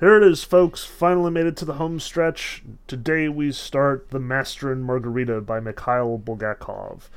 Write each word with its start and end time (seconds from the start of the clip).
Here 0.00 0.16
it 0.16 0.22
is, 0.22 0.42
folks. 0.42 0.82
Finally 0.82 1.30
made 1.30 1.44
it 1.44 1.58
to 1.58 1.66
the 1.66 1.74
home 1.74 2.00
stretch. 2.00 2.62
Today 2.86 3.28
we 3.28 3.52
start 3.52 4.08
The 4.08 4.18
Master 4.18 4.72
and 4.72 4.82
Margarita 4.82 5.42
by 5.42 5.60
Mikhail 5.60 6.18
Bulgakov. 6.18 7.10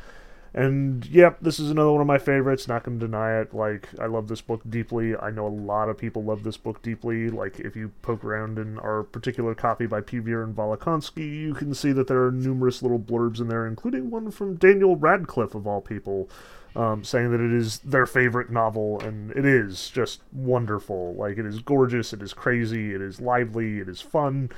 And 0.55 1.03
yep, 1.07 1.39
this 1.41 1.59
is 1.59 1.71
another 1.71 1.91
one 1.91 2.01
of 2.01 2.05
my 2.05 2.19
favorites. 2.19 2.67
Not 2.67 2.83
to 2.83 2.91
deny 2.91 3.39
it. 3.39 3.55
Like, 3.55 3.89
I 3.99 4.05
love 4.05 4.27
this 4.27 4.41
book 4.41 4.61
deeply. 4.69 5.15
I 5.15 5.31
know 5.31 5.47
a 5.47 5.49
lot 5.49 5.89
of 5.89 5.97
people 5.97 6.23
love 6.23 6.43
this 6.43 6.57
book 6.57 6.83
deeply. 6.83 7.31
Like, 7.31 7.59
if 7.59 7.75
you 7.75 7.91
poke 8.03 8.23
around 8.23 8.59
in 8.59 8.77
our 8.79 9.01
particular 9.01 9.55
copy 9.55 9.87
by 9.87 10.01
Pevear 10.01 10.43
and 10.43 10.55
Volokhonsky, 10.55 11.27
you 11.27 11.55
can 11.55 11.73
see 11.73 11.91
that 11.93 12.07
there 12.07 12.23
are 12.23 12.31
numerous 12.31 12.83
little 12.83 12.99
blurbs 12.99 13.41
in 13.41 13.47
there, 13.47 13.65
including 13.65 14.11
one 14.11 14.29
from 14.29 14.55
Daniel 14.55 14.95
Radcliffe, 14.95 15.55
of 15.55 15.65
all 15.65 15.81
people, 15.81 16.29
um, 16.75 17.03
saying 17.03 17.31
that 17.31 17.41
it 17.41 17.51
is 17.51 17.79
their 17.79 18.05
favorite 18.05 18.51
novel, 18.51 18.99
and 18.99 19.31
it 19.31 19.45
is 19.45 19.89
just 19.89 20.21
wonderful. 20.31 21.15
Like, 21.15 21.39
it 21.39 21.47
is 21.47 21.63
gorgeous, 21.63 22.13
it 22.13 22.21
is 22.21 22.33
crazy, 22.33 22.93
it 22.93 23.01
is 23.01 23.19
lively, 23.19 23.79
it 23.79 23.89
is 23.89 24.01
fun, 24.01 24.51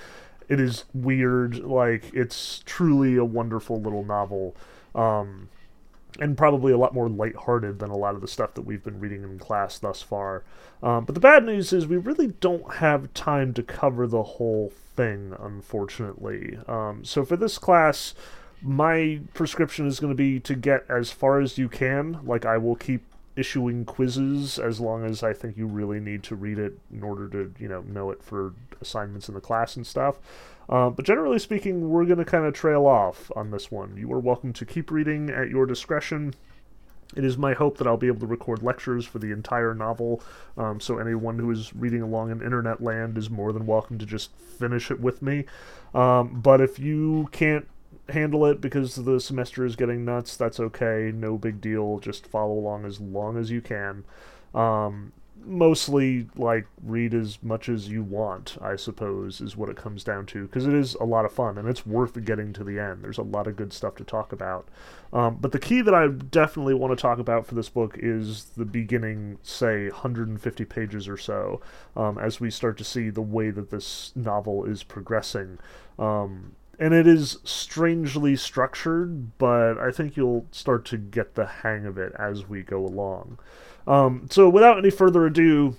it 0.49 0.59
is 0.59 0.83
weird. 0.93 1.59
Like, 1.59 2.13
it's 2.13 2.61
truly 2.65 3.15
a 3.15 3.23
wonderful 3.23 3.81
little 3.81 4.03
novel. 4.03 4.57
Um, 4.93 5.49
and 6.19 6.37
probably 6.37 6.71
a 6.71 6.77
lot 6.77 6.93
more 6.93 7.09
lighthearted 7.09 7.79
than 7.79 7.89
a 7.89 7.97
lot 7.97 8.15
of 8.15 8.21
the 8.21 8.27
stuff 8.27 8.53
that 8.53 8.61
we've 8.61 8.83
been 8.83 8.99
reading 8.99 9.23
in 9.23 9.39
class 9.39 9.77
thus 9.79 10.01
far. 10.01 10.43
Um, 10.81 11.05
but 11.05 11.15
the 11.15 11.21
bad 11.21 11.45
news 11.45 11.73
is 11.73 11.87
we 11.87 11.97
really 11.97 12.27
don't 12.27 12.75
have 12.75 13.13
time 13.13 13.53
to 13.53 13.63
cover 13.63 14.07
the 14.07 14.23
whole 14.23 14.71
thing, 14.95 15.35
unfortunately. 15.39 16.57
Um, 16.67 17.03
so 17.03 17.25
for 17.25 17.35
this 17.35 17.57
class, 17.57 18.13
my 18.61 19.19
prescription 19.33 19.87
is 19.87 19.99
going 19.99 20.11
to 20.11 20.17
be 20.17 20.39
to 20.39 20.55
get 20.55 20.85
as 20.89 21.11
far 21.11 21.39
as 21.39 21.57
you 21.57 21.69
can. 21.69 22.19
Like, 22.23 22.45
I 22.45 22.57
will 22.57 22.75
keep 22.75 23.03
issuing 23.35 23.83
quizzes 23.83 24.57
as 24.57 24.79
long 24.79 25.03
as 25.03 25.21
I 25.21 25.33
think 25.33 25.57
you 25.57 25.67
really 25.67 25.99
need 25.99 26.23
to 26.23 26.35
read 26.35 26.57
it 26.57 26.79
in 26.91 27.03
order 27.03 27.27
to, 27.29 27.53
you 27.59 27.67
know, 27.67 27.81
know 27.81 28.11
it 28.11 28.23
for 28.23 28.53
assignments 28.81 29.27
in 29.27 29.35
the 29.35 29.41
class 29.41 29.75
and 29.75 29.85
stuff. 29.85 30.19
Uh, 30.69 30.89
but 30.89 31.05
generally 31.05 31.39
speaking, 31.39 31.89
we're 31.89 32.05
going 32.05 32.17
to 32.17 32.25
kind 32.25 32.45
of 32.45 32.53
trail 32.53 32.85
off 32.85 33.31
on 33.35 33.51
this 33.51 33.71
one. 33.71 33.97
You 33.97 34.11
are 34.13 34.19
welcome 34.19 34.53
to 34.53 34.65
keep 34.65 34.89
reading 34.91 35.29
at 35.29 35.49
your 35.49 35.65
discretion. 35.65 36.33
It 37.15 37.23
is 37.23 37.37
my 37.37 37.53
hope 37.53 37.77
that 37.77 37.87
I'll 37.87 37.97
be 37.97 38.07
able 38.07 38.21
to 38.21 38.25
record 38.25 38.63
lectures 38.63 39.05
for 39.05 39.19
the 39.19 39.31
entire 39.31 39.75
novel, 39.75 40.21
um, 40.57 40.79
so 40.79 40.97
anyone 40.97 41.37
who 41.37 41.51
is 41.51 41.73
reading 41.75 42.01
along 42.01 42.31
in 42.31 42.41
internet 42.41 42.81
land 42.81 43.17
is 43.17 43.29
more 43.29 43.53
than 43.53 43.65
welcome 43.67 43.99
to 43.99 44.05
just 44.05 44.35
finish 44.35 44.89
it 44.89 44.99
with 44.99 45.21
me. 45.21 45.45
Um, 45.93 46.41
but 46.41 46.61
if 46.61 46.79
you 46.79 47.29
can't 47.31 47.67
handle 48.09 48.45
it 48.45 48.59
because 48.59 48.95
the 48.95 49.19
semester 49.19 49.65
is 49.65 49.75
getting 49.75 50.03
nuts, 50.03 50.35
that's 50.35 50.59
okay. 50.59 51.11
No 51.13 51.37
big 51.37 51.61
deal. 51.61 51.99
Just 51.99 52.27
follow 52.27 52.53
along 52.53 52.85
as 52.85 52.99
long 52.99 53.37
as 53.37 53.51
you 53.51 53.61
can. 53.61 54.03
Um, 54.53 55.13
mostly 55.43 56.27
like 56.35 56.65
read 56.83 57.13
as 57.13 57.37
much 57.43 57.69
as 57.69 57.87
you 57.87 58.01
want 58.01 58.57
i 58.61 58.75
suppose 58.75 59.41
is 59.41 59.55
what 59.55 59.69
it 59.69 59.75
comes 59.75 60.03
down 60.03 60.25
to 60.25 60.47
because 60.47 60.65
it 60.65 60.73
is 60.73 60.95
a 60.95 61.03
lot 61.03 61.25
of 61.25 61.31
fun 61.31 61.57
and 61.57 61.67
it's 61.67 61.85
worth 61.85 62.23
getting 62.23 62.53
to 62.53 62.63
the 62.63 62.79
end. 62.79 63.03
There's 63.03 63.17
a 63.17 63.23
lot 63.23 63.47
of 63.47 63.55
good 63.55 63.73
stuff 63.73 63.95
to 63.95 64.03
talk 64.03 64.31
about. 64.31 64.67
Um, 65.13 65.37
but 65.39 65.51
the 65.51 65.59
key 65.59 65.81
that 65.81 65.93
i 65.93 66.07
definitely 66.07 66.73
want 66.73 66.97
to 66.97 67.01
talk 67.01 67.19
about 67.19 67.45
for 67.45 67.55
this 67.55 67.69
book 67.69 67.97
is 67.97 68.45
the 68.57 68.65
beginning 68.65 69.37
say 69.43 69.89
150 69.89 70.65
pages 70.65 71.07
or 71.07 71.17
so 71.17 71.61
um, 71.95 72.17
as 72.17 72.39
we 72.39 72.49
start 72.49 72.77
to 72.77 72.83
see 72.83 73.09
the 73.09 73.21
way 73.21 73.49
that 73.51 73.69
this 73.69 74.11
novel 74.15 74.65
is 74.65 74.83
progressing. 74.83 75.57
Um, 75.97 76.53
and 76.79 76.93
it 76.93 77.07
is 77.07 77.37
strangely 77.43 78.35
structured 78.35 79.37
but 79.37 79.77
i 79.77 79.91
think 79.91 80.17
you'll 80.17 80.45
start 80.51 80.85
to 80.85 80.97
get 80.97 81.35
the 81.35 81.45
hang 81.45 81.85
of 81.85 81.97
it 81.97 82.13
as 82.17 82.47
we 82.47 82.61
go 82.61 82.85
along 82.85 83.37
um, 83.87 84.27
so, 84.29 84.49
without 84.49 84.77
any 84.77 84.89
further 84.89 85.25
ado, 85.25 85.75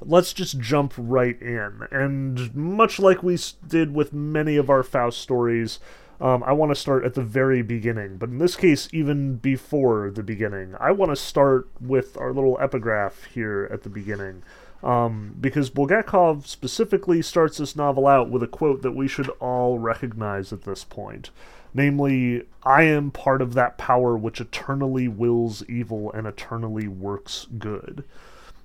let's 0.00 0.32
just 0.32 0.58
jump 0.58 0.94
right 0.96 1.40
in. 1.40 1.86
And 1.90 2.54
much 2.54 2.98
like 2.98 3.22
we 3.22 3.38
did 3.66 3.94
with 3.94 4.12
many 4.12 4.56
of 4.56 4.70
our 4.70 4.82
Faust 4.82 5.18
stories, 5.18 5.78
um, 6.20 6.42
I 6.42 6.52
want 6.52 6.70
to 6.70 6.74
start 6.74 7.04
at 7.04 7.14
the 7.14 7.22
very 7.22 7.62
beginning, 7.62 8.16
but 8.16 8.28
in 8.28 8.38
this 8.38 8.56
case, 8.56 8.88
even 8.92 9.36
before 9.36 10.10
the 10.10 10.22
beginning. 10.22 10.74
I 10.80 10.90
want 10.90 11.12
to 11.12 11.16
start 11.16 11.68
with 11.80 12.16
our 12.16 12.32
little 12.32 12.58
epigraph 12.60 13.24
here 13.26 13.68
at 13.72 13.82
the 13.82 13.90
beginning. 13.90 14.42
Um, 14.82 15.34
because 15.40 15.70
Bulgakov 15.70 16.46
specifically 16.46 17.20
starts 17.20 17.58
this 17.58 17.74
novel 17.74 18.06
out 18.06 18.30
with 18.30 18.42
a 18.42 18.46
quote 18.46 18.82
that 18.82 18.94
we 18.94 19.08
should 19.08 19.28
all 19.40 19.78
recognize 19.78 20.52
at 20.52 20.62
this 20.62 20.84
point. 20.84 21.30
Namely, 21.74 22.44
I 22.62 22.84
am 22.84 23.10
part 23.10 23.42
of 23.42 23.54
that 23.54 23.76
power 23.76 24.16
which 24.16 24.40
eternally 24.40 25.08
wills 25.08 25.64
evil 25.68 26.12
and 26.12 26.26
eternally 26.26 26.88
works 26.88 27.46
good. 27.58 28.04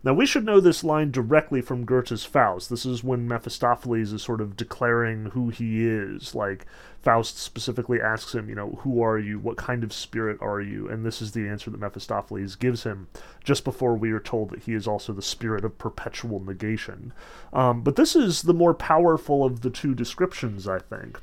Now, 0.05 0.13
we 0.13 0.25
should 0.25 0.43
know 0.43 0.59
this 0.59 0.83
line 0.83 1.11
directly 1.11 1.61
from 1.61 1.85
Goethe's 1.85 2.25
Faust. 2.25 2.69
This 2.69 2.85
is 2.85 3.05
when 3.05 3.25
Mephistopheles 3.25 4.11
is 4.11 4.21
sort 4.21 4.41
of 4.41 4.57
declaring 4.57 5.27
who 5.27 5.47
he 5.47 5.87
is. 5.87 6.35
Like, 6.35 6.65
Faust 7.01 7.39
specifically 7.39 8.01
asks 8.01 8.35
him, 8.35 8.49
you 8.49 8.55
know, 8.55 8.79
who 8.81 9.01
are 9.01 9.17
you? 9.17 9.39
What 9.39 9.55
kind 9.55 9.81
of 9.81 9.93
spirit 9.93 10.37
are 10.41 10.59
you? 10.59 10.89
And 10.89 11.05
this 11.05 11.21
is 11.21 11.31
the 11.31 11.47
answer 11.47 11.71
that 11.71 11.79
Mephistopheles 11.79 12.55
gives 12.55 12.83
him 12.83 13.07
just 13.45 13.63
before 13.63 13.95
we 13.95 14.11
are 14.11 14.19
told 14.19 14.49
that 14.49 14.63
he 14.63 14.73
is 14.73 14.87
also 14.87 15.13
the 15.13 15.21
spirit 15.21 15.63
of 15.63 15.77
perpetual 15.77 16.43
negation. 16.43 17.13
Um, 17.53 17.81
but 17.81 17.95
this 17.95 18.13
is 18.13 18.41
the 18.41 18.53
more 18.53 18.73
powerful 18.73 19.45
of 19.45 19.61
the 19.61 19.69
two 19.69 19.95
descriptions, 19.95 20.67
I 20.67 20.79
think. 20.79 21.17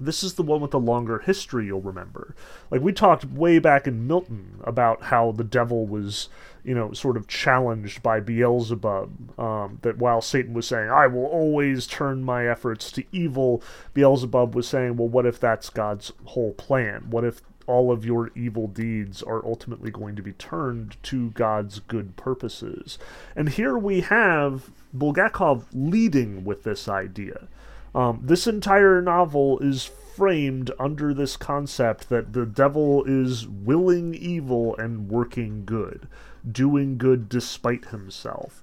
This 0.00 0.24
is 0.24 0.34
the 0.34 0.42
one 0.42 0.60
with 0.60 0.72
the 0.72 0.80
longer 0.80 1.20
history, 1.20 1.66
you'll 1.66 1.80
remember. 1.80 2.34
Like, 2.70 2.80
we 2.80 2.92
talked 2.92 3.24
way 3.24 3.60
back 3.60 3.86
in 3.86 4.06
Milton 4.06 4.60
about 4.64 5.02
how 5.04 5.32
the 5.32 5.44
devil 5.44 5.86
was, 5.86 6.28
you 6.64 6.74
know, 6.74 6.92
sort 6.92 7.16
of 7.16 7.26
challenged 7.26 8.02
by 8.02 8.20
Beelzebub. 8.20 9.38
Um, 9.38 9.78
that 9.82 9.98
while 9.98 10.20
Satan 10.20 10.54
was 10.54 10.66
saying, 10.66 10.90
I 10.90 11.06
will 11.06 11.26
always 11.26 11.86
turn 11.86 12.22
my 12.22 12.46
efforts 12.48 12.90
to 12.92 13.04
evil, 13.12 13.62
Beelzebub 13.94 14.54
was 14.54 14.68
saying, 14.68 14.96
well, 14.96 15.08
what 15.08 15.26
if 15.26 15.40
that's 15.40 15.70
God's 15.70 16.12
whole 16.26 16.52
plan? 16.52 17.06
What 17.10 17.24
if 17.24 17.42
all 17.66 17.92
of 17.92 18.04
your 18.04 18.30
evil 18.34 18.66
deeds 18.66 19.22
are 19.22 19.44
ultimately 19.44 19.90
going 19.90 20.16
to 20.16 20.22
be 20.22 20.32
turned 20.32 20.96
to 21.04 21.30
God's 21.30 21.80
good 21.80 22.16
purposes? 22.16 22.98
And 23.34 23.48
here 23.48 23.76
we 23.76 24.00
have 24.00 24.70
Bulgakov 24.96 25.64
leading 25.72 26.44
with 26.44 26.62
this 26.62 26.88
idea. 26.88 27.48
Um, 27.94 28.20
this 28.22 28.46
entire 28.46 29.02
novel 29.02 29.58
is 29.58 29.84
framed 29.84 30.70
under 30.78 31.14
this 31.14 31.36
concept 31.36 32.08
that 32.08 32.32
the 32.32 32.46
devil 32.46 33.04
is 33.04 33.46
willing 33.48 34.14
evil 34.14 34.76
and 34.76 35.08
working 35.08 35.64
good, 35.64 36.06
doing 36.50 36.98
good 36.98 37.28
despite 37.28 37.86
himself. 37.86 38.62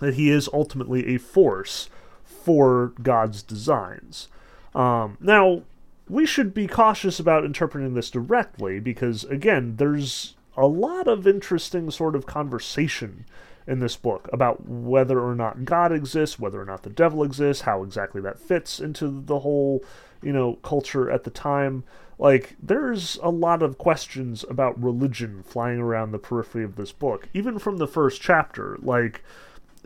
That 0.00 0.14
he 0.14 0.30
is 0.30 0.48
ultimately 0.52 1.14
a 1.14 1.18
force 1.18 1.88
for 2.24 2.92
God's 3.02 3.42
designs. 3.42 4.28
Um, 4.74 5.16
now, 5.20 5.62
we 6.08 6.26
should 6.26 6.54
be 6.54 6.66
cautious 6.66 7.18
about 7.18 7.44
interpreting 7.44 7.94
this 7.94 8.10
directly 8.10 8.78
because, 8.78 9.24
again, 9.24 9.76
there's 9.76 10.34
a 10.56 10.66
lot 10.66 11.08
of 11.08 11.26
interesting 11.26 11.90
sort 11.90 12.14
of 12.14 12.26
conversation 12.26 13.24
in 13.66 13.80
this 13.80 13.96
book 13.96 14.28
about 14.32 14.68
whether 14.68 15.20
or 15.20 15.34
not 15.34 15.64
God 15.64 15.92
exists, 15.92 16.38
whether 16.38 16.60
or 16.60 16.64
not 16.64 16.82
the 16.82 16.90
devil 16.90 17.24
exists, 17.24 17.62
how 17.62 17.82
exactly 17.82 18.20
that 18.20 18.38
fits 18.38 18.78
into 18.78 19.22
the 19.26 19.40
whole, 19.40 19.82
you 20.22 20.32
know, 20.32 20.54
culture 20.62 21.10
at 21.10 21.24
the 21.24 21.30
time. 21.30 21.84
Like, 22.18 22.56
there's 22.62 23.18
a 23.22 23.30
lot 23.30 23.62
of 23.62 23.78
questions 23.78 24.44
about 24.48 24.82
religion 24.82 25.42
flying 25.42 25.78
around 25.78 26.12
the 26.12 26.18
periphery 26.18 26.64
of 26.64 26.76
this 26.76 26.92
book, 26.92 27.28
even 27.34 27.58
from 27.58 27.76
the 27.76 27.86
first 27.86 28.22
chapter. 28.22 28.78
Like, 28.80 29.22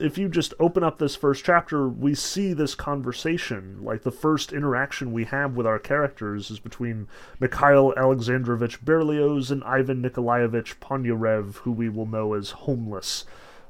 if 0.01 0.17
you 0.17 0.29
just 0.29 0.55
open 0.59 0.83
up 0.83 0.99
this 0.99 1.15
first 1.15 1.45
chapter, 1.45 1.87
we 1.87 2.15
see 2.15 2.53
this 2.53 2.75
conversation. 2.75 3.85
Like 3.85 4.03
the 4.03 4.11
first 4.11 4.53
interaction 4.53 5.13
we 5.13 5.25
have 5.27 5.55
with 5.55 5.67
our 5.67 5.79
characters 5.79 6.51
is 6.51 6.59
between 6.59 7.07
Mikhail 7.39 7.93
Alexandrovich 7.97 8.81
Berlioz 8.83 9.51
and 9.51 9.63
Ivan 9.63 10.01
Nikolaevich 10.01 10.81
Ponyurev, 10.81 11.57
who 11.57 11.73
we 11.73 11.91
will 11.91 12.07
know 12.07 12.33
as 12.33 12.51
Homeless 12.51 13.27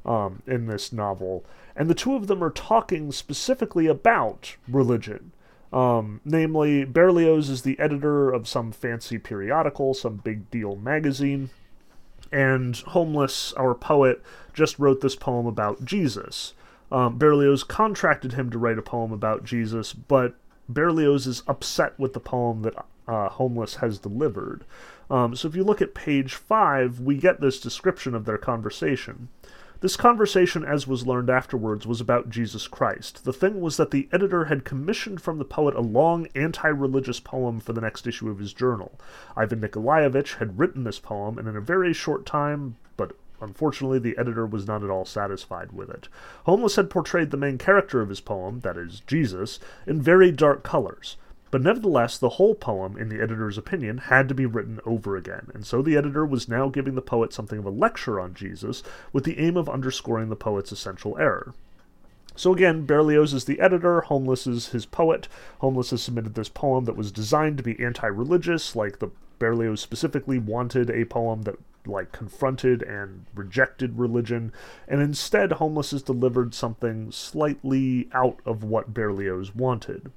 um, 0.06 0.42
in 0.46 0.66
this 0.66 0.92
novel. 0.92 1.44
And 1.74 1.90
the 1.90 1.94
two 1.94 2.14
of 2.14 2.28
them 2.28 2.44
are 2.44 2.50
talking 2.50 3.10
specifically 3.10 3.86
about 3.86 4.56
religion. 4.68 5.32
Um, 5.72 6.20
namely, 6.24 6.84
Berlioz 6.84 7.48
is 7.48 7.62
the 7.62 7.78
editor 7.78 8.30
of 8.30 8.48
some 8.48 8.72
fancy 8.72 9.18
periodical, 9.18 9.94
some 9.94 10.16
big 10.16 10.50
deal 10.50 10.76
magazine, 10.76 11.50
and 12.32 12.76
Homeless, 12.76 13.52
our 13.54 13.74
poet, 13.74 14.22
just 14.52 14.78
wrote 14.78 15.00
this 15.00 15.16
poem 15.16 15.46
about 15.46 15.84
Jesus. 15.84 16.54
Um, 16.90 17.18
Berlioz 17.18 17.62
contracted 17.62 18.32
him 18.32 18.50
to 18.50 18.58
write 18.58 18.78
a 18.78 18.82
poem 18.82 19.12
about 19.12 19.44
Jesus, 19.44 19.92
but 19.92 20.34
Berlioz 20.68 21.26
is 21.26 21.42
upset 21.46 21.98
with 21.98 22.14
the 22.14 22.20
poem 22.20 22.62
that 22.62 22.74
uh, 23.06 23.28
Homeless 23.28 23.76
has 23.76 23.98
delivered. 23.98 24.64
Um, 25.08 25.34
so 25.34 25.48
if 25.48 25.56
you 25.56 25.64
look 25.64 25.82
at 25.82 25.94
page 25.94 26.34
five, 26.34 27.00
we 27.00 27.16
get 27.16 27.40
this 27.40 27.60
description 27.60 28.14
of 28.14 28.24
their 28.24 28.38
conversation. 28.38 29.28
This 29.80 29.96
conversation, 29.96 30.62
as 30.62 30.86
was 30.86 31.06
learned 31.06 31.30
afterwards, 31.30 31.86
was 31.86 32.02
about 32.02 32.28
Jesus 32.28 32.68
Christ. 32.68 33.24
The 33.24 33.32
thing 33.32 33.62
was 33.62 33.78
that 33.78 33.90
the 33.92 34.10
editor 34.12 34.44
had 34.44 34.62
commissioned 34.62 35.22
from 35.22 35.38
the 35.38 35.44
poet 35.44 35.74
a 35.74 35.80
long 35.80 36.26
anti 36.34 36.68
religious 36.68 37.18
poem 37.18 37.60
for 37.60 37.72
the 37.72 37.80
next 37.80 38.06
issue 38.06 38.28
of 38.28 38.40
his 38.40 38.52
journal. 38.52 39.00
Ivan 39.38 39.60
Nikolaevich 39.60 40.34
had 40.34 40.58
written 40.58 40.84
this 40.84 40.98
poem, 40.98 41.38
and 41.38 41.48
in 41.48 41.56
a 41.56 41.62
very 41.62 41.94
short 41.94 42.26
time, 42.26 42.76
but 42.98 43.16
Unfortunately, 43.40 43.98
the 43.98 44.18
editor 44.18 44.44
was 44.44 44.66
not 44.66 44.84
at 44.84 44.90
all 44.90 45.06
satisfied 45.06 45.72
with 45.72 45.88
it. 45.88 46.08
Homeless 46.44 46.76
had 46.76 46.90
portrayed 46.90 47.30
the 47.30 47.38
main 47.38 47.56
character 47.56 48.02
of 48.02 48.10
his 48.10 48.20
poem, 48.20 48.60
that 48.60 48.76
is, 48.76 49.00
Jesus, 49.06 49.58
in 49.86 50.02
very 50.02 50.30
dark 50.30 50.62
colors. 50.62 51.16
But 51.50 51.62
nevertheless, 51.62 52.16
the 52.16 52.30
whole 52.30 52.54
poem, 52.54 52.96
in 52.96 53.08
the 53.08 53.20
editor's 53.20 53.58
opinion, 53.58 53.98
had 53.98 54.28
to 54.28 54.34
be 54.34 54.46
written 54.46 54.78
over 54.86 55.16
again, 55.16 55.50
and 55.52 55.66
so 55.66 55.82
the 55.82 55.96
editor 55.96 56.24
was 56.24 56.48
now 56.48 56.68
giving 56.68 56.94
the 56.94 57.02
poet 57.02 57.32
something 57.32 57.58
of 57.58 57.66
a 57.66 57.70
lecture 57.70 58.20
on 58.20 58.34
Jesus, 58.34 58.84
with 59.12 59.24
the 59.24 59.38
aim 59.38 59.56
of 59.56 59.68
underscoring 59.68 60.28
the 60.28 60.36
poet's 60.36 60.70
essential 60.70 61.18
error. 61.18 61.54
So 62.36 62.52
again, 62.52 62.86
Berlioz 62.86 63.34
is 63.34 63.46
the 63.46 63.60
editor, 63.60 64.02
Homeless 64.02 64.46
is 64.46 64.68
his 64.68 64.86
poet. 64.86 65.26
Homeless 65.58 65.90
has 65.90 66.02
submitted 66.02 66.34
this 66.34 66.48
poem 66.48 66.84
that 66.84 66.96
was 66.96 67.10
designed 67.10 67.56
to 67.56 67.64
be 67.64 67.82
anti-religious, 67.84 68.76
like 68.76 69.00
the 69.00 69.10
Berlioz 69.40 69.80
specifically 69.80 70.38
wanted 70.38 70.88
a 70.88 71.04
poem 71.04 71.42
that 71.42 71.56
like 71.86 72.12
confronted 72.12 72.82
and 72.82 73.26
rejected 73.34 73.98
religion, 73.98 74.52
and 74.86 75.00
instead 75.00 75.52
Homeless 75.52 75.90
has 75.90 76.02
delivered 76.02 76.54
something 76.54 77.10
slightly 77.10 78.08
out 78.12 78.38
of 78.46 78.62
what 78.62 78.94
Berlioz 78.94 79.54
wanted. 79.54 80.12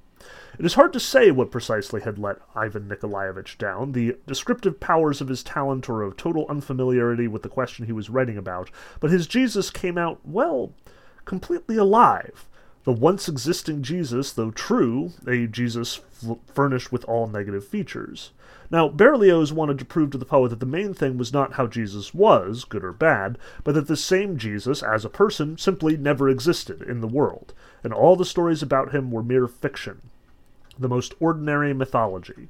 It 0.56 0.64
is 0.64 0.74
hard 0.74 0.92
to 0.92 1.00
say 1.00 1.32
what 1.32 1.50
precisely 1.50 2.02
had 2.02 2.16
let 2.16 2.36
Ivan 2.54 2.86
Nikolaevich 2.86 3.58
down, 3.58 3.90
the 3.90 4.16
descriptive 4.24 4.78
powers 4.78 5.20
of 5.20 5.26
his 5.26 5.42
talent 5.42 5.88
or 5.88 6.02
of 6.02 6.16
total 6.16 6.46
unfamiliarity 6.48 7.26
with 7.26 7.42
the 7.42 7.48
question 7.48 7.86
he 7.86 7.92
was 7.92 8.08
writing 8.08 8.38
about, 8.38 8.70
but 9.00 9.10
his 9.10 9.26
Jesus 9.26 9.70
came 9.70 9.98
out, 9.98 10.20
well, 10.24 10.72
completely 11.24 11.76
alive. 11.76 12.46
The 12.84 12.92
once 12.92 13.28
existing 13.28 13.82
Jesus, 13.82 14.30
though 14.32 14.52
true, 14.52 15.10
a 15.26 15.48
Jesus 15.48 16.00
f- 16.22 16.36
furnished 16.46 16.92
with 16.92 17.04
all 17.06 17.26
negative 17.26 17.66
features. 17.66 18.30
Now, 18.70 18.88
Berlioz 18.88 19.52
wanted 19.52 19.80
to 19.80 19.84
prove 19.84 20.10
to 20.12 20.18
the 20.18 20.24
poet 20.24 20.50
that 20.50 20.60
the 20.60 20.66
main 20.66 20.94
thing 20.94 21.18
was 21.18 21.32
not 21.32 21.54
how 21.54 21.66
Jesus 21.66 22.14
was, 22.14 22.64
good 22.64 22.84
or 22.84 22.92
bad, 22.92 23.38
but 23.64 23.74
that 23.74 23.88
the 23.88 23.96
same 23.96 24.38
Jesus, 24.38 24.82
as 24.84 25.04
a 25.04 25.10
person, 25.10 25.58
simply 25.58 25.96
never 25.96 26.28
existed 26.28 26.80
in 26.82 27.00
the 27.00 27.08
world, 27.08 27.54
and 27.82 27.92
all 27.92 28.14
the 28.14 28.24
stories 28.24 28.62
about 28.62 28.94
him 28.94 29.10
were 29.10 29.22
mere 29.22 29.48
fiction 29.48 30.10
the 30.78 30.88
most 30.88 31.14
ordinary 31.20 31.72
mythology. 31.72 32.48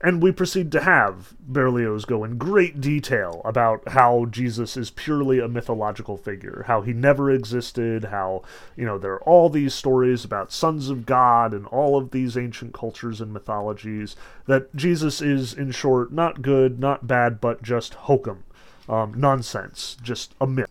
And 0.00 0.22
we 0.22 0.32
proceed 0.32 0.70
to 0.72 0.82
have 0.82 1.34
Berlioz 1.40 2.04
go 2.04 2.24
in 2.24 2.36
great 2.36 2.78
detail 2.78 3.40
about 3.42 3.88
how 3.88 4.26
Jesus 4.26 4.76
is 4.76 4.90
purely 4.90 5.38
a 5.38 5.48
mythological 5.48 6.18
figure, 6.18 6.64
how 6.66 6.82
he 6.82 6.92
never 6.92 7.30
existed, 7.30 8.04
how, 8.04 8.42
you 8.76 8.84
know, 8.84 8.98
there 8.98 9.14
are 9.14 9.22
all 9.22 9.48
these 9.48 9.72
stories 9.72 10.22
about 10.22 10.52
sons 10.52 10.90
of 10.90 11.06
God 11.06 11.54
and 11.54 11.64
all 11.68 11.96
of 11.96 12.10
these 12.10 12.36
ancient 12.36 12.74
cultures 12.74 13.22
and 13.22 13.32
mythologies, 13.32 14.14
that 14.46 14.76
Jesus 14.76 15.22
is, 15.22 15.54
in 15.54 15.70
short, 15.70 16.12
not 16.12 16.42
good, 16.42 16.78
not 16.78 17.06
bad, 17.06 17.40
but 17.40 17.62
just 17.62 17.94
hokum, 17.94 18.44
um, 18.90 19.14
nonsense, 19.16 19.96
just 20.02 20.34
a 20.38 20.46
myth. 20.46 20.68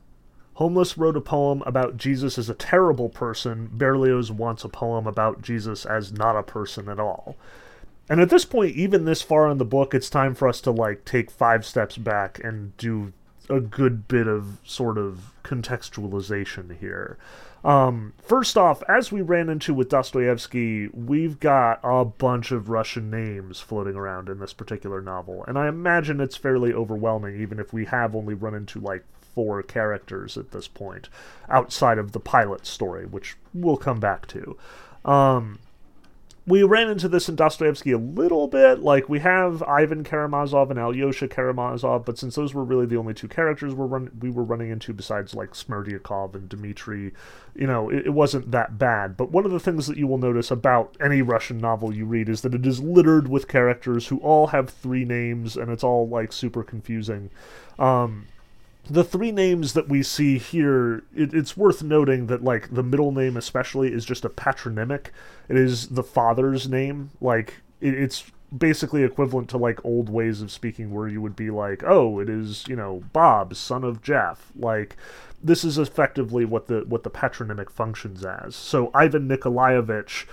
Homeless 0.55 0.97
wrote 0.97 1.17
a 1.17 1.21
poem 1.21 1.63
about 1.65 1.97
Jesus 1.97 2.37
as 2.37 2.49
a 2.49 2.53
terrible 2.53 3.09
person. 3.09 3.69
Berlioz 3.71 4.31
wants 4.31 4.63
a 4.63 4.69
poem 4.69 5.07
about 5.07 5.41
Jesus 5.41 5.85
as 5.85 6.13
not 6.13 6.37
a 6.37 6.43
person 6.43 6.89
at 6.89 6.99
all. 6.99 7.35
And 8.09 8.19
at 8.19 8.29
this 8.29 8.45
point, 8.45 8.75
even 8.75 9.05
this 9.05 9.21
far 9.21 9.49
in 9.49 9.57
the 9.57 9.65
book, 9.65 9.93
it's 9.93 10.09
time 10.09 10.35
for 10.35 10.47
us 10.47 10.61
to 10.61 10.71
like 10.71 11.05
take 11.05 11.31
five 11.31 11.65
steps 11.65 11.97
back 11.97 12.39
and 12.43 12.75
do 12.77 13.13
a 13.49 13.59
good 13.59 14.07
bit 14.07 14.27
of 14.27 14.59
sort 14.63 14.97
of 14.97 15.33
contextualization 15.43 16.77
here. 16.77 17.17
Um, 17.63 18.13
first 18.21 18.57
off, 18.57 18.83
as 18.89 19.11
we 19.11 19.21
ran 19.21 19.49
into 19.49 19.73
with 19.73 19.89
Dostoevsky, 19.89 20.89
we've 20.89 21.39
got 21.39 21.79
a 21.81 22.03
bunch 22.03 22.51
of 22.51 22.69
Russian 22.69 23.09
names 23.09 23.61
floating 23.61 23.95
around 23.95 24.27
in 24.27 24.39
this 24.39 24.51
particular 24.51 25.01
novel, 25.01 25.45
and 25.47 25.57
I 25.57 25.69
imagine 25.69 26.19
it's 26.19 26.35
fairly 26.35 26.73
overwhelming, 26.73 27.39
even 27.39 27.59
if 27.59 27.71
we 27.71 27.85
have 27.85 28.15
only 28.15 28.33
run 28.33 28.53
into 28.53 28.79
like 28.79 29.05
four 29.33 29.61
characters 29.63 30.37
at 30.37 30.51
this 30.51 30.67
point, 30.67 31.09
outside 31.49 31.97
of 31.97 32.11
the 32.11 32.19
Pilate 32.19 32.65
story, 32.65 33.05
which 33.05 33.35
we'll 33.53 33.77
come 33.77 33.99
back 33.99 34.27
to. 34.27 34.57
Um, 35.05 35.59
we 36.45 36.61
ran 36.63 36.89
into 36.89 37.07
this 37.07 37.29
in 37.29 37.35
Dostoevsky 37.35 37.91
a 37.91 37.97
little 37.97 38.47
bit. 38.47 38.79
Like 38.79 39.07
we 39.07 39.19
have 39.19 39.63
Ivan 39.63 40.03
Karamazov 40.03 40.69
and 40.71 40.79
Alyosha 40.79 41.27
Karamazov, 41.27 42.03
but 42.03 42.17
since 42.17 42.35
those 42.35 42.53
were 42.53 42.65
really 42.65 42.85
the 42.85 42.97
only 42.97 43.13
two 43.13 43.29
characters 43.29 43.73
we're 43.73 43.85
run- 43.85 44.11
we 44.19 44.29
were 44.29 44.43
running 44.43 44.69
into 44.69 44.93
besides 44.93 45.33
like 45.33 45.51
Smerdyakov 45.51 46.35
and 46.35 46.49
Dmitri, 46.49 47.13
you 47.55 47.67
know, 47.67 47.89
it, 47.89 48.07
it 48.07 48.09
wasn't 48.09 48.51
that 48.51 48.77
bad. 48.77 49.15
But 49.15 49.31
one 49.31 49.45
of 49.45 49.51
the 49.51 49.59
things 49.59 49.87
that 49.87 49.97
you 49.97 50.05
will 50.05 50.17
notice 50.17 50.51
about 50.51 50.97
any 50.99 51.21
Russian 51.21 51.59
novel 51.59 51.95
you 51.95 52.05
read 52.05 52.27
is 52.27 52.41
that 52.41 52.53
it 52.53 52.65
is 52.65 52.81
littered 52.81 53.29
with 53.29 53.47
characters 53.47 54.07
who 54.07 54.17
all 54.19 54.47
have 54.47 54.69
three 54.69 55.05
names, 55.05 55.55
and 55.55 55.71
it's 55.71 55.83
all 55.83 56.07
like 56.09 56.33
super 56.33 56.63
confusing. 56.63 57.29
Um, 57.79 58.27
the 58.89 59.03
three 59.03 59.31
names 59.31 59.73
that 59.73 59.87
we 59.87 60.03
see 60.03 60.37
here, 60.37 61.03
it, 61.15 61.33
it's 61.33 61.55
worth 61.55 61.83
noting 61.83 62.27
that 62.27 62.43
like 62.43 62.73
the 62.73 62.83
middle 62.83 63.11
name 63.11 63.37
especially 63.37 63.93
is 63.93 64.05
just 64.05 64.25
a 64.25 64.29
patronymic. 64.29 65.11
It 65.47 65.57
is 65.57 65.89
the 65.89 66.03
father's 66.03 66.67
name. 66.67 67.11
Like 67.21 67.61
it, 67.79 67.93
it's 67.93 68.25
basically 68.55 69.03
equivalent 69.03 69.49
to 69.49 69.57
like 69.57 69.83
old 69.85 70.09
ways 70.09 70.41
of 70.41 70.51
speaking 70.51 70.91
where 70.91 71.07
you 71.07 71.21
would 71.21 71.35
be 71.35 71.49
like, 71.49 71.81
oh, 71.85 72.19
it 72.19 72.29
is 72.29 72.65
you 72.67 72.75
know 72.75 73.03
Bob, 73.13 73.55
son 73.55 73.85
of 73.85 74.01
Jeff. 74.01 74.51
Like 74.55 74.97
this 75.41 75.63
is 75.63 75.77
effectively 75.77 76.43
what 76.43 76.67
the 76.67 76.83
what 76.87 77.03
the 77.03 77.09
patronymic 77.09 77.69
functions 77.69 78.25
as. 78.25 78.53
So 78.55 78.91
Ivan 78.93 79.27
Nikolaevich 79.29 80.27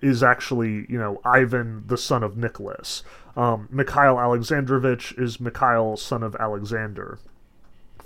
is 0.00 0.22
actually 0.22 0.86
you 0.88 0.98
know 0.98 1.20
Ivan 1.24 1.82
the 1.88 1.98
son 1.98 2.22
of 2.22 2.36
Nicholas. 2.36 3.02
Um, 3.36 3.68
Mikhail 3.72 4.18
Alexandrovich 4.18 5.18
is 5.18 5.40
Mikhail 5.40 5.96
son 5.96 6.22
of 6.22 6.36
Alexander. 6.36 7.18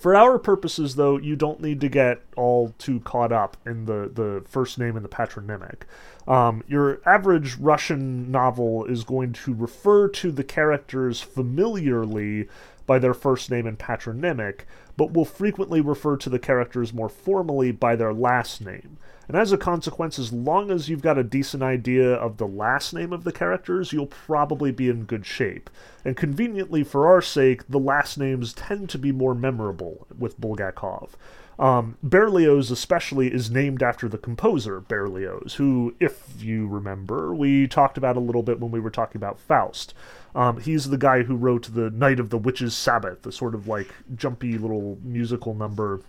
For 0.03 0.17
our 0.17 0.37
purposes, 0.37 0.97
though, 0.97 1.17
you 1.17 1.37
don't 1.37 1.61
need 1.61 1.81
to 1.83 1.89
get 1.89 2.23
all 2.37 2.75
too 2.77 2.99
caught 2.99 3.31
up 3.31 3.57
in 3.65 3.85
the, 3.85 4.11
the 4.13 4.43
first 4.49 4.77
name 4.77 4.97
and 4.97 5.05
the 5.05 5.09
patronymic. 5.09 5.87
Um, 6.27 6.65
your 6.67 7.01
average 7.07 7.57
Russian 7.57 8.29
novel 8.29 8.85
is 8.85 9.05
going 9.05 9.33
to 9.35 9.55
refer 9.55 10.09
to 10.09 10.33
the 10.33 10.43
characters 10.43 11.21
familiarly 11.21 12.49
by 12.85 12.99
their 12.99 13.15
first 13.15 13.49
name 13.49 13.65
and 13.65 13.79
patronymic, 13.79 14.67
but 14.97 15.13
will 15.13 15.25
frequently 15.25 15.81
refer 15.81 16.17
to 16.17 16.29
the 16.29 16.41
characters 16.41 16.93
more 16.93 17.09
formally 17.09 17.71
by 17.71 17.95
their 17.95 18.13
last 18.13 18.61
name. 18.61 18.99
And 19.33 19.41
as 19.41 19.51
a 19.51 19.57
consequence, 19.57 20.19
as 20.19 20.31
long 20.31 20.71
as 20.71 20.91
you've 20.91 21.01
got 21.01 21.17
a 21.17 21.25
decent 21.25 21.63
idea 21.63 22.13
of 22.13 22.37
the 22.37 22.47
last 22.47 22.93
name 22.93 23.15
of 23.15 23.25
the 23.25 23.33
characters, 23.33 23.91
you'll 23.91 24.05
probably 24.05 24.73
be 24.73 24.91
in 24.91 25.05
good 25.05 25.25
shape. 25.25 25.71
And 26.05 26.19
conveniently 26.19 26.85
for 26.85 27.07
our 27.07 27.23
sake, 27.23 27.67
the 27.67 27.79
last 27.79 28.19
names 28.19 28.53
tend 28.53 28.91
to 28.91 28.99
be 28.99 29.11
more 29.11 29.35
memorable 29.35 30.07
with 30.19 30.39
Bulgakov. 30.39 31.13
Um, 31.59 31.97
Berlioz, 32.03 32.71
especially, 32.71 33.33
is 33.33 33.51
named 33.51 33.83
after 33.83 34.07
the 34.07 34.19
composer 34.19 34.81
Berlioz, 34.81 35.55
who, 35.55 35.95
if 35.99 36.35
you 36.39 36.69
remember, 36.69 37.35
we 37.35 37.67
talked 37.67 37.97
about 37.97 38.19
a 38.19 38.21
little 38.21 38.43
bit 38.43 38.61
when 38.61 38.71
we 38.71 38.81
were 38.81 38.91
talking 38.91 39.19
about 39.19 39.41
Faust. 39.41 39.95
Um, 40.35 40.61
he's 40.61 40.91
the 40.91 40.99
guy 40.99 41.23
who 41.23 41.37
wrote 41.37 41.73
the 41.73 41.89
Night 41.89 42.21
of 42.21 42.29
the 42.29 42.37
Witches' 42.37 42.77
Sabbath, 42.77 43.23
the 43.23 43.33
sort 43.33 43.55
of 43.55 43.67
like 43.67 43.89
jumpy 44.15 44.59
little 44.59 44.99
musical 45.03 45.55
number 45.55 46.03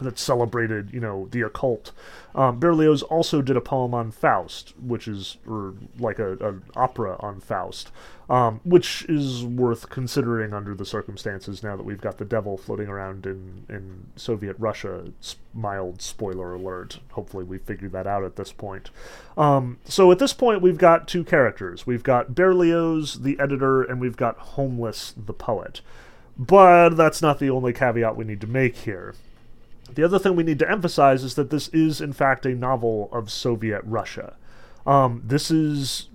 that 0.00 0.18
celebrated, 0.18 0.92
you 0.92 1.00
know, 1.00 1.28
the 1.30 1.42
occult. 1.42 1.92
Um, 2.34 2.58
Berlioz 2.58 3.02
also 3.02 3.42
did 3.42 3.56
a 3.56 3.60
poem 3.60 3.94
on 3.94 4.10
Faust, 4.10 4.74
which 4.78 5.06
is, 5.06 5.36
or 5.48 5.74
like 5.98 6.18
a, 6.18 6.32
an 6.38 6.64
opera 6.74 7.16
on 7.20 7.40
Faust, 7.40 7.92
um, 8.28 8.60
which 8.64 9.04
is 9.08 9.44
worth 9.44 9.88
considering 9.90 10.52
under 10.52 10.74
the 10.74 10.84
circumstances 10.84 11.62
now 11.62 11.76
that 11.76 11.84
we've 11.84 12.00
got 12.00 12.18
the 12.18 12.24
devil 12.24 12.56
floating 12.56 12.88
around 12.88 13.24
in, 13.24 13.64
in 13.68 14.06
Soviet 14.16 14.56
Russia. 14.58 15.04
Mild 15.52 16.02
spoiler 16.02 16.54
alert. 16.54 16.98
Hopefully, 17.12 17.44
we 17.44 17.58
figured 17.58 17.92
that 17.92 18.08
out 18.08 18.24
at 18.24 18.34
this 18.34 18.50
point. 18.50 18.90
Um, 19.36 19.78
so 19.84 20.10
at 20.10 20.18
this 20.18 20.32
point, 20.32 20.60
we've 20.60 20.78
got 20.78 21.06
two 21.06 21.22
characters. 21.22 21.86
We've 21.86 22.02
got 22.02 22.34
Berlioz, 22.34 23.22
the 23.22 23.38
editor, 23.38 23.84
and 23.84 24.00
we've 24.00 24.16
got 24.16 24.36
Homeless, 24.38 25.14
the 25.16 25.32
poet. 25.32 25.80
But 26.36 26.90
that's 26.90 27.22
not 27.22 27.38
the 27.38 27.50
only 27.50 27.72
caveat 27.72 28.16
we 28.16 28.24
need 28.24 28.40
to 28.40 28.48
make 28.48 28.78
here. 28.78 29.14
The 29.94 30.04
other 30.04 30.18
thing 30.18 30.36
we 30.36 30.42
need 30.42 30.58
to 30.60 30.70
emphasize 30.70 31.22
is 31.22 31.34
that 31.34 31.50
this 31.50 31.68
is, 31.68 32.00
in 32.00 32.12
fact, 32.12 32.46
a 32.46 32.54
novel 32.54 33.08
of 33.12 33.30
Soviet 33.30 33.82
Russia. 33.84 34.36
Um, 34.86 35.22
this 35.24 35.50
is 35.50 36.08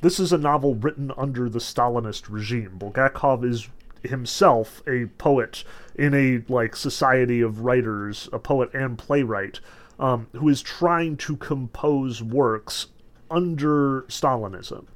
this 0.00 0.20
is 0.20 0.32
a 0.32 0.38
novel 0.38 0.76
written 0.76 1.12
under 1.16 1.48
the 1.48 1.58
Stalinist 1.58 2.24
regime. 2.28 2.78
Bulgakov 2.78 3.44
is 3.44 3.68
himself 4.04 4.82
a 4.86 5.06
poet 5.18 5.64
in 5.96 6.14
a 6.14 6.44
like 6.52 6.76
society 6.76 7.40
of 7.40 7.62
writers, 7.62 8.28
a 8.32 8.38
poet 8.38 8.72
and 8.72 8.96
playwright, 8.96 9.58
um, 9.98 10.28
who 10.32 10.48
is 10.48 10.62
trying 10.62 11.16
to 11.16 11.36
compose 11.36 12.22
works 12.22 12.86
under 13.30 14.02
Stalinism. 14.02 14.86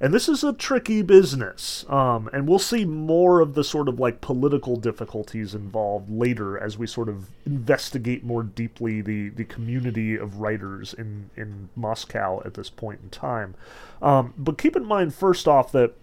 And 0.00 0.14
this 0.14 0.28
is 0.28 0.44
a 0.44 0.52
tricky 0.52 1.02
business. 1.02 1.84
Um, 1.88 2.30
and 2.32 2.48
we'll 2.48 2.60
see 2.60 2.84
more 2.84 3.40
of 3.40 3.54
the 3.54 3.64
sort 3.64 3.88
of 3.88 3.98
like 3.98 4.20
political 4.20 4.76
difficulties 4.76 5.54
involved 5.54 6.10
later 6.10 6.56
as 6.58 6.78
we 6.78 6.86
sort 6.86 7.08
of 7.08 7.28
investigate 7.44 8.22
more 8.22 8.42
deeply 8.42 9.00
the, 9.00 9.30
the 9.30 9.44
community 9.44 10.16
of 10.16 10.38
writers 10.38 10.94
in, 10.94 11.30
in 11.36 11.68
Moscow 11.74 12.40
at 12.44 12.54
this 12.54 12.70
point 12.70 13.00
in 13.02 13.10
time. 13.10 13.54
Um, 14.00 14.34
but 14.38 14.56
keep 14.56 14.76
in 14.76 14.84
mind, 14.84 15.14
first 15.14 15.48
off, 15.48 15.72
that 15.72 15.94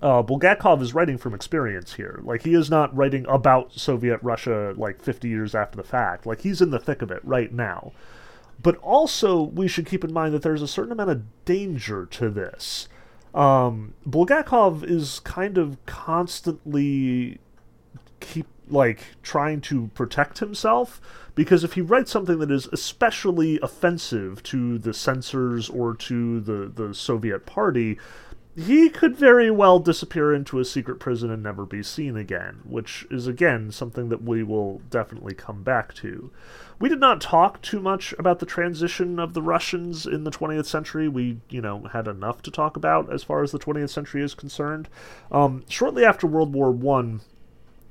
uh, 0.00 0.22
Bulgakov 0.22 0.80
is 0.80 0.94
writing 0.94 1.18
from 1.18 1.34
experience 1.34 1.94
here. 1.94 2.20
Like 2.22 2.42
he 2.42 2.54
is 2.54 2.70
not 2.70 2.96
writing 2.96 3.26
about 3.28 3.74
Soviet 3.74 4.18
Russia 4.22 4.72
like 4.78 5.02
50 5.02 5.28
years 5.28 5.54
after 5.54 5.76
the 5.76 5.82
fact. 5.82 6.24
Like 6.24 6.40
he's 6.40 6.62
in 6.62 6.70
the 6.70 6.78
thick 6.78 7.02
of 7.02 7.10
it 7.10 7.20
right 7.22 7.52
now. 7.52 7.92
But 8.62 8.76
also, 8.76 9.42
we 9.42 9.68
should 9.68 9.86
keep 9.86 10.04
in 10.04 10.12
mind 10.12 10.34
that 10.34 10.42
there's 10.42 10.60
a 10.60 10.68
certain 10.68 10.92
amount 10.92 11.10
of 11.10 11.44
danger 11.46 12.04
to 12.06 12.28
this. 12.28 12.88
Um, 13.34 13.94
Bulgakov 14.08 14.82
is 14.82 15.20
kind 15.20 15.56
of 15.58 15.84
constantly 15.86 17.38
keep 18.20 18.46
like 18.68 19.04
trying 19.22 19.60
to 19.60 19.88
protect 19.94 20.38
himself 20.38 21.00
because 21.34 21.64
if 21.64 21.72
he 21.72 21.80
writes 21.80 22.10
something 22.10 22.38
that 22.38 22.50
is 22.50 22.66
especially 22.72 23.58
offensive 23.62 24.42
to 24.44 24.78
the 24.78 24.92
censors 24.92 25.68
or 25.68 25.94
to 25.94 26.40
the 26.40 26.70
the 26.74 26.94
Soviet 26.94 27.46
party, 27.46 27.98
he 28.56 28.88
could 28.88 29.16
very 29.16 29.50
well 29.50 29.78
disappear 29.78 30.34
into 30.34 30.58
a 30.58 30.64
secret 30.64 30.98
prison 30.98 31.30
and 31.30 31.42
never 31.42 31.64
be 31.64 31.82
seen 31.82 32.16
again, 32.16 32.60
which 32.64 33.06
is 33.10 33.26
again 33.26 33.70
something 33.70 34.08
that 34.08 34.22
we 34.22 34.42
will 34.42 34.80
definitely 34.90 35.34
come 35.34 35.62
back 35.62 35.94
to. 35.94 36.30
We 36.80 36.88
did 36.88 36.98
not 36.98 37.20
talk 37.20 37.62
too 37.62 37.78
much 37.78 38.12
about 38.18 38.38
the 38.38 38.46
transition 38.46 39.18
of 39.20 39.34
the 39.34 39.42
Russians 39.42 40.06
in 40.06 40.24
the 40.24 40.30
20th 40.30 40.66
century. 40.66 41.08
We, 41.08 41.38
you 41.48 41.60
know, 41.60 41.84
had 41.92 42.08
enough 42.08 42.42
to 42.42 42.50
talk 42.50 42.76
about 42.76 43.12
as 43.12 43.22
far 43.22 43.42
as 43.42 43.52
the 43.52 43.58
20th 43.58 43.90
century 43.90 44.22
is 44.22 44.34
concerned. 44.34 44.88
Um, 45.30 45.62
shortly 45.68 46.04
after 46.04 46.26
World 46.26 46.52
War 46.52 46.72
One, 46.72 47.20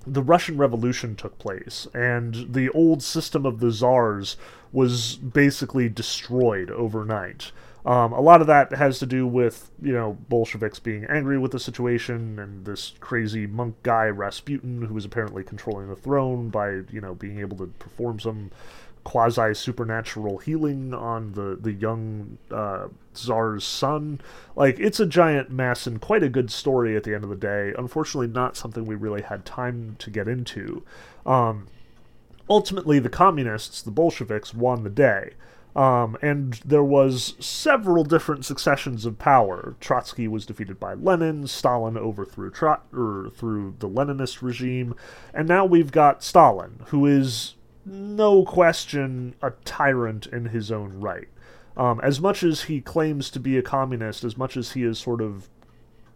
the 0.05 0.23
Russian 0.23 0.57
Revolution 0.57 1.15
took 1.15 1.37
place, 1.37 1.87
and 1.93 2.53
the 2.53 2.69
old 2.69 3.03
system 3.03 3.45
of 3.45 3.59
the 3.59 3.71
czars 3.71 4.37
was 4.71 5.15
basically 5.17 5.87
destroyed 5.87 6.71
overnight. 6.71 7.51
Um, 7.85 8.11
a 8.11 8.19
lot 8.19 8.41
of 8.41 8.47
that 8.47 8.73
has 8.73 8.99
to 8.99 9.05
do 9.05 9.25
with, 9.25 9.71
you 9.81 9.93
know, 9.93 10.17
Bolsheviks 10.27 10.79
being 10.79 11.05
angry 11.05 11.37
with 11.37 11.51
the 11.51 11.59
situation 11.59 12.37
and 12.37 12.65
this 12.65 12.93
crazy 12.99 13.47
monk 13.47 13.75
guy, 13.83 14.07
Rasputin, 14.07 14.81
who 14.81 14.93
was 14.93 15.05
apparently 15.05 15.43
controlling 15.43 15.87
the 15.87 15.95
throne 15.95 16.49
by, 16.49 16.81
you 16.91 16.99
know, 16.99 17.15
being 17.15 17.39
able 17.39 17.57
to 17.57 17.67
perform 17.79 18.19
some 18.19 18.51
quasi 19.05 19.53
supernatural 19.53 20.39
healing 20.39 20.93
on 20.93 21.31
the, 21.31 21.57
the 21.59 21.71
young 21.71 22.37
uh, 22.51 22.89
Tsar's 23.13 23.63
son. 23.63 24.19
Like, 24.55 24.77
it's 24.79 24.99
a 24.99 25.05
giant 25.05 25.49
mess 25.49 25.87
and 25.87 26.01
quite 26.01 26.21
a 26.21 26.29
good 26.29 26.51
story 26.51 26.97
at 26.97 27.05
the 27.05 27.15
end 27.15 27.23
of 27.23 27.29
the 27.29 27.35
day. 27.35 27.73
Unfortunately, 27.77 28.27
not 28.27 28.57
something 28.57 28.85
we 28.85 28.95
really 28.95 29.21
had 29.21 29.45
time 29.45 29.95
to 29.99 30.09
get 30.09 30.27
into. 30.27 30.83
Um, 31.25 31.67
ultimately, 32.49 32.99
the 32.99 33.09
communists, 33.09 33.81
the 33.81 33.89
Bolsheviks, 33.89 34.53
won 34.53 34.83
the 34.83 34.89
day. 34.89 35.31
Um, 35.79 36.17
and 36.21 36.55
there 36.65 36.83
was 36.83 37.35
several 37.39 38.03
different 38.03 38.43
successions 38.43 39.05
of 39.05 39.17
power. 39.17 39.77
Trotsky 39.79 40.27
was 40.27 40.45
defeated 40.45 40.77
by 40.77 40.93
Lenin, 40.93 41.47
Stalin 41.47 41.95
overthrew 41.95 42.51
Trot- 42.51 42.85
er, 42.93 43.29
through 43.33 43.75
the 43.79 43.87
Leninist 43.87 44.41
regime, 44.41 44.93
and 45.33 45.47
now 45.47 45.63
we've 45.63 45.93
got 45.93 46.21
Stalin, 46.21 46.81
who 46.87 47.05
is 47.05 47.55
no 47.85 48.43
question 48.43 49.35
a 49.41 49.51
tyrant 49.63 50.27
in 50.27 50.47
his 50.47 50.69
own 50.69 50.99
right. 50.99 51.29
Um, 51.77 52.01
as 52.01 52.19
much 52.19 52.43
as 52.43 52.63
he 52.63 52.81
claims 52.81 53.29
to 53.29 53.39
be 53.39 53.57
a 53.57 53.61
communist, 53.61 54.25
as 54.25 54.35
much 54.35 54.57
as 54.57 54.73
he 54.73 54.83
is 54.83 54.99
sort 54.99 55.21
of 55.21 55.47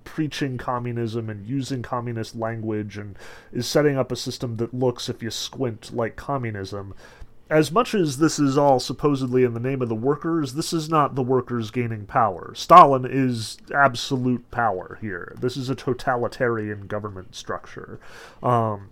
preaching 0.03 0.57
communism 0.57 1.29
and 1.29 1.47
using 1.47 1.81
communist 1.81 2.35
language 2.35 2.97
and 2.97 3.17
is 3.53 3.65
setting 3.65 3.97
up 3.97 4.11
a 4.11 4.17
system 4.17 4.57
that 4.57 4.73
looks, 4.73 5.07
if 5.07 5.23
you 5.23 5.31
squint, 5.31 5.95
like 5.95 6.17
communism, 6.17 6.93
as 7.53 7.71
much 7.71 7.93
as 7.93 8.17
this 8.17 8.39
is 8.39 8.57
all 8.57 8.79
supposedly 8.79 9.43
in 9.43 9.53
the 9.53 9.59
name 9.59 9.83
of 9.83 9.87
the 9.87 9.93
workers, 9.93 10.55
this 10.55 10.73
is 10.73 10.89
not 10.89 11.13
the 11.13 11.21
workers 11.21 11.69
gaining 11.69 12.07
power. 12.07 12.51
Stalin 12.55 13.05
is 13.07 13.59
absolute 13.71 14.49
power 14.49 14.97
here. 14.99 15.35
This 15.39 15.55
is 15.55 15.69
a 15.69 15.75
totalitarian 15.75 16.87
government 16.87 17.35
structure. 17.35 17.99
Um, 18.41 18.89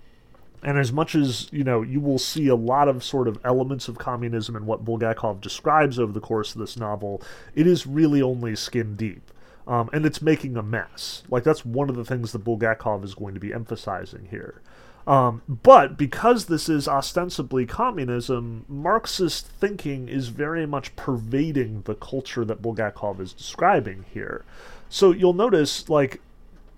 and 0.62 0.78
as 0.78 0.92
much 0.92 1.16
as, 1.16 1.52
you 1.52 1.64
know, 1.64 1.82
you 1.82 2.00
will 2.00 2.20
see 2.20 2.50
a 2.50 2.56
lot 2.56 2.88
of 2.88 3.04
sort 3.04 3.28
of 3.28 3.40
elements 3.44 3.88
of 3.88 3.98
communism 3.98 4.56
in 4.56 4.68
what 4.68 4.86
Bulgakov 4.86 5.42
describes 5.42 5.98
over 5.98 6.12
the 6.12 6.20
course 6.20 6.54
of 6.54 6.62
this 6.62 6.78
novel, 6.78 7.20
it 7.56 7.66
is 7.66 7.88
really 7.88 8.22
only 8.22 8.56
skin 8.56 8.96
deep. 8.96 9.32
Um, 9.66 9.90
and 9.92 10.06
it's 10.06 10.22
making 10.22 10.56
a 10.56 10.62
mess. 10.62 11.24
Like, 11.30 11.44
that's 11.44 11.66
one 11.66 11.90
of 11.90 11.96
the 11.96 12.06
things 12.06 12.32
that 12.32 12.44
Bulgakov 12.44 13.04
is 13.04 13.16
going 13.16 13.34
to 13.34 13.40
be 13.40 13.54
emphasizing 13.54 14.28
here. 14.30 14.62
Um, 15.08 15.42
but 15.48 15.98
because 15.98 16.46
this 16.46 16.70
is 16.70 16.88
ostensibly 16.88 17.66
communism, 17.66 18.66
Marxist 18.68 19.48
thinking 19.48 20.08
is 20.08 20.28
very 20.28 20.66
much 20.66 20.96
pervading 20.96 21.82
the 21.86 21.96
culture 21.96 22.46
that 22.46 22.62
Bulgakov 22.62 23.20
is 23.20 23.34
describing 23.34 24.06
here. 24.14 24.46
So 24.90 25.12
you'll 25.12 25.34
notice, 25.34 25.90
like, 25.90 26.22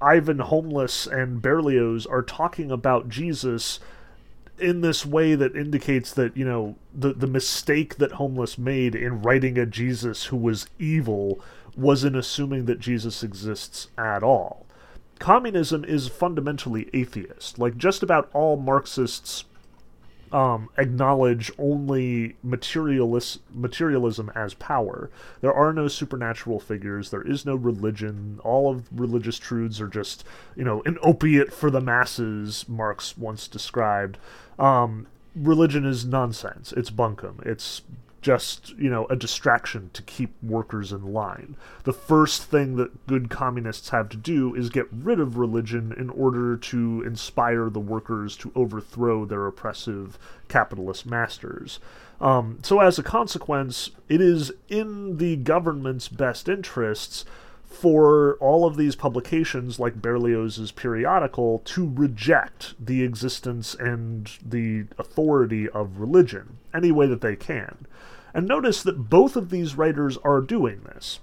Ivan 0.01 0.39
Homeless 0.39 1.07
and 1.07 1.41
Berlioz 1.41 2.05
are 2.05 2.21
talking 2.21 2.71
about 2.71 3.09
Jesus 3.09 3.79
in 4.59 4.81
this 4.81 5.05
way 5.05 5.35
that 5.35 5.55
indicates 5.55 6.13
that, 6.13 6.35
you 6.37 6.45
know, 6.45 6.75
the, 6.93 7.13
the 7.13 7.27
mistake 7.27 7.97
that 7.97 8.13
Homeless 8.13 8.57
made 8.57 8.95
in 8.95 9.21
writing 9.21 9.57
a 9.57 9.65
Jesus 9.65 10.25
who 10.25 10.37
was 10.37 10.67
evil 10.79 11.39
was 11.75 12.03
in 12.03 12.15
assuming 12.15 12.65
that 12.65 12.79
Jesus 12.79 13.23
exists 13.23 13.87
at 13.97 14.23
all 14.23 14.65
communism 15.23 15.85
is 15.85 16.09
fundamentally 16.09 16.89
atheist. 16.93 17.57
Like 17.57 17.77
just 17.77 18.03
about 18.03 18.29
all 18.33 18.57
Marxists 18.57 19.45
um, 20.33 20.67
acknowledge 20.77 21.49
only 21.57 22.35
materialist 22.43 23.39
materialism 23.49 24.29
as 24.35 24.53
power. 24.55 25.09
There 25.39 25.53
are 25.53 25.71
no 25.71 25.87
supernatural 25.87 26.59
figures. 26.59 27.09
There 27.09 27.21
is 27.21 27.45
no 27.45 27.55
religion. 27.55 28.41
All 28.43 28.69
of 28.69 28.89
religious 28.91 29.37
truths 29.39 29.79
are 29.79 29.87
just 29.87 30.25
you 30.57 30.65
know 30.65 30.81
an 30.85 30.97
opiate 31.01 31.53
for 31.53 31.71
the 31.71 31.79
masses. 31.79 32.67
Marx 32.67 33.17
once 33.17 33.47
described. 33.47 34.17
Um, 34.59 35.07
religion 35.33 35.85
is 35.85 36.03
nonsense. 36.03 36.73
It's 36.73 36.89
bunkum. 36.89 37.45
It's 37.45 37.81
just, 38.23 38.69
you 38.77 38.89
know, 38.89 39.05
a 39.07 39.15
distraction 39.15 39.91
to 39.93 40.01
keep 40.01 40.33
workers 40.41 40.91
in 40.91 41.13
line. 41.13 41.55
The 41.83 41.93
first 41.93 42.43
thing 42.45 42.77
that 42.77 43.05
good 43.05 43.29
communists 43.29 43.89
have 43.89 44.09
to 44.09 44.17
do 44.17 44.55
is 44.55 44.69
get 44.69 44.87
rid 44.91 45.19
of 45.19 45.37
religion 45.37 45.93
in 45.95 46.09
order 46.09 46.57
to 46.57 47.03
inspire 47.05 47.69
the 47.69 47.81
workers 47.81 48.35
to 48.37 48.51
overthrow 48.55 49.25
their 49.25 49.45
oppressive 49.45 50.17
capitalist 50.47 51.05
masters. 51.05 51.79
Um, 52.21 52.59
so, 52.63 52.79
as 52.79 52.97
a 52.97 53.03
consequence, 53.03 53.91
it 54.07 54.21
is 54.21 54.51
in 54.69 55.17
the 55.17 55.35
government's 55.35 56.07
best 56.07 56.47
interests 56.47 57.25
for 57.65 58.35
all 58.35 58.65
of 58.65 58.77
these 58.77 58.95
publications, 58.95 59.79
like 59.79 60.01
Berlioz's 60.01 60.71
periodical, 60.71 61.59
to 61.65 61.91
reject 61.93 62.75
the 62.79 63.03
existence 63.03 63.73
and 63.73 64.31
the 64.45 64.85
authority 64.97 65.67
of 65.67 65.99
religion 65.99 66.57
any 66.73 66.91
way 66.91 67.07
that 67.07 67.21
they 67.21 67.35
can. 67.35 67.85
And 68.33 68.47
notice 68.47 68.81
that 68.83 69.09
both 69.09 69.35
of 69.35 69.49
these 69.49 69.75
writers 69.75 70.17
are 70.17 70.41
doing 70.41 70.81
this. 70.83 71.19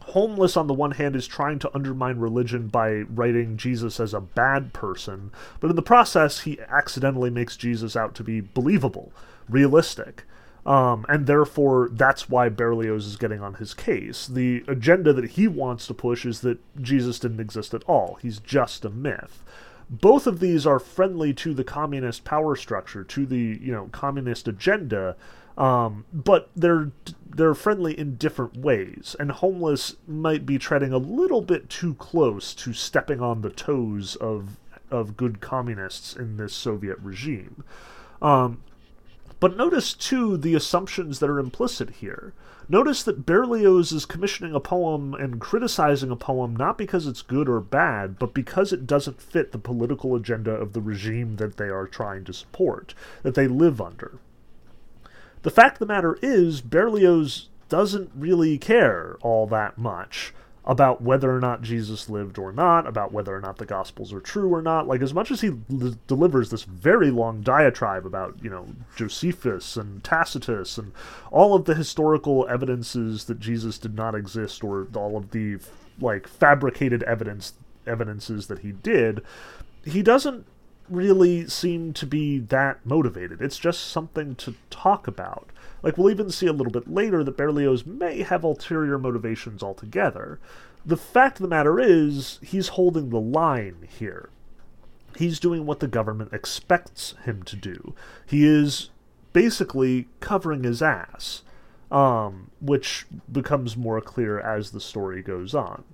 Homeless, 0.00 0.56
on 0.56 0.66
the 0.66 0.74
one 0.74 0.92
hand, 0.92 1.14
is 1.14 1.26
trying 1.26 1.58
to 1.60 1.74
undermine 1.74 2.18
religion 2.18 2.68
by 2.68 3.02
writing 3.02 3.56
Jesus 3.56 4.00
as 4.00 4.12
a 4.12 4.20
bad 4.20 4.72
person, 4.72 5.30
but 5.60 5.70
in 5.70 5.76
the 5.76 5.82
process, 5.82 6.40
he 6.40 6.58
accidentally 6.68 7.30
makes 7.30 7.56
Jesus 7.56 7.94
out 7.94 8.14
to 8.16 8.24
be 8.24 8.40
believable, 8.40 9.12
realistic. 9.48 10.24
Um, 10.64 11.04
and 11.08 11.26
therefore, 11.26 11.88
that's 11.92 12.28
why 12.28 12.48
Berlioz 12.48 13.06
is 13.06 13.16
getting 13.16 13.42
on 13.42 13.54
his 13.54 13.74
case. 13.74 14.26
The 14.26 14.64
agenda 14.68 15.12
that 15.12 15.30
he 15.32 15.48
wants 15.48 15.86
to 15.88 15.94
push 15.94 16.24
is 16.24 16.40
that 16.40 16.58
Jesus 16.80 17.18
didn't 17.18 17.40
exist 17.40 17.74
at 17.74 17.84
all, 17.84 18.18
he's 18.22 18.38
just 18.38 18.84
a 18.84 18.90
myth. 18.90 19.42
Both 19.90 20.26
of 20.26 20.40
these 20.40 20.66
are 20.66 20.78
friendly 20.78 21.34
to 21.34 21.52
the 21.52 21.64
communist 21.64 22.24
power 22.24 22.56
structure, 22.56 23.04
to 23.04 23.26
the 23.26 23.58
you 23.60 23.72
know 23.72 23.88
communist 23.92 24.48
agenda, 24.48 25.16
um, 25.56 26.04
but 26.12 26.50
they're 26.56 26.90
they're 27.34 27.54
friendly 27.54 27.98
in 27.98 28.16
different 28.16 28.56
ways, 28.56 29.16
and 29.18 29.32
homeless 29.32 29.96
might 30.06 30.44
be 30.44 30.58
treading 30.58 30.92
a 30.92 30.98
little 30.98 31.42
bit 31.42 31.70
too 31.70 31.94
close 31.94 32.54
to 32.54 32.72
stepping 32.72 33.20
on 33.20 33.42
the 33.42 33.50
toes 33.50 34.16
of 34.16 34.58
of 34.90 35.16
good 35.16 35.40
communists 35.40 36.14
in 36.14 36.36
this 36.36 36.54
Soviet 36.54 36.98
regime. 37.00 37.64
Um, 38.20 38.62
but 39.40 39.56
notice 39.56 39.94
too 39.94 40.36
the 40.36 40.54
assumptions 40.54 41.18
that 41.18 41.30
are 41.30 41.40
implicit 41.40 41.90
here. 41.96 42.32
Notice 42.68 43.02
that 43.02 43.26
Berlioz 43.26 43.90
is 43.90 44.06
commissioning 44.06 44.54
a 44.54 44.60
poem 44.60 45.14
and 45.14 45.40
criticizing 45.40 46.10
a 46.10 46.16
poem 46.16 46.54
not 46.54 46.78
because 46.78 47.06
it's 47.06 47.22
good 47.22 47.48
or 47.48 47.60
bad, 47.60 48.18
but 48.18 48.34
because 48.34 48.72
it 48.72 48.86
doesn't 48.86 49.20
fit 49.20 49.50
the 49.50 49.58
political 49.58 50.14
agenda 50.14 50.52
of 50.52 50.72
the 50.72 50.80
regime 50.80 51.36
that 51.36 51.56
they 51.56 51.68
are 51.68 51.88
trying 51.88 52.24
to 52.24 52.32
support, 52.32 52.94
that 53.24 53.34
they 53.34 53.48
live 53.48 53.80
under. 53.80 54.18
The 55.42 55.50
fact 55.50 55.76
of 55.76 55.78
the 55.80 55.92
matter 55.92 56.18
is, 56.22 56.60
Berlioz 56.60 57.48
doesn't 57.68 58.10
really 58.14 58.58
care 58.58 59.16
all 59.22 59.46
that 59.48 59.78
much 59.78 60.32
about 60.64 61.02
whether 61.02 61.34
or 61.34 61.40
not 61.40 61.62
Jesus 61.62 62.08
lived 62.08 62.38
or 62.38 62.52
not, 62.52 62.86
about 62.86 63.10
whether 63.12 63.34
or 63.34 63.40
not 63.40 63.58
the 63.58 63.66
Gospels 63.66 64.12
are 64.12 64.20
true 64.20 64.54
or 64.54 64.62
not. 64.62 64.86
Like, 64.86 65.02
as 65.02 65.12
much 65.12 65.32
as 65.32 65.40
he 65.40 65.48
l- 65.48 65.96
delivers 66.06 66.50
this 66.50 66.62
very 66.62 67.10
long 67.10 67.40
diatribe 67.40 68.06
about, 68.06 68.36
you 68.40 68.48
know, 68.48 68.68
Josephus 68.94 69.76
and 69.76 70.04
Tacitus 70.04 70.78
and 70.78 70.92
all 71.32 71.54
of 71.54 71.64
the 71.64 71.74
historical 71.74 72.46
evidences 72.48 73.24
that 73.24 73.40
Jesus 73.40 73.78
did 73.78 73.96
not 73.96 74.14
exist 74.14 74.62
or 74.62 74.86
all 74.94 75.16
of 75.16 75.32
the, 75.32 75.58
like, 76.00 76.28
fabricated 76.28 77.02
evidence 77.02 77.54
evidence 77.84 78.30
is 78.30 78.46
that 78.46 78.60
he 78.60 78.70
did, 78.70 79.22
he 79.84 80.02
doesn't 80.02 80.46
really 80.92 81.48
seem 81.48 81.92
to 81.94 82.06
be 82.06 82.38
that 82.38 82.84
motivated. 82.84 83.40
It's 83.40 83.58
just 83.58 83.88
something 83.88 84.34
to 84.36 84.54
talk 84.70 85.06
about. 85.06 85.50
Like, 85.82 85.98
we'll 85.98 86.10
even 86.10 86.30
see 86.30 86.46
a 86.46 86.52
little 86.52 86.72
bit 86.72 86.92
later 86.92 87.24
that 87.24 87.36
Berlioz 87.36 87.84
may 87.84 88.22
have 88.22 88.44
ulterior 88.44 88.98
motivations 88.98 89.62
altogether. 89.62 90.38
The 90.84 90.96
fact 90.96 91.38
of 91.38 91.42
the 91.42 91.48
matter 91.48 91.80
is, 91.80 92.38
he's 92.42 92.68
holding 92.68 93.10
the 93.10 93.20
line 93.20 93.88
here. 93.98 94.28
He's 95.16 95.40
doing 95.40 95.66
what 95.66 95.80
the 95.80 95.88
government 95.88 96.32
expects 96.32 97.14
him 97.24 97.42
to 97.44 97.56
do. 97.56 97.94
He 98.26 98.44
is 98.44 98.90
basically 99.32 100.08
covering 100.20 100.64
his 100.64 100.82
ass, 100.82 101.42
um, 101.90 102.50
which 102.60 103.06
becomes 103.30 103.76
more 103.76 104.00
clear 104.00 104.38
as 104.38 104.70
the 104.70 104.80
story 104.80 105.22
goes 105.22 105.54
on. 105.54 105.84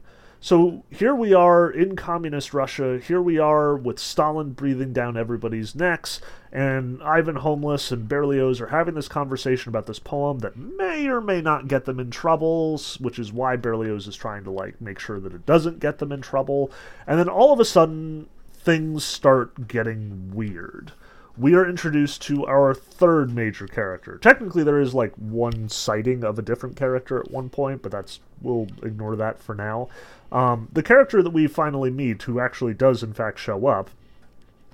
So 0.41 0.85
here 0.89 1.17
we 1.17 1.35
are 1.35 1.69
in 1.69 1.97
communist 1.97 2.55
Russia. 2.55 3.01
Here 3.01 3.21
we 3.21 3.39
are 3.39 3.77
with 3.77 3.99
Stalin 3.99 4.53
breathing 4.53 4.93
down 4.93 5.17
everybody's 5.17 5.75
necks, 5.75 6.21
and 6.53 7.03
Ivan 7.03 7.37
Homeless 7.37 7.91
and 7.91 8.09
Berlioz 8.09 8.61
are 8.61 8.69
having 8.69 8.95
this 8.95 9.09
conversation 9.09 9.71
about 9.71 9.87
this 9.87 9.99
poem 9.99 10.39
that 10.39 10.57
may 10.57 11.09
or 11.09 11.21
may 11.21 11.41
not 11.41 11.67
get 11.67 11.87
them 11.87 11.99
in 11.99 12.13
trouble, 12.13 12.81
which 13.01 13.19
is 13.19 13.33
why 13.33 13.57
Berlioz 13.57 14.07
is 14.07 14.15
trying 14.15 14.45
to 14.45 14.53
like 14.53 14.81
make 14.81 15.01
sure 15.01 15.19
that 15.19 15.35
it 15.35 15.45
doesn't 15.45 15.81
get 15.81 15.99
them 15.99 16.13
in 16.13 16.23
trouble. 16.23 16.71
And 17.05 17.19
then 17.19 17.29
all 17.29 17.53
of 17.53 17.59
a 17.59 17.65
sudden, 17.65 18.29
things 18.53 19.03
start 19.03 19.67
getting 19.67 20.31
weird 20.33 20.93
we 21.39 21.55
are 21.55 21.69
introduced 21.69 22.23
to 22.23 22.47
our 22.47 22.75
third 22.75 23.35
major 23.35 23.67
character. 23.67 24.19
Technically, 24.19 24.65
there 24.65 24.81
is 24.81 24.95
like 24.95 25.15
one 25.15 25.69
sighting 25.69 26.25
of 26.25 26.39
a 26.39 26.43
different 26.43 26.77
character 26.77 27.19
at 27.19 27.31
one 27.31 27.49
point, 27.49 27.83
but 27.83 27.93
that's 27.93 28.21
we'll 28.43 28.67
ignore 28.83 29.17
that 29.17 29.39
for 29.41 29.55
now. 29.55 29.89
Um, 30.33 30.69
the 30.73 30.83
character 30.83 31.23
that 31.23 31.31
we 31.31 31.47
finally 31.47 31.91
meet, 31.91 32.23
who 32.23 32.41
actually 32.41 32.75
does 32.75 33.03
in 33.03 33.13
fact 33.13 33.39
show 33.39 33.67
up, 33.67 33.91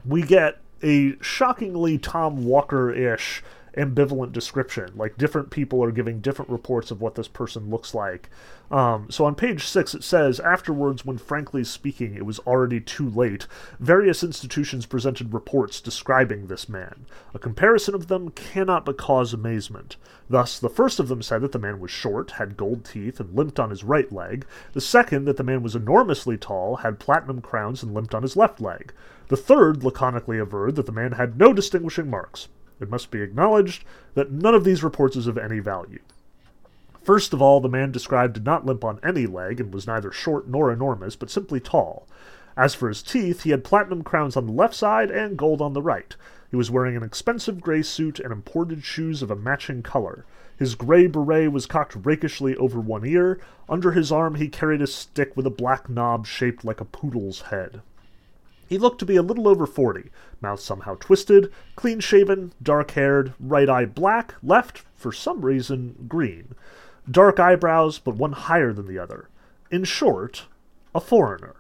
we 0.04 0.23
get 0.23 0.61
a 0.83 1.16
shockingly 1.21 1.99
Tom 1.99 2.44
Walker-ish 2.44 3.42
ambivalent 3.76 4.33
description. 4.33 4.93
Like 4.97 5.16
different 5.16 5.50
people 5.50 5.83
are 5.83 5.90
giving 5.90 6.21
different 6.21 6.50
reports 6.50 6.90
of 6.90 7.00
what 7.00 7.14
this 7.14 7.28
person 7.28 7.71
looks 7.71 7.95
like. 7.95 8.31
Um, 8.71 9.11
so 9.11 9.25
on 9.25 9.35
page 9.35 9.64
six, 9.64 9.95
it 9.95 10.02
says 10.02 10.40
afterwards, 10.40 11.04
when 11.04 11.19
frankly 11.19 11.64
speaking, 11.64 12.14
it 12.14 12.25
was 12.26 12.38
already 12.40 12.81
too 12.81 13.09
late. 13.09 13.47
Various 13.78 14.25
institutions 14.25 14.87
presented 14.87 15.35
reports 15.35 15.81
describing 15.81 16.47
this 16.47 16.69
man. 16.69 17.07
A 17.35 17.38
comparison 17.38 17.95
of 17.95 18.09
them 18.09 18.31
cannot 18.31 18.85
but 18.85 18.97
cause 18.97 19.35
amazement. 19.35 19.97
Thus, 20.31 20.59
the 20.59 20.71
first 20.71 20.99
of 20.99 21.09
them 21.09 21.23
said 21.23 21.43
that 21.43 21.52
the 21.52 21.59
man 21.59 21.81
was 21.81 21.90
short, 21.90 22.33
had 22.33 22.57
gold 22.57 22.85
teeth, 22.85 23.21
and 23.21 23.37
limped 23.37 23.61
on 23.61 23.71
his 23.71 23.85
right 23.85 24.11
leg. 24.11 24.47
The 24.73 24.81
second, 24.81 25.26
that 25.26 25.37
the 25.37 25.45
man 25.45 25.62
was 25.62 25.76
enormously 25.76 26.38
tall, 26.38 26.76
had 26.76 26.99
platinum 26.99 27.43
crowns, 27.43 27.83
and 27.83 27.93
limped 27.93 28.14
on 28.14 28.23
his 28.23 28.37
left 28.37 28.61
leg. 28.61 28.93
The 29.28 29.37
third 29.37 29.85
laconically 29.85 30.38
averred 30.38 30.76
that 30.76 30.87
the 30.87 30.93
man 30.93 31.12
had 31.12 31.38
no 31.38 31.52
distinguishing 31.52 32.09
marks. 32.09 32.49
It 32.81 32.90
must 32.90 33.11
be 33.11 33.23
acknowledged 33.23 33.85
that 34.14 34.33
none 34.33 34.54
of 34.54 34.64
these 34.64 34.83
reports 34.83 35.16
is 35.16 35.26
of 35.26 35.38
any 35.38 35.61
value. 35.61 36.00
First 37.02 37.33
of 37.33 37.43
all, 37.43 37.61
the 37.61 37.69
man 37.69 37.93
described 37.93 38.35
did 38.35 38.45
not 38.45 38.64
limp 38.64 38.85
on 38.85 38.99
any 39.02 39.26
leg 39.26 39.61
and 39.61 39.73
was 39.73 39.87
neither 39.87 40.11
short 40.11 40.49
nor 40.49 40.73
enormous, 40.73 41.16
but 41.16 41.31
simply 41.31 41.61
tall. 41.61 42.09
As 42.57 42.75
for 42.75 42.88
his 42.88 43.02
teeth, 43.02 43.43
he 43.43 43.50
had 43.50 43.64
platinum 43.64 44.02
crowns 44.02 44.37
on 44.37 44.47
the 44.47 44.52
left 44.52 44.75
side 44.75 45.11
and 45.11 45.37
gold 45.37 45.61
on 45.61 45.73
the 45.73 45.83
right. 45.83 46.16
He 46.50 46.57
was 46.57 46.71
wearing 46.71 46.97
an 46.97 47.02
expensive 47.02 47.61
gray 47.61 47.83
suit 47.83 48.21
and 48.21 48.33
imported 48.33 48.85
shoes 48.85 49.23
of 49.23 49.31
a 49.31 49.37
matching 49.37 49.83
color. 49.83 50.25
His 50.57 50.76
gray 50.76 51.09
beret 51.09 51.50
was 51.50 51.66
cocked 51.66 51.97
rakishly 52.04 52.54
over 52.57 52.78
one 52.78 53.04
ear. 53.04 53.40
Under 53.69 53.93
his 53.93 54.12
arm 54.12 54.37
he 54.37 54.49
carried 54.49 54.81
a 54.81 54.87
stick 54.87 55.37
with 55.37 55.47
a 55.47 55.50
black 55.50 55.88
knob 55.88 56.26
shaped 56.26 56.64
like 56.64 56.81
a 56.81 56.85
poodle's 56.85 57.43
head. 57.43 57.83
He 58.75 58.78
looked 58.78 58.99
to 58.99 59.07
be 59.07 59.14
a 59.14 59.23
little 59.23 59.47
over 59.47 59.69
forty, 59.69 60.11
mouth 60.40 60.59
somehow 60.59 60.97
twisted, 60.97 61.52
clean 61.76 62.00
shaven, 62.00 62.52
dark 62.61 62.90
haired, 62.90 63.33
right 63.38 63.69
eye 63.69 63.85
black, 63.85 64.35
left, 64.43 64.83
for 64.97 65.12
some 65.12 65.43
reason, 65.43 66.07
green. 66.09 66.57
Dark 67.09 67.38
eyebrows, 67.38 68.00
but 68.00 68.16
one 68.16 68.33
higher 68.33 68.73
than 68.73 68.88
the 68.88 68.99
other. 68.99 69.28
In 69.71 69.85
short, 69.85 70.46
a 70.92 70.99
foreigner. 70.99 71.55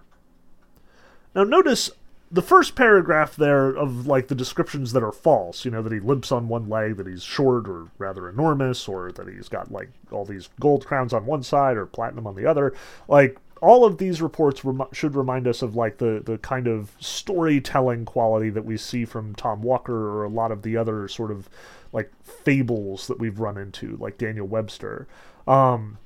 Now, 1.36 1.44
notice 1.44 1.88
the 2.32 2.42
first 2.42 2.74
paragraph 2.74 3.36
there 3.36 3.68
of 3.68 4.08
like 4.08 4.26
the 4.26 4.34
descriptions 4.34 4.92
that 4.92 5.04
are 5.04 5.12
false, 5.12 5.64
you 5.64 5.70
know, 5.70 5.82
that 5.82 5.92
he 5.92 6.00
limps 6.00 6.32
on 6.32 6.48
one 6.48 6.68
leg, 6.68 6.96
that 6.96 7.06
he's 7.06 7.22
short 7.22 7.68
or 7.68 7.86
rather 7.96 8.28
enormous, 8.28 8.88
or 8.88 9.12
that 9.12 9.28
he's 9.28 9.48
got 9.48 9.70
like 9.70 9.90
all 10.10 10.24
these 10.24 10.48
gold 10.58 10.84
crowns 10.84 11.12
on 11.12 11.26
one 11.26 11.44
side 11.44 11.76
or 11.76 11.86
platinum 11.86 12.26
on 12.26 12.34
the 12.34 12.46
other. 12.46 12.74
Like 13.06 13.38
all 13.60 13.84
of 13.84 13.98
these 13.98 14.20
reports 14.20 14.64
rem- 14.64 14.88
should 14.92 15.14
remind 15.14 15.46
us 15.46 15.62
of 15.62 15.74
like 15.74 15.98
the 15.98 16.22
the 16.24 16.38
kind 16.38 16.66
of 16.66 16.92
storytelling 17.00 18.04
quality 18.04 18.50
that 18.50 18.64
we 18.64 18.76
see 18.76 19.04
from 19.04 19.34
Tom 19.34 19.62
Walker 19.62 19.94
or 19.94 20.24
a 20.24 20.28
lot 20.28 20.50
of 20.52 20.62
the 20.62 20.76
other 20.76 21.08
sort 21.08 21.30
of 21.30 21.48
like 21.92 22.10
fables 22.24 23.06
that 23.06 23.18
we've 23.18 23.38
run 23.38 23.56
into, 23.56 23.96
like 23.98 24.18
Daniel 24.18 24.46
Webster. 24.46 25.06
Um, 25.46 25.98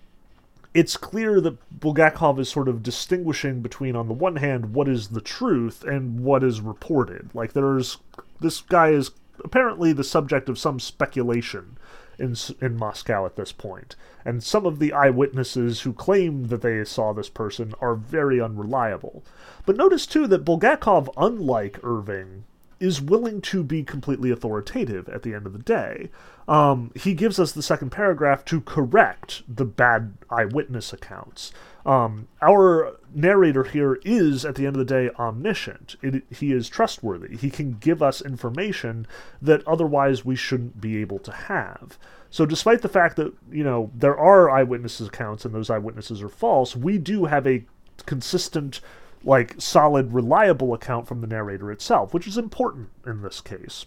it's 0.74 0.96
clear 0.96 1.40
that 1.40 1.80
Bulgakov 1.80 2.38
is 2.38 2.48
sort 2.50 2.68
of 2.68 2.82
distinguishing 2.82 3.62
between, 3.62 3.96
on 3.96 4.06
the 4.06 4.14
one 4.14 4.36
hand, 4.36 4.74
what 4.74 4.86
is 4.86 5.08
the 5.08 5.22
truth 5.22 5.82
and 5.82 6.20
what 6.20 6.44
is 6.44 6.60
reported. 6.60 7.30
Like, 7.34 7.54
there's 7.54 7.96
this 8.38 8.60
guy 8.60 8.90
is 8.90 9.12
apparently 9.42 9.92
the 9.92 10.04
subject 10.04 10.48
of 10.48 10.58
some 10.58 10.78
speculation 10.78 11.77
in 12.18 12.34
in 12.60 12.76
Moscow 12.76 13.26
at 13.26 13.36
this 13.36 13.52
point, 13.52 13.96
and 14.24 14.42
some 14.42 14.66
of 14.66 14.78
the 14.78 14.92
eyewitnesses 14.92 15.82
who 15.82 15.92
claim 15.92 16.48
that 16.48 16.62
they 16.62 16.84
saw 16.84 17.12
this 17.12 17.28
person 17.28 17.74
are 17.80 17.94
very 17.94 18.40
unreliable. 18.40 19.22
But 19.66 19.76
notice 19.76 20.06
too 20.06 20.26
that 20.26 20.44
Bulgakov, 20.44 21.08
unlike 21.16 21.78
Irving, 21.82 22.44
is 22.80 23.00
willing 23.00 23.40
to 23.42 23.62
be 23.62 23.82
completely 23.82 24.30
authoritative 24.30 25.08
at 25.08 25.22
the 25.22 25.34
end 25.34 25.46
of 25.46 25.52
the 25.52 25.58
day. 25.58 26.10
Um, 26.46 26.92
he 26.94 27.12
gives 27.14 27.38
us 27.38 27.52
the 27.52 27.62
second 27.62 27.90
paragraph 27.90 28.44
to 28.46 28.60
correct 28.60 29.42
the 29.48 29.64
bad 29.64 30.14
eyewitness 30.30 30.92
accounts. 30.92 31.52
Um, 31.88 32.28
our 32.42 32.98
narrator 33.14 33.64
here 33.64 33.98
is, 34.04 34.44
at 34.44 34.56
the 34.56 34.66
end 34.66 34.76
of 34.76 34.86
the 34.86 34.94
day, 34.94 35.08
omniscient. 35.18 35.96
It, 36.02 36.22
he 36.28 36.52
is 36.52 36.68
trustworthy. 36.68 37.34
He 37.34 37.48
can 37.48 37.78
give 37.80 38.02
us 38.02 38.20
information 38.20 39.06
that 39.40 39.66
otherwise 39.66 40.22
we 40.22 40.36
shouldn't 40.36 40.82
be 40.82 40.98
able 40.98 41.18
to 41.20 41.32
have. 41.32 41.98
So, 42.28 42.44
despite 42.44 42.82
the 42.82 42.90
fact 42.90 43.16
that, 43.16 43.32
you 43.50 43.64
know, 43.64 43.90
there 43.94 44.18
are 44.18 44.50
eyewitness 44.50 45.00
accounts 45.00 45.46
and 45.46 45.54
those 45.54 45.70
eyewitnesses 45.70 46.20
are 46.20 46.28
false, 46.28 46.76
we 46.76 46.98
do 46.98 47.24
have 47.24 47.46
a 47.46 47.64
consistent 48.04 48.82
like 49.24 49.54
solid, 49.58 50.12
reliable 50.12 50.74
account 50.74 51.08
from 51.08 51.22
the 51.22 51.26
narrator 51.26 51.72
itself, 51.72 52.12
which 52.12 52.26
is 52.26 52.36
important 52.36 52.90
in 53.06 53.22
this 53.22 53.40
case. 53.40 53.86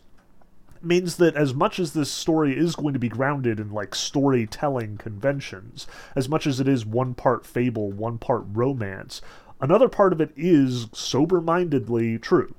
Means 0.84 1.17
that 1.17 1.36
as 1.36 1.54
much 1.54 1.80
as 1.80 1.94
this 1.94 2.12
story 2.12 2.58
is 2.58 2.76
going 2.76 2.94
to 2.94 3.00
be 3.00 3.10
grounded 3.10 3.60
in 3.60 3.72
like 3.72 3.94
storytelling 3.94 4.98
conventions, 4.98 5.86
as 6.15 6.28
much 6.28 6.48
as 6.48 6.60
it 6.60 6.67
is 6.67 6.86
one 6.86 7.13
part 7.13 7.46
fable, 7.46 7.91
one 7.91 8.17
part 8.17 8.44
romance, 8.48 9.22
another 9.60 9.88
part 9.88 10.12
of 10.12 10.20
it 10.20 10.32
is 10.36 10.88
sober 10.91 11.39
mindedly 11.39 12.17
true. 12.17 12.56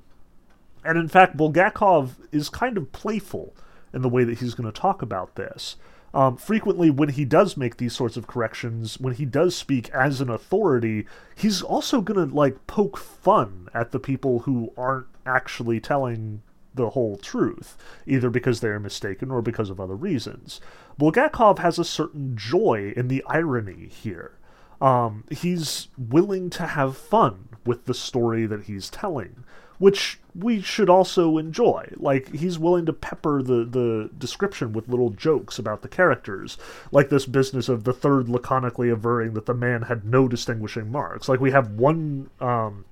And 0.85 0.97
in 0.97 1.07
fact, 1.07 1.37
Bulgakov 1.37 2.11
is 2.31 2.49
kind 2.49 2.77
of 2.77 2.91
playful 2.91 3.53
in 3.93 4.01
the 4.01 4.09
way 4.09 4.23
that 4.23 4.39
he's 4.39 4.53
going 4.53 4.71
to 4.71 4.79
talk 4.79 5.01
about 5.01 5.35
this. 5.35 5.75
Um, 6.13 6.37
frequently, 6.37 6.91
when 6.91 7.09
he 7.09 7.25
does 7.25 7.57
make 7.57 7.77
these 7.77 7.95
sorts 7.95 8.17
of 8.17 8.27
corrections, 8.27 8.99
when 8.99 9.15
he 9.15 9.25
does 9.25 9.55
speak 9.55 9.89
as 9.89 10.21
an 10.21 10.29
authority, 10.29 11.07
he's 11.35 11.61
also 11.63 12.01
gonna 12.01 12.25
like 12.25 12.67
poke 12.67 12.97
fun 12.97 13.67
at 13.73 13.91
the 13.91 13.99
people 13.99 14.39
who 14.39 14.71
aren't 14.77 15.07
actually 15.25 15.79
telling 15.79 16.43
the 16.73 16.91
whole 16.91 17.17
truth, 17.17 17.77
either 18.05 18.29
because 18.29 18.59
they 18.59 18.69
are 18.69 18.79
mistaken 18.79 19.31
or 19.31 19.41
because 19.41 19.69
of 19.69 19.79
other 19.79 19.95
reasons. 19.95 20.59
Bulgakov 20.99 21.59
has 21.59 21.77
a 21.77 21.85
certain 21.85 22.35
joy 22.35 22.93
in 22.95 23.07
the 23.07 23.23
irony 23.27 23.87
here. 23.87 24.37
Um, 24.81 25.23
he's 25.31 25.87
willing 25.97 26.49
to 26.51 26.67
have 26.67 26.97
fun 26.97 27.49
with 27.65 27.85
the 27.85 27.93
story 27.93 28.45
that 28.45 28.63
he's 28.63 28.89
telling 28.89 29.43
which 29.83 30.19
we 30.33 30.61
should 30.61 30.89
also 30.89 31.37
enjoy. 31.37 31.91
Like 31.97 32.33
he's 32.33 32.57
willing 32.57 32.85
to 32.85 32.93
pepper 32.93 33.41
the 33.43 33.65
the 33.65 34.09
description 34.17 34.71
with 34.71 34.87
little 34.87 35.09
jokes 35.09 35.59
about 35.59 35.81
the 35.81 35.89
characters, 35.89 36.57
like 36.93 37.09
this 37.09 37.25
business 37.25 37.67
of 37.67 37.83
the 37.83 37.91
third 37.91 38.27
laconically 38.27 38.89
averring 38.89 39.33
that 39.33 39.45
the 39.45 39.53
man 39.53 39.83
had 39.83 40.05
no 40.05 40.29
distinguishing 40.29 40.89
marks. 40.89 41.27
Like 41.27 41.41
we 41.41 41.51
have 41.51 41.71
one 41.71 42.29
um, 42.39 42.85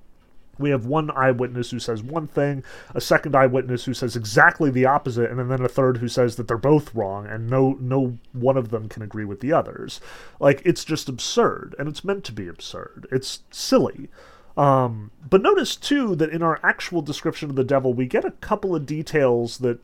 we 0.58 0.70
have 0.70 0.86
one 0.86 1.10
eyewitness 1.10 1.70
who 1.70 1.78
says 1.78 2.02
one 2.02 2.26
thing, 2.26 2.62
a 2.94 3.00
second 3.00 3.34
eyewitness 3.34 3.84
who 3.84 3.94
says 3.94 4.16
exactly 4.16 4.70
the 4.70 4.86
opposite, 4.86 5.30
and 5.30 5.50
then 5.50 5.62
a 5.62 5.68
third 5.68 5.98
who 5.98 6.08
says 6.08 6.36
that 6.36 6.48
they're 6.48 6.56
both 6.56 6.94
wrong, 6.94 7.26
and 7.26 7.48
no 7.48 7.76
no 7.80 8.18
one 8.32 8.56
of 8.56 8.70
them 8.70 8.88
can 8.88 9.02
agree 9.02 9.24
with 9.24 9.40
the 9.40 9.52
others. 9.52 10.00
Like 10.38 10.62
it's 10.64 10.84
just 10.84 11.08
absurd, 11.08 11.74
and 11.78 11.88
it's 11.88 12.04
meant 12.04 12.24
to 12.24 12.32
be 12.32 12.48
absurd. 12.48 13.06
It's 13.10 13.40
silly. 13.50 14.08
Um, 14.56 15.10
but 15.28 15.42
notice 15.42 15.76
too 15.76 16.14
that 16.16 16.30
in 16.30 16.42
our 16.42 16.60
actual 16.62 17.00
description 17.00 17.48
of 17.48 17.56
the 17.56 17.64
devil, 17.64 17.94
we 17.94 18.06
get 18.06 18.24
a 18.24 18.32
couple 18.32 18.76
of 18.76 18.84
details 18.86 19.58
that 19.58 19.80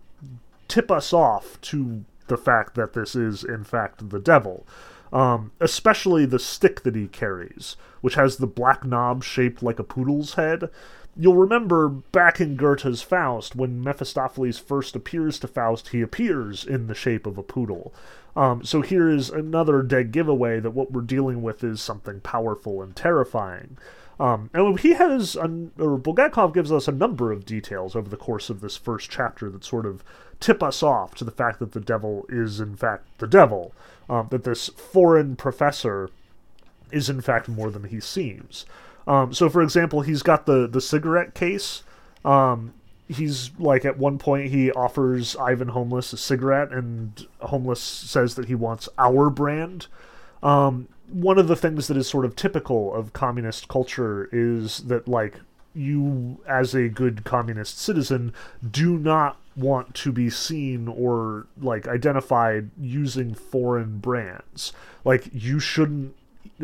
tip 0.69 0.91
us 0.91 1.13
off 1.13 1.59
to 1.63 2.05
the 2.27 2.37
fact 2.37 2.75
that 2.75 2.93
this 2.93 3.15
is, 3.15 3.43
in 3.43 3.65
fact, 3.65 4.11
the 4.11 4.21
devil. 4.21 4.67
Um, 5.11 5.53
especially 5.59 6.27
the 6.27 6.39
stick 6.39 6.83
that 6.83 6.95
he 6.95 7.07
carries, 7.07 7.77
which 8.01 8.15
has 8.15 8.37
the 8.37 8.47
black 8.47 8.85
knob 8.85 9.25
shaped 9.25 9.63
like 9.63 9.79
a 9.79 9.85
poodle's 9.85 10.35
head. 10.35 10.71
You'll 11.17 11.37
remember 11.37 11.89
back 11.89 12.41
in 12.41 12.57
Goethe's 12.57 13.03
Faust, 13.03 13.57
when 13.57 13.83
Mephistopheles 13.83 14.59
first 14.59 14.95
appears 14.95 15.39
to 15.41 15.49
Faust, 15.49 15.89
he 15.89 16.01
appears 16.01 16.65
in 16.65 16.87
the 16.87 16.95
shape 16.95 17.27
of 17.27 17.37
a 17.37 17.43
poodle. 17.43 17.93
Um, 18.37 18.65
so 18.65 18.83
here 18.83 19.09
is 19.09 19.31
another 19.31 19.83
dead 19.83 20.13
giveaway 20.13 20.61
that 20.61 20.71
what 20.71 20.93
we're 20.93 21.01
dealing 21.01 21.43
with 21.43 21.65
is 21.65 21.81
something 21.81 22.21
powerful 22.21 22.81
and 22.83 22.95
terrifying. 22.95 23.79
Um, 24.21 24.51
and 24.53 24.79
he 24.79 24.95
has, 24.95 25.37
or 25.37 25.49
Bulgakov 25.99 26.55
gives 26.55 26.73
us 26.73 26.89
a 26.89 26.93
number 26.93 27.33
of 27.33 27.45
details 27.45 27.95
over 27.95 28.09
the 28.09 28.17
course 28.17 28.51
of 28.51 28.61
this 28.61 28.77
first 28.77 29.11
chapter 29.11 29.51
that 29.51 29.65
sort 29.65 29.87
of 29.87 30.05
tip 30.41 30.63
us 30.63 30.83
off 30.83 31.15
to 31.17 31.25
the 31.25 31.31
fact 31.31 31.59
that 31.59 31.73
the 31.73 31.81
devil 31.81 32.27
is 32.29 32.61
in 32.61 32.77
fact 32.77 33.07
the 33.19 33.27
devil, 33.27 33.73
um, 34.09 34.29
that 34.31 34.45
this 34.45 34.69
foreign 34.69 35.37
professor 35.37 36.11
is 36.91 37.09
in 37.09 37.21
fact 37.21 37.49
more 37.49 37.71
than 37.71 37.85
he 37.85 38.01
seems. 38.01 38.67
Um, 39.07 39.33
so, 39.33 39.49
for 39.49 39.63
example, 39.63 40.03
he's 40.03 40.23
got 40.23 40.47
the 40.47 40.67
the 40.67 40.81
cigarette 40.81 41.35
case. 41.35 41.83
Um, 42.25 42.75
he's 43.09 43.51
like 43.59 43.85
at 43.85 43.99
one 43.99 44.19
point 44.19 44.51
he 44.51 44.71
offers 44.73 45.35
Ivan 45.37 45.69
Homeless 45.69 46.13
a 46.13 46.19
cigarette, 46.19 46.71
and 46.73 47.27
Homeless 47.41 47.81
says 47.81 48.35
that 48.35 48.47
he 48.47 48.55
wants 48.55 48.89
our 48.99 49.31
brand. 49.31 49.87
Um, 50.43 50.89
one 51.11 51.39
of 51.39 51.49
the 51.49 51.57
things 51.57 51.89
that 51.89 51.97
is 51.97 52.09
sort 52.09 52.25
of 52.25 52.37
typical 52.37 52.95
of 52.95 53.13
communist 53.13 53.69
culture 53.69 54.29
is 54.31 54.81
that 54.85 55.09
like 55.09 55.41
you 55.75 56.39
as 56.47 56.75
a 56.75 56.89
good 56.89 57.25
communist 57.25 57.79
citizen 57.79 58.33
do 58.69 58.99
not 58.99 59.39
want 59.57 59.95
to 59.95 60.13
be 60.13 60.29
seen 60.31 60.87
or 60.89 61.47
like 61.61 61.87
identified 61.89 62.71
using 62.81 63.35
foreign 63.35 63.99
brands 63.99 64.73
like 65.05 65.29
you 65.33 65.59
shouldn't 65.59 66.15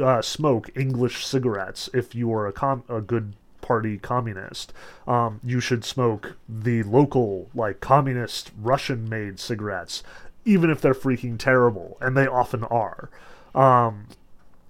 uh, 0.02 0.22
smoke 0.22 0.70
english 0.74 1.24
cigarettes 1.24 1.88
if 1.92 2.14
you 2.14 2.32
are 2.32 2.46
a, 2.46 2.52
com- 2.52 2.84
a 2.88 3.00
good 3.00 3.34
party 3.64 3.96
communist. 3.96 4.74
Um, 5.08 5.40
you 5.42 5.58
should 5.58 5.86
smoke 5.86 6.36
the 6.46 6.82
local 6.82 7.48
like 7.54 7.80
communist 7.80 8.52
russian 8.60 9.08
made 9.08 9.40
cigarettes 9.40 10.02
even 10.44 10.68
if 10.68 10.80
they're 10.80 10.94
freaking 10.94 11.38
terrible 11.38 11.96
and 12.00 12.14
they 12.14 12.26
often 12.26 12.64
are. 12.64 13.08
Um, 13.54 14.08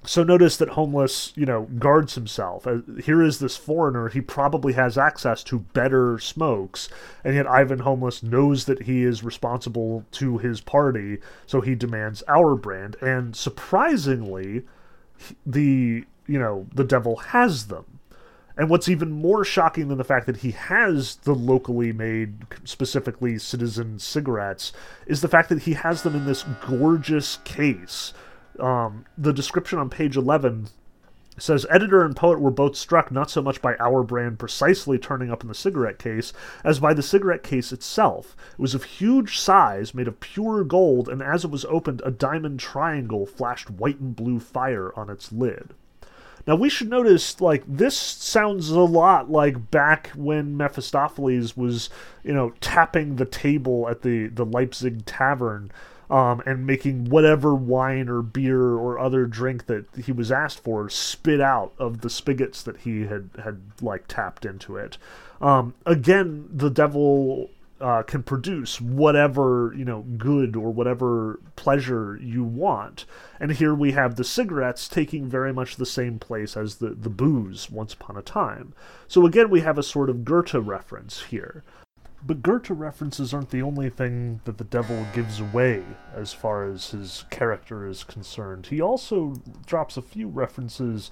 so 0.06 0.22
notice 0.22 0.58
that 0.58 0.70
homeless 0.70 1.32
you 1.34 1.46
know 1.46 1.62
guards 1.62 2.14
himself. 2.14 2.66
Uh, 2.66 2.78
here 3.02 3.22
is 3.22 3.38
this 3.38 3.56
foreigner. 3.56 4.08
He 4.10 4.20
probably 4.20 4.74
has 4.74 4.96
access 4.96 5.42
to 5.44 5.58
better 5.58 6.18
smokes 6.18 6.88
and 7.24 7.34
yet 7.34 7.46
ivan 7.48 7.80
homeless 7.80 8.22
knows 8.22 8.66
that 8.66 8.82
he 8.82 9.02
is 9.02 9.24
responsible 9.24 10.04
to 10.12 10.38
his 10.38 10.60
party 10.60 11.18
so 11.46 11.60
he 11.60 11.74
demands 11.74 12.22
our 12.28 12.54
brand. 12.54 12.96
And 13.00 13.34
surprisingly 13.34 14.62
the 15.46 16.04
you 16.26 16.38
know 16.38 16.66
the 16.74 16.84
devil 16.84 17.16
has 17.16 17.66
them. 17.66 18.00
And 18.56 18.70
what's 18.70 18.88
even 18.88 19.10
more 19.10 19.44
shocking 19.44 19.88
than 19.88 19.98
the 19.98 20.04
fact 20.04 20.26
that 20.26 20.38
he 20.38 20.52
has 20.52 21.16
the 21.16 21.34
locally 21.34 21.92
made, 21.92 22.46
specifically 22.62 23.36
citizen 23.38 23.98
cigarettes, 23.98 24.72
is 25.06 25.22
the 25.22 25.28
fact 25.28 25.48
that 25.48 25.62
he 25.62 25.72
has 25.72 26.02
them 26.02 26.14
in 26.14 26.24
this 26.24 26.44
gorgeous 26.64 27.38
case. 27.44 28.12
Um, 28.60 29.06
the 29.18 29.32
description 29.32 29.80
on 29.80 29.90
page 29.90 30.16
11 30.16 30.68
says 31.42 31.66
editor 31.68 32.04
and 32.04 32.14
poet 32.14 32.40
were 32.40 32.50
both 32.50 32.76
struck 32.76 33.10
not 33.10 33.30
so 33.30 33.42
much 33.42 33.60
by 33.60 33.76
our 33.76 34.02
brand 34.02 34.38
precisely 34.38 34.98
turning 34.98 35.30
up 35.30 35.42
in 35.42 35.48
the 35.48 35.54
cigarette 35.54 35.98
case 35.98 36.32
as 36.62 36.78
by 36.78 36.94
the 36.94 37.02
cigarette 37.02 37.42
case 37.42 37.72
itself. 37.72 38.36
It 38.52 38.60
was 38.60 38.74
of 38.74 38.84
huge 38.84 39.38
size 39.38 39.94
made 39.94 40.08
of 40.08 40.20
pure 40.20 40.64
gold 40.64 41.08
and 41.08 41.22
as 41.22 41.44
it 41.44 41.50
was 41.50 41.64
opened 41.66 42.02
a 42.04 42.10
diamond 42.10 42.60
triangle 42.60 43.26
flashed 43.26 43.70
white 43.70 44.00
and 44.00 44.14
blue 44.14 44.38
fire 44.38 44.92
on 44.96 45.10
its 45.10 45.32
lid 45.32 45.74
now 46.46 46.56
we 46.56 46.68
should 46.68 46.90
notice 46.90 47.40
like 47.40 47.62
this 47.66 47.96
sounds 47.96 48.70
a 48.70 48.80
lot 48.80 49.30
like 49.30 49.70
back 49.70 50.10
when 50.14 50.56
Mephistopheles 50.56 51.56
was, 51.56 51.90
you 52.22 52.34
know, 52.34 52.52
tapping 52.60 53.16
the 53.16 53.24
table 53.24 53.88
at 53.88 54.02
the 54.02 54.28
the 54.28 54.44
Leipzig 54.44 55.06
tavern 55.06 55.70
um, 56.10 56.42
and 56.44 56.66
making 56.66 57.06
whatever 57.06 57.54
wine 57.54 58.08
or 58.08 58.22
beer 58.22 58.60
or 58.60 58.98
other 58.98 59.26
drink 59.26 59.66
that 59.66 59.86
he 60.04 60.12
was 60.12 60.30
asked 60.30 60.62
for 60.62 60.88
spit 60.90 61.40
out 61.40 61.72
of 61.78 62.02
the 62.02 62.10
spigots 62.10 62.62
that 62.62 62.78
he 62.78 63.06
had 63.06 63.30
had 63.42 63.60
like 63.80 64.06
tapped 64.06 64.44
into 64.44 64.76
it. 64.76 64.98
Um, 65.40 65.74
again, 65.86 66.48
the 66.52 66.70
devil 66.70 67.50
uh, 67.84 68.02
can 68.02 68.22
produce 68.22 68.80
whatever 68.80 69.74
you 69.76 69.84
know 69.84 70.00
good 70.16 70.56
or 70.56 70.72
whatever 70.72 71.38
pleasure 71.54 72.18
you 72.20 72.42
want. 72.42 73.04
And 73.38 73.52
here 73.52 73.74
we 73.74 73.92
have 73.92 74.16
the 74.16 74.24
cigarettes 74.24 74.88
taking 74.88 75.28
very 75.28 75.52
much 75.52 75.76
the 75.76 75.84
same 75.84 76.18
place 76.18 76.56
as 76.56 76.76
the 76.76 76.90
the 76.90 77.10
booze 77.10 77.70
once 77.70 77.92
upon 77.92 78.16
a 78.16 78.22
time. 78.22 78.72
So 79.06 79.26
again, 79.26 79.50
we 79.50 79.60
have 79.60 79.76
a 79.76 79.82
sort 79.82 80.08
of 80.08 80.24
Goethe 80.24 80.54
reference 80.54 81.24
here. 81.24 81.62
But 82.26 82.42
Goethe 82.42 82.70
references 82.70 83.34
aren't 83.34 83.50
the 83.50 83.60
only 83.60 83.90
thing 83.90 84.40
that 84.46 84.56
the 84.56 84.64
devil 84.64 85.06
gives 85.12 85.38
away 85.40 85.82
as 86.14 86.32
far 86.32 86.64
as 86.64 86.92
his 86.92 87.26
character 87.28 87.86
is 87.86 88.02
concerned. 88.02 88.68
He 88.68 88.80
also 88.80 89.34
drops 89.66 89.98
a 89.98 90.02
few 90.02 90.28
references 90.28 91.10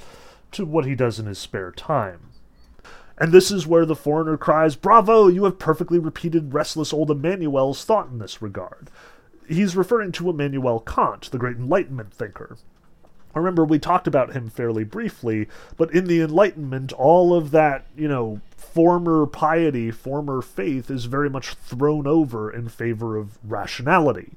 to 0.53 0.65
what 0.65 0.87
he 0.87 0.95
does 0.95 1.19
in 1.19 1.27
his 1.27 1.39
spare 1.39 1.71
time. 1.71 2.32
And 3.23 3.31
this 3.31 3.53
is 3.53 3.69
where 3.69 3.87
the 3.87 3.95
foreigner 3.95 4.37
cries, 4.37 4.75
Bravo, 4.75 5.29
you 5.29 5.45
have 5.45 5.57
perfectly 5.57 6.01
repeated 6.01 6.55
restless 6.55 6.93
old 6.93 7.09
Immanuel's 7.09 7.85
thought 7.85 8.09
in 8.09 8.19
this 8.19 8.43
regard. 8.43 8.91
He's 9.49 9.77
referring 9.77 10.11
to 10.13 10.29
Immanuel 10.29 10.81
Kant, 10.81 11.31
the 11.31 11.39
great 11.39 11.57
Enlightenment 11.57 12.13
thinker. 12.13 12.57
I 13.33 13.39
remember, 13.39 13.65
we 13.65 13.79
talked 13.79 14.09
about 14.09 14.33
him 14.33 14.51
fairly 14.51 14.83
briefly, 14.83 15.47
but 15.77 15.95
in 15.95 16.07
the 16.07 16.21
Enlightenment, 16.21 16.93
all 16.95 17.33
of 17.33 17.53
that, 17.53 17.87
you 17.97 18.09
know, 18.09 18.41
former 18.57 19.25
piety, 19.27 19.93
former 19.93 20.43
faith 20.43 20.91
is 20.91 21.05
very 21.05 21.31
much 21.31 21.55
thrown 21.55 22.09
over 22.09 22.51
in 22.51 22.69
favor 22.69 23.17
of 23.17 23.39
rationality. 23.45 24.33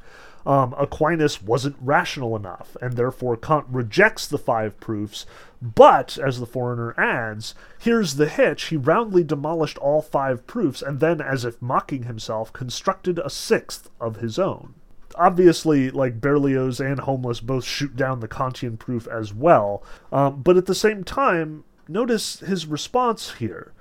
Um, 0.45 0.75
Aquinas 0.77 1.41
wasn't 1.41 1.75
rational 1.79 2.35
enough, 2.35 2.77
and 2.81 2.93
therefore 2.93 3.35
Kant 3.35 3.65
rejects 3.69 4.27
the 4.27 4.37
five 4.37 4.79
proofs. 4.79 5.25
But, 5.61 6.17
as 6.17 6.39
the 6.39 6.45
foreigner 6.45 6.93
adds, 6.99 7.55
here's 7.79 8.15
the 8.15 8.27
hitch 8.27 8.65
he 8.65 8.77
roundly 8.77 9.23
demolished 9.23 9.77
all 9.79 10.01
five 10.01 10.45
proofs, 10.45 10.81
and 10.81 10.99
then, 10.99 11.19
as 11.21 11.45
if 11.45 11.61
mocking 11.61 12.03
himself, 12.03 12.53
constructed 12.53 13.19
a 13.19 13.29
sixth 13.29 13.89
of 13.99 14.17
his 14.17 14.37
own 14.37 14.75
obviously, 15.17 15.89
like 15.89 16.21
Berlioz 16.21 16.79
and 16.79 16.99
Homeless 16.99 17.39
both 17.39 17.63
shoot 17.63 17.95
down 17.95 18.19
the 18.19 18.27
Kantian 18.27 18.77
proof 18.77 19.07
as 19.07 19.33
well. 19.33 19.83
Um, 20.11 20.41
but 20.41 20.57
at 20.57 20.65
the 20.65 20.75
same 20.75 21.03
time, 21.03 21.63
notice 21.87 22.39
his 22.39 22.65
response 22.65 23.35
here. 23.35 23.71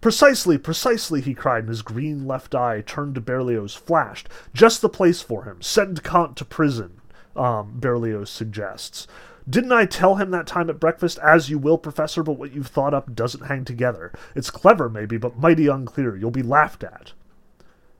Precisely, 0.00 0.58
precisely, 0.58 1.20
he 1.20 1.34
cried, 1.34 1.60
and 1.60 1.68
his 1.68 1.82
green 1.82 2.26
left 2.26 2.54
eye 2.54 2.82
turned 2.82 3.16
to 3.16 3.20
Berlioz, 3.20 3.74
flashed. 3.74 4.28
Just 4.54 4.80
the 4.80 4.88
place 4.88 5.22
for 5.22 5.44
him. 5.44 5.60
Send 5.60 6.04
Kant 6.04 6.36
to 6.36 6.44
prison, 6.44 7.00
um, 7.34 7.72
Berlioz 7.80 8.30
suggests. 8.30 9.08
Didn't 9.48 9.72
I 9.72 9.86
tell 9.86 10.16
him 10.16 10.30
that 10.30 10.46
time 10.46 10.68
at 10.68 10.78
breakfast, 10.78 11.18
as 11.18 11.48
you 11.48 11.58
will, 11.58 11.78
Professor, 11.78 12.22
but 12.22 12.34
what 12.34 12.52
you've 12.52 12.68
thought 12.68 12.94
up 12.94 13.14
doesn't 13.14 13.46
hang 13.46 13.64
together? 13.64 14.12
It's 14.36 14.50
clever, 14.50 14.88
maybe, 14.88 15.16
but 15.16 15.38
mighty 15.38 15.66
unclear. 15.66 16.14
You'll 16.16 16.30
be 16.30 16.42
laughed 16.42 16.84
at. 16.84 17.12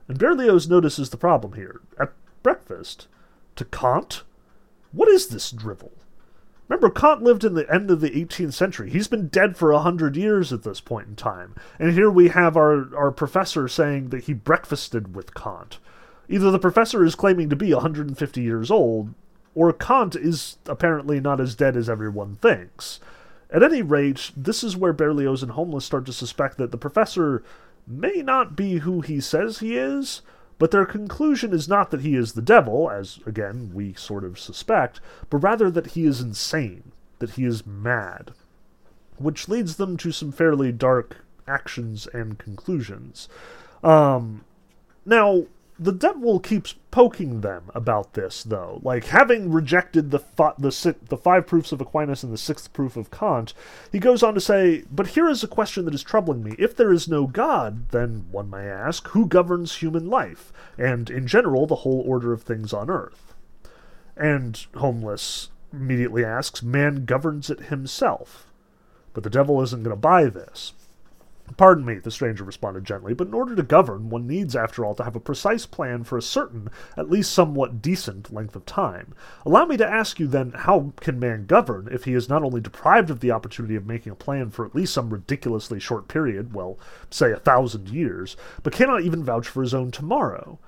And 0.07 0.17
Berlioz 0.17 0.69
notices 0.69 1.09
the 1.09 1.17
problem 1.17 1.53
here. 1.53 1.81
At 1.99 2.13
breakfast? 2.43 3.07
To 3.57 3.65
Kant? 3.65 4.23
What 4.91 5.09
is 5.09 5.27
this 5.27 5.51
drivel? 5.51 5.91
Remember, 6.69 6.91
Kant 6.91 7.23
lived 7.23 7.43
in 7.43 7.55
the 7.55 7.71
end 7.73 7.89
of 7.89 7.99
the 7.99 8.11
18th 8.11 8.53
century. 8.53 8.91
He's 8.91 9.07
been 9.07 9.27
dead 9.27 9.57
for 9.57 9.71
a 9.71 9.79
hundred 9.79 10.15
years 10.15 10.53
at 10.53 10.61
this 10.61 10.79
point 10.79 11.07
in 11.07 11.15
time. 11.15 11.55
And 11.79 11.93
here 11.93 12.11
we 12.11 12.29
have 12.29 12.55
our, 12.55 12.95
our 12.95 13.11
professor 13.11 13.67
saying 13.67 14.09
that 14.09 14.25
he 14.25 14.33
breakfasted 14.33 15.15
with 15.15 15.33
Kant. 15.33 15.79
Either 16.29 16.51
the 16.51 16.59
professor 16.59 17.03
is 17.03 17.15
claiming 17.15 17.49
to 17.49 17.55
be 17.55 17.73
150 17.73 18.41
years 18.41 18.69
old, 18.69 19.15
or 19.55 19.73
Kant 19.73 20.15
is 20.15 20.57
apparently 20.67 21.19
not 21.19 21.41
as 21.41 21.55
dead 21.55 21.75
as 21.75 21.89
everyone 21.89 22.35
thinks. 22.35 22.99
At 23.49 23.63
any 23.63 23.81
rate, 23.81 24.29
this 24.37 24.63
is 24.63 24.77
where 24.77 24.93
Berlioz 24.93 25.41
and 25.41 25.53
Homeless 25.53 25.85
start 25.85 26.05
to 26.05 26.13
suspect 26.13 26.57
that 26.59 26.69
the 26.69 26.77
professor 26.77 27.43
may 27.87 28.21
not 28.21 28.55
be 28.55 28.77
who 28.77 29.01
he 29.01 29.19
says 29.19 29.57
he 29.57 29.75
is, 29.75 30.21
but 30.59 30.71
their 30.71 30.85
conclusion 30.85 31.53
is 31.53 31.67
not 31.67 31.89
that 31.89 32.01
he 32.01 32.15
is 32.15 32.33
the 32.33 32.41
devil, 32.41 32.91
as, 32.91 33.19
again, 33.25 33.71
we 33.73 33.93
sort 33.93 34.23
of 34.23 34.37
suspect, 34.37 34.99
but 35.29 35.37
rather 35.37 35.71
that 35.71 35.87
he 35.87 36.05
is 36.05 36.21
insane, 36.21 36.91
that 37.17 37.31
he 37.31 37.45
is 37.45 37.65
mad. 37.65 38.31
Which 39.17 39.49
leads 39.49 39.77
them 39.77 39.97
to 39.97 40.11
some 40.11 40.31
fairly 40.31 40.71
dark 40.71 41.17
actions 41.47 42.07
and 42.13 42.37
conclusions. 42.37 43.27
Um, 43.83 44.43
now, 45.05 45.45
the 45.79 45.93
devil 45.93 46.39
keeps 46.39 46.75
poking 46.91 47.41
them 47.41 47.71
about 47.73 48.13
this, 48.13 48.43
though. 48.43 48.81
Like, 48.83 49.05
having 49.05 49.51
rejected 49.51 50.11
the, 50.11 50.19
fi- 50.19 50.53
the, 50.57 50.71
si- 50.71 50.95
the 51.07 51.17
five 51.17 51.47
proofs 51.47 51.71
of 51.71 51.79
Aquinas 51.79 52.21
and 52.21 52.33
the 52.33 52.37
sixth 52.37 52.73
proof 52.73 52.97
of 52.97 53.11
Kant, 53.11 53.53
he 53.91 53.99
goes 53.99 54.21
on 54.21 54.33
to 54.33 54.41
say, 54.41 54.83
But 54.91 55.07
here 55.07 55.29
is 55.29 55.43
a 55.43 55.47
question 55.47 55.85
that 55.85 55.93
is 55.93 56.03
troubling 56.03 56.43
me. 56.43 56.55
If 56.59 56.75
there 56.75 56.91
is 56.91 57.07
no 57.07 57.27
God, 57.27 57.89
then, 57.89 58.25
one 58.29 58.49
may 58.49 58.67
ask, 58.67 59.07
who 59.09 59.25
governs 59.25 59.77
human 59.77 60.09
life, 60.09 60.51
and, 60.77 61.09
in 61.09 61.27
general, 61.27 61.65
the 61.65 61.75
whole 61.75 62.03
order 62.05 62.33
of 62.33 62.43
things 62.43 62.73
on 62.73 62.89
earth? 62.89 63.33
And 64.17 64.65
Homeless 64.75 65.49
immediately 65.71 66.25
asks, 66.25 66.61
Man 66.61 67.05
governs 67.05 67.49
it 67.49 67.61
himself. 67.61 68.51
But 69.13 69.23
the 69.23 69.29
devil 69.29 69.61
isn't 69.61 69.83
going 69.83 69.95
to 69.95 69.99
buy 69.99 70.25
this. 70.25 70.73
Pardon 71.57 71.85
me, 71.85 71.95
the 71.95 72.11
stranger 72.11 72.43
responded 72.43 72.85
gently, 72.85 73.13
but 73.13 73.27
in 73.27 73.33
order 73.33 73.55
to 73.55 73.63
govern, 73.63 74.09
one 74.09 74.27
needs, 74.27 74.55
after 74.55 74.85
all, 74.85 74.93
to 74.95 75.03
have 75.03 75.15
a 75.15 75.19
precise 75.19 75.65
plan 75.65 76.03
for 76.03 76.17
a 76.17 76.21
certain, 76.21 76.69
at 76.95 77.09
least 77.09 77.31
somewhat 77.31 77.81
decent, 77.81 78.33
length 78.33 78.55
of 78.55 78.65
time. 78.65 79.13
Allow 79.45 79.65
me 79.65 79.77
to 79.77 79.87
ask 79.87 80.19
you, 80.19 80.27
then, 80.27 80.51
how 80.51 80.93
can 80.99 81.19
man 81.19 81.45
govern 81.45 81.87
if 81.91 82.05
he 82.05 82.13
is 82.13 82.29
not 82.29 82.43
only 82.43 82.61
deprived 82.61 83.09
of 83.09 83.19
the 83.19 83.31
opportunity 83.31 83.75
of 83.75 83.87
making 83.87 84.11
a 84.11 84.15
plan 84.15 84.49
for 84.49 84.65
at 84.65 84.75
least 84.75 84.93
some 84.93 85.09
ridiculously 85.09 85.79
short 85.79 86.07
period, 86.07 86.53
well, 86.53 86.77
say 87.09 87.31
a 87.31 87.37
thousand 87.37 87.89
years, 87.89 88.37
but 88.63 88.73
cannot 88.73 89.01
even 89.01 89.23
vouch 89.23 89.47
for 89.47 89.61
his 89.61 89.73
own 89.73 89.91
tomorrow? 89.91 90.59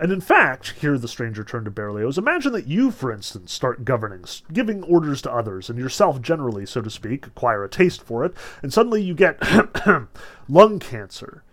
And 0.00 0.10
in 0.10 0.20
fact, 0.20 0.74
here 0.80 0.98
the 0.98 1.06
stranger 1.06 1.44
turned 1.44 1.66
to 1.66 1.70
Berlioz, 1.70 2.18
imagine 2.18 2.52
that 2.52 2.66
you, 2.66 2.90
for 2.90 3.12
instance, 3.12 3.52
start 3.52 3.84
governing, 3.84 4.24
giving 4.52 4.82
orders 4.82 5.22
to 5.22 5.32
others, 5.32 5.70
and 5.70 5.78
yourself 5.78 6.20
generally, 6.20 6.66
so 6.66 6.82
to 6.82 6.90
speak, 6.90 7.26
acquire 7.26 7.62
a 7.62 7.68
taste 7.68 8.02
for 8.02 8.24
it, 8.24 8.34
and 8.60 8.72
suddenly 8.72 9.02
you 9.02 9.14
get 9.14 9.38
lung 10.48 10.78
cancer. 10.80 11.44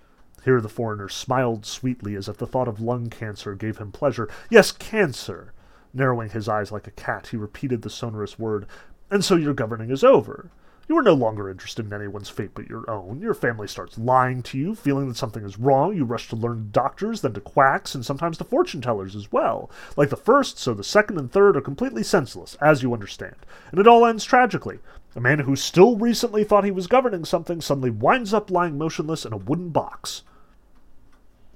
Here 0.43 0.59
the 0.59 0.69
foreigner 0.69 1.07
smiled 1.07 1.67
sweetly 1.67 2.15
as 2.15 2.27
if 2.27 2.37
the 2.37 2.47
thought 2.47 2.67
of 2.67 2.81
lung 2.81 3.11
cancer 3.11 3.53
gave 3.53 3.77
him 3.77 3.91
pleasure. 3.91 4.27
Yes, 4.49 4.71
cancer. 4.71 5.53
Narrowing 5.93 6.29
his 6.29 6.49
eyes 6.49 6.71
like 6.71 6.87
a 6.87 6.91
cat, 6.91 7.27
he 7.27 7.37
repeated 7.37 7.83
the 7.83 7.89
sonorous 7.91 8.39
word. 8.39 8.65
And 9.11 9.23
so 9.23 9.35
your 9.35 9.53
governing 9.53 9.91
is 9.91 10.03
over. 10.03 10.49
You 10.91 10.97
are 10.97 11.01
no 11.01 11.13
longer 11.13 11.49
interested 11.49 11.85
in 11.85 11.93
anyone's 11.93 12.27
fate 12.27 12.51
but 12.53 12.67
your 12.67 12.83
own. 12.91 13.21
Your 13.21 13.33
family 13.33 13.65
starts 13.69 13.97
lying 13.97 14.43
to 14.43 14.57
you, 14.57 14.75
feeling 14.75 15.07
that 15.07 15.15
something 15.15 15.45
is 15.45 15.57
wrong. 15.57 15.95
You 15.95 16.03
rush 16.03 16.27
to 16.27 16.35
learned 16.35 16.73
doctors, 16.73 17.21
then 17.21 17.31
to 17.31 17.39
quacks, 17.39 17.95
and 17.95 18.05
sometimes 18.05 18.37
to 18.39 18.43
fortune 18.43 18.81
tellers 18.81 19.15
as 19.15 19.31
well. 19.31 19.71
Like 19.95 20.09
the 20.09 20.17
first, 20.17 20.59
so 20.59 20.73
the 20.73 20.83
second 20.83 21.17
and 21.17 21.31
third 21.31 21.55
are 21.55 21.61
completely 21.61 22.03
senseless, 22.03 22.57
as 22.59 22.83
you 22.83 22.91
understand. 22.91 23.37
And 23.71 23.79
it 23.79 23.87
all 23.87 24.05
ends 24.05 24.25
tragically. 24.25 24.79
A 25.15 25.21
man 25.21 25.39
who 25.39 25.55
still 25.55 25.95
recently 25.95 26.43
thought 26.43 26.65
he 26.65 26.71
was 26.71 26.87
governing 26.87 27.23
something 27.23 27.61
suddenly 27.61 27.89
winds 27.89 28.33
up 28.33 28.51
lying 28.51 28.77
motionless 28.77 29.25
in 29.25 29.31
a 29.31 29.37
wooden 29.37 29.69
box. 29.69 30.23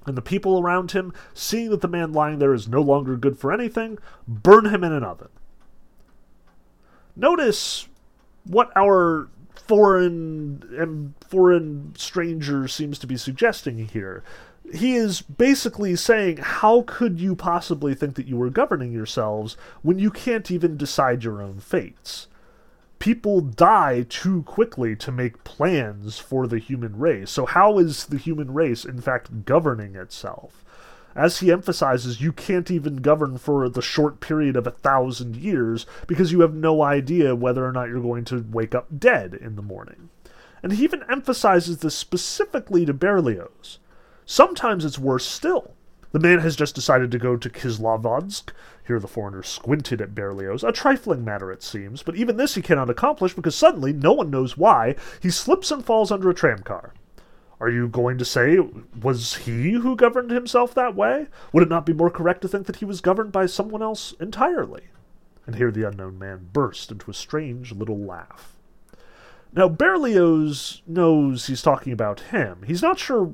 And 0.06 0.16
the 0.16 0.22
people 0.22 0.58
around 0.58 0.92
him, 0.92 1.12
seeing 1.34 1.68
that 1.72 1.82
the 1.82 1.88
man 1.88 2.14
lying 2.14 2.38
there 2.38 2.54
is 2.54 2.68
no 2.68 2.80
longer 2.80 3.18
good 3.18 3.38
for 3.38 3.52
anything, 3.52 3.98
burn 4.26 4.64
him 4.64 4.82
in 4.82 4.92
an 4.92 5.04
oven. 5.04 5.28
Notice 7.14 7.86
what 8.46 8.70
our 8.76 9.28
foreign 9.54 10.62
and 10.78 11.14
foreign 11.28 11.94
stranger 11.96 12.68
seems 12.68 12.98
to 12.98 13.06
be 13.06 13.16
suggesting 13.16 13.88
here. 13.88 14.22
He 14.72 14.96
is 14.96 15.22
basically 15.22 15.94
saying, 15.96 16.38
How 16.38 16.82
could 16.86 17.20
you 17.20 17.36
possibly 17.36 17.94
think 17.94 18.16
that 18.16 18.26
you 18.26 18.36
were 18.36 18.50
governing 18.50 18.92
yourselves 18.92 19.56
when 19.82 19.98
you 19.98 20.10
can't 20.10 20.50
even 20.50 20.76
decide 20.76 21.24
your 21.24 21.42
own 21.42 21.60
fates? 21.60 22.26
People 22.98 23.40
die 23.40 24.06
too 24.08 24.42
quickly 24.42 24.96
to 24.96 25.12
make 25.12 25.44
plans 25.44 26.18
for 26.18 26.46
the 26.46 26.58
human 26.58 26.98
race. 26.98 27.30
So, 27.30 27.46
how 27.46 27.78
is 27.78 28.06
the 28.06 28.16
human 28.16 28.54
race, 28.54 28.84
in 28.84 29.00
fact, 29.00 29.44
governing 29.44 29.94
itself? 29.94 30.64
As 31.16 31.38
he 31.38 31.50
emphasizes, 31.50 32.20
you 32.20 32.30
can't 32.30 32.70
even 32.70 32.96
govern 32.96 33.38
for 33.38 33.70
the 33.70 33.80
short 33.80 34.20
period 34.20 34.54
of 34.54 34.66
a 34.66 34.70
thousand 34.70 35.34
years 35.34 35.86
because 36.06 36.30
you 36.30 36.42
have 36.42 36.52
no 36.52 36.82
idea 36.82 37.34
whether 37.34 37.64
or 37.64 37.72
not 37.72 37.88
you're 37.88 38.02
going 38.02 38.26
to 38.26 38.44
wake 38.50 38.74
up 38.74 38.86
dead 38.98 39.32
in 39.32 39.56
the 39.56 39.62
morning. 39.62 40.10
And 40.62 40.72
he 40.72 40.84
even 40.84 41.04
emphasizes 41.10 41.78
this 41.78 41.94
specifically 41.94 42.84
to 42.84 42.92
Berlioz. 42.92 43.78
Sometimes 44.26 44.84
it's 44.84 44.98
worse 44.98 45.24
still. 45.24 45.72
The 46.12 46.20
man 46.20 46.40
has 46.40 46.54
just 46.54 46.74
decided 46.74 47.10
to 47.12 47.18
go 47.18 47.36
to 47.38 47.48
Kislovodsk. 47.48 48.50
Here 48.86 49.00
the 49.00 49.08
foreigner 49.08 49.42
squinted 49.42 50.02
at 50.02 50.14
Berlioz. 50.14 50.62
A 50.62 50.70
trifling 50.70 51.24
matter, 51.24 51.50
it 51.50 51.62
seems, 51.62 52.02
but 52.02 52.16
even 52.16 52.36
this 52.36 52.56
he 52.56 52.62
cannot 52.62 52.90
accomplish 52.90 53.32
because 53.32 53.54
suddenly, 53.54 53.94
no 53.94 54.12
one 54.12 54.30
knows 54.30 54.58
why, 54.58 54.94
he 55.20 55.30
slips 55.30 55.70
and 55.70 55.82
falls 55.82 56.10
under 56.10 56.28
a 56.28 56.34
tramcar. 56.34 56.90
Are 57.58 57.70
you 57.70 57.88
going 57.88 58.18
to 58.18 58.24
say, 58.24 58.58
was 59.00 59.36
he 59.36 59.72
who 59.72 59.96
governed 59.96 60.30
himself 60.30 60.74
that 60.74 60.94
way? 60.94 61.28
Would 61.52 61.62
it 61.62 61.70
not 61.70 61.86
be 61.86 61.94
more 61.94 62.10
correct 62.10 62.42
to 62.42 62.48
think 62.48 62.66
that 62.66 62.76
he 62.76 62.84
was 62.84 63.00
governed 63.00 63.32
by 63.32 63.46
someone 63.46 63.82
else 63.82 64.12
entirely? 64.20 64.84
And 65.46 65.56
here 65.56 65.70
the 65.70 65.88
unknown 65.88 66.18
man 66.18 66.50
burst 66.52 66.90
into 66.90 67.10
a 67.10 67.14
strange 67.14 67.72
little 67.72 67.98
laugh. 67.98 68.52
Now, 69.52 69.68
Berlioz 69.68 70.82
knows 70.86 71.46
he's 71.46 71.62
talking 71.62 71.92
about 71.92 72.20
him. 72.20 72.62
He's 72.66 72.82
not 72.82 72.98
sure 72.98 73.32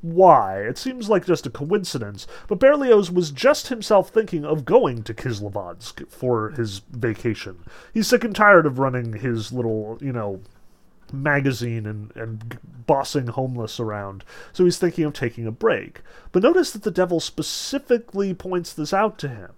why. 0.00 0.60
It 0.62 0.78
seems 0.78 1.08
like 1.08 1.26
just 1.26 1.46
a 1.46 1.50
coincidence, 1.50 2.26
but 2.48 2.58
Berlioz 2.58 3.10
was 3.10 3.30
just 3.30 3.68
himself 3.68 4.08
thinking 4.08 4.44
of 4.44 4.64
going 4.64 5.02
to 5.04 5.14
Kislovodsk 5.14 6.08
for 6.08 6.50
his 6.50 6.80
vacation. 6.90 7.64
He's 7.94 8.08
sick 8.08 8.24
and 8.24 8.34
tired 8.34 8.66
of 8.66 8.78
running 8.78 9.12
his 9.12 9.52
little, 9.52 9.98
you 10.00 10.12
know, 10.12 10.40
magazine 11.12 11.86
and, 11.86 12.14
and 12.16 12.58
bossing 12.86 13.28
homeless 13.28 13.78
around. 13.80 14.24
So 14.52 14.64
he's 14.64 14.78
thinking 14.78 15.04
of 15.04 15.12
taking 15.12 15.46
a 15.46 15.52
break. 15.52 16.00
But 16.32 16.42
notice 16.42 16.70
that 16.72 16.82
the 16.82 16.90
devil 16.90 17.20
specifically 17.20 18.34
points 18.34 18.72
this 18.72 18.92
out 18.92 19.18
to 19.18 19.28
him. 19.28 19.52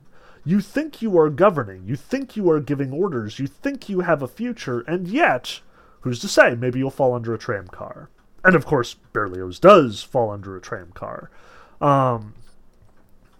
You 0.44 0.60
think 0.60 1.02
you 1.02 1.18
are 1.18 1.28
governing, 1.30 1.84
you 1.86 1.96
think 1.96 2.36
you 2.36 2.50
are 2.50 2.60
giving 2.60 2.92
orders, 2.92 3.38
you 3.38 3.46
think 3.46 3.88
you 3.88 4.00
have 4.00 4.22
a 4.22 4.28
future, 4.28 4.80
and 4.80 5.06
yet, 5.06 5.60
who's 6.00 6.18
to 6.20 6.28
say, 6.28 6.54
maybe 6.54 6.78
you'll 6.78 6.90
fall 6.90 7.14
under 7.14 7.34
a 7.34 7.38
tram 7.38 7.68
car. 7.68 8.08
And 8.42 8.56
of 8.56 8.64
course, 8.64 8.94
Berlioz 9.12 9.58
does 9.58 10.02
fall 10.02 10.30
under 10.30 10.56
a 10.56 10.60
tram 10.60 10.92
car. 10.92 11.30
Um, 11.80 12.34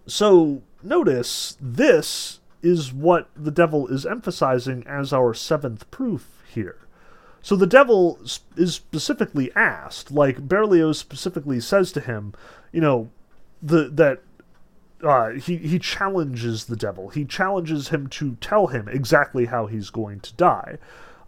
so 0.07 0.63
notice 0.83 1.57
this 1.61 2.41
is 2.63 2.93
what 2.93 3.29
the 3.35 3.51
devil 3.51 3.89
is 3.89 4.05
emphasizing 4.05 4.87
as 4.87 5.13
our 5.13 5.33
seventh 5.33 5.91
proof 5.91 6.43
here. 6.53 6.77
So 7.43 7.57
the 7.57 7.67
devil 7.67 8.19
is 8.57 8.75
specifically 8.75 9.51
asked, 9.55 10.11
like 10.11 10.49
Berlioz 10.49 10.99
specifically 10.99 11.61
says 11.61 11.91
to 11.93 12.01
him, 12.01 12.35
you 12.73 12.81
know, 12.81 13.11
the 13.63 13.89
that 13.89 14.23
uh, 15.03 15.31
he 15.31 15.57
he 15.57 15.79
challenges 15.79 16.67
the 16.67 16.77
devil. 16.77 17.09
He 17.09 17.25
challenges 17.25 17.89
him 17.89 18.09
to 18.09 18.37
tell 18.41 18.69
him 18.69 18.89
exactly 18.89 19.47
how 19.47 19.67
he's 19.67 19.91
going 19.91 20.21
to 20.21 20.35
die. 20.35 20.79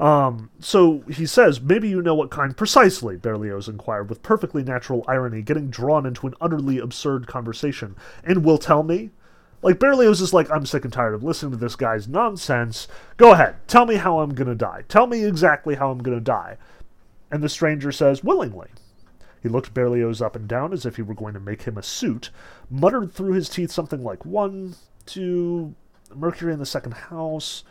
Um, 0.00 0.50
so 0.58 1.04
he 1.08 1.26
says, 1.26 1.60
maybe 1.60 1.88
you 1.88 2.02
know 2.02 2.14
what 2.14 2.30
kind 2.30 2.56
precisely, 2.56 3.16
Berlioz 3.16 3.68
inquired 3.68 4.08
with 4.08 4.22
perfectly 4.22 4.64
natural 4.64 5.04
irony, 5.06 5.42
getting 5.42 5.70
drawn 5.70 6.06
into 6.06 6.26
an 6.26 6.34
utterly 6.40 6.78
absurd 6.78 7.26
conversation, 7.28 7.94
and 8.24 8.44
will 8.44 8.58
tell 8.58 8.82
me? 8.82 9.10
Like 9.62 9.78
Berlioz 9.78 10.20
is 10.20 10.34
like, 10.34 10.50
I'm 10.50 10.66
sick 10.66 10.84
and 10.84 10.92
tired 10.92 11.14
of 11.14 11.22
listening 11.22 11.52
to 11.52 11.56
this 11.56 11.76
guy's 11.76 12.08
nonsense. 12.08 12.88
Go 13.16 13.32
ahead, 13.32 13.56
tell 13.68 13.86
me 13.86 13.94
how 13.94 14.18
I'm 14.18 14.34
gonna 14.34 14.56
die. 14.56 14.82
Tell 14.88 15.06
me 15.06 15.24
exactly 15.24 15.76
how 15.76 15.90
I'm 15.90 16.02
gonna 16.02 16.20
die. 16.20 16.58
And 17.30 17.42
the 17.42 17.48
stranger 17.48 17.92
says, 17.92 18.24
willingly. 18.24 18.68
He 19.42 19.48
looked 19.48 19.74
Berlioz 19.74 20.20
up 20.20 20.36
and 20.36 20.46
down 20.46 20.72
as 20.72 20.84
if 20.84 20.96
he 20.96 21.02
were 21.02 21.14
going 21.14 21.34
to 21.34 21.40
make 21.40 21.62
him 21.62 21.76
a 21.76 21.82
suit, 21.82 22.30
muttered 22.70 23.12
through 23.12 23.32
his 23.32 23.48
teeth 23.48 23.72
something 23.72 24.02
like 24.02 24.24
one, 24.24 24.74
two, 25.06 25.74
Mercury 26.14 26.52
in 26.52 26.58
the 26.58 26.66
second 26.66 26.92
house, 26.92 27.64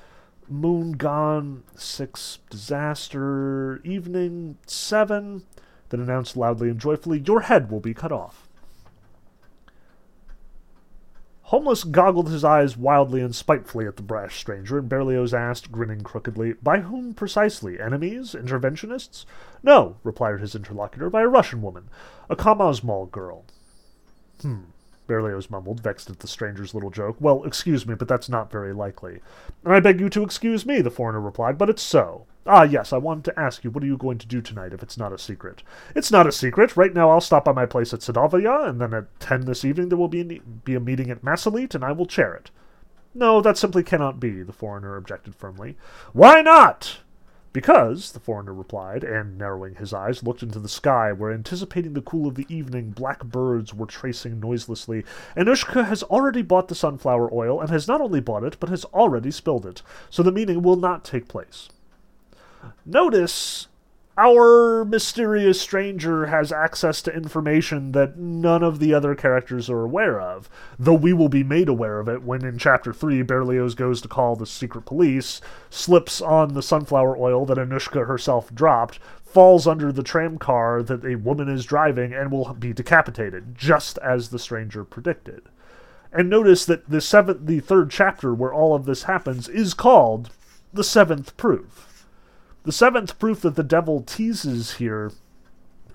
moon 0.49 0.93
gone, 0.93 1.63
six, 1.75 2.39
disaster, 2.49 3.79
evening, 3.83 4.57
seven, 4.65 5.43
then 5.89 6.01
announced 6.01 6.35
loudly 6.35 6.69
and 6.69 6.79
joyfully, 6.79 7.19
Your 7.25 7.41
head 7.41 7.71
will 7.71 7.79
be 7.79 7.93
cut 7.93 8.11
off. 8.11 8.49
Homeless 11.51 11.83
goggled 11.83 12.29
his 12.29 12.45
eyes 12.45 12.77
wildly 12.77 13.19
and 13.19 13.35
spitefully 13.35 13.85
at 13.85 13.97
the 13.97 14.01
brash 14.01 14.39
stranger, 14.39 14.77
and 14.77 14.87
Berlioz 14.87 15.33
asked, 15.33 15.69
grinning 15.69 15.99
crookedly, 15.99 16.53
By 16.63 16.79
whom 16.79 17.13
precisely? 17.13 17.77
Enemies? 17.77 18.33
Interventionists? 18.33 19.25
No, 19.61 19.97
replied 20.01 20.39
his 20.39 20.55
interlocutor, 20.55 21.09
by 21.09 21.23
a 21.23 21.27
Russian 21.27 21.61
woman, 21.61 21.89
a 22.29 22.37
Komsomol 22.37 23.11
girl. 23.11 23.43
Hmm. 24.41 24.61
Berlioz 25.07 25.49
mumbled, 25.51 25.81
vexed 25.81 26.09
at 26.09 26.19
the 26.19 26.27
stranger's 26.29 26.73
little 26.73 26.89
joke. 26.89 27.17
Well, 27.19 27.43
excuse 27.43 27.85
me, 27.85 27.95
but 27.95 28.07
that's 28.07 28.29
not 28.29 28.49
very 28.49 28.71
likely. 28.71 29.19
And 29.65 29.73
I 29.73 29.81
beg 29.81 29.99
you 29.99 30.07
to 30.07 30.23
excuse 30.23 30.65
me, 30.65 30.79
the 30.79 30.89
foreigner 30.89 31.19
replied, 31.19 31.57
but 31.57 31.69
it's 31.69 31.83
so. 31.83 32.27
Ah, 32.45 32.63
yes, 32.63 32.91
I 32.91 32.97
wanted 32.97 33.25
to 33.25 33.39
ask 33.39 33.63
you, 33.63 33.69
what 33.69 33.83
are 33.83 33.87
you 33.87 33.97
going 33.97 34.17
to 34.17 34.27
do 34.27 34.41
tonight 34.41 34.73
if 34.73 34.81
it's 34.81 34.97
not 34.97 35.13
a 35.13 35.19
secret? 35.19 35.61
It's 35.95 36.11
not 36.11 36.25
a 36.25 36.31
secret. 36.31 36.75
Right 36.75 36.93
now 36.93 37.11
I'll 37.11 37.21
stop 37.21 37.45
by 37.45 37.51
my 37.51 37.67
place 37.67 37.93
at 37.93 37.99
Sadovaya, 37.99 38.67
and 38.67 38.81
then 38.81 38.95
at 38.95 39.19
ten 39.19 39.41
this 39.41 39.63
evening 39.63 39.89
there 39.89 39.97
will 39.97 40.07
be 40.07 40.21
a, 40.21 40.39
be 40.39 40.73
a 40.73 40.79
meeting 40.79 41.11
at 41.11 41.23
Massolit, 41.23 41.75
and 41.75 41.83
I 41.83 41.91
will 41.91 42.07
chair 42.07 42.33
it. 42.33 42.49
No, 43.13 43.41
that 43.41 43.57
simply 43.57 43.83
cannot 43.83 44.19
be, 44.19 44.41
the 44.41 44.53
foreigner 44.53 44.95
objected 44.95 45.35
firmly. 45.35 45.77
Why 46.13 46.41
not? 46.41 47.01
Because, 47.53 48.13
the 48.13 48.19
foreigner 48.19 48.53
replied, 48.53 49.03
and 49.03 49.37
narrowing 49.37 49.75
his 49.75 49.93
eyes, 49.93 50.23
looked 50.23 50.41
into 50.41 50.57
the 50.57 50.69
sky, 50.69 51.11
where, 51.11 51.33
anticipating 51.33 51.93
the 51.93 52.01
cool 52.01 52.25
of 52.25 52.35
the 52.35 52.45
evening, 52.47 52.91
black 52.91 53.23
birds 53.25 53.73
were 53.73 53.85
tracing 53.85 54.39
noiselessly. 54.39 55.03
Anushka 55.35 55.85
has 55.85 56.01
already 56.03 56.41
bought 56.41 56.69
the 56.69 56.75
sunflower 56.75 57.31
oil, 57.33 57.59
and 57.59 57.69
has 57.69 57.89
not 57.89 57.99
only 57.99 58.21
bought 58.21 58.45
it, 58.45 58.55
but 58.59 58.69
has 58.69 58.85
already 58.85 59.29
spilled 59.29 59.65
it, 59.65 59.81
so 60.09 60.23
the 60.23 60.31
meeting 60.31 60.61
will 60.63 60.77
not 60.77 61.03
take 61.03 61.27
place. 61.27 61.67
Notice 62.85 63.67
our 64.17 64.83
mysterious 64.83 65.61
stranger 65.61 66.25
has 66.25 66.51
access 66.51 67.01
to 67.01 67.15
information 67.15 67.93
that 67.93 68.17
none 68.17 68.61
of 68.61 68.79
the 68.79 68.93
other 68.93 69.15
characters 69.15 69.69
are 69.69 69.83
aware 69.83 70.19
of, 70.19 70.49
though 70.77 70.93
we 70.93 71.13
will 71.13 71.29
be 71.29 71.43
made 71.43 71.69
aware 71.69 71.99
of 71.99 72.09
it 72.09 72.21
when 72.21 72.43
in 72.43 72.57
Chapter 72.57 72.91
3 72.91 73.21
Berlioz 73.21 73.73
goes 73.73 74.01
to 74.01 74.09
call 74.09 74.35
the 74.35 74.45
secret 74.45 74.85
police, 74.85 75.39
slips 75.69 76.21
on 76.21 76.53
the 76.53 76.61
sunflower 76.61 77.17
oil 77.17 77.45
that 77.45 77.57
Anushka 77.57 78.05
herself 78.05 78.53
dropped, 78.53 78.99
falls 79.23 79.65
under 79.65 79.93
the 79.93 80.03
tram 80.03 80.37
car 80.37 80.83
that 80.83 81.05
a 81.05 81.15
woman 81.15 81.47
is 81.47 81.65
driving, 81.65 82.13
and 82.13 82.31
will 82.31 82.53
be 82.53 82.73
decapitated, 82.73 83.55
just 83.55 83.97
as 83.99 84.29
the 84.29 84.39
stranger 84.39 84.83
predicted. 84.83 85.43
And 86.11 86.29
notice 86.29 86.65
that 86.65 86.89
the 86.89 86.99
seventh, 86.99 87.45
the 87.45 87.61
third 87.61 87.89
chapter 87.89 88.33
where 88.33 88.53
all 88.53 88.75
of 88.75 88.83
this 88.83 89.03
happens 89.03 89.47
is 89.47 89.73
called 89.73 90.31
the 90.73 90.83
seventh 90.83 91.37
proof. 91.37 91.87
The 92.63 92.71
seventh 92.71 93.17
proof 93.17 93.41
that 93.41 93.55
the 93.55 93.63
devil 93.63 94.01
teases 94.01 94.75
here 94.75 95.11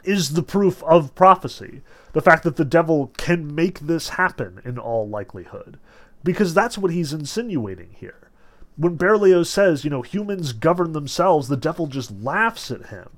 is 0.04 0.32
the 0.32 0.42
proof 0.42 0.82
of 0.84 1.14
prophecy. 1.14 1.82
The 2.12 2.22
fact 2.22 2.44
that 2.44 2.56
the 2.56 2.64
devil 2.64 3.12
can 3.16 3.54
make 3.54 3.80
this 3.80 4.10
happen 4.10 4.60
in 4.64 4.78
all 4.78 5.08
likelihood. 5.08 5.78
Because 6.24 6.54
that's 6.54 6.78
what 6.78 6.92
he's 6.92 7.12
insinuating 7.12 7.90
here. 7.92 8.30
When 8.76 8.96
Berlioz 8.96 9.48
says, 9.48 9.84
you 9.84 9.90
know, 9.90 10.02
humans 10.02 10.52
govern 10.52 10.92
themselves, 10.92 11.48
the 11.48 11.56
devil 11.56 11.86
just 11.86 12.10
laughs 12.10 12.70
at 12.70 12.86
him. 12.86 13.08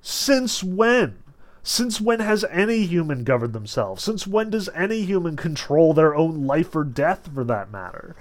Since 0.00 0.62
when? 0.62 1.18
Since 1.62 2.00
when 2.00 2.20
has 2.20 2.44
any 2.50 2.84
human 2.84 3.24
governed 3.24 3.54
themselves? 3.54 4.04
Since 4.04 4.26
when 4.26 4.50
does 4.50 4.68
any 4.74 5.02
human 5.02 5.36
control 5.36 5.94
their 5.94 6.14
own 6.14 6.46
life 6.46 6.76
or 6.76 6.84
death, 6.84 7.28
for 7.34 7.44
that 7.44 7.72
matter? 7.72 8.14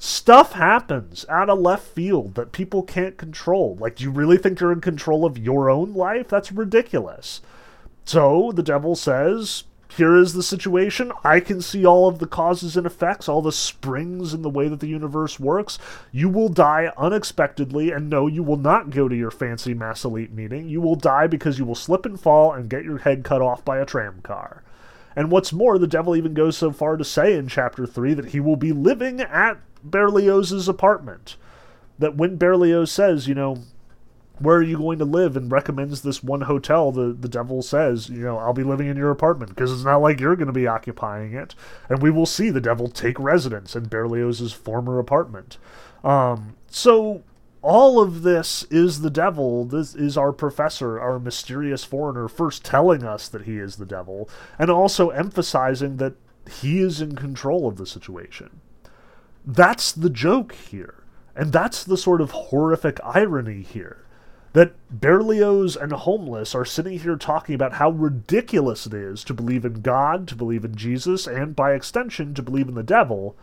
Stuff 0.00 0.52
happens 0.52 1.26
out 1.28 1.50
of 1.50 1.58
left 1.58 1.88
field 1.88 2.36
that 2.36 2.52
people 2.52 2.84
can't 2.84 3.16
control. 3.16 3.76
Like, 3.80 3.96
do 3.96 4.04
you 4.04 4.10
really 4.12 4.38
think 4.38 4.60
you're 4.60 4.72
in 4.72 4.80
control 4.80 5.24
of 5.24 5.36
your 5.36 5.68
own 5.68 5.92
life? 5.92 6.28
That's 6.28 6.52
ridiculous. 6.52 7.40
So 8.04 8.52
the 8.54 8.62
devil 8.62 8.94
says, 8.94 9.64
Here 9.88 10.16
is 10.16 10.34
the 10.34 10.42
situation. 10.44 11.10
I 11.24 11.40
can 11.40 11.60
see 11.60 11.84
all 11.84 12.06
of 12.06 12.20
the 12.20 12.28
causes 12.28 12.76
and 12.76 12.86
effects, 12.86 13.28
all 13.28 13.42
the 13.42 13.50
springs 13.50 14.32
in 14.32 14.42
the 14.42 14.48
way 14.48 14.68
that 14.68 14.78
the 14.78 14.86
universe 14.86 15.40
works. 15.40 15.80
You 16.12 16.28
will 16.28 16.48
die 16.48 16.92
unexpectedly, 16.96 17.90
and 17.90 18.08
no, 18.08 18.28
you 18.28 18.44
will 18.44 18.56
not 18.56 18.90
go 18.90 19.08
to 19.08 19.16
your 19.16 19.32
fancy 19.32 19.74
Massolit 19.74 20.30
meeting. 20.30 20.68
You 20.68 20.80
will 20.80 20.94
die 20.94 21.26
because 21.26 21.58
you 21.58 21.64
will 21.64 21.74
slip 21.74 22.06
and 22.06 22.20
fall 22.20 22.52
and 22.52 22.70
get 22.70 22.84
your 22.84 22.98
head 22.98 23.24
cut 23.24 23.42
off 23.42 23.64
by 23.64 23.78
a 23.78 23.84
tram 23.84 24.20
car. 24.22 24.62
And 25.18 25.32
what's 25.32 25.52
more, 25.52 25.78
the 25.78 25.88
devil 25.88 26.14
even 26.14 26.32
goes 26.32 26.56
so 26.56 26.70
far 26.70 26.96
to 26.96 27.04
say 27.04 27.34
in 27.34 27.48
chapter 27.48 27.86
3 27.86 28.14
that 28.14 28.26
he 28.26 28.38
will 28.38 28.54
be 28.54 28.70
living 28.70 29.20
at 29.20 29.58
Berlioz's 29.82 30.68
apartment. 30.68 31.36
That 31.98 32.16
when 32.16 32.36
Berlioz 32.36 32.92
says, 32.92 33.26
you 33.26 33.34
know, 33.34 33.64
where 34.40 34.56
are 34.56 34.62
you 34.62 34.76
going 34.76 34.98
to 34.98 35.04
live? 35.04 35.36
and 35.36 35.50
recommends 35.50 36.02
this 36.02 36.22
one 36.22 36.42
hotel 36.42 36.92
the, 36.92 37.12
the 37.12 37.28
devil 37.28 37.62
says 37.62 38.08
you 38.08 38.22
know 38.22 38.38
i'll 38.38 38.52
be 38.52 38.62
living 38.62 38.86
in 38.86 38.96
your 38.96 39.10
apartment 39.10 39.50
because 39.54 39.72
it's 39.72 39.84
not 39.84 40.00
like 40.00 40.20
you're 40.20 40.36
going 40.36 40.46
to 40.46 40.52
be 40.52 40.66
occupying 40.66 41.34
it. 41.34 41.54
And 41.88 42.02
we 42.02 42.10
will 42.10 42.26
see 42.26 42.50
the 42.50 42.60
devil 42.60 42.88
take 42.88 43.18
residence 43.18 43.74
in 43.76 43.88
berlioz's 43.88 44.52
former 44.52 44.98
apartment. 44.98 45.58
Um, 46.04 46.56
so 46.68 47.22
all 47.62 48.00
of 48.00 48.22
this 48.22 48.64
is 48.70 49.00
the 49.00 49.10
devil. 49.10 49.64
This 49.64 49.94
is 49.94 50.16
our 50.16 50.32
professor 50.32 51.00
our 51.00 51.18
mysterious 51.18 51.84
foreigner 51.84 52.28
first 52.28 52.64
telling 52.64 53.04
us 53.04 53.28
that 53.28 53.42
he 53.42 53.58
is 53.58 53.76
the 53.76 53.86
devil 53.86 54.28
and 54.58 54.70
also 54.70 55.10
emphasizing 55.10 55.96
that 55.96 56.14
he 56.48 56.80
is 56.80 57.00
in 57.00 57.14
control 57.14 57.68
of 57.68 57.76
the 57.76 57.86
situation 57.86 58.60
that's 59.46 59.92
the 59.92 60.10
joke 60.10 60.54
here. 60.54 61.02
And 61.34 61.52
that's 61.52 61.84
the 61.84 61.96
sort 61.96 62.20
of 62.20 62.32
horrific 62.32 62.98
irony 63.04 63.62
here. 63.62 64.04
That 64.54 64.74
Berlioz 64.90 65.76
and 65.76 65.92
Homeless 65.92 66.54
are 66.54 66.64
sitting 66.64 66.98
here 66.98 67.16
talking 67.16 67.54
about 67.54 67.74
how 67.74 67.90
ridiculous 67.90 68.86
it 68.86 68.94
is 68.94 69.22
to 69.24 69.34
believe 69.34 69.64
in 69.64 69.82
God, 69.82 70.26
to 70.28 70.34
believe 70.34 70.64
in 70.64 70.74
Jesus, 70.74 71.26
and 71.26 71.54
by 71.54 71.74
extension, 71.74 72.34
to 72.34 72.42
believe 72.42 72.68
in 72.68 72.74
the 72.74 72.82
devil. 72.82 73.36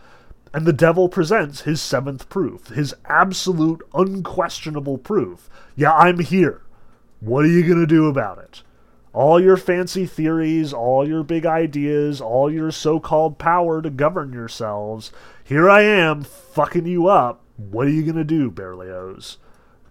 And 0.54 0.66
the 0.66 0.74
devil 0.74 1.08
presents 1.08 1.62
his 1.62 1.82
seventh 1.82 2.28
proof, 2.28 2.68
his 2.68 2.94
absolute, 3.06 3.82
unquestionable 3.94 4.98
proof. 4.98 5.50
Yeah, 5.76 5.94
I'm 5.94 6.20
here. 6.20 6.64
What 7.22 7.46
are 7.46 7.50
you 7.50 7.64
going 7.64 7.80
to 7.80 7.88
do 7.88 8.08
about 8.08 8.40
it? 8.40 8.64
all 9.16 9.42
your 9.42 9.56
fancy 9.56 10.06
theories, 10.06 10.74
all 10.74 11.08
your 11.08 11.24
big 11.24 11.46
ideas, 11.46 12.20
all 12.20 12.52
your 12.52 12.70
so 12.70 13.00
called 13.00 13.38
power 13.38 13.82
to 13.82 13.90
govern 13.90 14.34
yourselves. 14.34 15.10
Here 15.46 15.70
I 15.70 15.84
am, 15.84 16.24
fucking 16.24 16.88
you 16.88 17.06
up. 17.06 17.44
What 17.56 17.86
are 17.86 17.92
you 17.92 18.02
going 18.02 18.16
to 18.16 18.24
do, 18.24 18.50
Berlioz? 18.50 19.38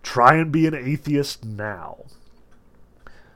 Try 0.02 0.34
and 0.34 0.50
be 0.50 0.66
an 0.66 0.74
atheist 0.74 1.44
now. 1.44 2.06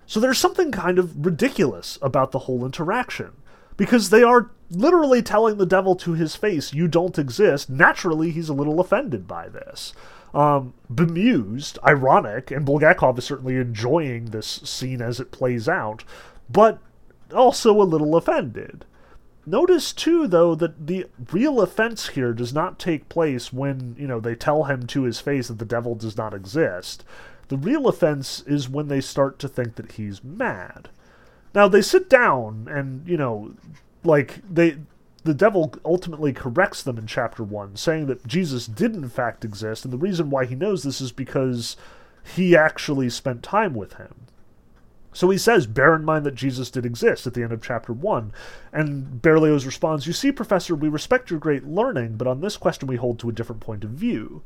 So 0.04 0.18
there's 0.18 0.38
something 0.38 0.72
kind 0.72 0.98
of 0.98 1.24
ridiculous 1.24 1.96
about 2.02 2.32
the 2.32 2.40
whole 2.40 2.66
interaction. 2.66 3.36
Because 3.76 4.10
they 4.10 4.24
are 4.24 4.50
literally 4.68 5.22
telling 5.22 5.58
the 5.58 5.64
devil 5.64 5.94
to 5.94 6.14
his 6.14 6.34
face, 6.34 6.74
you 6.74 6.88
don't 6.88 7.18
exist. 7.18 7.70
Naturally, 7.70 8.32
he's 8.32 8.48
a 8.48 8.54
little 8.54 8.80
offended 8.80 9.28
by 9.28 9.48
this 9.48 9.94
um, 10.34 10.74
bemused, 10.92 11.78
ironic, 11.86 12.50
and 12.50 12.66
Bulgakov 12.66 13.18
is 13.18 13.24
certainly 13.24 13.56
enjoying 13.56 14.26
this 14.26 14.46
scene 14.46 15.00
as 15.00 15.20
it 15.20 15.30
plays 15.30 15.68
out, 15.68 16.04
but 16.50 16.80
also 17.32 17.80
a 17.80 17.84
little 17.84 18.16
offended. 18.16 18.84
Notice 19.48 19.92
too, 19.94 20.26
though, 20.26 20.54
that 20.54 20.86
the 20.86 21.06
real 21.32 21.60
offense 21.62 22.08
here 22.08 22.34
does 22.34 22.52
not 22.52 22.78
take 22.78 23.08
place 23.08 23.50
when, 23.50 23.96
you 23.98 24.06
know, 24.06 24.20
they 24.20 24.34
tell 24.34 24.64
him 24.64 24.86
to 24.88 25.04
his 25.04 25.20
face 25.20 25.48
that 25.48 25.58
the 25.58 25.64
devil 25.64 25.94
does 25.94 26.18
not 26.18 26.34
exist. 26.34 27.02
The 27.48 27.56
real 27.56 27.88
offense 27.88 28.42
is 28.46 28.68
when 28.68 28.88
they 28.88 29.00
start 29.00 29.38
to 29.38 29.48
think 29.48 29.76
that 29.76 29.92
he's 29.92 30.22
mad. 30.22 30.90
Now, 31.54 31.66
they 31.66 31.80
sit 31.80 32.10
down 32.10 32.68
and, 32.70 33.08
you 33.08 33.16
know, 33.16 33.54
like, 34.04 34.40
they 34.48 34.76
the 35.24 35.34
devil 35.34 35.74
ultimately 35.84 36.32
corrects 36.32 36.82
them 36.82 36.96
in 36.96 37.06
chapter 37.06 37.42
1, 37.42 37.76
saying 37.76 38.06
that 38.06 38.26
Jesus 38.26 38.66
did 38.66 38.94
in 38.94 39.08
fact 39.08 39.44
exist, 39.44 39.84
and 39.84 39.92
the 39.92 39.98
reason 39.98 40.30
why 40.30 40.44
he 40.44 40.54
knows 40.54 40.82
this 40.82 41.00
is 41.00 41.12
because 41.12 41.76
he 42.34 42.56
actually 42.56 43.10
spent 43.10 43.42
time 43.42 43.74
with 43.74 43.94
him. 43.94 44.14
So 45.12 45.30
he 45.30 45.38
says, 45.38 45.66
bear 45.66 45.94
in 45.94 46.04
mind 46.04 46.26
that 46.26 46.34
Jesus 46.34 46.70
did 46.70 46.84
exist 46.84 47.26
at 47.26 47.34
the 47.34 47.42
end 47.42 47.52
of 47.52 47.62
chapter 47.62 47.92
1. 47.92 48.32
And 48.72 49.22
Berlioz 49.22 49.66
responds, 49.66 50.06
You 50.06 50.12
see, 50.12 50.30
Professor, 50.30 50.74
we 50.74 50.88
respect 50.88 51.30
your 51.30 51.40
great 51.40 51.64
learning, 51.64 52.16
but 52.16 52.26
on 52.26 52.40
this 52.40 52.56
question 52.56 52.86
we 52.86 52.96
hold 52.96 53.18
to 53.20 53.28
a 53.28 53.32
different 53.32 53.60
point 53.60 53.84
of 53.84 53.90
view. 53.90 54.42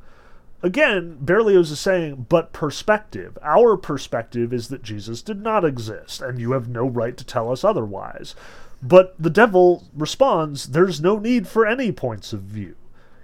Again, 0.63 1.19
Berlioz 1.21 1.73
is 1.73 1.81
saying, 1.81 2.27
but 2.29 2.53
perspective. 2.53 3.37
Our 3.43 3.77
perspective 3.77 4.53
is 4.53 4.69
that 4.69 4.85
Jesus 4.85 5.21
did 5.21 5.43
not 5.43 5.65
exist, 5.65 6.23
and 6.23 6.41
you 6.41 6.53
have 6.53 6.69
no 6.69 6.87
right 6.87 7.17
to 7.17 7.25
tell 7.25 7.51
us 7.51 7.65
otherwise. 7.65 8.37
But 8.81 9.15
the 9.19 9.31
devil 9.31 9.85
responds, 9.95 10.69
There's 10.69 11.01
no 11.01 11.19
need 11.19 11.49
for 11.49 11.67
any 11.67 11.91
points 11.91 12.33
of 12.33 12.43
view. 12.43 12.77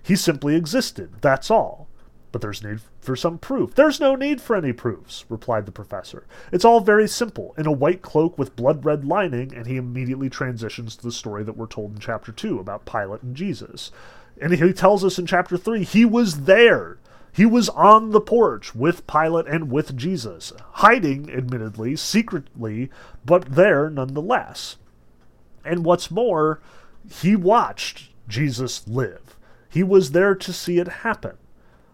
He 0.02 0.16
simply 0.16 0.56
existed, 0.56 1.16
that's 1.20 1.50
all. 1.50 1.87
But 2.30 2.42
there's 2.42 2.62
need 2.62 2.80
for 3.00 3.16
some 3.16 3.38
proof. 3.38 3.74
There's 3.74 4.00
no 4.00 4.14
need 4.14 4.40
for 4.40 4.54
any 4.54 4.72
proofs, 4.72 5.24
replied 5.28 5.64
the 5.64 5.72
professor. 5.72 6.26
It's 6.52 6.64
all 6.64 6.80
very 6.80 7.08
simple. 7.08 7.54
In 7.56 7.66
a 7.66 7.72
white 7.72 8.02
cloak 8.02 8.36
with 8.36 8.56
blood 8.56 8.84
red 8.84 9.04
lining, 9.04 9.54
and 9.54 9.66
he 9.66 9.76
immediately 9.76 10.28
transitions 10.28 10.94
to 10.96 11.02
the 11.02 11.12
story 11.12 11.42
that 11.44 11.56
we're 11.56 11.66
told 11.66 11.94
in 11.94 12.00
chapter 12.00 12.30
2 12.30 12.58
about 12.58 12.84
Pilate 12.84 13.22
and 13.22 13.34
Jesus. 13.34 13.90
And 14.40 14.52
he 14.52 14.72
tells 14.72 15.04
us 15.04 15.18
in 15.18 15.26
chapter 15.26 15.56
3 15.56 15.84
he 15.84 16.04
was 16.04 16.42
there. 16.42 16.98
He 17.32 17.46
was 17.46 17.68
on 17.70 18.10
the 18.10 18.20
porch 18.20 18.74
with 18.74 19.06
Pilate 19.06 19.46
and 19.46 19.70
with 19.70 19.96
Jesus, 19.96 20.52
hiding, 20.72 21.30
admittedly, 21.30 21.96
secretly, 21.96 22.90
but 23.24 23.54
there 23.54 23.88
nonetheless. 23.88 24.76
And 25.64 25.84
what's 25.84 26.10
more, 26.10 26.60
he 27.10 27.36
watched 27.36 28.10
Jesus 28.28 28.86
live. 28.88 29.36
He 29.70 29.82
was 29.82 30.12
there 30.12 30.34
to 30.34 30.52
see 30.52 30.78
it 30.78 30.88
happen. 30.88 31.36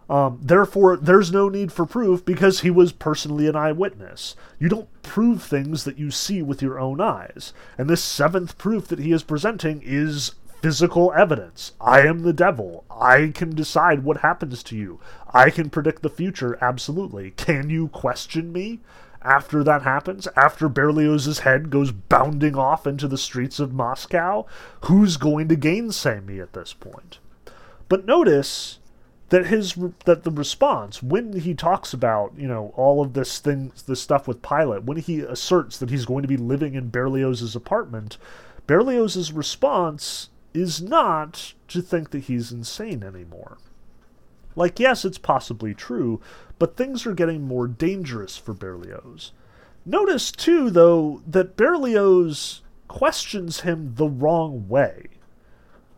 Um, 0.09 0.39
therefore, 0.41 0.97
there's 0.97 1.31
no 1.31 1.49
need 1.49 1.71
for 1.71 1.85
proof 1.85 2.23
because 2.23 2.61
he 2.61 2.69
was 2.69 2.91
personally 2.91 3.47
an 3.47 3.55
eyewitness. 3.55 4.35
You 4.59 4.69
don't 4.69 5.01
prove 5.01 5.41
things 5.41 5.83
that 5.83 5.97
you 5.97 6.11
see 6.11 6.41
with 6.41 6.61
your 6.61 6.79
own 6.79 7.01
eyes. 7.01 7.53
And 7.77 7.89
this 7.89 8.03
seventh 8.03 8.57
proof 8.57 8.87
that 8.89 8.99
he 8.99 9.11
is 9.11 9.23
presenting 9.23 9.81
is 9.83 10.35
physical 10.61 11.11
evidence. 11.13 11.73
I 11.81 12.01
am 12.01 12.21
the 12.21 12.33
devil. 12.33 12.85
I 12.89 13.31
can 13.33 13.55
decide 13.55 14.03
what 14.03 14.17
happens 14.17 14.61
to 14.63 14.75
you. 14.75 14.99
I 15.33 15.49
can 15.49 15.69
predict 15.69 16.01
the 16.01 16.09
future, 16.09 16.57
absolutely. 16.61 17.31
Can 17.31 17.69
you 17.69 17.87
question 17.87 18.51
me? 18.51 18.81
after 19.25 19.63
that 19.63 19.81
happens, 19.81 20.27
after 20.35 20.69
Berlioz's 20.69 21.39
head 21.39 21.71
goes 21.71 21.91
bounding 21.91 22.55
off 22.55 22.85
into 22.85 23.07
the 23.07 23.17
streets 23.17 23.59
of 23.59 23.73
Moscow, 23.73 24.45
who's 24.81 25.17
going 25.17 25.47
to 25.47 25.55
gainsay 25.55 26.19
me 26.19 26.39
at 26.39 26.53
this 26.53 26.73
point? 26.73 27.17
But 27.89 28.05
notice, 28.05 28.77
that 29.35 29.47
his 29.47 29.75
that 30.05 30.23
the 30.23 30.31
response 30.31 31.03
when 31.03 31.33
he 31.41 31.53
talks 31.53 31.91
about 31.91 32.31
you 32.37 32.47
know 32.47 32.71
all 32.77 33.01
of 33.01 33.11
this 33.11 33.39
things 33.39 33.83
this 33.83 34.01
stuff 34.01 34.29
with 34.29 34.41
Pilate 34.41 34.83
when 34.83 34.95
he 34.95 35.19
asserts 35.19 35.77
that 35.77 35.89
he's 35.89 36.05
going 36.05 36.21
to 36.21 36.27
be 36.29 36.37
living 36.37 36.73
in 36.73 36.89
Berlioz's 36.89 37.53
apartment 37.53 38.17
Berlioz's 38.65 39.33
response 39.33 40.29
is 40.53 40.81
not 40.81 41.53
to 41.67 41.81
think 41.81 42.11
that 42.11 42.23
he's 42.23 42.53
insane 42.53 43.03
anymore. 43.03 43.57
Like 44.55 44.79
yes 44.79 45.03
it's 45.03 45.17
possibly 45.17 45.73
true 45.73 46.21
but 46.57 46.77
things 46.77 47.05
are 47.05 47.13
getting 47.13 47.41
more 47.41 47.67
dangerous 47.67 48.37
for 48.37 48.53
Berlioz. 48.53 49.33
Notice 49.85 50.31
too 50.31 50.69
though 50.69 51.21
that 51.27 51.57
Berlioz 51.57 52.61
questions 52.87 53.61
him 53.61 53.95
the 53.95 54.07
wrong 54.07 54.69
way 54.69 55.07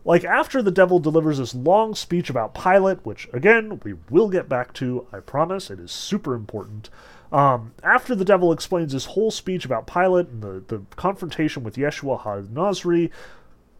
like, 0.04 0.24
after 0.24 0.62
the 0.62 0.70
devil 0.70 0.98
delivers 0.98 1.38
this 1.38 1.54
long 1.54 1.94
speech 1.94 2.30
about 2.30 2.54
Pilate, 2.54 3.04
which, 3.04 3.28
again, 3.32 3.80
we 3.84 3.94
will 4.10 4.28
get 4.28 4.48
back 4.48 4.72
to, 4.74 5.06
I 5.12 5.20
promise, 5.20 5.70
it 5.70 5.80
is 5.80 5.90
super 5.90 6.34
important. 6.34 6.88
Um, 7.30 7.72
after 7.82 8.14
the 8.14 8.24
devil 8.24 8.52
explains 8.52 8.92
his 8.92 9.04
whole 9.06 9.30
speech 9.30 9.64
about 9.64 9.86
Pilate 9.86 10.28
and 10.28 10.42
the, 10.42 10.64
the 10.66 10.82
confrontation 10.96 11.62
with 11.62 11.76
Yeshua 11.76 12.22
HaNazri, 12.22 13.10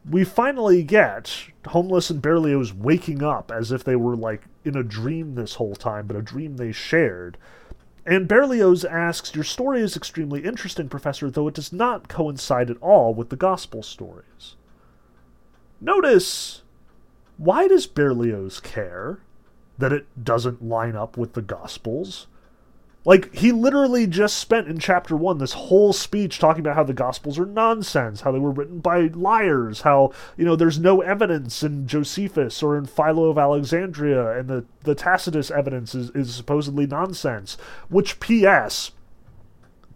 we 0.09 0.25
finally 0.25 0.83
get 0.83 1.45
Homeless 1.69 2.11
and 2.11 2.21
Berlioz 2.21 2.75
waking 2.75 3.23
up 3.23 3.51
as 3.51 3.73
if 3.73 3.85
they 3.85 3.97
were, 3.97 4.17
like, 4.17 4.43
in 4.65 4.77
a 4.77 4.83
dream 4.83 5.35
this 5.35 5.55
whole 5.55 5.75
time, 5.75 6.07
but 6.07 6.17
a 6.17 6.23
dream 6.23 6.57
they 6.57 6.73
shared. 6.73 7.39
And 8.05 8.29
Berlioz 8.29 8.85
asks, 8.85 9.35
Your 9.35 9.45
story 9.45 9.81
is 9.81 9.97
extremely 9.97 10.45
interesting, 10.45 10.89
Professor, 10.89 11.31
though 11.31 11.49
it 11.49 11.55
does 11.55 11.73
not 11.73 12.09
coincide 12.09 12.71
at 12.71 12.81
all 12.81 13.15
with 13.15 13.29
the 13.29 13.37
Gospel 13.37 13.83
stories. 13.83 14.57
Notice 15.81 16.63
why 17.37 17.69
does 17.69 17.87
Berlioz 17.87 18.61
care 18.61 19.21
that 19.79 19.93
it 19.93 20.07
doesn't 20.23 20.63
line 20.63 20.97
up 20.97 21.17
with 21.17 21.35
the 21.35 21.43
Gospels? 21.43 22.27
Like, 23.05 23.33
he 23.35 23.53
literally 23.53 24.07
just 24.07 24.37
spent 24.37 24.67
in 24.67 24.79
chapter 24.81 25.17
one 25.17 25.39
this 25.39 25.53
whole 25.53 25.93
speech 25.93 26.39
talking 26.39 26.61
about 26.61 26.75
how 26.75 26.83
the 26.83 26.93
Gospels 26.93 27.39
are 27.39 27.47
nonsense, 27.47 28.21
how 28.21 28.33
they 28.33 28.41
were 28.41 28.51
written 28.51 28.81
by 28.81 29.03
liars, 29.15 29.83
how, 29.83 30.13
you 30.37 30.45
know, 30.45 30.57
there's 30.57 30.81
no 30.81 31.01
evidence 31.01 31.63
in 31.63 31.87
Josephus 31.87 32.63
or 32.63 32.77
in 32.77 32.85
Philo 32.85 33.31
of 33.31 33.39
Alexandria, 33.39 34.39
and 34.39 34.49
the, 34.49 34.65
the 34.83 34.97
Tacitus 34.97 35.51
evidence 35.51 35.95
is, 35.95 36.11
is 36.11 36.35
supposedly 36.35 36.87
nonsense. 36.87 37.57
Which, 37.89 38.19
P.S., 38.21 38.91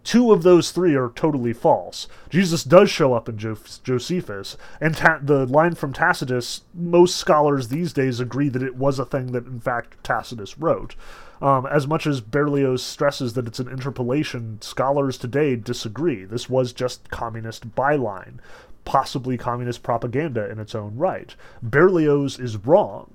two 0.03 0.31
of 0.31 0.43
those 0.43 0.71
three 0.71 0.95
are 0.95 1.09
totally 1.09 1.53
false. 1.53 2.07
Jesus 2.29 2.63
does 2.63 2.89
show 2.89 3.13
up 3.13 3.29
in 3.29 3.37
jo- 3.37 3.57
Josephus, 3.83 4.57
and 4.81 4.95
ta- 4.95 5.19
the 5.21 5.45
line 5.45 5.75
from 5.75 5.93
Tacitus, 5.93 6.61
most 6.73 7.15
scholars 7.15 7.67
these 7.67 7.93
days 7.93 8.19
agree 8.19 8.49
that 8.49 8.63
it 8.63 8.75
was 8.75 8.99
a 8.99 9.05
thing 9.05 9.31
that, 9.31 9.45
in 9.45 9.59
fact, 9.59 10.03
Tacitus 10.03 10.57
wrote. 10.57 10.95
Um, 11.41 11.65
as 11.65 11.87
much 11.87 12.07
as 12.07 12.21
Berlioz 12.21 12.81
stresses 12.81 13.33
that 13.33 13.47
it's 13.47 13.59
an 13.59 13.67
interpolation, 13.67 14.61
scholars 14.61 15.17
today 15.17 15.55
disagree. 15.55 16.23
This 16.23 16.49
was 16.49 16.71
just 16.71 17.09
communist 17.09 17.75
byline, 17.75 18.39
possibly 18.85 19.37
communist 19.37 19.83
propaganda 19.83 20.49
in 20.49 20.59
its 20.59 20.73
own 20.73 20.95
right. 20.95 21.35
Berlioz 21.61 22.39
is 22.39 22.55
wrong. 22.57 23.11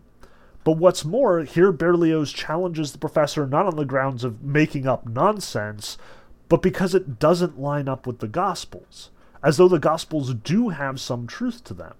But 0.64 0.76
what's 0.76 1.04
more, 1.04 1.44
here 1.44 1.72
Berlioz 1.72 2.30
challenges 2.30 2.92
the 2.92 2.98
professor 2.98 3.46
not 3.46 3.64
on 3.64 3.76
the 3.76 3.86
grounds 3.86 4.24
of 4.24 4.42
making 4.42 4.86
up 4.86 5.08
nonsense, 5.08 5.96
but 6.48 6.62
because 6.62 6.94
it 6.94 7.18
doesn't 7.18 7.60
line 7.60 7.88
up 7.88 8.06
with 8.06 8.20
the 8.20 8.28
Gospels, 8.28 9.10
as 9.42 9.56
though 9.56 9.68
the 9.68 9.78
Gospels 9.78 10.34
do 10.34 10.70
have 10.70 11.00
some 11.00 11.26
truth 11.26 11.62
to 11.64 11.74
them. 11.74 11.94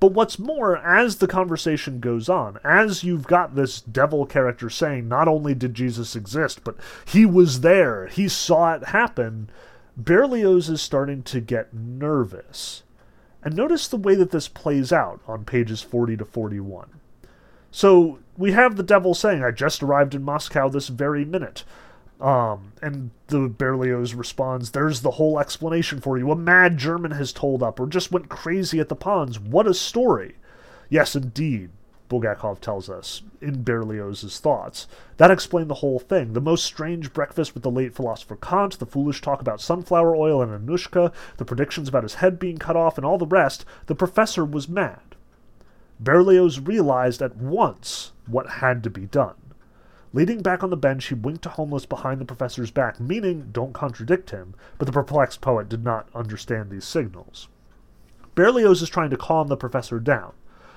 But 0.00 0.12
what's 0.12 0.38
more, 0.38 0.76
as 0.78 1.16
the 1.16 1.26
conversation 1.26 1.98
goes 1.98 2.28
on, 2.28 2.58
as 2.62 3.02
you've 3.02 3.26
got 3.26 3.56
this 3.56 3.80
devil 3.80 4.26
character 4.26 4.70
saying, 4.70 5.08
not 5.08 5.26
only 5.26 5.54
did 5.54 5.74
Jesus 5.74 6.14
exist, 6.14 6.62
but 6.62 6.76
he 7.04 7.26
was 7.26 7.62
there, 7.62 8.06
he 8.06 8.28
saw 8.28 8.74
it 8.74 8.84
happen, 8.84 9.50
Berlioz 9.96 10.68
is 10.68 10.80
starting 10.80 11.24
to 11.24 11.40
get 11.40 11.74
nervous. 11.74 12.84
And 13.42 13.56
notice 13.56 13.88
the 13.88 13.96
way 13.96 14.14
that 14.14 14.30
this 14.30 14.46
plays 14.46 14.92
out 14.92 15.20
on 15.26 15.44
pages 15.44 15.82
40 15.82 16.16
to 16.18 16.24
41. 16.24 16.88
So 17.72 18.20
we 18.36 18.52
have 18.52 18.76
the 18.76 18.82
devil 18.84 19.14
saying, 19.14 19.42
I 19.42 19.50
just 19.50 19.82
arrived 19.82 20.14
in 20.14 20.22
Moscow 20.22 20.68
this 20.68 20.88
very 20.88 21.24
minute. 21.24 21.64
Um, 22.20 22.72
and 22.82 23.10
the 23.28 23.48
Berlioz 23.48 24.14
responds, 24.14 24.70
There's 24.70 25.02
the 25.02 25.12
whole 25.12 25.38
explanation 25.38 26.00
for 26.00 26.18
you. 26.18 26.30
A 26.32 26.36
mad 26.36 26.76
German 26.76 27.12
has 27.12 27.32
told 27.32 27.62
up, 27.62 27.78
or 27.78 27.86
just 27.86 28.10
went 28.10 28.28
crazy 28.28 28.80
at 28.80 28.88
the 28.88 28.96
ponds. 28.96 29.38
What 29.38 29.68
a 29.68 29.74
story! 29.74 30.34
Yes, 30.88 31.14
indeed, 31.14 31.70
Bulgakov 32.08 32.60
tells 32.60 32.88
us, 32.90 33.22
in 33.40 33.62
Berlioz's 33.62 34.40
thoughts. 34.40 34.88
That 35.18 35.30
explained 35.30 35.70
the 35.70 35.74
whole 35.74 35.98
thing. 35.98 36.32
The 36.32 36.40
most 36.40 36.64
strange 36.64 37.12
breakfast 37.12 37.54
with 37.54 37.62
the 37.62 37.70
late 37.70 37.94
philosopher 37.94 38.36
Kant, 38.36 38.78
the 38.78 38.86
foolish 38.86 39.20
talk 39.20 39.40
about 39.40 39.60
sunflower 39.60 40.16
oil 40.16 40.42
and 40.42 40.50
Anushka, 40.50 41.12
the 41.36 41.44
predictions 41.44 41.88
about 41.88 42.02
his 42.02 42.14
head 42.14 42.38
being 42.38 42.58
cut 42.58 42.76
off, 42.76 42.96
and 42.96 43.06
all 43.06 43.18
the 43.18 43.26
rest. 43.26 43.64
The 43.86 43.94
professor 43.94 44.44
was 44.44 44.68
mad. 44.68 45.14
Berlioz 46.00 46.60
realized 46.60 47.22
at 47.22 47.36
once 47.36 48.12
what 48.26 48.48
had 48.48 48.82
to 48.84 48.90
be 48.90 49.06
done. 49.06 49.34
Leaning 50.12 50.40
back 50.40 50.62
on 50.62 50.70
the 50.70 50.76
bench, 50.76 51.06
he 51.06 51.14
winked 51.14 51.42
to 51.42 51.50
Homeless 51.50 51.84
behind 51.84 52.20
the 52.20 52.24
professor's 52.24 52.70
back, 52.70 52.98
meaning 52.98 53.48
don't 53.52 53.74
contradict 53.74 54.30
him, 54.30 54.54
but 54.78 54.86
the 54.86 54.92
perplexed 54.92 55.40
poet 55.40 55.68
did 55.68 55.84
not 55.84 56.08
understand 56.14 56.70
these 56.70 56.84
signals. 56.84 57.48
Berlioz 58.34 58.80
is 58.80 58.88
trying 58.88 59.10
to 59.10 59.16
calm 59.16 59.48
the 59.48 59.56
professor 59.56 60.00
down. 60.00 60.32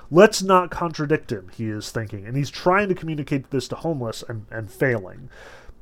Let's 0.09 0.41
not 0.41 0.71
contradict 0.71 1.31
him, 1.31 1.49
he 1.55 1.69
is 1.69 1.89
thinking, 1.91 2.25
and 2.25 2.35
he's 2.35 2.49
trying 2.49 2.89
to 2.89 2.95
communicate 2.95 3.49
this 3.49 3.69
to 3.69 3.75
Homeless 3.75 4.23
and, 4.27 4.45
and 4.51 4.69
failing. 4.69 5.29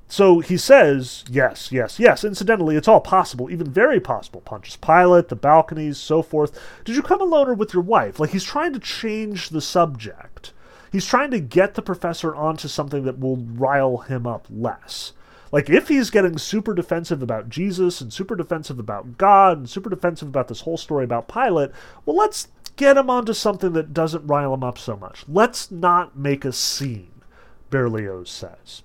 So 0.08 0.40
he 0.40 0.58
says, 0.58 1.24
yes, 1.30 1.72
yes, 1.72 2.00
yes. 2.00 2.24
Incidentally, 2.24 2.76
it's 2.76 2.88
all 2.88 3.00
possible, 3.00 3.50
even 3.52 3.72
very 3.72 4.00
possible. 4.00 4.42
Pontius 4.42 4.76
Pilate, 4.76 5.30
the 5.30 5.36
balconies, 5.36 6.00
so 6.00 6.24
forth. 6.24 6.60
Did 6.84 6.96
you 6.96 7.04
come 7.04 7.22
alone 7.22 7.48
or 7.48 7.54
with 7.54 7.74
your 7.74 7.84
wife? 7.84 8.20
Like 8.20 8.32
he's 8.32 8.44
trying 8.44 8.74
to 8.74 8.80
change 8.80 9.50
the 9.50 9.62
subject. 9.62 10.52
He's 10.92 11.06
trying 11.06 11.32
to 11.32 11.40
get 11.40 11.76
the 11.76 11.82
professor 11.82 12.36
onto 12.36 12.68
something 12.68 13.04
that 13.04 13.20
will 13.20 13.38
rile 13.38 13.98
him 13.98 14.26
up 14.26 14.48
less. 14.50 15.14
Like, 15.52 15.70
if 15.70 15.88
he's 15.88 16.10
getting 16.10 16.38
super 16.38 16.74
defensive 16.76 17.24
about 17.24 17.50
Jesus 17.50 18.02
and 18.02 18.14
super 18.14 18.36
defensive 18.36 18.78
about 18.78 19.18
God 19.18 19.58
and 19.58 19.70
super 19.70 19.90
defensive 19.90 20.28
about 20.28 20.48
this 20.48 20.62
whole 20.62 20.78
story 20.78 21.04
about 21.04 21.28
Pilate, 21.28 21.72
well, 22.06 22.16
let's 22.16 22.50
get 22.76 22.98
him 22.98 23.10
onto 23.10 23.34
something 23.34 23.74
that 23.74 23.94
doesn't 23.94 24.28
rile 24.28 24.54
him 24.54 24.64
up 24.64 24.78
so 24.78 24.96
much. 24.96 25.26
Let's 25.28 25.72
not 25.72 26.18
make 26.18 26.46
a 26.46 26.54
scene, 26.54 27.22
Berlioz 27.70 28.30
says. 28.30 28.84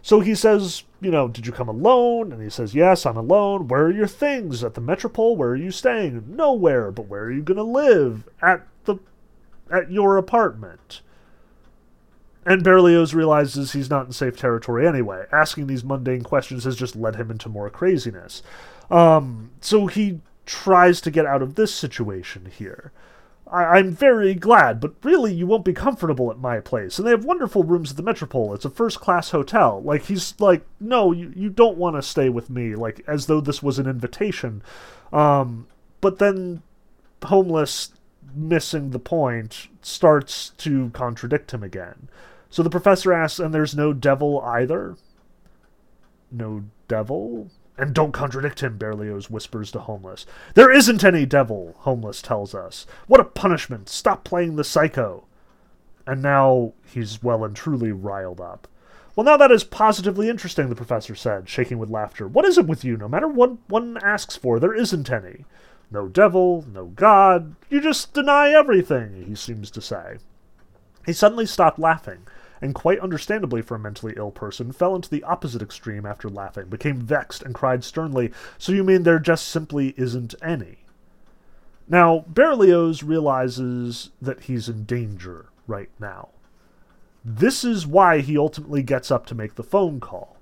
So 0.00 0.20
he 0.20 0.34
says, 0.34 0.84
you 1.02 1.10
know, 1.10 1.28
did 1.28 1.46
you 1.46 1.52
come 1.52 1.68
alone? 1.68 2.32
And 2.32 2.42
he 2.42 2.48
says, 2.48 2.74
yes, 2.74 3.04
I'm 3.04 3.18
alone. 3.18 3.68
Where 3.68 3.84
are 3.84 3.92
your 3.92 4.06
things? 4.06 4.64
At 4.64 4.72
the 4.72 4.80
Metropole? 4.80 5.36
Where 5.36 5.50
are 5.50 5.56
you 5.56 5.70
staying? 5.70 6.24
Nowhere, 6.34 6.90
but 6.90 7.08
where 7.08 7.24
are 7.24 7.32
you 7.32 7.42
going 7.42 7.58
to 7.58 7.62
live? 7.62 8.26
At 8.40 8.66
at 9.70 9.90
your 9.90 10.16
apartment. 10.16 11.00
And 12.46 12.64
Berlioz 12.64 13.14
realizes 13.14 13.72
he's 13.72 13.90
not 13.90 14.06
in 14.06 14.12
safe 14.12 14.36
territory 14.36 14.86
anyway. 14.86 15.26
Asking 15.30 15.66
these 15.66 15.84
mundane 15.84 16.22
questions 16.22 16.64
has 16.64 16.76
just 16.76 16.96
led 16.96 17.16
him 17.16 17.30
into 17.30 17.48
more 17.48 17.68
craziness. 17.68 18.42
Um, 18.90 19.50
so 19.60 19.86
he 19.86 20.20
tries 20.46 21.00
to 21.02 21.10
get 21.10 21.26
out 21.26 21.42
of 21.42 21.56
this 21.56 21.74
situation 21.74 22.46
here. 22.46 22.90
I- 23.50 23.78
am 23.78 23.92
very 23.92 24.34
glad, 24.34 24.80
but 24.80 24.94
really 25.02 25.32
you 25.32 25.46
won't 25.46 25.64
be 25.64 25.74
comfortable 25.74 26.30
at 26.30 26.38
my 26.38 26.60
place. 26.60 26.98
And 26.98 27.06
they 27.06 27.10
have 27.10 27.24
wonderful 27.24 27.64
rooms 27.64 27.90
at 27.90 27.96
the 27.96 28.02
Metropole. 28.02 28.54
It's 28.54 28.64
a 28.64 28.70
first 28.70 29.00
class 29.00 29.30
hotel. 29.30 29.82
Like, 29.82 30.04
he's 30.04 30.34
like, 30.38 30.64
no, 30.80 31.12
you, 31.12 31.32
you 31.36 31.50
don't 31.50 31.76
want 31.76 31.96
to 31.96 32.02
stay 32.02 32.28
with 32.30 32.48
me, 32.48 32.74
like, 32.74 33.02
as 33.06 33.26
though 33.26 33.40
this 33.40 33.62
was 33.62 33.78
an 33.78 33.86
invitation. 33.86 34.62
Um, 35.12 35.66
but 36.00 36.18
then 36.18 36.62
Homeless 37.24 37.90
missing 38.38 38.90
the 38.90 38.98
point, 38.98 39.68
starts 39.82 40.50
to 40.58 40.90
contradict 40.90 41.52
him 41.52 41.62
again. 41.62 42.08
So 42.50 42.62
the 42.62 42.70
professor 42.70 43.12
asks, 43.12 43.38
and 43.38 43.52
there's 43.52 43.74
no 43.74 43.92
devil 43.92 44.40
either? 44.40 44.96
No 46.30 46.64
devil? 46.86 47.50
And 47.76 47.94
don't 47.94 48.12
contradict 48.12 48.60
him, 48.60 48.78
Berlioz 48.78 49.30
whispers 49.30 49.70
to 49.72 49.80
Homeless. 49.80 50.26
There 50.54 50.70
isn't 50.70 51.04
any 51.04 51.26
devil, 51.26 51.74
Homeless 51.80 52.22
tells 52.22 52.54
us. 52.54 52.86
What 53.06 53.20
a 53.20 53.24
punishment! 53.24 53.88
Stop 53.88 54.24
playing 54.24 54.56
the 54.56 54.64
psycho! 54.64 55.24
And 56.06 56.22
now 56.22 56.72
he's 56.86 57.22
well 57.22 57.44
and 57.44 57.54
truly 57.54 57.92
riled 57.92 58.40
up. 58.40 58.66
Well, 59.14 59.24
now 59.24 59.36
that 59.36 59.52
is 59.52 59.64
positively 59.64 60.28
interesting, 60.28 60.68
the 60.68 60.74
professor 60.74 61.14
said, 61.14 61.48
shaking 61.48 61.78
with 61.78 61.90
laughter. 61.90 62.26
What 62.26 62.44
is 62.44 62.56
it 62.56 62.66
with 62.66 62.84
you? 62.84 62.96
No 62.96 63.08
matter 63.08 63.28
what 63.28 63.56
one 63.68 63.98
asks 64.02 64.36
for, 64.36 64.58
there 64.58 64.74
isn't 64.74 65.10
any. 65.10 65.44
No 65.90 66.06
devil, 66.08 66.66
no 66.72 66.86
God, 66.86 67.54
you 67.70 67.80
just 67.80 68.12
deny 68.12 68.50
everything, 68.50 69.24
he 69.26 69.34
seems 69.34 69.70
to 69.70 69.80
say. 69.80 70.18
He 71.06 71.12
suddenly 71.12 71.46
stopped 71.46 71.78
laughing, 71.78 72.26
and 72.60 72.74
quite 72.74 73.00
understandably 73.00 73.62
for 73.62 73.76
a 73.76 73.78
mentally 73.78 74.14
ill 74.16 74.30
person, 74.30 74.72
fell 74.72 74.94
into 74.94 75.08
the 75.08 75.22
opposite 75.22 75.62
extreme 75.62 76.04
after 76.04 76.28
laughing, 76.28 76.66
became 76.66 77.00
vexed, 77.00 77.42
and 77.42 77.54
cried 77.54 77.84
sternly, 77.84 78.32
So 78.58 78.72
you 78.72 78.84
mean 78.84 79.04
there 79.04 79.18
just 79.18 79.48
simply 79.48 79.94
isn't 79.96 80.34
any? 80.42 80.78
Now, 81.88 82.24
Berlioz 82.28 83.02
realizes 83.02 84.10
that 84.20 84.40
he's 84.40 84.68
in 84.68 84.84
danger 84.84 85.46
right 85.66 85.90
now. 85.98 86.28
This 87.24 87.64
is 87.64 87.86
why 87.86 88.20
he 88.20 88.36
ultimately 88.36 88.82
gets 88.82 89.10
up 89.10 89.24
to 89.26 89.34
make 89.34 89.54
the 89.54 89.62
phone 89.62 90.00
call. 90.00 90.37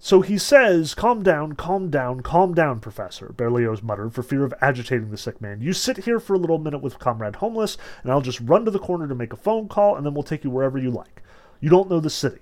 So 0.00 0.20
he 0.20 0.38
says, 0.38 0.94
Calm 0.94 1.24
down, 1.24 1.54
calm 1.54 1.90
down, 1.90 2.20
calm 2.20 2.54
down, 2.54 2.78
Professor, 2.78 3.32
Berlioz 3.36 3.82
muttered 3.82 4.14
for 4.14 4.22
fear 4.22 4.44
of 4.44 4.54
agitating 4.60 5.10
the 5.10 5.16
sick 5.18 5.40
man. 5.40 5.60
You 5.60 5.72
sit 5.72 6.04
here 6.04 6.20
for 6.20 6.34
a 6.34 6.38
little 6.38 6.58
minute 6.58 6.78
with 6.78 7.00
Comrade 7.00 7.36
Homeless, 7.36 7.76
and 8.04 8.12
I'll 8.12 8.20
just 8.20 8.40
run 8.40 8.64
to 8.64 8.70
the 8.70 8.78
corner 8.78 9.08
to 9.08 9.16
make 9.16 9.32
a 9.32 9.36
phone 9.36 9.66
call, 9.66 9.96
and 9.96 10.06
then 10.06 10.14
we'll 10.14 10.22
take 10.22 10.44
you 10.44 10.50
wherever 10.50 10.78
you 10.78 10.92
like. 10.92 11.24
You 11.60 11.68
don't 11.68 11.90
know 11.90 11.98
the 11.98 12.10
city. 12.10 12.38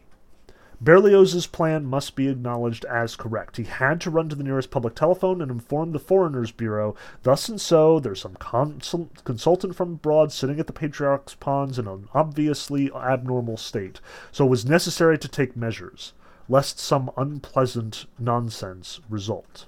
Berlioz's 0.83 1.47
plan 1.47 1.87
must 1.87 2.15
be 2.15 2.29
acknowledged 2.29 2.85
as 2.85 3.17
correct. 3.17 3.57
He 3.57 3.65
had 3.65 4.03
to 4.03 4.11
run 4.11 4.29
to 4.29 4.37
the 4.37 4.45
nearest 4.45 4.71
public 4.71 4.95
telephone 4.95 5.41
and 5.41 5.51
inform 5.51 5.93
the 5.93 5.99
Foreigners 5.99 6.53
Bureau. 6.53 6.95
Thus 7.23 7.49
and 7.49 7.59
so, 7.59 7.99
there's 7.99 8.21
some 8.21 8.35
consul- 8.35 9.09
consultant 9.25 9.75
from 9.75 9.93
abroad 9.93 10.31
sitting 10.31 10.61
at 10.61 10.67
the 10.67 10.75
Patriarch's 10.75 11.35
Ponds 11.35 11.79
in 11.79 11.89
an 11.89 12.11
obviously 12.13 12.93
abnormal 12.93 13.57
state, 13.57 14.03
so 14.31 14.45
it 14.45 14.51
was 14.51 14.67
necessary 14.67 15.17
to 15.17 15.29
take 15.29 15.57
measures 15.57 16.13
lest 16.49 16.78
some 16.78 17.11
unpleasant 17.16 18.07
nonsense 18.18 19.01
result. 19.09 19.66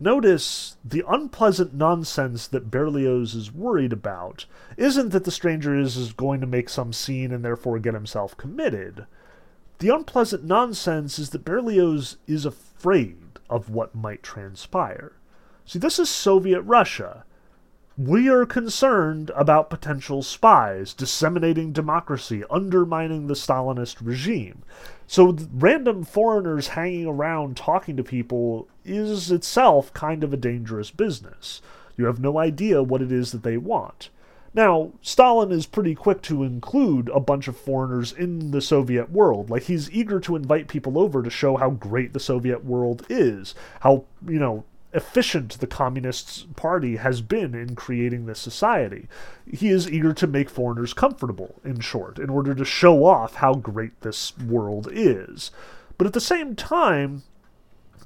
Notice 0.00 0.76
the 0.84 1.04
unpleasant 1.08 1.72
nonsense 1.72 2.48
that 2.48 2.70
Berlioz 2.70 3.34
is 3.34 3.52
worried 3.52 3.92
about 3.92 4.46
isn't 4.76 5.10
that 5.10 5.24
the 5.24 5.30
stranger 5.30 5.78
is, 5.78 5.96
is 5.96 6.12
going 6.12 6.40
to 6.40 6.46
make 6.46 6.68
some 6.68 6.92
scene 6.92 7.32
and 7.32 7.44
therefore 7.44 7.78
get 7.78 7.94
himself 7.94 8.36
committed. 8.36 9.06
The 9.78 9.90
unpleasant 9.90 10.44
nonsense 10.44 11.18
is 11.18 11.30
that 11.30 11.44
Berlioz 11.44 12.16
is 12.26 12.44
afraid 12.44 13.38
of 13.48 13.70
what 13.70 13.94
might 13.94 14.22
transpire. 14.22 15.12
See, 15.64 15.78
this 15.78 15.98
is 15.98 16.08
Soviet 16.08 16.60
Russia 16.62 17.24
we 17.96 18.28
are 18.28 18.44
concerned 18.44 19.30
about 19.36 19.70
potential 19.70 20.22
spies 20.22 20.92
disseminating 20.92 21.72
democracy, 21.72 22.42
undermining 22.50 23.28
the 23.28 23.34
Stalinist 23.34 23.96
regime. 24.00 24.62
So, 25.06 25.36
random 25.52 26.02
foreigners 26.02 26.68
hanging 26.68 27.06
around 27.06 27.56
talking 27.56 27.96
to 27.96 28.02
people 28.02 28.66
is 28.84 29.30
itself 29.30 29.92
kind 29.92 30.24
of 30.24 30.32
a 30.32 30.38
dangerous 30.38 30.90
business. 30.90 31.62
You 31.96 32.06
have 32.06 32.18
no 32.18 32.38
idea 32.38 32.82
what 32.82 33.02
it 33.02 33.12
is 33.12 33.30
that 33.30 33.44
they 33.44 33.58
want. 33.58 34.08
Now, 34.54 34.92
Stalin 35.00 35.52
is 35.52 35.66
pretty 35.66 35.94
quick 35.94 36.22
to 36.22 36.42
include 36.42 37.08
a 37.10 37.20
bunch 37.20 37.48
of 37.48 37.56
foreigners 37.56 38.12
in 38.12 38.50
the 38.50 38.60
Soviet 38.60 39.10
world. 39.10 39.50
Like, 39.50 39.64
he's 39.64 39.90
eager 39.90 40.18
to 40.20 40.36
invite 40.36 40.68
people 40.68 40.98
over 40.98 41.22
to 41.22 41.30
show 41.30 41.56
how 41.56 41.70
great 41.70 42.12
the 42.12 42.20
Soviet 42.20 42.64
world 42.64 43.04
is, 43.08 43.54
how, 43.80 44.04
you 44.26 44.38
know, 44.38 44.64
efficient 44.94 45.58
the 45.58 45.66
Communist 45.66 46.54
Party 46.56 46.96
has 46.96 47.20
been 47.20 47.54
in 47.54 47.74
creating 47.74 48.26
this 48.26 48.38
society. 48.38 49.08
He 49.50 49.68
is 49.68 49.90
eager 49.90 50.14
to 50.14 50.26
make 50.26 50.48
foreigners 50.48 50.94
comfortable, 50.94 51.56
in 51.64 51.80
short, 51.80 52.18
in 52.18 52.30
order 52.30 52.54
to 52.54 52.64
show 52.64 53.04
off 53.04 53.34
how 53.36 53.54
great 53.54 54.00
this 54.00 54.38
world 54.38 54.88
is. 54.90 55.50
But 55.98 56.06
at 56.06 56.12
the 56.12 56.20
same 56.20 56.54
time, 56.54 57.24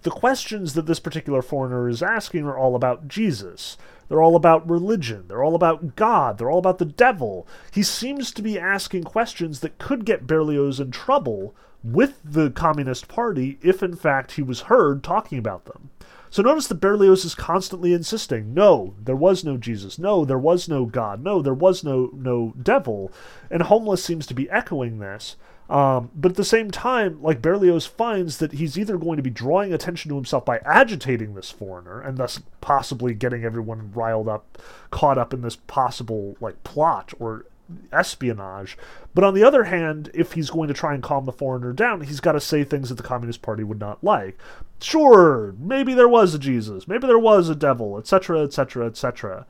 the 0.03 0.11
questions 0.11 0.75
that 0.75 0.87
this 0.87 1.01
particular 1.01 1.43
foreigner 1.43 1.89
is 1.89 2.03
asking 2.03 2.45
are 2.45 2.57
all 2.57 2.75
about 2.75 3.09
Jesus. 3.09 3.77
They're 4.09 4.23
all 4.23 4.37
about 4.37 4.69
religion. 4.69 5.25
They're 5.29 5.45
all 5.45 5.55
about 5.55 5.97
God. 5.97 6.39
They're 6.39 6.51
all 6.51 6.59
about 6.59 6.79
the 6.79 6.85
devil. 6.85 7.47
He 7.73 7.83
seems 7.83 8.33
to 8.33 8.43
be 8.43 8.59
asking 8.59 9.05
questions 9.05 9.61
that 9.61 9.79
could 9.79 10.05
get 10.05 10.27
Berlioz 10.27 10.81
in 10.81 10.91
trouble 10.91 11.55
with 11.85 12.19
the 12.25 12.51
Communist 12.51 13.09
Party 13.09 13.59
if, 13.63 13.83
in 13.83 13.97
fact, 13.97 14.33
he 14.33 14.43
was 14.43 14.63
heard 14.63 15.03
talking 15.03 15.39
about 15.39 15.67
them. 15.67 15.91
So 16.31 16.43
notice 16.43 16.67
that 16.67 16.81
Berlioz 16.81 17.25
is 17.25 17.35
constantly 17.35 17.93
insisting, 17.93 18.55
no, 18.55 18.95
there 19.03 19.17
was 19.17 19.45
no 19.45 19.57
Jesus. 19.57 19.99
No, 19.99 20.25
there 20.25 20.39
was 20.39 20.69
no 20.69 20.85
God. 20.85 21.23
No, 21.23 21.43
there 21.43 21.55
was 21.55 21.83
no 21.83 22.11
no 22.15 22.55
devil. 22.61 23.13
And 23.51 23.63
Homeless 23.63 24.05
seems 24.05 24.27
to 24.27 24.35
be 24.35 24.51
echoing 24.51 24.99
this. 24.99 25.37
Um, 25.71 26.11
but 26.15 26.33
at 26.33 26.37
the 26.37 26.45
same 26.45 26.71
time, 26.71 27.23
like 27.23 27.43
Berlioz 27.43 27.87
finds 27.87 28.39
that 28.39 28.53
he's 28.53 28.79
either 28.79 28.97
going 28.97 29.19
to 29.19 29.23
be 29.23 29.31
drawing 29.31 29.73
attention 29.73 30.09
to 30.09 30.15
himself 30.15 30.45
by 30.45 30.59
agitating 30.65 31.35
this 31.35 31.51
foreigner 31.51 32.01
and 32.01 32.17
thus 32.17 32.41
possibly 32.63 33.13
getting 33.13 33.45
everyone 33.45 33.93
riled 33.93 34.29
up, 34.29 34.57
caught 34.91 35.19
up 35.19 35.35
in 35.35 35.43
this 35.43 35.57
possible 35.57 36.37
like 36.41 36.63
plot 36.65 37.13
or 37.19 37.45
espionage. 37.93 38.79
But 39.15 39.25
on 39.25 39.35
the 39.35 39.45
other 39.45 39.65
hand, 39.65 40.11
if 40.15 40.33
he's 40.33 40.51
going 40.51 40.69
to 40.69 40.75
try 40.75 40.95
and 40.95 41.03
calm 41.03 41.25
the 41.25 41.33
foreigner 41.33 41.73
down, 41.73 42.03
he's 42.03 42.21
got 42.21 42.33
to 42.33 42.41
say 42.41 42.65
things 42.65 42.89
that 42.89 42.97
the 42.97 43.03
Communist 43.03 43.43
Party 43.43 43.65
would 43.65 43.81
not 43.81 44.03
like. 44.03 44.39
Sure, 44.81 45.55
maybe 45.59 45.95
there 45.95 46.09
was 46.09 46.35
a 46.35 46.39
Jesus, 46.39 46.87
maybe 46.87 47.07
there 47.07 47.19
was 47.19 47.49
a 47.49 47.55
devil, 47.55 47.99
etc., 47.99 48.43
etc., 48.43 48.87
etc. 48.87 49.47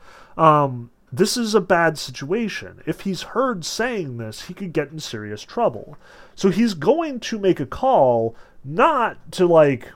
This 1.10 1.38
is 1.38 1.54
a 1.54 1.60
bad 1.62 1.96
situation. 1.98 2.82
If 2.84 3.00
he's 3.00 3.22
heard 3.22 3.64
saying 3.64 4.18
this, 4.18 4.42
he 4.42 4.54
could 4.54 4.74
get 4.74 4.90
in 4.90 5.00
serious 5.00 5.42
trouble. 5.42 5.96
So 6.34 6.50
he's 6.50 6.74
going 6.74 7.20
to 7.20 7.38
make 7.38 7.60
a 7.60 7.66
call 7.66 8.36
not 8.62 9.32
to 9.32 9.46
like 9.46 9.90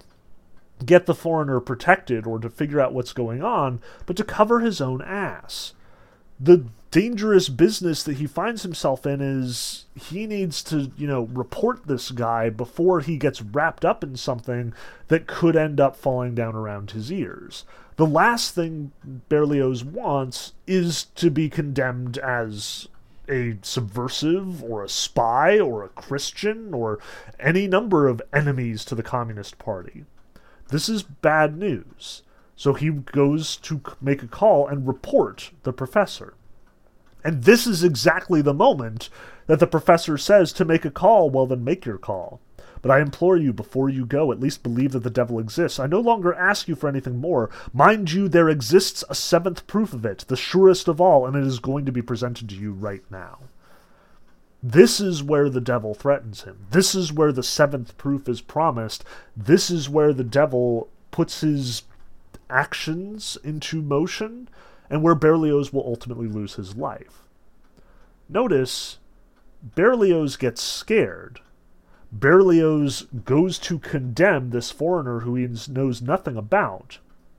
get 0.84 1.04
the 1.04 1.14
foreigner 1.14 1.60
protected 1.60 2.26
or 2.26 2.38
to 2.38 2.48
figure 2.48 2.80
out 2.80 2.94
what's 2.94 3.12
going 3.12 3.42
on, 3.42 3.80
but 4.06 4.16
to 4.16 4.24
cover 4.24 4.60
his 4.60 4.80
own 4.80 5.02
ass. 5.02 5.74
The 6.44 6.64
dangerous 6.90 7.48
business 7.48 8.02
that 8.02 8.16
he 8.16 8.26
finds 8.26 8.62
himself 8.62 9.06
in 9.06 9.20
is 9.20 9.86
he 9.94 10.26
needs 10.26 10.62
to, 10.64 10.90
you 10.96 11.06
know, 11.06 11.22
report 11.32 11.86
this 11.86 12.10
guy 12.10 12.50
before 12.50 13.00
he 13.00 13.16
gets 13.16 13.40
wrapped 13.40 13.84
up 13.84 14.02
in 14.02 14.16
something 14.16 14.74
that 15.06 15.28
could 15.28 15.54
end 15.54 15.78
up 15.80 15.94
falling 15.94 16.34
down 16.34 16.56
around 16.56 16.90
his 16.90 17.12
ears. 17.12 17.64
The 17.96 18.06
last 18.06 18.54
thing 18.54 18.90
Berlioz 19.28 19.84
wants 19.84 20.54
is 20.66 21.04
to 21.14 21.30
be 21.30 21.48
condemned 21.48 22.18
as 22.18 22.88
a 23.28 23.58
subversive 23.62 24.64
or 24.64 24.82
a 24.82 24.88
spy 24.88 25.60
or 25.60 25.84
a 25.84 25.90
Christian 25.90 26.74
or 26.74 26.98
any 27.38 27.68
number 27.68 28.08
of 28.08 28.20
enemies 28.32 28.84
to 28.86 28.96
the 28.96 29.02
Communist 29.02 29.58
Party. 29.58 30.04
This 30.68 30.88
is 30.88 31.02
bad 31.02 31.56
news. 31.56 32.22
So 32.56 32.74
he 32.74 32.90
goes 32.90 33.56
to 33.56 33.80
make 34.00 34.22
a 34.22 34.28
call 34.28 34.66
and 34.68 34.86
report 34.86 35.50
the 35.62 35.72
professor. 35.72 36.34
And 37.24 37.44
this 37.44 37.66
is 37.66 37.84
exactly 37.84 38.42
the 38.42 38.54
moment 38.54 39.08
that 39.46 39.60
the 39.60 39.66
professor 39.66 40.18
says 40.18 40.52
to 40.54 40.64
make 40.64 40.84
a 40.84 40.90
call, 40.90 41.30
well, 41.30 41.46
then 41.46 41.64
make 41.64 41.84
your 41.84 41.98
call. 41.98 42.40
But 42.80 42.90
I 42.90 43.00
implore 43.00 43.36
you, 43.36 43.52
before 43.52 43.88
you 43.88 44.04
go, 44.04 44.32
at 44.32 44.40
least 44.40 44.64
believe 44.64 44.90
that 44.92 45.04
the 45.04 45.10
devil 45.10 45.38
exists. 45.38 45.78
I 45.78 45.86
no 45.86 46.00
longer 46.00 46.34
ask 46.34 46.66
you 46.66 46.74
for 46.74 46.88
anything 46.88 47.18
more. 47.18 47.48
Mind 47.72 48.10
you, 48.10 48.28
there 48.28 48.48
exists 48.48 49.04
a 49.08 49.14
seventh 49.14 49.68
proof 49.68 49.92
of 49.92 50.04
it, 50.04 50.24
the 50.26 50.36
surest 50.36 50.88
of 50.88 51.00
all, 51.00 51.24
and 51.24 51.36
it 51.36 51.44
is 51.44 51.60
going 51.60 51.86
to 51.86 51.92
be 51.92 52.02
presented 52.02 52.48
to 52.48 52.56
you 52.56 52.72
right 52.72 53.04
now. 53.08 53.38
This 54.60 55.00
is 55.00 55.22
where 55.22 55.48
the 55.48 55.60
devil 55.60 55.94
threatens 55.94 56.42
him. 56.42 56.66
This 56.70 56.94
is 56.94 57.12
where 57.12 57.32
the 57.32 57.42
seventh 57.42 57.96
proof 57.98 58.28
is 58.28 58.40
promised. 58.40 59.04
This 59.36 59.70
is 59.70 59.88
where 59.88 60.12
the 60.12 60.24
devil 60.24 60.88
puts 61.12 61.40
his 61.40 61.82
actions 62.52 63.38
into 63.42 63.80
motion 63.80 64.48
and 64.90 65.02
where 65.02 65.14
Berlioz 65.14 65.72
will 65.72 65.86
ultimately 65.86 66.28
lose 66.28 66.54
his 66.54 66.76
life. 66.76 67.22
Notice, 68.28 68.98
Berlioz 69.62 70.36
gets 70.36 70.62
scared. 70.62 71.40
Berlioz 72.12 73.06
goes 73.24 73.58
to 73.60 73.78
condemn 73.78 74.50
this 74.50 74.70
foreigner 74.70 75.20
who 75.20 75.34
he 75.34 75.48
knows 75.68 76.02
nothing 76.02 76.36
about. 76.36 76.98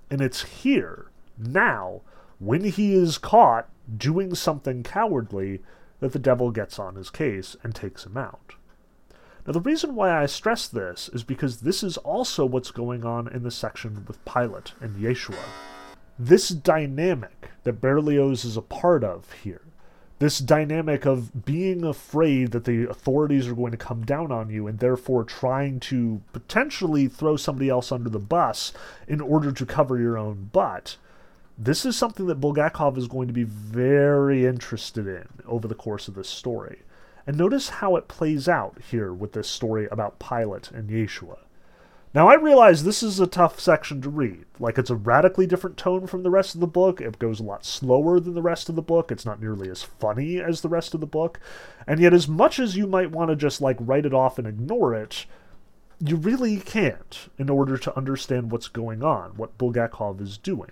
And 0.09 0.19
it's 0.19 0.43
here, 0.43 1.11
now, 1.37 2.01
when 2.39 2.63
he 2.63 2.93
is 2.93 3.17
caught 3.17 3.69
doing 3.97 4.33
something 4.33 4.81
cowardly, 4.83 5.61
that 5.99 6.11
the 6.11 6.19
devil 6.19 6.51
gets 6.51 6.79
on 6.79 6.95
his 6.95 7.09
case 7.09 7.55
and 7.63 7.73
takes 7.73 8.05
him 8.05 8.17
out. 8.17 8.55
Now, 9.45 9.53
the 9.53 9.61
reason 9.61 9.95
why 9.95 10.21
I 10.21 10.25
stress 10.25 10.67
this 10.67 11.09
is 11.11 11.23
because 11.23 11.61
this 11.61 11.83
is 11.83 11.97
also 11.97 12.45
what's 12.45 12.71
going 12.71 13.05
on 13.05 13.27
in 13.27 13.43
the 13.43 13.51
section 13.51 14.05
with 14.07 14.23
Pilate 14.25 14.73
and 14.79 14.95
Yeshua 14.95 15.35
this 16.17 16.49
dynamic 16.49 17.49
that 17.63 17.81
Berlioz 17.81 18.45
is 18.45 18.57
a 18.57 18.61
part 18.61 19.03
of 19.03 19.31
here, 19.43 19.61
this 20.19 20.39
dynamic 20.39 21.05
of 21.05 21.45
being 21.45 21.83
afraid 21.83 22.51
that 22.51 22.65
the 22.65 22.89
authorities 22.89 23.47
are 23.47 23.55
going 23.55 23.71
to 23.71 23.77
come 23.77 24.05
down 24.05 24.31
on 24.31 24.49
you 24.49 24.67
and 24.67 24.79
therefore 24.79 25.23
trying 25.23 25.79
to 25.79 26.21
potentially 26.31 27.07
throw 27.07 27.35
somebody 27.35 27.69
else 27.69 27.91
under 27.91 28.09
the 28.09 28.19
bus 28.19 28.73
in 29.07 29.19
order 29.21 29.51
to 29.51 29.65
cover 29.65 29.97
your 29.97 30.17
own 30.17 30.49
butt. 30.53 30.97
This 31.57 31.85
is 31.85 31.95
something 31.95 32.27
that 32.27 32.41
Bulgakov 32.41 32.97
is 32.97 33.07
going 33.07 33.27
to 33.27 33.33
be 33.33 33.43
very 33.43 34.45
interested 34.45 35.07
in 35.07 35.27
over 35.45 35.67
the 35.67 35.75
course 35.75 36.07
of 36.07 36.15
this 36.15 36.29
story. 36.29 36.79
And 37.25 37.37
notice 37.37 37.69
how 37.69 37.95
it 37.95 38.07
plays 38.07 38.49
out 38.49 38.77
here 38.91 39.13
with 39.13 39.33
this 39.33 39.47
story 39.47 39.87
about 39.91 40.19
Pilate 40.19 40.71
and 40.71 40.89
Yeshua. 40.89 41.37
Now, 42.13 42.27
I 42.27 42.35
realize 42.35 42.83
this 42.83 43.01
is 43.01 43.19
a 43.19 43.25
tough 43.25 43.59
section 43.59 43.99
to 44.01 44.09
read. 44.09 44.45
Like, 44.59 44.77
it's 44.77 44.91
a 44.91 44.95
radically 44.95 45.47
different 45.47 45.77
tone 45.77 46.05
from 46.05 46.21
the 46.21 46.29
rest 46.29 46.53
of 46.53 46.61
the 46.61 46.67
book. 46.67 47.01
It 47.01 47.17
goes 47.17 47.39
a 47.39 47.43
lot 47.43 47.65
slower 47.65 48.19
than 48.19 48.35
the 48.35 48.41
rest 48.41 48.69
of 48.69 48.75
the 48.75 48.83
book. 48.83 49.11
It's 49.11 49.25
not 49.25 49.41
nearly 49.41 49.67
as 49.69 49.81
funny 49.81 50.39
as 50.39 50.61
the 50.61 50.69
rest 50.69 50.93
of 50.93 50.99
the 50.99 51.07
book. 51.07 51.39
And 51.87 51.99
yet, 51.99 52.13
as 52.13 52.27
much 52.27 52.59
as 52.59 52.75
you 52.75 52.85
might 52.85 53.09
want 53.09 53.31
to 53.31 53.35
just, 53.35 53.61
like, 53.61 53.77
write 53.79 54.05
it 54.05 54.13
off 54.13 54.37
and 54.37 54.47
ignore 54.47 54.93
it, 54.93 55.25
you 55.99 56.15
really 56.15 56.57
can't 56.57 57.29
in 57.39 57.49
order 57.49 57.77
to 57.79 57.97
understand 57.97 58.51
what's 58.51 58.67
going 58.67 59.01
on, 59.01 59.31
what 59.31 59.57
Bulgakov 59.57 60.21
is 60.21 60.37
doing. 60.37 60.71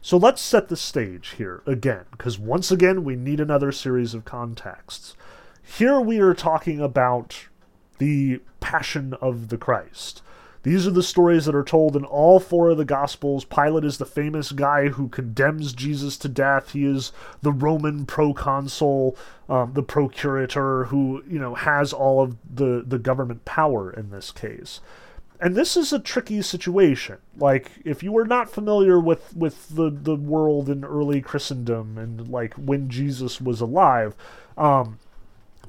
So 0.00 0.16
let's 0.16 0.40
set 0.40 0.68
the 0.68 0.76
stage 0.76 1.34
here 1.36 1.62
again, 1.66 2.04
because 2.12 2.38
once 2.38 2.70
again, 2.70 3.02
we 3.02 3.16
need 3.16 3.40
another 3.40 3.72
series 3.72 4.14
of 4.14 4.24
contexts. 4.24 5.16
Here 5.62 6.00
we 6.00 6.20
are 6.20 6.34
talking 6.34 6.80
about 6.80 7.48
the 7.98 8.40
Passion 8.60 9.14
of 9.20 9.48
the 9.48 9.58
Christ. 9.58 10.22
These 10.62 10.86
are 10.86 10.92
the 10.92 11.02
stories 11.02 11.44
that 11.44 11.54
are 11.54 11.62
told 11.62 11.94
in 11.94 12.04
all 12.04 12.40
four 12.40 12.70
of 12.70 12.76
the 12.76 12.84
Gospels. 12.84 13.44
Pilate 13.44 13.84
is 13.84 13.98
the 13.98 14.04
famous 14.04 14.50
guy 14.50 14.88
who 14.88 15.08
condemns 15.08 15.72
Jesus 15.72 16.16
to 16.18 16.28
death. 16.28 16.72
He 16.72 16.84
is 16.84 17.12
the 17.40 17.52
Roman 17.52 18.04
proconsul, 18.04 19.16
um, 19.48 19.74
the 19.74 19.84
procurator, 19.84 20.86
who 20.86 21.22
you 21.28 21.38
know 21.38 21.54
has 21.54 21.92
all 21.92 22.20
of 22.20 22.36
the 22.52 22.82
the 22.84 22.98
government 22.98 23.44
power 23.44 23.92
in 23.92 24.10
this 24.10 24.32
case. 24.32 24.80
And 25.40 25.54
this 25.54 25.76
is 25.76 25.92
a 25.92 25.98
tricky 25.98 26.40
situation. 26.42 27.18
Like, 27.36 27.70
if 27.84 28.02
you 28.02 28.12
were 28.12 28.26
not 28.26 28.50
familiar 28.50 28.98
with 28.98 29.36
with 29.36 29.68
the 29.74 29.90
the 29.90 30.16
world 30.16 30.70
in 30.70 30.84
early 30.84 31.20
Christendom 31.20 31.98
and 31.98 32.28
like 32.28 32.54
when 32.54 32.88
Jesus 32.88 33.40
was 33.40 33.60
alive, 33.60 34.14
um, 34.56 34.98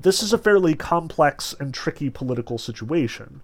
this 0.02 0.24
is 0.24 0.32
a 0.32 0.38
fairly 0.38 0.76
complex 0.76 1.56
and 1.60 1.74
tricky 1.74 2.10
political 2.10 2.58
situation. 2.58 3.42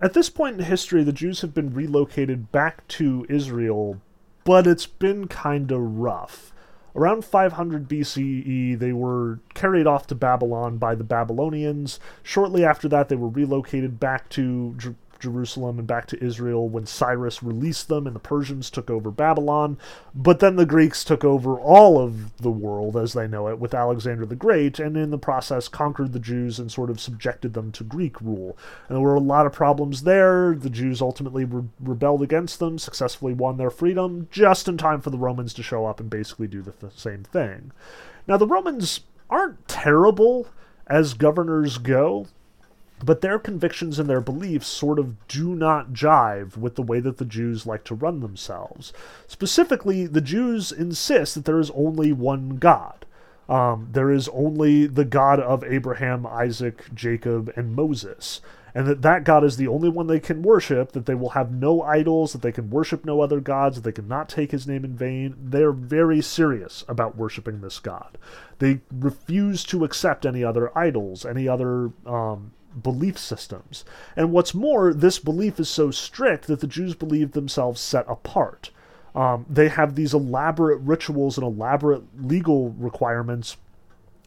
At 0.00 0.12
this 0.12 0.28
point 0.28 0.58
in 0.58 0.66
history, 0.66 1.02
the 1.02 1.12
Jews 1.12 1.40
have 1.40 1.54
been 1.54 1.72
relocated 1.72 2.52
back 2.52 2.86
to 2.88 3.26
Israel, 3.28 4.00
but 4.44 4.66
it's 4.66 4.86
been 4.86 5.28
kinda 5.28 5.78
rough. 5.78 6.52
Around 6.96 7.24
500 7.24 7.88
BCE, 7.88 8.78
they 8.78 8.92
were 8.92 9.40
carried 9.54 9.86
off 9.86 10.06
to 10.08 10.14
Babylon 10.14 10.78
by 10.78 10.94
the 10.94 11.02
Babylonians. 11.02 11.98
Shortly 12.22 12.64
after 12.64 12.88
that, 12.88 13.08
they 13.08 13.16
were 13.16 13.28
relocated 13.28 13.98
back 13.98 14.28
to 14.30 14.76
Jerusalem 15.24 15.78
and 15.78 15.88
back 15.88 16.06
to 16.08 16.22
Israel 16.22 16.68
when 16.68 16.84
Cyrus 16.84 17.42
released 17.42 17.88
them 17.88 18.06
and 18.06 18.14
the 18.14 18.20
Persians 18.20 18.68
took 18.68 18.90
over 18.90 19.10
Babylon. 19.10 19.78
But 20.14 20.40
then 20.40 20.56
the 20.56 20.66
Greeks 20.66 21.02
took 21.02 21.24
over 21.24 21.58
all 21.58 21.98
of 21.98 22.36
the 22.36 22.50
world 22.50 22.94
as 22.94 23.14
they 23.14 23.26
know 23.26 23.48
it 23.48 23.58
with 23.58 23.72
Alexander 23.72 24.26
the 24.26 24.36
Great, 24.36 24.78
and 24.78 24.96
in 24.96 25.10
the 25.10 25.18
process 25.18 25.66
conquered 25.66 26.12
the 26.12 26.18
Jews 26.18 26.58
and 26.58 26.70
sort 26.70 26.90
of 26.90 27.00
subjected 27.00 27.54
them 27.54 27.72
to 27.72 27.84
Greek 27.84 28.20
rule. 28.20 28.56
And 28.88 28.96
there 28.96 29.02
were 29.02 29.14
a 29.14 29.20
lot 29.20 29.46
of 29.46 29.52
problems 29.52 30.02
there. 30.02 30.54
The 30.54 30.70
Jews 30.70 31.00
ultimately 31.00 31.44
re- 31.44 31.64
rebelled 31.80 32.22
against 32.22 32.58
them, 32.58 32.78
successfully 32.78 33.32
won 33.32 33.56
their 33.56 33.70
freedom, 33.70 34.28
just 34.30 34.68
in 34.68 34.76
time 34.76 35.00
for 35.00 35.10
the 35.10 35.18
Romans 35.18 35.54
to 35.54 35.62
show 35.62 35.86
up 35.86 36.00
and 36.00 36.10
basically 36.10 36.46
do 36.46 36.60
the 36.60 36.72
th- 36.72 36.92
same 36.96 37.24
thing. 37.24 37.72
Now, 38.26 38.36
the 38.36 38.46
Romans 38.46 39.00
aren't 39.30 39.66
terrible 39.66 40.48
as 40.86 41.14
governors 41.14 41.78
go 41.78 42.26
but 43.04 43.20
their 43.20 43.38
convictions 43.38 43.98
and 43.98 44.08
their 44.08 44.20
beliefs 44.20 44.66
sort 44.66 44.98
of 44.98 45.26
do 45.28 45.54
not 45.54 45.92
jive 45.92 46.56
with 46.56 46.74
the 46.74 46.82
way 46.82 47.00
that 47.00 47.18
the 47.18 47.24
Jews 47.24 47.66
like 47.66 47.84
to 47.84 47.94
run 47.94 48.20
themselves. 48.20 48.92
Specifically, 49.26 50.06
the 50.06 50.20
Jews 50.20 50.72
insist 50.72 51.34
that 51.34 51.44
there 51.44 51.60
is 51.60 51.70
only 51.72 52.12
one 52.12 52.56
God. 52.56 53.04
Um, 53.46 53.88
there 53.92 54.10
is 54.10 54.28
only 54.28 54.86
the 54.86 55.04
God 55.04 55.38
of 55.38 55.62
Abraham, 55.64 56.24
Isaac, 56.26 56.94
Jacob, 56.94 57.52
and 57.56 57.74
Moses. 57.74 58.40
And 58.74 58.86
that 58.88 59.02
that 59.02 59.22
God 59.22 59.44
is 59.44 59.56
the 59.56 59.68
only 59.68 59.88
one 59.88 60.08
they 60.08 60.18
can 60.18 60.42
worship, 60.42 60.92
that 60.92 61.06
they 61.06 61.14
will 61.14 61.30
have 61.30 61.52
no 61.52 61.82
idols, 61.82 62.32
that 62.32 62.42
they 62.42 62.50
can 62.50 62.70
worship 62.70 63.04
no 63.04 63.20
other 63.20 63.38
gods, 63.38 63.76
that 63.76 63.82
they 63.82 63.92
cannot 63.92 64.28
take 64.28 64.50
his 64.50 64.66
name 64.66 64.84
in 64.84 64.96
vain. 64.96 65.36
They're 65.38 65.72
very 65.72 66.20
serious 66.20 66.84
about 66.88 67.16
worshiping 67.16 67.60
this 67.60 67.78
God. 67.78 68.18
They 68.58 68.80
refuse 68.90 69.62
to 69.64 69.84
accept 69.84 70.26
any 70.26 70.42
other 70.42 70.76
idols, 70.76 71.24
any 71.24 71.46
other 71.46 71.90
um, 72.04 72.50
belief 72.82 73.18
systems. 73.18 73.84
And 74.16 74.32
what's 74.32 74.54
more, 74.54 74.92
this 74.92 75.18
belief 75.18 75.60
is 75.60 75.68
so 75.68 75.90
strict 75.90 76.46
that 76.46 76.60
the 76.60 76.66
Jews 76.66 76.94
believe 76.94 77.32
themselves 77.32 77.80
set 77.80 78.04
apart. 78.08 78.70
Um, 79.14 79.46
they 79.48 79.68
have 79.68 79.94
these 79.94 80.12
elaborate 80.12 80.80
rituals 80.80 81.38
and 81.38 81.46
elaborate 81.46 82.02
legal 82.20 82.70
requirements 82.70 83.56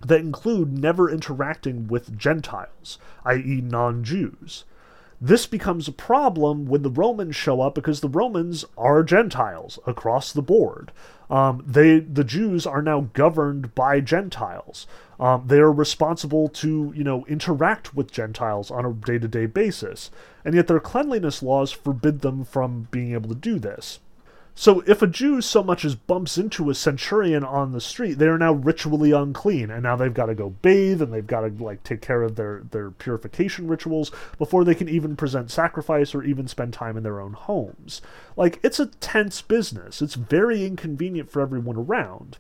that 0.06 0.22
include 0.22 0.78
never 0.78 1.10
interacting 1.10 1.88
with 1.88 2.18
Gentiles, 2.18 2.98
i.e., 3.26 3.62
non 3.62 4.04
Jews. 4.04 4.64
This 5.20 5.48
becomes 5.48 5.88
a 5.88 5.92
problem 5.92 6.66
when 6.66 6.84
the 6.84 6.92
Romans 6.92 7.36
show 7.36 7.62
up 7.62 7.74
because 7.74 8.02
the 8.02 8.10
Romans 8.10 8.66
are 8.78 9.02
Gentiles 9.02 9.80
across 9.88 10.32
the 10.32 10.44
board. 10.44 10.92
Um, 11.30 11.64
they 11.66 12.00
the 12.00 12.24
Jews 12.24 12.68
are 12.68 12.84
now 12.84 13.10
governed 13.14 13.74
by 13.74 14.00
Gentiles. 14.00 14.86
Um, 15.20 15.44
they 15.48 15.58
are 15.58 15.72
responsible 15.72 16.50
to 16.50 16.94
you 16.96 17.04
know 17.04 17.26
interact 17.26 17.96
with 17.96 18.12
Gentiles 18.12 18.70
on 18.70 18.86
a 18.86 18.94
day 18.94 19.18
to 19.18 19.28
day 19.28 19.48
basis, 19.48 20.12
and 20.46 20.54
yet 20.54 20.68
their 20.68 20.80
cleanliness 20.80 21.42
laws 21.42 21.72
forbid 21.72 22.22
them 22.22 22.46
from 22.46 22.88
being 22.92 23.14
able 23.14 23.30
to 23.30 23.36
do 23.36 23.58
this. 23.58 24.00
So 24.60 24.82
if 24.88 25.04
a 25.04 25.08
Jew 25.08 25.40
so 25.42 25.62
much 25.62 25.86
as 25.86 25.94
bumps 25.94 26.36
into 26.36 26.72
a 26.72 26.74
centurion 26.74 27.44
on 27.44 27.74
the 27.74 27.80
street, 27.80 28.16
they 28.16 28.26
are 28.26 28.40
now 28.40 28.54
ritually 28.54 29.12
unclean, 29.12 29.70
and 29.70 29.84
now 29.84 29.96
they've 29.96 30.12
got 30.12 30.26
to 30.26 30.34
go 30.34 30.50
bathe 30.50 31.00
and 31.00 31.14
they've 31.14 31.28
got 31.28 31.42
to 31.42 31.64
like 31.64 31.84
take 31.84 32.02
care 32.02 32.24
of 32.24 32.38
their 32.38 32.64
their 32.72 32.90
purification 32.90 33.68
rituals 33.68 34.12
before 34.40 34.64
they 34.64 34.74
can 34.74 34.90
even 34.90 35.16
present 35.16 35.52
sacrifice 35.52 36.16
or 36.16 36.24
even 36.24 36.48
spend 36.48 36.74
time 36.74 36.98
in 36.98 37.04
their 37.04 37.22
own 37.22 37.34
homes. 37.34 38.02
Like 38.36 38.60
it's 38.64 38.80
a 38.80 38.88
tense 38.88 39.44
business. 39.44 40.02
It's 40.02 40.16
very 40.16 40.66
inconvenient 40.66 41.30
for 41.30 41.44
everyone 41.44 41.78
around. 41.78 42.40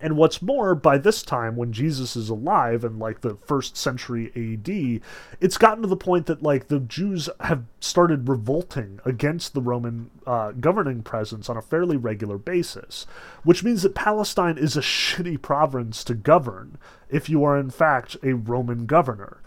And 0.00 0.16
what's 0.16 0.40
more, 0.40 0.74
by 0.74 0.96
this 0.96 1.22
time, 1.22 1.56
when 1.56 1.72
Jesus 1.72 2.16
is 2.16 2.30
alive 2.30 2.84
in 2.84 2.98
like 2.98 3.20
the 3.20 3.36
first 3.46 3.76
century 3.76 4.32
AD, 4.34 5.02
it's 5.40 5.58
gotten 5.58 5.82
to 5.82 5.88
the 5.88 5.96
point 5.96 6.26
that 6.26 6.42
like 6.42 6.68
the 6.68 6.80
Jews 6.80 7.28
have 7.40 7.64
started 7.80 8.28
revolting 8.28 9.00
against 9.04 9.52
the 9.52 9.60
Roman 9.60 10.10
uh, 10.26 10.52
governing 10.52 11.02
presence 11.02 11.48
on 11.48 11.56
a 11.56 11.62
fairly 11.62 11.96
regular 11.98 12.38
basis, 12.38 13.06
which 13.42 13.62
means 13.62 13.82
that 13.82 13.94
Palestine 13.94 14.56
is 14.56 14.76
a 14.76 14.80
shitty 14.80 15.40
province 15.42 16.02
to 16.04 16.14
govern 16.14 16.78
if 17.10 17.28
you 17.28 17.44
are 17.44 17.58
in 17.58 17.70
fact 17.70 18.16
a 18.22 18.32
Roman 18.32 18.86
governor 18.86 19.38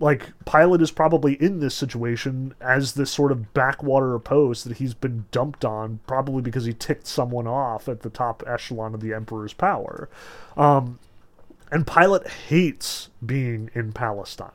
like 0.00 0.32
Pilate 0.50 0.80
is 0.80 0.90
probably 0.90 1.34
in 1.34 1.60
this 1.60 1.74
situation 1.74 2.54
as 2.60 2.94
this 2.94 3.10
sort 3.10 3.30
of 3.30 3.52
backwater 3.52 4.18
post 4.18 4.64
that 4.64 4.78
he's 4.78 4.94
been 4.94 5.26
dumped 5.30 5.64
on, 5.64 6.00
probably 6.06 6.40
because 6.40 6.64
he 6.64 6.72
ticked 6.72 7.06
someone 7.06 7.46
off 7.46 7.86
at 7.86 8.00
the 8.00 8.08
top 8.08 8.42
echelon 8.46 8.94
of 8.94 9.02
the 9.02 9.12
emperor's 9.12 9.52
power. 9.52 10.08
Um, 10.56 10.98
and 11.70 11.86
Pilate 11.86 12.26
hates 12.26 13.10
being 13.24 13.70
in 13.74 13.92
Palestine. 13.92 14.50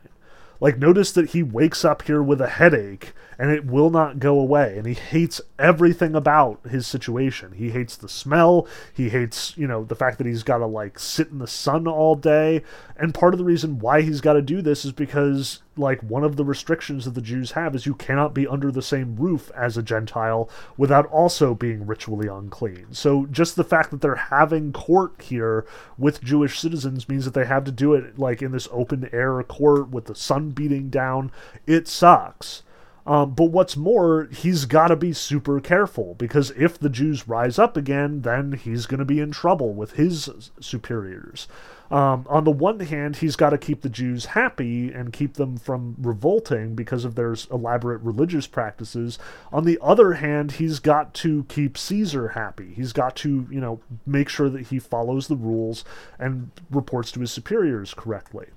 Like, 0.60 0.80
notice 0.80 1.12
that 1.12 1.30
he 1.30 1.44
wakes 1.44 1.86
up 1.86 2.02
here 2.02 2.24
with 2.24 2.42
a 2.42 2.50
headache 2.50 3.14
and 3.38 3.52
it 3.52 3.66
will 3.66 3.90
not 3.90 4.20
go 4.20 4.40
away. 4.40 4.78
And 4.78 4.88
he 4.88 4.94
hates 4.94 5.42
everything 5.60 6.16
about 6.16 6.66
his 6.68 6.88
situation. 6.88 7.54
He 7.54 7.72
hates 7.72 7.96
the 7.96 8.10
smell. 8.10 8.68
He 8.94 9.10
hates, 9.10 9.58
you 9.58 9.68
know, 9.68 9.84
the 9.84 9.96
fact 9.96 10.18
that 10.18 10.28
he's 10.28 10.44
got 10.44 10.60
to, 10.60 10.66
like, 10.66 11.00
sit 11.00 11.30
in 11.30 11.40
the 11.40 11.48
sun 11.48 11.88
all 11.88 12.16
day. 12.16 12.64
And 12.98 13.14
part 13.14 13.34
of 13.34 13.38
the 13.38 13.46
reason 13.46 13.80
why 13.80 14.02
he's 14.02 14.22
got 14.22 14.34
to 14.34 14.42
do 14.42 14.62
this 14.62 14.86
is 14.86 14.92
because, 14.92 15.60
like, 15.78 16.02
one 16.02 16.24
of 16.24 16.36
the 16.36 16.46
restrictions 16.46 17.06
that 17.06 17.12
the 17.12 17.22
Jews 17.22 17.52
have 17.52 17.76
is 17.76 17.86
you 17.86 17.96
cannot 17.96 18.34
be 18.34 18.48
under 18.48 18.72
the 18.72 18.82
same 18.82 19.16
roof 19.16 19.52
as 19.56 19.78
a 19.78 19.84
Gentile 19.84 20.50
without 20.78 21.06
also 21.08 21.54
being 21.54 21.86
ritually 21.86 22.28
unclean. 22.28 22.88
So 22.92 23.26
just 23.26 23.56
the 23.56 23.64
fact 23.64 23.92
that 23.92 24.02
they're 24.02 24.16
having 24.16 24.72
court 24.72 25.22
here 25.22 25.66
with 25.98 26.24
Jewish 26.24 26.60
citizens 26.60 27.10
means 27.10 27.26
that 27.26 27.34
they 27.34 27.46
have 27.46 27.66
to 27.66 27.72
do 27.72 27.94
it, 27.94 28.18
like, 28.18 28.42
in 28.42 28.52
this 28.52 28.70
open 28.72 29.10
air 29.12 29.42
court 29.44 29.90
with 29.90 30.06
the 30.06 30.16
sun 30.16 30.52
beating 30.52 30.90
down. 30.90 31.32
It 31.68 31.88
sucks. 31.88 32.64
Um, 33.08 33.36
but 33.36 33.46
what's 33.46 33.78
more, 33.78 34.28
he's 34.32 34.66
got 34.66 34.88
to 34.88 34.96
be 34.96 35.14
super 35.14 35.60
careful 35.60 36.16
because 36.16 36.52
if 36.52 36.80
the 36.80 36.90
Jews 36.90 37.28
rise 37.28 37.60
up 37.60 37.78
again, 37.78 38.22
then 38.22 38.54
he's 38.54 38.88
going 38.88 39.00
to 39.00 39.06
be 39.06 39.20
in 39.20 39.32
trouble 39.32 39.74
with 39.74 39.94
his 39.94 40.52
superiors. 40.60 41.48
Um, 41.92 42.26
on 42.28 42.46
the 42.46 42.52
one 42.52 42.80
hand, 42.80 43.18
he's 43.18 43.36
got 43.36 43.52
to 43.52 43.60
keep 43.60 43.82
the 43.82 43.90
Jews 43.90 44.26
happy 44.26 44.92
and 44.92 45.14
keep 45.14 45.36
them 45.36 45.58
from 45.58 45.96
revolting 46.00 46.74
because 46.74 47.06
of 47.06 47.14
their 47.14 47.36
elaborate 47.52 48.02
religious 48.02 48.48
practices. 48.48 49.20
On 49.54 49.66
the 49.66 49.78
other 49.84 50.14
hand, 50.14 50.54
he's 50.54 50.80
got 50.80 51.14
to 51.16 51.44
keep 51.48 51.78
Caesar 51.78 52.30
happy. 52.30 52.74
He's 52.74 52.92
got 52.92 53.16
to, 53.18 53.48
you 53.52 53.60
know, 53.60 53.82
make 54.08 54.30
sure 54.30 54.50
that 54.50 54.68
he 54.68 54.80
follows 54.80 55.28
the 55.28 55.36
rules 55.36 55.86
and 56.18 56.50
reports 56.72 57.12
to 57.12 57.20
his 57.20 57.32
superiors 57.32 57.94
correctly. 57.94 58.48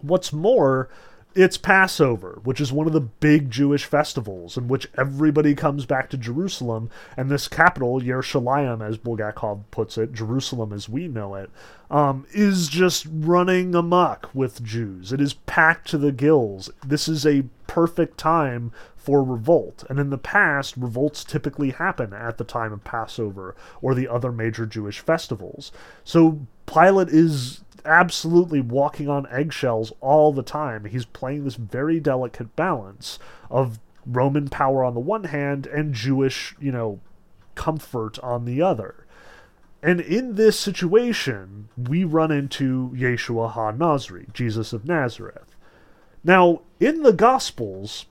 What's 0.00 0.32
more, 0.32 0.88
it's 1.36 1.58
Passover, 1.58 2.40
which 2.44 2.60
is 2.60 2.72
one 2.72 2.86
of 2.86 2.94
the 2.94 3.00
big 3.00 3.50
Jewish 3.50 3.84
festivals 3.84 4.56
in 4.56 4.68
which 4.68 4.88
everybody 4.96 5.54
comes 5.54 5.84
back 5.84 6.08
to 6.10 6.16
Jerusalem, 6.16 6.90
and 7.14 7.30
this 7.30 7.46
capital, 7.46 8.00
Yerushalayim, 8.00 8.86
as 8.86 8.96
Bulgakov 8.96 9.64
puts 9.70 9.98
it, 9.98 10.14
Jerusalem 10.14 10.72
as 10.72 10.88
we 10.88 11.08
know 11.08 11.34
it, 11.34 11.50
um, 11.90 12.26
is 12.32 12.68
just 12.68 13.06
running 13.10 13.74
amok 13.74 14.30
with 14.34 14.64
Jews. 14.64 15.12
It 15.12 15.20
is 15.20 15.34
packed 15.34 15.88
to 15.90 15.98
the 15.98 16.10
gills. 16.10 16.70
This 16.84 17.06
is 17.06 17.26
a 17.26 17.44
perfect 17.66 18.16
time 18.16 18.72
for 18.96 19.22
revolt. 19.22 19.84
And 19.90 20.00
in 20.00 20.08
the 20.08 20.18
past, 20.18 20.76
revolts 20.76 21.22
typically 21.22 21.70
happen 21.70 22.14
at 22.14 22.38
the 22.38 22.44
time 22.44 22.72
of 22.72 22.82
Passover 22.82 23.54
or 23.82 23.94
the 23.94 24.08
other 24.08 24.32
major 24.32 24.64
Jewish 24.64 25.00
festivals. 25.00 25.70
So 26.02 26.40
Pilate 26.66 27.10
is 27.10 27.60
absolutely 27.86 28.60
walking 28.60 29.08
on 29.08 29.26
eggshells 29.30 29.92
all 30.00 30.32
the 30.32 30.42
time. 30.42 30.84
He's 30.84 31.04
playing 31.04 31.44
this 31.44 31.56
very 31.56 32.00
delicate 32.00 32.54
balance 32.56 33.18
of 33.50 33.78
Roman 34.04 34.48
power 34.48 34.84
on 34.84 34.94
the 34.94 35.00
one 35.00 35.24
hand 35.24 35.66
and 35.66 35.94
Jewish, 35.94 36.54
you 36.60 36.72
know, 36.72 37.00
comfort 37.54 38.18
on 38.20 38.44
the 38.44 38.62
other. 38.62 39.06
And 39.82 40.00
in 40.00 40.34
this 40.34 40.58
situation, 40.58 41.68
we 41.76 42.04
run 42.04 42.30
into 42.30 42.90
Yeshua 42.94 43.50
ha 43.50 43.72
Nazri, 43.72 44.32
Jesus 44.32 44.72
of 44.72 44.84
Nazareth. 44.84 45.56
Now, 46.24 46.62
in 46.80 47.02
the 47.02 47.12
Gospels, 47.12 48.06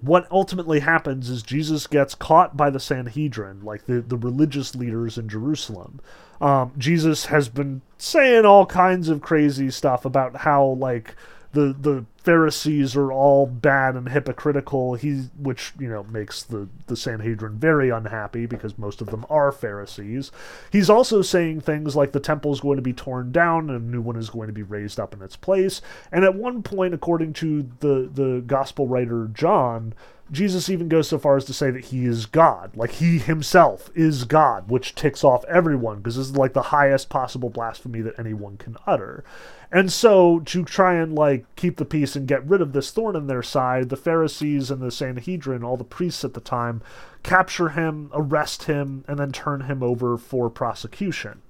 what 0.00 0.28
ultimately 0.30 0.80
happens 0.80 1.30
is 1.30 1.42
Jesus 1.42 1.86
gets 1.86 2.14
caught 2.14 2.56
by 2.56 2.70
the 2.70 2.78
Sanhedrin, 2.78 3.64
like 3.64 3.86
the, 3.86 4.02
the 4.02 4.16
religious 4.16 4.74
leaders 4.74 5.16
in 5.16 5.28
Jerusalem. 5.28 6.00
Um, 6.40 6.72
Jesus 6.76 7.26
has 7.26 7.48
been 7.48 7.80
saying 8.04 8.44
all 8.44 8.66
kinds 8.66 9.08
of 9.08 9.20
crazy 9.20 9.70
stuff 9.70 10.04
about 10.04 10.36
how, 10.36 10.64
like, 10.64 11.14
the 11.54 11.74
the 11.80 12.04
Pharisees 12.16 12.96
are 12.96 13.12
all 13.12 13.46
bad 13.46 13.94
and 13.94 14.08
hypocritical. 14.08 14.94
He, 14.94 15.28
which 15.38 15.72
you 15.78 15.88
know 15.88 16.02
makes 16.04 16.42
the 16.42 16.68
the 16.86 16.96
Sanhedrin 16.96 17.58
very 17.58 17.90
unhappy 17.90 18.46
because 18.46 18.76
most 18.76 19.00
of 19.00 19.08
them 19.08 19.24
are 19.30 19.52
Pharisees. 19.52 20.30
He's 20.70 20.90
also 20.90 21.22
saying 21.22 21.60
things 21.60 21.96
like 21.96 22.12
the 22.12 22.20
temple 22.20 22.52
is 22.52 22.60
going 22.60 22.76
to 22.76 22.82
be 22.82 22.92
torn 22.92 23.32
down 23.32 23.70
and 23.70 23.80
a 23.80 23.90
new 23.90 24.00
one 24.00 24.16
is 24.16 24.30
going 24.30 24.48
to 24.48 24.52
be 24.52 24.62
raised 24.62 25.00
up 25.00 25.14
in 25.14 25.22
its 25.22 25.36
place. 25.36 25.80
And 26.12 26.24
at 26.24 26.34
one 26.34 26.62
point, 26.62 26.92
according 26.92 27.32
to 27.34 27.70
the 27.80 28.10
the 28.12 28.42
gospel 28.46 28.86
writer 28.86 29.30
John, 29.32 29.94
Jesus 30.30 30.70
even 30.70 30.88
goes 30.88 31.08
so 31.08 31.18
far 31.18 31.36
as 31.36 31.44
to 31.44 31.52
say 31.52 31.70
that 31.70 31.86
he 31.86 32.06
is 32.06 32.26
God, 32.26 32.76
like 32.76 32.92
he 32.92 33.18
himself 33.18 33.90
is 33.94 34.24
God, 34.24 34.70
which 34.70 34.94
ticks 34.94 35.22
off 35.22 35.44
everyone 35.44 35.98
because 35.98 36.16
this 36.16 36.28
is 36.28 36.36
like 36.36 36.54
the 36.54 36.62
highest 36.62 37.10
possible 37.10 37.50
blasphemy 37.50 38.00
that 38.00 38.18
anyone 38.18 38.56
can 38.56 38.76
utter. 38.86 39.22
And 39.70 39.92
so, 39.92 40.40
to 40.40 40.64
try 40.64 40.94
and 40.94 41.14
like 41.14 41.44
keep 41.56 41.76
the 41.76 41.84
peace 41.84 42.16
and 42.16 42.26
get 42.26 42.46
rid 42.46 42.62
of 42.62 42.72
this 42.72 42.90
thorn 42.90 43.16
in 43.16 43.26
their 43.26 43.42
side, 43.42 43.90
the 43.90 43.96
Pharisees 43.96 44.70
and 44.70 44.80
the 44.80 44.90
Sanhedrin, 44.90 45.62
all 45.62 45.76
the 45.76 45.84
priests 45.84 46.24
at 46.24 46.32
the 46.32 46.40
time, 46.40 46.80
capture 47.22 47.70
him, 47.70 48.10
arrest 48.14 48.64
him, 48.64 49.04
and 49.06 49.18
then 49.18 49.30
turn 49.30 49.62
him 49.62 49.82
over 49.82 50.16
for 50.16 50.48
prosecution. 50.48 51.42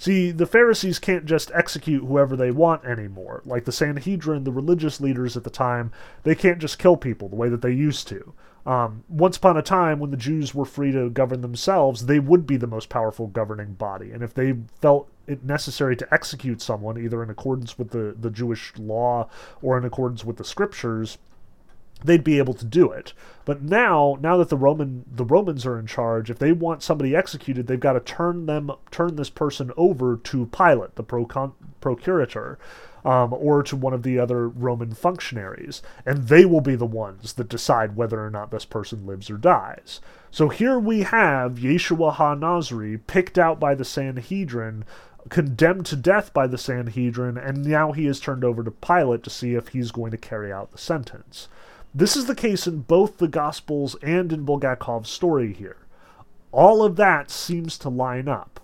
See, 0.00 0.30
the 0.30 0.46
Pharisees 0.46 0.98
can't 0.98 1.26
just 1.26 1.50
execute 1.52 2.02
whoever 2.02 2.34
they 2.34 2.50
want 2.50 2.86
anymore. 2.86 3.42
Like 3.44 3.66
the 3.66 3.70
Sanhedrin, 3.70 4.44
the 4.44 4.50
religious 4.50 4.98
leaders 4.98 5.36
at 5.36 5.44
the 5.44 5.50
time, 5.50 5.92
they 6.22 6.34
can't 6.34 6.58
just 6.58 6.78
kill 6.78 6.96
people 6.96 7.28
the 7.28 7.36
way 7.36 7.50
that 7.50 7.60
they 7.60 7.72
used 7.72 8.08
to. 8.08 8.32
Um, 8.64 9.04
once 9.10 9.36
upon 9.36 9.58
a 9.58 9.62
time, 9.62 9.98
when 9.98 10.10
the 10.10 10.16
Jews 10.16 10.54
were 10.54 10.64
free 10.64 10.90
to 10.92 11.10
govern 11.10 11.42
themselves, 11.42 12.06
they 12.06 12.18
would 12.18 12.46
be 12.46 12.56
the 12.56 12.66
most 12.66 12.88
powerful 12.88 13.26
governing 13.26 13.74
body. 13.74 14.10
And 14.10 14.22
if 14.22 14.32
they 14.32 14.54
felt 14.80 15.10
it 15.26 15.44
necessary 15.44 15.96
to 15.96 16.14
execute 16.14 16.62
someone, 16.62 16.96
either 16.96 17.22
in 17.22 17.28
accordance 17.28 17.76
with 17.76 17.90
the, 17.90 18.16
the 18.18 18.30
Jewish 18.30 18.72
law 18.78 19.28
or 19.60 19.76
in 19.76 19.84
accordance 19.84 20.24
with 20.24 20.38
the 20.38 20.44
scriptures, 20.44 21.18
they'd 22.04 22.24
be 22.24 22.38
able 22.38 22.54
to 22.54 22.64
do 22.64 22.90
it. 22.90 23.12
But 23.44 23.62
now, 23.62 24.18
now 24.20 24.36
that 24.36 24.48
the 24.48 24.56
Roman 24.56 25.04
the 25.10 25.24
Romans 25.24 25.66
are 25.66 25.78
in 25.78 25.86
charge, 25.86 26.30
if 26.30 26.38
they 26.38 26.52
want 26.52 26.82
somebody 26.82 27.16
executed, 27.16 27.66
they've 27.66 27.80
got 27.80 27.94
to 27.94 28.00
turn 28.00 28.46
them 28.46 28.70
turn 28.90 29.16
this 29.16 29.30
person 29.30 29.72
over 29.76 30.16
to 30.16 30.46
Pilate, 30.46 30.94
the 30.96 31.04
procon, 31.04 31.52
procurator 31.80 32.58
um, 33.04 33.32
or 33.32 33.62
to 33.62 33.76
one 33.76 33.94
of 33.94 34.02
the 34.02 34.18
other 34.18 34.48
Roman 34.48 34.92
functionaries, 34.92 35.82
and 36.04 36.28
they 36.28 36.44
will 36.44 36.60
be 36.60 36.76
the 36.76 36.86
ones 36.86 37.34
that 37.34 37.48
decide 37.48 37.96
whether 37.96 38.24
or 38.24 38.30
not 38.30 38.50
this 38.50 38.64
person 38.64 39.06
lives 39.06 39.30
or 39.30 39.36
dies. 39.36 40.00
So 40.30 40.48
here 40.48 40.78
we 40.78 41.02
have 41.02 41.54
Yeshua 41.54 42.14
ha 42.14 42.34
Nazri 42.34 43.00
picked 43.06 43.38
out 43.38 43.58
by 43.58 43.74
the 43.74 43.84
Sanhedrin, 43.84 44.84
condemned 45.28 45.86
to 45.86 45.96
death 45.96 46.32
by 46.32 46.46
the 46.46 46.58
Sanhedrin, 46.58 47.36
and 47.36 47.64
now 47.64 47.92
he 47.92 48.06
is 48.06 48.20
turned 48.20 48.44
over 48.44 48.62
to 48.62 48.70
Pilate 48.70 49.22
to 49.24 49.30
see 49.30 49.54
if 49.54 49.68
he's 49.68 49.90
going 49.90 50.10
to 50.10 50.16
carry 50.16 50.52
out 50.52 50.72
the 50.72 50.78
sentence. 50.78 51.48
This 51.92 52.16
is 52.16 52.26
the 52.26 52.36
case 52.36 52.68
in 52.68 52.82
both 52.82 53.18
the 53.18 53.26
Gospels 53.26 53.96
and 54.00 54.32
in 54.32 54.46
Bulgakov's 54.46 55.10
story 55.10 55.52
here. 55.52 55.78
All 56.52 56.84
of 56.84 56.94
that 56.96 57.32
seems 57.32 57.76
to 57.78 57.88
line 57.88 58.28
up. 58.28 58.60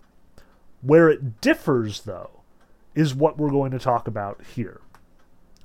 Where 0.81 1.11
it 1.11 1.41
differs, 1.41 2.03
though, 2.03 2.43
is 2.95 3.17
what 3.17 3.37
we're 3.37 3.51
going 3.51 3.73
to 3.73 3.81
talk 3.81 4.07
about 4.07 4.41
here. 4.55 4.81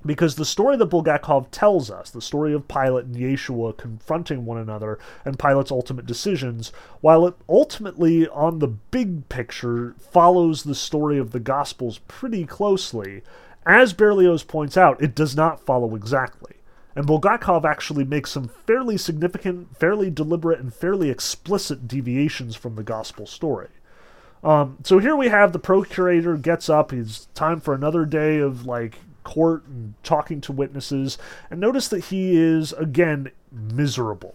Because 0.04 0.34
the 0.34 0.44
story 0.44 0.76
that 0.76 0.90
Bulgakov 0.90 1.46
tells 1.52 1.88
us, 1.88 2.10
the 2.10 2.20
story 2.20 2.52
of 2.52 2.66
Pilate 2.66 3.04
and 3.04 3.14
Yeshua 3.14 3.76
confronting 3.76 4.44
one 4.44 4.58
another 4.58 4.98
and 5.24 5.38
Pilate's 5.38 5.70
ultimate 5.70 6.06
decisions, 6.06 6.72
while 7.00 7.24
it 7.28 7.34
ultimately, 7.48 8.26
on 8.26 8.58
the 8.58 8.66
big 8.66 9.28
picture, 9.28 9.94
follows 10.00 10.64
the 10.64 10.74
story 10.74 11.16
of 11.18 11.30
the 11.30 11.38
Gospels 11.38 11.98
pretty 12.08 12.44
closely, 12.44 13.22
as 13.64 13.92
Berlioz 13.92 14.42
points 14.42 14.76
out, 14.76 15.00
it 15.00 15.14
does 15.14 15.36
not 15.36 15.64
follow 15.64 15.94
exactly. 15.94 16.56
And 16.94 17.06
Bulgakov 17.06 17.64
actually 17.64 18.04
makes 18.04 18.30
some 18.30 18.48
fairly 18.48 18.98
significant, 18.98 19.76
fairly 19.78 20.10
deliberate, 20.10 20.60
and 20.60 20.72
fairly 20.72 21.10
explicit 21.10 21.88
deviations 21.88 22.54
from 22.56 22.76
the 22.76 22.82
Gospel 22.82 23.26
story. 23.26 23.68
Um, 24.44 24.78
so 24.82 24.98
here 24.98 25.16
we 25.16 25.28
have 25.28 25.52
the 25.52 25.58
procurator 25.58 26.36
gets 26.36 26.68
up. 26.68 26.92
It's 26.92 27.26
time 27.34 27.60
for 27.60 27.74
another 27.74 28.04
day 28.04 28.38
of 28.38 28.66
like 28.66 28.98
court 29.24 29.64
and 29.66 29.94
talking 30.02 30.40
to 30.42 30.52
witnesses. 30.52 31.16
And 31.50 31.60
notice 31.60 31.88
that 31.88 32.06
he 32.06 32.36
is 32.36 32.72
again 32.72 33.30
miserable. 33.50 34.34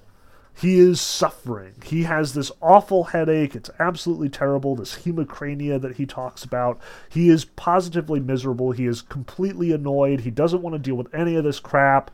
He 0.59 0.79
is 0.79 0.99
suffering. 0.99 1.75
He 1.85 2.03
has 2.03 2.33
this 2.33 2.51
awful 2.61 3.03
headache. 3.03 3.55
It's 3.55 3.69
absolutely 3.77 4.29
terrible. 4.29 4.75
This 4.75 4.99
hemicrania 4.99 5.79
that 5.79 5.97
he 5.97 6.07
talks 6.07 6.43
about. 6.43 6.79
He 7.09 7.29
is 7.29 7.45
positively 7.45 8.19
miserable. 8.19 8.71
He 8.71 8.87
is 8.87 9.03
completely 9.03 9.71
annoyed. 9.71 10.21
He 10.21 10.31
doesn't 10.31 10.63
want 10.63 10.73
to 10.73 10.79
deal 10.79 10.95
with 10.95 11.13
any 11.13 11.35
of 11.35 11.43
this 11.43 11.59
crap. 11.59 12.09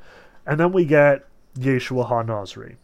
And 0.46 0.60
then 0.60 0.72
we 0.72 0.86
get 0.86 1.26
Yeshua 1.58 2.08
Ha 2.08 2.24
Nazri. 2.24 2.76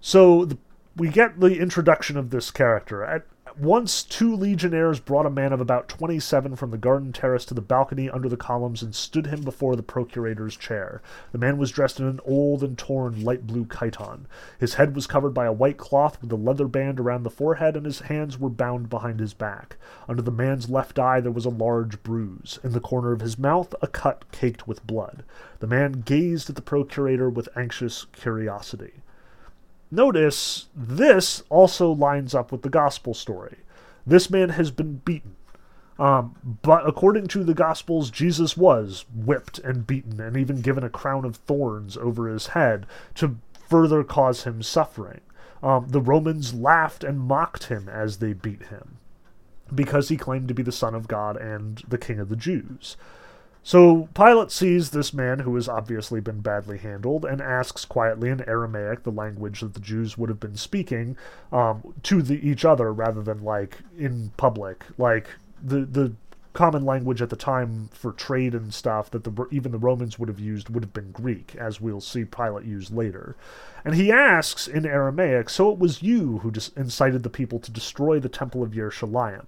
So 0.00 0.44
the, 0.44 0.58
we 0.96 1.08
get 1.08 1.40
the 1.40 1.58
introduction 1.58 2.16
of 2.16 2.30
this 2.30 2.50
character. 2.50 3.04
At, 3.04 3.26
once 3.58 4.02
two 4.02 4.34
legionnaires 4.34 5.00
brought 5.00 5.26
a 5.26 5.30
man 5.30 5.52
of 5.52 5.60
about 5.60 5.88
twenty 5.88 6.20
seven 6.20 6.56
from 6.56 6.70
the 6.70 6.78
garden 6.78 7.12
terrace 7.12 7.44
to 7.46 7.54
the 7.54 7.60
balcony 7.60 8.10
under 8.10 8.28
the 8.28 8.36
columns 8.36 8.82
and 8.82 8.94
stood 8.94 9.26
him 9.26 9.42
before 9.42 9.76
the 9.76 9.82
procurator's 9.82 10.56
chair. 10.56 11.02
The 11.32 11.38
man 11.38 11.58
was 11.58 11.70
dressed 11.70 11.98
in 11.98 12.06
an 12.06 12.20
old 12.24 12.62
and 12.62 12.76
torn 12.76 13.24
light 13.24 13.46
blue 13.46 13.64
chiton. 13.64 14.26
His 14.58 14.74
head 14.74 14.94
was 14.94 15.06
covered 15.06 15.34
by 15.34 15.46
a 15.46 15.52
white 15.52 15.78
cloth 15.78 16.20
with 16.20 16.32
a 16.32 16.36
leather 16.36 16.68
band 16.68 17.00
around 17.00 17.22
the 17.22 17.30
forehead, 17.30 17.76
and 17.76 17.86
his 17.86 18.00
hands 18.00 18.38
were 18.38 18.50
bound 18.50 18.88
behind 18.88 19.20
his 19.20 19.34
back. 19.34 19.76
Under 20.08 20.22
the 20.22 20.30
man's 20.30 20.70
left 20.70 20.98
eye 20.98 21.20
there 21.20 21.32
was 21.32 21.46
a 21.46 21.50
large 21.50 22.02
bruise. 22.02 22.58
In 22.62 22.72
the 22.72 22.80
corner 22.80 23.12
of 23.12 23.20
his 23.20 23.38
mouth 23.38 23.74
a 23.80 23.86
cut 23.86 24.24
caked 24.32 24.68
with 24.68 24.86
blood. 24.86 25.24
The 25.60 25.66
man 25.66 26.02
gazed 26.04 26.48
at 26.48 26.56
the 26.56 26.62
procurator 26.62 27.28
with 27.28 27.48
anxious 27.56 28.06
curiosity. 28.12 28.99
Notice 29.90 30.68
this 30.74 31.42
also 31.48 31.90
lines 31.90 32.34
up 32.34 32.52
with 32.52 32.62
the 32.62 32.68
gospel 32.68 33.14
story. 33.14 33.58
This 34.06 34.30
man 34.30 34.50
has 34.50 34.70
been 34.70 34.96
beaten. 35.04 35.36
Um, 35.98 36.58
but 36.62 36.88
according 36.88 37.26
to 37.28 37.44
the 37.44 37.52
Gospels, 37.52 38.10
Jesus 38.10 38.56
was 38.56 39.04
whipped 39.14 39.58
and 39.58 39.86
beaten 39.86 40.18
and 40.18 40.34
even 40.34 40.62
given 40.62 40.82
a 40.82 40.88
crown 40.88 41.26
of 41.26 41.36
thorns 41.36 41.94
over 41.98 42.26
his 42.26 42.48
head 42.48 42.86
to 43.16 43.36
further 43.68 44.02
cause 44.02 44.44
him 44.44 44.62
suffering. 44.62 45.20
Um, 45.62 45.88
the 45.88 46.00
Romans 46.00 46.54
laughed 46.54 47.04
and 47.04 47.20
mocked 47.20 47.64
him 47.64 47.86
as 47.86 48.16
they 48.16 48.32
beat 48.32 48.68
him 48.68 48.96
because 49.72 50.08
he 50.08 50.16
claimed 50.16 50.48
to 50.48 50.54
be 50.54 50.62
the 50.62 50.72
Son 50.72 50.94
of 50.94 51.06
God 51.06 51.36
and 51.36 51.82
the 51.86 51.98
King 51.98 52.18
of 52.18 52.30
the 52.30 52.36
Jews. 52.36 52.96
So 53.62 54.08
Pilate 54.14 54.50
sees 54.50 54.90
this 54.90 55.12
man 55.12 55.40
who 55.40 55.54
has 55.54 55.68
obviously 55.68 56.20
been 56.20 56.40
badly 56.40 56.78
handled 56.78 57.24
and 57.24 57.42
asks 57.42 57.84
quietly 57.84 58.30
in 58.30 58.48
Aramaic, 58.48 59.02
the 59.02 59.12
language 59.12 59.60
that 59.60 59.74
the 59.74 59.80
Jews 59.80 60.16
would 60.16 60.30
have 60.30 60.40
been 60.40 60.56
speaking, 60.56 61.16
um, 61.52 61.94
to 62.04 62.22
the, 62.22 62.48
each 62.48 62.64
other 62.64 62.92
rather 62.92 63.22
than 63.22 63.44
like 63.44 63.78
in 63.98 64.32
public. 64.36 64.84
Like 64.96 65.28
the 65.62 65.84
the 65.84 66.14
common 66.52 66.84
language 66.84 67.22
at 67.22 67.30
the 67.30 67.36
time 67.36 67.88
for 67.92 68.12
trade 68.12 68.54
and 68.54 68.74
stuff 68.74 69.08
that 69.10 69.22
the, 69.22 69.46
even 69.52 69.70
the 69.70 69.78
Romans 69.78 70.18
would 70.18 70.28
have 70.28 70.40
used 70.40 70.68
would 70.68 70.82
have 70.82 70.92
been 70.92 71.12
Greek, 71.12 71.54
as 71.56 71.80
we'll 71.80 72.00
see 72.00 72.24
Pilate 72.24 72.64
use 72.64 72.90
later. 72.90 73.36
And 73.84 73.94
he 73.94 74.10
asks 74.10 74.66
in 74.66 74.84
Aramaic, 74.84 75.48
"So 75.48 75.70
it 75.70 75.78
was 75.78 76.02
you 76.02 76.38
who 76.38 76.52
incited 76.76 77.22
the 77.22 77.30
people 77.30 77.58
to 77.60 77.70
destroy 77.70 78.18
the 78.18 78.28
temple 78.28 78.62
of 78.62 78.72
Yerushalayim." 78.72 79.44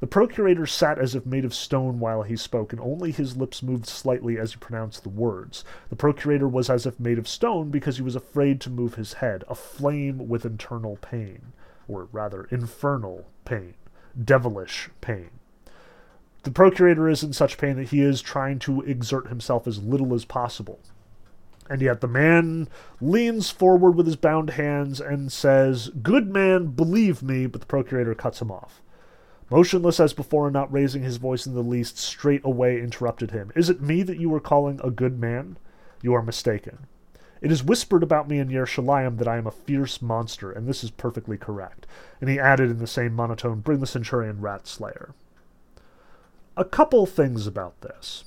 The 0.00 0.06
procurator 0.06 0.64
sat 0.64 0.98
as 0.98 1.16
if 1.16 1.26
made 1.26 1.44
of 1.44 1.54
stone 1.54 1.98
while 1.98 2.22
he 2.22 2.36
spoke, 2.36 2.72
and 2.72 2.80
only 2.80 3.10
his 3.10 3.36
lips 3.36 3.64
moved 3.64 3.86
slightly 3.86 4.38
as 4.38 4.52
he 4.52 4.58
pronounced 4.58 5.02
the 5.02 5.08
words. 5.08 5.64
The 5.90 5.96
procurator 5.96 6.46
was 6.46 6.70
as 6.70 6.86
if 6.86 7.00
made 7.00 7.18
of 7.18 7.26
stone 7.26 7.70
because 7.70 7.96
he 7.96 8.02
was 8.02 8.14
afraid 8.14 8.60
to 8.60 8.70
move 8.70 8.94
his 8.94 9.14
head, 9.14 9.42
aflame 9.48 10.28
with 10.28 10.46
internal 10.46 10.96
pain, 10.96 11.52
or 11.88 12.08
rather, 12.12 12.44
infernal 12.44 13.26
pain, 13.44 13.74
devilish 14.22 14.88
pain. 15.00 15.30
The 16.44 16.52
procurator 16.52 17.08
is 17.08 17.24
in 17.24 17.32
such 17.32 17.58
pain 17.58 17.74
that 17.76 17.88
he 17.88 18.00
is 18.00 18.22
trying 18.22 18.60
to 18.60 18.82
exert 18.82 19.26
himself 19.26 19.66
as 19.66 19.82
little 19.82 20.14
as 20.14 20.24
possible. 20.24 20.78
And 21.68 21.82
yet 21.82 22.00
the 22.00 22.08
man 22.08 22.68
leans 23.00 23.50
forward 23.50 23.90
with 23.92 24.06
his 24.06 24.16
bound 24.16 24.50
hands 24.50 25.00
and 25.00 25.32
says, 25.32 25.90
Good 26.02 26.28
man, 26.30 26.68
believe 26.68 27.22
me, 27.22 27.46
but 27.46 27.60
the 27.60 27.66
procurator 27.66 28.14
cuts 28.14 28.40
him 28.40 28.50
off. 28.50 28.80
Motionless 29.50 29.98
as 29.98 30.12
before 30.12 30.46
and 30.46 30.52
not 30.52 30.72
raising 30.72 31.02
his 31.02 31.16
voice 31.16 31.46
in 31.46 31.54
the 31.54 31.62
least, 31.62 31.96
straightway 31.96 32.80
interrupted 32.80 33.30
him. 33.30 33.50
Is 33.54 33.70
it 33.70 33.80
me 33.80 34.02
that 34.02 34.20
you 34.20 34.32
are 34.34 34.40
calling 34.40 34.80
a 34.84 34.90
good 34.90 35.18
man? 35.18 35.56
You 36.02 36.14
are 36.14 36.22
mistaken. 36.22 36.86
It 37.40 37.52
is 37.52 37.64
whispered 37.64 38.02
about 38.02 38.28
me 38.28 38.38
in 38.38 38.48
Yerushalayim 38.48 39.16
that 39.18 39.28
I 39.28 39.38
am 39.38 39.46
a 39.46 39.52
fierce 39.52 40.02
monster, 40.02 40.50
and 40.50 40.66
this 40.68 40.84
is 40.84 40.90
perfectly 40.90 41.38
correct. 41.38 41.86
And 42.20 42.28
he 42.28 42.38
added 42.38 42.70
in 42.70 42.78
the 42.78 42.86
same 42.86 43.14
monotone, 43.14 43.60
Bring 43.60 43.80
the 43.80 43.86
centurion 43.86 44.40
rat 44.40 44.66
slayer. 44.66 45.14
A 46.56 46.64
couple 46.64 47.06
things 47.06 47.46
about 47.46 47.80
this. 47.80 48.24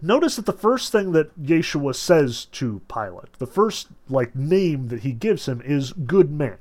Notice 0.00 0.36
that 0.36 0.46
the 0.46 0.52
first 0.52 0.92
thing 0.92 1.12
that 1.12 1.40
Yeshua 1.42 1.94
says 1.94 2.46
to 2.46 2.82
Pilate, 2.88 3.38
the 3.38 3.46
first 3.46 3.88
like 4.08 4.34
name 4.34 4.88
that 4.88 5.00
he 5.00 5.12
gives 5.12 5.46
him 5.46 5.60
is 5.64 5.92
good 5.92 6.30
man. 6.30 6.58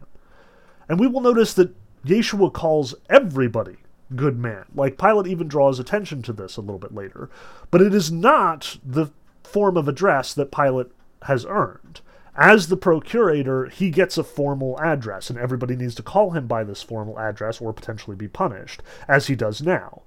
And 0.89 0.99
we 0.99 1.07
will 1.07 1.22
notice 1.22 1.53
that 1.53 1.76
Yeshua 2.06 2.51
calls 2.51 2.95
everybody 3.10 3.78
good 4.16 4.38
man. 4.38 4.66
Like 4.76 4.97
Pilate 4.97 5.28
even 5.28 5.47
draws 5.47 5.80
attention 5.80 6.22
to 6.24 6.34
this 6.34 6.58
a 6.58 6.62
little 6.62 6.80
bit 6.80 6.93
later. 6.93 7.30
But 7.72 7.82
it 7.82 7.93
is 7.93 8.12
not 8.12 8.78
the 8.86 9.08
form 9.43 9.78
of 9.78 9.88
address 9.88 10.34
that 10.34 10.51
Pilate 10.51 10.91
has 11.24 11.45
earned. 11.47 12.01
As 12.36 12.68
the 12.68 12.78
procurator, 12.78 13.68
he 13.68 13.91
gets 13.91 14.18
a 14.18 14.24
formal 14.24 14.80
address, 14.80 15.30
and 15.30 15.38
everybody 15.38 15.76
needs 15.76 15.93
to 15.95 16.04
call 16.04 16.32
him 16.32 16.47
by 16.47 16.64
this 16.64 16.82
formal 16.82 17.20
address 17.20 17.62
or 17.62 17.74
potentially 17.74 18.16
be 18.16 18.28
punished, 18.28 18.82
as 19.08 19.28
he 19.28 19.36
does 19.36 19.62
now. 19.62 20.01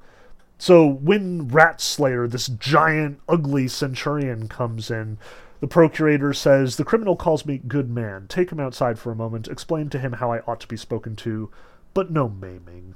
So 0.58 0.84
when 0.86 1.46
Rat 1.48 1.80
Slayer, 1.80 2.26
this 2.26 2.48
giant, 2.48 3.20
ugly 3.28 3.68
centurion, 3.68 4.48
comes 4.48 4.90
in, 4.90 5.18
the 5.60 5.68
procurator 5.68 6.32
says, 6.32 6.76
The 6.76 6.84
criminal 6.84 7.14
calls 7.14 7.46
me 7.46 7.58
good 7.58 7.88
man. 7.88 8.26
Take 8.28 8.50
him 8.50 8.58
outside 8.58 8.98
for 8.98 9.12
a 9.12 9.16
moment, 9.16 9.46
explain 9.46 9.88
to 9.90 9.98
him 9.98 10.14
how 10.14 10.32
I 10.32 10.40
ought 10.40 10.60
to 10.60 10.68
be 10.68 10.76
spoken 10.76 11.14
to, 11.16 11.50
but 11.96 12.10
no 12.10 12.28
maiming. 12.28 12.94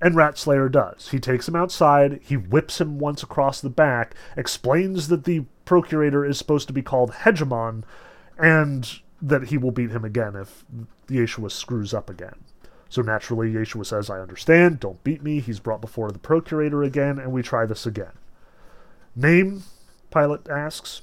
And 0.00 0.16
Rat 0.16 0.38
Slayer 0.38 0.70
does. 0.70 1.10
He 1.10 1.20
takes 1.20 1.46
him 1.46 1.54
outside, 1.54 2.20
he 2.22 2.38
whips 2.38 2.80
him 2.80 2.98
once 2.98 3.22
across 3.22 3.60
the 3.60 3.68
back, 3.68 4.14
explains 4.34 5.08
that 5.08 5.24
the 5.24 5.44
procurator 5.66 6.24
is 6.24 6.38
supposed 6.38 6.68
to 6.68 6.72
be 6.72 6.80
called 6.80 7.12
Hegemon, 7.12 7.84
and 8.38 8.90
that 9.20 9.48
he 9.48 9.58
will 9.58 9.72
beat 9.72 9.90
him 9.90 10.06
again 10.06 10.34
if 10.34 10.64
Yeshua 11.08 11.50
screws 11.50 11.92
up 11.92 12.08
again. 12.08 12.36
So 12.88 13.02
naturally, 13.02 13.52
Yeshua 13.52 13.84
says, 13.84 14.08
I 14.08 14.20
understand, 14.20 14.80
don't 14.80 15.04
beat 15.04 15.22
me. 15.22 15.40
He's 15.40 15.60
brought 15.60 15.82
before 15.82 16.10
the 16.10 16.18
procurator 16.18 16.82
again, 16.82 17.18
and 17.18 17.30
we 17.30 17.42
try 17.42 17.66
this 17.66 17.84
again. 17.84 18.12
Name? 19.14 19.64
Pilate 20.10 20.48
asks. 20.48 21.02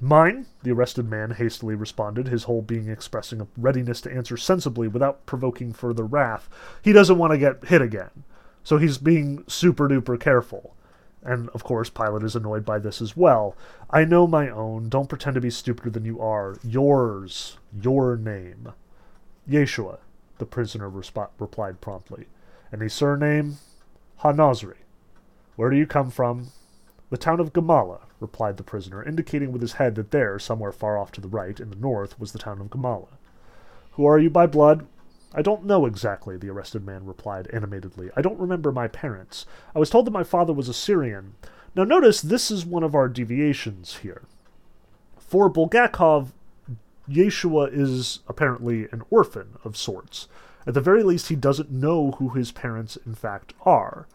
Mine, 0.00 0.46
the 0.62 0.72
arrested 0.72 1.08
man 1.08 1.30
hastily 1.32 1.74
responded, 1.74 2.28
his 2.28 2.44
whole 2.44 2.60
being 2.60 2.88
expressing 2.88 3.40
a 3.40 3.46
readiness 3.56 4.00
to 4.02 4.12
answer 4.12 4.36
sensibly 4.36 4.88
without 4.88 5.24
provoking 5.24 5.72
further 5.72 6.04
wrath. 6.04 6.50
He 6.82 6.92
doesn't 6.92 7.16
want 7.16 7.32
to 7.32 7.38
get 7.38 7.64
hit 7.66 7.80
again, 7.80 8.24
so 8.62 8.76
he's 8.76 8.98
being 8.98 9.42
super 9.46 9.88
duper 9.88 10.20
careful. 10.20 10.74
And 11.22 11.48
of 11.50 11.64
course, 11.64 11.90
Pilate 11.90 12.22
is 12.22 12.36
annoyed 12.36 12.64
by 12.64 12.78
this 12.78 13.00
as 13.00 13.16
well. 13.16 13.56
I 13.90 14.04
know 14.04 14.26
my 14.26 14.48
own. 14.48 14.88
Don't 14.88 15.08
pretend 15.08 15.34
to 15.34 15.40
be 15.40 15.50
stupider 15.50 15.90
than 15.90 16.04
you 16.04 16.20
are. 16.20 16.56
Yours. 16.62 17.56
Your 17.72 18.16
name. 18.16 18.72
Yeshua, 19.48 19.98
the 20.38 20.46
prisoner 20.46 20.88
resp- 20.90 21.30
replied 21.38 21.80
promptly. 21.80 22.26
Any 22.72 22.88
surname? 22.88 23.56
Hanazri. 24.22 24.76
Where 25.56 25.70
do 25.70 25.76
you 25.76 25.86
come 25.86 26.10
from? 26.10 26.48
The 27.10 27.16
town 27.16 27.40
of 27.40 27.52
Gamala, 27.52 28.02
replied 28.20 28.56
the 28.56 28.62
prisoner, 28.62 29.02
indicating 29.02 29.52
with 29.52 29.62
his 29.62 29.74
head 29.74 29.94
that 29.96 30.10
there, 30.10 30.38
somewhere 30.38 30.72
far 30.72 30.98
off 30.98 31.12
to 31.12 31.20
the 31.20 31.28
right, 31.28 31.58
in 31.60 31.70
the 31.70 31.76
north, 31.76 32.18
was 32.18 32.32
the 32.32 32.38
town 32.38 32.60
of 32.60 32.68
Gamala. 32.68 33.08
Who 33.92 34.06
are 34.06 34.18
you 34.18 34.30
by 34.30 34.46
blood? 34.46 34.86
I 35.34 35.42
don't 35.42 35.64
know 35.64 35.86
exactly, 35.86 36.36
the 36.36 36.50
arrested 36.50 36.84
man 36.84 37.04
replied 37.04 37.48
animatedly. 37.52 38.10
I 38.16 38.22
don't 38.22 38.38
remember 38.38 38.72
my 38.72 38.88
parents. 38.88 39.44
I 39.74 39.78
was 39.78 39.90
told 39.90 40.06
that 40.06 40.12
my 40.12 40.24
father 40.24 40.52
was 40.52 40.68
a 40.68 40.74
Syrian. 40.74 41.34
Now 41.74 41.84
notice 41.84 42.22
this 42.22 42.50
is 42.50 42.64
one 42.64 42.82
of 42.82 42.94
our 42.94 43.08
deviations 43.08 43.96
here. 43.96 44.22
For 45.18 45.50
Bulgakov, 45.50 46.28
Yeshua 47.08 47.68
is 47.72 48.20
apparently 48.28 48.88
an 48.92 49.02
orphan 49.10 49.58
of 49.64 49.76
sorts. 49.76 50.28
At 50.66 50.74
the 50.74 50.80
very 50.80 51.02
least, 51.02 51.28
he 51.28 51.36
doesn't 51.36 51.70
know 51.70 52.12
who 52.12 52.30
his 52.30 52.50
parents 52.50 52.96
in 53.04 53.14
fact 53.14 53.54
are. 53.64 54.06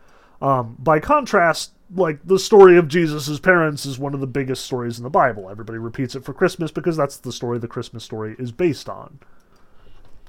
Um, 0.41 0.75
by 0.79 0.99
contrast, 0.99 1.71
like 1.93 2.19
the 2.25 2.39
story 2.39 2.77
of 2.77 2.87
Jesus' 2.87 3.39
parents 3.39 3.85
is 3.85 3.99
one 3.99 4.13
of 4.13 4.19
the 4.19 4.27
biggest 4.27 4.65
stories 4.65 4.97
in 4.97 5.03
the 5.03 5.09
Bible. 5.09 5.49
Everybody 5.49 5.77
repeats 5.77 6.15
it 6.15 6.23
for 6.23 6.33
Christmas 6.33 6.71
because 6.71 6.97
that's 6.97 7.17
the 7.17 7.31
story 7.31 7.59
the 7.59 7.67
Christmas 7.67 8.03
story 8.03 8.35
is 8.39 8.51
based 8.51 8.87
on. 8.87 9.19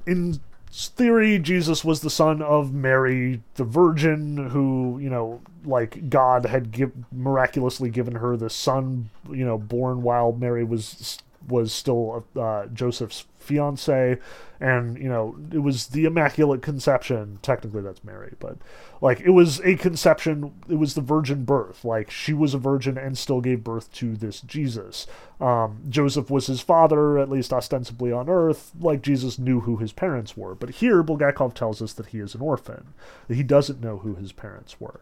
In 0.06 0.40
theory, 0.72 1.38
Jesus 1.38 1.84
was 1.84 2.00
the 2.00 2.10
son 2.10 2.42
of 2.42 2.72
Mary, 2.72 3.42
the 3.54 3.64
Virgin, 3.64 4.48
who, 4.50 4.98
you 5.00 5.10
know, 5.10 5.40
like 5.64 6.08
God 6.08 6.46
had 6.46 6.72
give, 6.72 6.92
miraculously 7.12 7.90
given 7.90 8.16
her 8.16 8.36
the 8.36 8.50
son, 8.50 9.10
you 9.30 9.44
know, 9.44 9.58
born 9.58 10.02
while 10.02 10.32
Mary 10.32 10.64
was 10.64 11.18
was 11.48 11.72
still 11.72 12.24
uh, 12.36 12.66
Joseph's 12.66 13.26
fiance. 13.42 14.18
And 14.60 14.96
you 14.96 15.08
know 15.08 15.36
it 15.52 15.58
was 15.58 15.88
the 15.88 16.04
immaculate 16.04 16.62
conception. 16.62 17.40
Technically 17.42 17.82
that's 17.82 18.04
mary 18.04 18.34
but 18.38 18.58
like 19.00 19.20
it 19.20 19.30
was 19.30 19.60
a 19.60 19.74
conception. 19.74 20.54
It 20.68 20.76
was 20.76 20.94
the 20.94 21.00
virgin 21.00 21.44
birth. 21.44 21.84
Like 21.84 22.10
she 22.10 22.32
was 22.32 22.54
a 22.54 22.58
virgin 22.58 22.96
and 22.96 23.18
still 23.18 23.40
gave 23.40 23.64
birth 23.64 23.92
to 23.94 24.14
this 24.16 24.40
jesus. 24.40 25.08
Um, 25.40 25.82
joseph 25.88 26.30
was 26.30 26.46
his 26.46 26.60
father 26.60 27.18
at 27.18 27.28
least 27.28 27.52
ostensibly 27.52 28.12
on 28.12 28.28
earth. 28.28 28.70
Like 28.78 29.02
jesus 29.02 29.36
knew 29.36 29.60
who 29.60 29.78
his 29.78 29.92
parents 29.92 30.36
were. 30.36 30.54
But 30.54 30.70
here 30.70 31.02
bulgakov 31.02 31.54
tells 31.54 31.82
us 31.82 31.92
that 31.94 32.06
he 32.06 32.20
is 32.20 32.36
an 32.36 32.40
orphan. 32.40 32.94
That 33.26 33.34
he 33.34 33.42
doesn't 33.42 33.80
know 33.80 33.98
who 33.98 34.14
his 34.14 34.30
parents 34.30 34.76
were. 34.80 35.00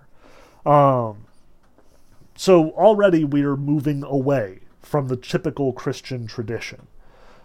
Um, 0.64 1.26
so 2.34 2.70
already 2.70 3.24
we 3.24 3.42
are 3.42 3.56
moving 3.56 4.02
away 4.04 4.60
from 4.82 5.08
the 5.08 5.16
typical 5.16 5.72
christian 5.72 6.26
tradition 6.26 6.86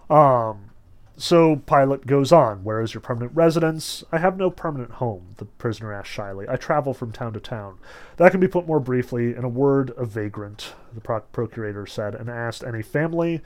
um, 0.09 0.69
so 1.17 1.55
Pilate 1.55 2.05
goes 2.05 2.31
on. 2.31 2.63
Where 2.63 2.81
is 2.81 2.93
your 2.93 3.01
permanent 3.01 3.33
residence? 3.33 4.03
I 4.11 4.17
have 4.17 4.37
no 4.37 4.49
permanent 4.49 4.91
home, 4.91 5.35
the 5.37 5.45
prisoner 5.45 5.93
asked 5.93 6.09
shyly. 6.09 6.45
I 6.49 6.57
travel 6.57 6.93
from 6.93 7.11
town 7.11 7.33
to 7.33 7.39
town. 7.39 7.77
That 8.17 8.31
can 8.31 8.41
be 8.41 8.47
put 8.47 8.67
more 8.67 8.79
briefly 8.79 9.35
in 9.35 9.43
a 9.43 9.49
word 9.49 9.93
a 9.97 10.05
vagrant, 10.05 10.73
the 10.93 11.01
procurator 11.01 11.85
said, 11.85 12.15
and 12.15 12.29
asked, 12.29 12.63
Any 12.63 12.81
family? 12.81 13.41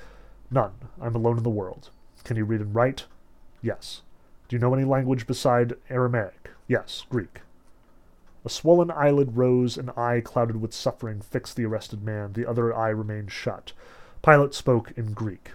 None. 0.50 0.74
I'm 1.00 1.16
alone 1.16 1.38
in 1.38 1.44
the 1.44 1.50
world. 1.50 1.92
Can 2.24 2.38
you 2.38 2.46
read 2.46 2.62
and 2.62 2.74
write? 2.74 3.06
Yes. 3.62 4.02
Do 4.48 4.56
you 4.56 4.60
know 4.60 4.74
any 4.74 4.84
language 4.84 5.28
beside 5.28 5.76
Aramaic? 5.90 6.50
Yes, 6.68 7.06
Greek. 7.10 7.42
A 8.46 8.50
swollen 8.50 8.90
eyelid 8.92 9.36
rose, 9.38 9.78
an 9.78 9.90
eye 9.98 10.22
clouded 10.24 10.62
with 10.62 10.74
suffering 10.74 11.22
fixed 11.22 11.56
the 11.56 11.66
arrested 11.66 12.04
man. 12.04 12.34
The 12.34 12.46
other 12.46 12.76
eye 12.76 12.90
remained 12.90 13.32
shut. 13.32 13.74
Pilate 14.22 14.54
spoke 14.54 14.92
in 14.96 15.14
Greek. 15.14 15.52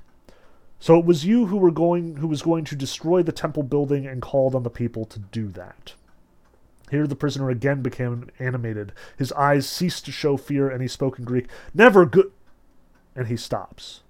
So 0.78 0.99
it 0.99 1.07
was 1.07 1.24
you 1.24 1.47
who 1.47 1.57
were 1.57 1.70
going 1.70 2.16
who 2.16 2.28
was 2.28 2.43
going 2.43 2.64
to 2.66 2.76
destroy 2.76 3.22
the 3.22 3.32
temple 3.32 3.62
building 3.62 4.07
and 4.07 4.20
called 4.20 4.55
on 4.55 4.62
the 4.62 4.70
people 4.70 5.07
to 5.07 5.18
do 5.18 5.49
that. 5.49 5.95
Here 6.91 7.07
the 7.07 7.16
prisoner 7.16 7.51
again 7.51 7.82
became 7.82 8.28
animated. 8.39 8.93
His 9.16 9.32
eyes 9.32 9.68
ceased 9.68 10.05
to 10.05 10.12
show 10.12 10.37
fear, 10.37 10.68
and 10.68 10.82
he 10.82 10.89
spoke 10.89 11.18
in 11.18 11.24
Greek. 11.24 11.49
Never 11.72 12.07
good. 12.07 12.30
And 13.16 13.26
he 13.26 13.37
stops. 13.37 14.04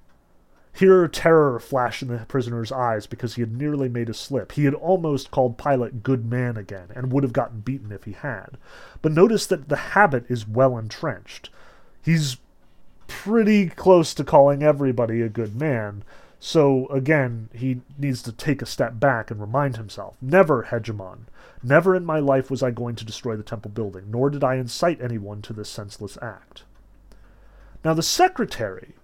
Here 0.77 1.07
terror 1.07 1.61
flashed 1.61 2.03
in 2.03 2.09
the 2.09 2.27
prisoner's 2.27 2.73
eyes 2.73 3.07
because 3.07 3.37
he 3.37 3.43
had 3.43 3.57
nearly 3.57 3.89
made 3.89 4.09
a 4.09 4.15
slip. 4.15 4.53
He 4.53 4.65
had 4.65 4.75
almost 4.75 5.31
called 5.31 5.57
Pilate 5.57 6.03
good 6.03 6.29
man 6.29 6.57
again, 6.57 6.89
and 6.97 7.13
would 7.13 7.23
have 7.23 7.33
gotten 7.33 7.61
beaten 7.61 7.93
if 7.93 8.05
he 8.05 8.13
had. 8.13 8.59
But 9.01 9.13
notice 9.13 9.47
that 9.47 9.69
the 9.69 9.77
habit 9.77 10.25
is 10.29 10.49
well 10.49 10.77
entrenched. 10.77 11.49
He's 12.03 12.39
pretty 13.07 13.69
close 13.69 14.15
to 14.15 14.25
calling 14.25 14.65
everybody 14.65 15.23
a 15.23 15.29
good 15.29 15.55
man, 15.55 16.03
so 16.41 16.89
again, 16.89 17.49
he 17.55 17.81
needs 17.97 18.21
to 18.23 18.33
take 18.33 18.61
a 18.61 18.67
step 18.67 18.99
back 18.99 19.31
and 19.31 19.41
remind 19.41 19.77
himself 19.77 20.17
never, 20.21 20.65
hegemon. 20.65 21.21
Never 21.63 21.95
in 21.95 22.05
my 22.05 22.19
life 22.19 22.51
was 22.51 22.63
I 22.63 22.71
going 22.71 22.97
to 22.97 23.05
destroy 23.05 23.37
the 23.37 23.43
temple 23.43 23.71
building, 23.71 24.11
nor 24.11 24.29
did 24.29 24.45
I 24.45 24.57
incite 24.57 25.01
anyone 25.01 25.41
to 25.43 25.53
this 25.55 25.71
senseless 25.71 26.19
act. 26.21 26.65
Now, 27.85 27.95
the 27.95 28.03
secretary, 28.03 28.95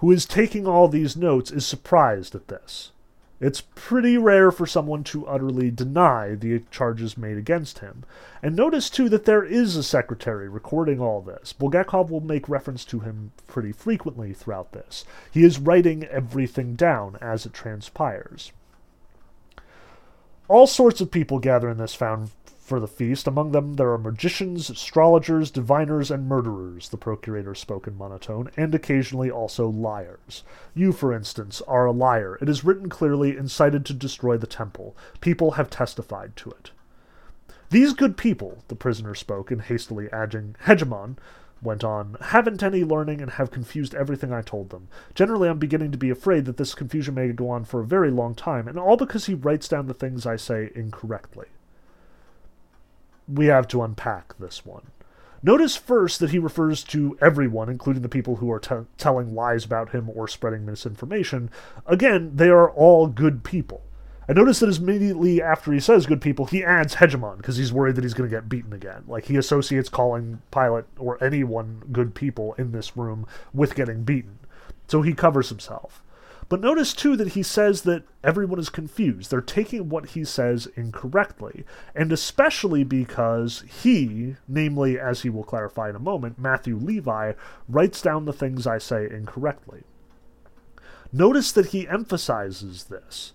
who 0.00 0.10
is 0.10 0.26
taking 0.26 0.66
all 0.66 0.88
these 0.88 1.16
notes, 1.16 1.50
is 1.50 1.64
surprised 1.64 2.34
at 2.34 2.48
this. 2.48 2.92
It's 3.40 3.62
pretty 3.74 4.18
rare 4.18 4.50
for 4.50 4.66
someone 4.66 5.02
to 5.04 5.26
utterly 5.26 5.70
deny 5.70 6.34
the 6.34 6.62
charges 6.70 7.16
made 7.16 7.38
against 7.38 7.78
him. 7.78 8.04
And 8.42 8.54
notice, 8.54 8.90
too, 8.90 9.08
that 9.08 9.24
there 9.24 9.42
is 9.42 9.76
a 9.76 9.82
secretary 9.82 10.46
recording 10.48 11.00
all 11.00 11.22
this. 11.22 11.54
Bulgakov 11.54 12.10
will 12.10 12.20
make 12.20 12.50
reference 12.50 12.84
to 12.86 13.00
him 13.00 13.32
pretty 13.46 13.72
frequently 13.72 14.34
throughout 14.34 14.72
this. 14.72 15.06
He 15.30 15.42
is 15.42 15.58
writing 15.58 16.04
everything 16.04 16.74
down 16.74 17.16
as 17.22 17.46
it 17.46 17.54
transpires. 17.54 18.52
All 20.48 20.66
sorts 20.66 21.00
of 21.00 21.10
people 21.10 21.38
gather 21.38 21.70
in 21.70 21.78
this 21.78 21.94
found 21.94 22.30
for 22.70 22.78
the 22.78 22.86
feast. 22.86 23.26
Among 23.26 23.50
them 23.50 23.74
there 23.74 23.90
are 23.90 23.98
magicians, 23.98 24.70
astrologers, 24.70 25.50
diviners, 25.50 26.08
and 26.08 26.28
murderers, 26.28 26.90
the 26.90 26.96
procurator 26.96 27.52
spoke 27.52 27.88
in 27.88 27.98
monotone, 27.98 28.48
and 28.56 28.72
occasionally 28.72 29.28
also 29.28 29.68
liars. 29.68 30.44
You, 30.72 30.92
for 30.92 31.12
instance, 31.12 31.60
are 31.66 31.86
a 31.86 31.90
liar. 31.90 32.38
It 32.40 32.48
is 32.48 32.62
written 32.62 32.88
clearly, 32.88 33.36
incited 33.36 33.84
to 33.86 33.92
destroy 33.92 34.36
the 34.36 34.46
temple. 34.46 34.96
People 35.20 35.52
have 35.52 35.68
testified 35.68 36.36
to 36.36 36.50
it. 36.50 36.70
These 37.70 37.92
good 37.92 38.16
people, 38.16 38.62
the 38.68 38.76
prisoner 38.76 39.16
spoke 39.16 39.50
and 39.50 39.62
hastily 39.62 40.08
adding, 40.12 40.54
Hegemon, 40.66 41.16
went 41.60 41.82
on, 41.82 42.18
haven't 42.20 42.62
any 42.62 42.84
learning 42.84 43.20
and 43.20 43.32
have 43.32 43.50
confused 43.50 43.96
everything 43.96 44.32
I 44.32 44.42
told 44.42 44.70
them. 44.70 44.86
Generally, 45.16 45.48
I'm 45.48 45.58
beginning 45.58 45.90
to 45.90 45.98
be 45.98 46.10
afraid 46.10 46.44
that 46.44 46.56
this 46.56 46.76
confusion 46.76 47.14
may 47.16 47.32
go 47.32 47.50
on 47.50 47.64
for 47.64 47.80
a 47.80 47.84
very 47.84 48.12
long 48.12 48.36
time, 48.36 48.68
and 48.68 48.78
all 48.78 48.96
because 48.96 49.26
he 49.26 49.34
writes 49.34 49.66
down 49.66 49.88
the 49.88 49.92
things 49.92 50.24
I 50.24 50.36
say 50.36 50.70
incorrectly. 50.76 51.48
We 53.32 53.46
have 53.46 53.68
to 53.68 53.82
unpack 53.82 54.36
this 54.38 54.64
one. 54.64 54.88
Notice 55.42 55.74
first 55.74 56.20
that 56.20 56.30
he 56.30 56.38
refers 56.38 56.84
to 56.84 57.16
everyone, 57.20 57.70
including 57.70 58.02
the 58.02 58.08
people 58.10 58.36
who 58.36 58.50
are 58.52 58.58
t- 58.58 58.74
telling 58.98 59.34
lies 59.34 59.64
about 59.64 59.90
him 59.90 60.10
or 60.14 60.28
spreading 60.28 60.66
misinformation. 60.66 61.50
Again, 61.86 62.32
they 62.34 62.48
are 62.48 62.70
all 62.70 63.06
good 63.06 63.42
people. 63.42 63.82
I 64.28 64.32
notice 64.34 64.60
that 64.60 64.76
immediately 64.76 65.42
after 65.42 65.72
he 65.72 65.80
says 65.80 66.06
good 66.06 66.20
people, 66.20 66.44
he 66.44 66.62
adds 66.62 66.96
hegemon 66.96 67.38
because 67.38 67.56
he's 67.56 67.72
worried 67.72 67.96
that 67.96 68.04
he's 68.04 68.14
going 68.14 68.28
to 68.28 68.36
get 68.36 68.48
beaten 68.48 68.72
again. 68.72 69.04
Like 69.08 69.24
he 69.24 69.36
associates 69.36 69.88
calling 69.88 70.42
Pilate 70.52 70.84
or 70.98 71.22
anyone 71.24 71.82
good 71.90 72.14
people 72.14 72.54
in 72.54 72.72
this 72.72 72.96
room 72.96 73.26
with 73.54 73.74
getting 73.74 74.04
beaten. 74.04 74.38
So 74.88 75.02
he 75.02 75.14
covers 75.14 75.48
himself. 75.48 76.04
But 76.50 76.60
notice 76.60 76.94
too 76.94 77.16
that 77.16 77.28
he 77.28 77.44
says 77.44 77.82
that 77.82 78.02
everyone 78.24 78.58
is 78.58 78.68
confused. 78.68 79.30
They're 79.30 79.40
taking 79.40 79.88
what 79.88 80.10
he 80.10 80.24
says 80.24 80.66
incorrectly. 80.74 81.64
And 81.94 82.10
especially 82.12 82.82
because 82.82 83.62
he, 83.82 84.34
namely, 84.48 84.98
as 84.98 85.22
he 85.22 85.30
will 85.30 85.44
clarify 85.44 85.88
in 85.88 85.94
a 85.94 86.00
moment, 86.00 86.40
Matthew 86.40 86.76
Levi, 86.76 87.34
writes 87.68 88.02
down 88.02 88.24
the 88.24 88.32
things 88.32 88.66
I 88.66 88.78
say 88.78 89.08
incorrectly. 89.08 89.84
Notice 91.12 91.52
that 91.52 91.66
he 91.66 91.86
emphasizes 91.86 92.84
this. 92.84 93.32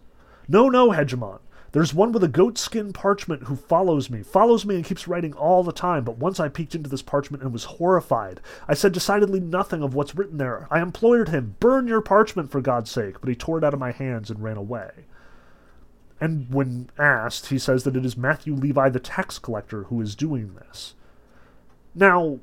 No, 0.49 0.67
no, 0.67 0.89
Hegemon. 0.89 1.39
There's 1.75 1.93
one 1.93 2.13
with 2.13 2.23
a 2.23 2.29
goatskin 2.29 2.93
parchment 2.93 3.43
who 3.43 3.57
follows 3.57 4.09
me, 4.09 4.23
follows 4.23 4.65
me 4.65 4.75
and 4.75 4.85
keeps 4.85 5.09
writing 5.09 5.33
all 5.33 5.61
the 5.61 5.73
time, 5.73 6.05
but 6.05 6.17
once 6.17 6.39
I 6.39 6.47
peeked 6.47 6.73
into 6.73 6.89
this 6.89 7.01
parchment 7.01 7.43
and 7.43 7.51
was 7.51 7.65
horrified. 7.65 8.39
I 8.65 8.73
said 8.73 8.93
decidedly 8.93 9.41
nothing 9.41 9.83
of 9.83 9.93
what's 9.93 10.15
written 10.15 10.37
there. 10.37 10.69
I 10.71 10.79
implored 10.79 11.27
him, 11.27 11.57
burn 11.59 11.85
your 11.85 11.99
parchment 11.99 12.49
for 12.49 12.61
God's 12.61 12.89
sake, 12.89 13.19
but 13.19 13.27
he 13.27 13.35
tore 13.35 13.57
it 13.57 13.65
out 13.65 13.73
of 13.73 13.79
my 13.81 13.91
hands 13.91 14.29
and 14.29 14.41
ran 14.41 14.55
away. 14.55 14.89
And 16.21 16.49
when 16.49 16.91
asked, 16.97 17.47
he 17.47 17.59
says 17.59 17.83
that 17.83 17.97
it 17.97 18.05
is 18.05 18.15
Matthew 18.15 18.53
Levi 18.53 18.87
the 18.87 19.01
tax 19.01 19.37
collector 19.37 19.83
who 19.83 19.99
is 19.99 20.15
doing 20.15 20.53
this. 20.53 20.93
Now, 21.93 22.39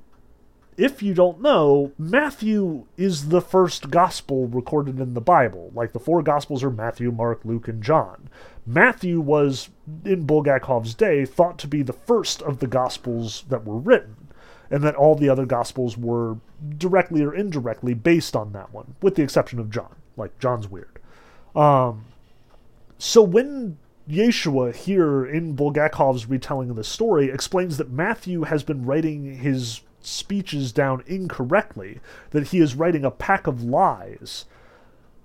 if 0.77 1.03
you 1.03 1.14
don't 1.14 1.43
know, 1.43 1.93
Matthew 1.99 2.87
is 2.97 3.29
the 3.29 3.41
first 3.41 3.91
gospel 3.91 4.47
recorded 4.47 4.99
in 5.01 5.14
the 5.14 5.20
Bible. 5.20 5.70
Like 5.75 5.93
the 5.93 6.01
four 6.01 6.23
gospels 6.23 6.62
are 6.62 6.70
Matthew, 6.70 7.11
Mark, 7.11 7.45
Luke, 7.45 7.68
and 7.68 7.83
John. 7.83 8.29
Matthew 8.66 9.20
was, 9.20 9.70
in 10.05 10.25
Bulgakov's 10.25 10.95
day, 10.95 11.25
thought 11.25 11.59
to 11.59 11.68
be 11.68 11.83
the 11.83 11.93
first 11.93 12.41
of 12.43 12.61
the 12.61 12.66
gospels 12.66 13.45
that 13.49 13.64
were 13.64 13.79
written, 13.79 14.29
and 14.70 14.83
that 14.83 14.95
all 14.95 15.14
the 15.14 15.29
other 15.29 15.45
gospels 15.45 15.99
were 15.99 16.39
directly 16.79 17.23
or 17.23 17.35
indirectly 17.35 17.93
based 17.93 18.35
on 18.35 18.53
that 18.53 18.73
one, 18.73 18.95
with 19.03 19.16
the 19.16 19.23
exception 19.23 19.59
of 19.59 19.70
John. 19.70 19.97
Like, 20.16 20.39
John's 20.39 20.68
weird. 20.68 21.01
Um, 21.55 22.07
so 22.99 23.20
when 23.20 23.79
Yeshua 24.09 24.75
here 24.75 25.27
in 25.27 25.55
Bulgakov's 25.55 26.27
retelling 26.27 26.70
of 26.70 26.77
the 26.77 26.85
story 26.85 27.31
explains 27.31 27.77
that 27.77 27.91
Matthew 27.91 28.45
has 28.45 28.62
been 28.62 28.87
writing 28.87 29.39
his 29.39 29.81
speeches 30.07 30.73
down 30.73 31.03
incorrectly, 31.07 32.01
that 32.31 32.49
he 32.49 32.59
is 32.59 32.75
writing 32.75 33.05
a 33.05 33.11
pack 33.11 33.47
of 33.47 33.63
lies. 33.63 34.45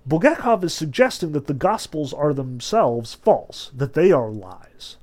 Bulgakov 0.08 0.64
is 0.64 0.72
suggesting 0.72 1.32
that 1.32 1.46
the 1.46 1.54
Gospels 1.54 2.14
are 2.14 2.32
themselves 2.32 3.14
false, 3.14 3.70
that 3.76 3.92
they 3.92 4.10
are 4.10 4.30
lies, 4.30 4.96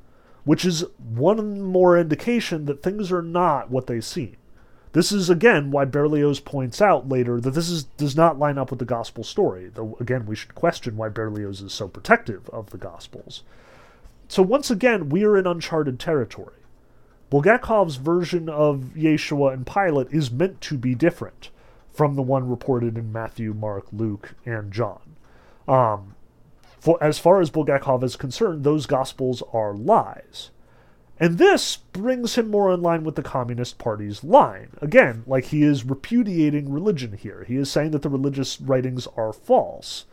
which 0.45 0.65
is 0.65 0.85
one 0.97 1.61
more 1.61 1.97
indication 1.97 2.65
that 2.65 2.81
things 2.81 3.11
are 3.11 3.21
not 3.21 3.69
what 3.69 3.87
they 3.87 4.01
seem. 4.01 4.35
This 4.93 5.11
is 5.11 5.29
again 5.29 5.71
why 5.71 5.83
Berlioz 5.83 6.39
points 6.39 6.81
out 6.81 7.09
later 7.09 7.41
that 7.41 7.51
this 7.51 7.69
is, 7.69 7.83
does 7.83 8.15
not 8.15 8.39
line 8.39 8.57
up 8.57 8.69
with 8.69 8.79
the 8.79 8.85
gospel 8.85 9.25
story, 9.25 9.69
though 9.73 9.97
again 9.99 10.25
we 10.25 10.37
should 10.37 10.55
question 10.55 10.95
why 10.95 11.09
Berlioz 11.09 11.59
is 11.59 11.73
so 11.73 11.89
protective 11.89 12.49
of 12.49 12.69
the 12.69 12.77
gospels. 12.77 13.43
So 14.29 14.41
once 14.41 14.71
again, 14.71 15.09
we 15.09 15.25
are 15.25 15.37
in 15.37 15.45
uncharted 15.45 15.99
territory. 15.99 16.55
Bulgakov's 17.31 17.95
version 17.95 18.49
of 18.49 18.91
Yeshua 18.95 19.53
and 19.53 19.65
Pilate 19.65 20.07
is 20.11 20.31
meant 20.31 20.61
to 20.61 20.77
be 20.77 20.95
different 20.95 21.49
from 21.91 22.15
the 22.15 22.21
one 22.21 22.49
reported 22.49 22.97
in 22.97 23.11
Matthew, 23.11 23.53
Mark, 23.53 23.87
Luke, 23.91 24.35
and 24.45 24.71
John. 24.71 25.15
Um, 25.67 26.15
for, 26.79 27.01
as 27.01 27.17
far 27.17 27.41
as 27.41 27.49
Bulgakov 27.49 28.03
is 28.03 28.15
concerned, 28.15 28.63
those 28.63 28.85
gospels 28.85 29.41
are 29.53 29.73
lies. 29.73 30.51
And 31.19 31.37
this 31.37 31.77
brings 31.77 32.35
him 32.35 32.51
more 32.51 32.73
in 32.73 32.81
line 32.81 33.03
with 33.03 33.15
the 33.15 33.23
Communist 33.23 33.77
Party's 33.77 34.23
line. 34.23 34.71
Again, 34.81 35.23
like 35.25 35.45
he 35.45 35.63
is 35.63 35.85
repudiating 35.85 36.71
religion 36.71 37.13
here. 37.13 37.45
He 37.47 37.55
is 37.55 37.71
saying 37.71 37.91
that 37.91 38.01
the 38.01 38.09
religious 38.09 38.59
writings 38.59 39.07
are 39.15 39.31
false. 39.31 40.05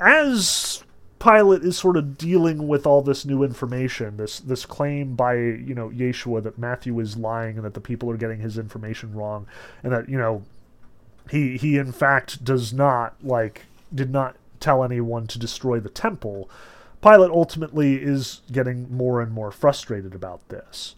As 0.00 0.82
Pilate 1.18 1.62
is 1.62 1.76
sort 1.76 1.96
of 1.96 2.18
dealing 2.18 2.68
with 2.68 2.86
all 2.86 3.02
this 3.02 3.24
new 3.24 3.42
information, 3.42 4.16
this 4.16 4.38
this 4.38 4.66
claim 4.66 5.14
by 5.14 5.34
you 5.34 5.74
know 5.74 5.88
Yeshua 5.90 6.42
that 6.42 6.58
Matthew 6.58 6.98
is 7.00 7.16
lying 7.16 7.56
and 7.56 7.64
that 7.64 7.74
the 7.74 7.80
people 7.80 8.10
are 8.10 8.16
getting 8.16 8.40
his 8.40 8.58
information 8.58 9.14
wrong, 9.14 9.46
and 9.82 9.92
that 9.92 10.08
you 10.08 10.18
know 10.18 10.44
he 11.30 11.56
he 11.56 11.78
in 11.78 11.92
fact 11.92 12.44
does 12.44 12.72
not 12.72 13.14
like 13.22 13.62
did 13.94 14.10
not 14.10 14.36
tell 14.60 14.84
anyone 14.84 15.26
to 15.28 15.38
destroy 15.38 15.80
the 15.80 15.88
temple. 15.88 16.50
Pilate 17.02 17.30
ultimately 17.30 18.02
is 18.02 18.40
getting 18.50 18.94
more 18.94 19.20
and 19.20 19.32
more 19.32 19.50
frustrated 19.50 20.14
about 20.14 20.46
this. 20.48 20.96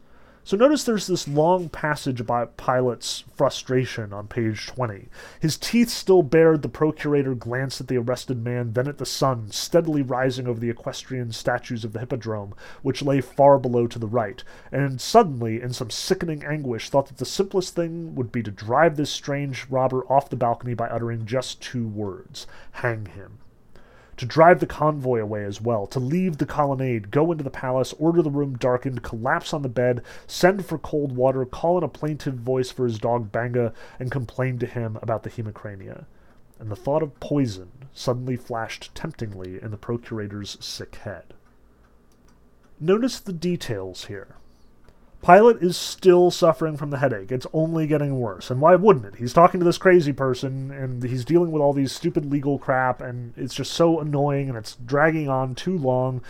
So 0.49 0.57
notice 0.57 0.85
there's 0.85 1.07
this 1.07 1.29
long 1.29 1.69
passage 1.69 2.23
about 2.23 2.57
Pilate's 2.57 3.23
frustration 3.37 4.15
on 4.15 4.29
page 4.29 4.67
20. 4.67 5.09
His 5.39 5.59
teeth 5.59 5.91
still 5.91 6.23
bared, 6.23 6.63
the 6.63 6.71
procurator 6.71 7.35
glanced 7.35 7.83
at 7.83 7.89
the 7.89 7.99
arrested 7.99 8.43
man, 8.43 8.73
then 8.73 8.89
at 8.89 8.97
the 8.97 9.05
sun, 9.05 9.51
steadily 9.51 10.01
rising 10.01 10.49
over 10.49 10.59
the 10.59 10.71
equestrian 10.71 11.33
statues 11.33 11.85
of 11.85 11.93
the 11.93 11.99
hippodrome, 11.99 12.55
which 12.81 13.03
lay 13.03 13.21
far 13.21 13.59
below 13.59 13.87
to 13.89 13.99
the 13.99 14.07
right, 14.07 14.43
and 14.73 15.03
suddenly, 15.03 15.61
in 15.61 15.75
some 15.75 15.91
sickening 15.91 16.43
anguish, 16.43 16.89
thought 16.89 17.09
that 17.09 17.19
the 17.19 17.27
simplest 17.27 17.75
thing 17.75 18.15
would 18.15 18.33
be 18.33 18.43
to 18.43 18.51
drive 18.51 18.97
this 18.97 19.11
strange 19.11 19.67
robber 19.69 20.11
off 20.11 20.31
the 20.31 20.35
balcony 20.35 20.73
by 20.73 20.89
uttering 20.89 21.27
just 21.27 21.61
two 21.61 21.87
words 21.87 22.47
hang 22.71 23.05
him 23.05 23.37
to 24.19 24.27
drive 24.27 24.61
the 24.61 24.67
convoy 24.67 25.21
away 25.21 25.45
as 25.45 25.61
well, 25.61 25.87
to 25.87 25.99
leave 25.99 26.39
the 26.39 26.47
colonnade, 26.47 27.11
go 27.11 27.33
into 27.33 27.45
the 27.45 27.51
palace, 27.51 27.95
order 27.99 28.21
the 28.21 28.31
room 28.31 28.59
darkened, 28.59 29.03
collapse 29.03 29.55
on 29.55 29.63
the 29.63 29.69
bed, 29.69 30.03
send 30.27 30.67
for 30.67 30.77
cold 30.77 31.13
water, 31.13 31.47
call 31.47 31.79
in 31.79 31.85
a 31.85 31.89
plaintive 31.89 32.35
voice 32.35 32.71
for 32.71 32.85
his 32.85 32.99
dog 32.99 33.33
Banga, 33.33 33.73
and 33.99 34.11
complain 34.11 34.59
to 34.59 34.67
him 34.67 34.99
about 35.01 35.23
the 35.23 35.31
hemicrania. 35.31 36.05
And 36.59 36.71
the 36.71 36.77
thought 36.77 37.03
of 37.03 37.19
poison 37.21 37.71
suddenly 37.95 38.37
flashed 38.37 38.93
temptingly 38.95 39.63
in 39.63 39.71
the 39.71 39.77
procurator's 39.77 40.59
sick 40.61 40.97
head. 40.97 41.35
Notice 42.81 43.21
the 43.21 43.33
details 43.33 44.07
here. 44.07 44.35
Pilate 45.29 45.59
is 45.59 45.77
still 45.77 46.31
suffering 46.31 46.79
from 46.79 46.89
the 46.89 46.97
headache. 46.97 47.31
It's 47.31 47.47
only 47.53 47.87
getting 47.87 48.19
worse. 48.19 48.51
And 48.51 48.63
why 48.63 48.77
wouldn't 48.77 49.05
it? 49.05 49.17
He's 49.17 49.35
talking 49.35 49.61
to 49.61 49.67
this 49.67 49.77
crazy 49.77 50.15
person 50.15 50.71
and 50.71 51.03
he's 51.03 51.23
dealing 51.23 51.53
with 51.53 51.61
all 51.61 51.75
these 51.75 51.93
stupid 51.93 52.25
legal 52.25 52.59
crap 52.59 53.03
and 53.03 53.35
it's 53.37 53.55
just 53.55 53.75
so 53.75 54.01
annoying 54.01 54.49
and 54.49 54.57
it's 54.57 54.77
dragging 54.77 55.29
on 55.29 55.55
too 55.55 55.77
long. 55.77 56.23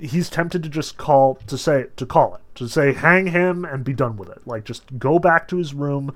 He's 0.00 0.28
tempted 0.28 0.64
to 0.64 0.68
just 0.68 0.96
call 0.96 1.36
to 1.46 1.56
say 1.56 1.86
to 1.94 2.04
call 2.04 2.34
it. 2.34 2.40
To 2.56 2.66
say 2.66 2.92
hang 2.92 3.28
him 3.28 3.64
and 3.64 3.84
be 3.84 3.94
done 3.94 4.16
with 4.16 4.28
it. 4.28 4.44
Like 4.44 4.64
just 4.64 4.98
go 4.98 5.20
back 5.20 5.46
to 5.46 5.56
his 5.56 5.72
room, 5.72 6.12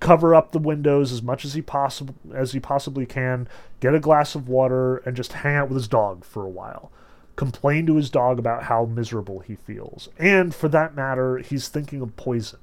cover 0.00 0.34
up 0.34 0.52
the 0.52 0.58
windows 0.58 1.12
as 1.12 1.22
much 1.22 1.46
as 1.46 1.54
he 1.54 1.62
possible 1.62 2.14
as 2.34 2.52
he 2.52 2.60
possibly 2.60 3.06
can, 3.06 3.48
get 3.80 3.94
a 3.94 4.00
glass 4.00 4.34
of 4.34 4.50
water 4.50 4.98
and 5.06 5.16
just 5.16 5.32
hang 5.32 5.56
out 5.56 5.68
with 5.70 5.76
his 5.76 5.88
dog 5.88 6.26
for 6.26 6.44
a 6.44 6.50
while 6.50 6.92
complain 7.36 7.86
to 7.86 7.96
his 7.96 8.10
dog 8.10 8.38
about 8.38 8.64
how 8.64 8.84
miserable 8.84 9.40
he 9.40 9.54
feels. 9.54 10.08
And 10.18 10.54
for 10.54 10.68
that 10.68 10.94
matter, 10.94 11.38
he's 11.38 11.68
thinking 11.68 12.00
of 12.00 12.16
poison. 12.16 12.60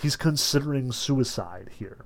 He's 0.00 0.16
considering 0.16 0.92
suicide 0.92 1.70
here. 1.78 1.98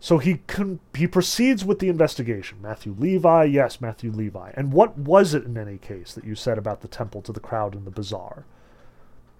So 0.00 0.18
he 0.18 0.38
con- 0.48 0.80
he 0.94 1.06
proceeds 1.06 1.64
with 1.64 1.78
the 1.78 1.88
investigation. 1.88 2.58
Matthew 2.60 2.94
Levi, 2.98 3.44
yes, 3.44 3.80
Matthew 3.80 4.10
Levi. 4.10 4.50
And 4.54 4.72
what 4.72 4.98
was 4.98 5.32
it 5.32 5.44
in 5.44 5.56
any 5.56 5.78
case 5.78 6.12
that 6.14 6.24
you 6.24 6.34
said 6.34 6.58
about 6.58 6.80
the 6.80 6.88
temple 6.88 7.22
to 7.22 7.32
the 7.32 7.40
crowd 7.40 7.74
in 7.74 7.84
the 7.84 7.90
bazaar? 7.90 8.44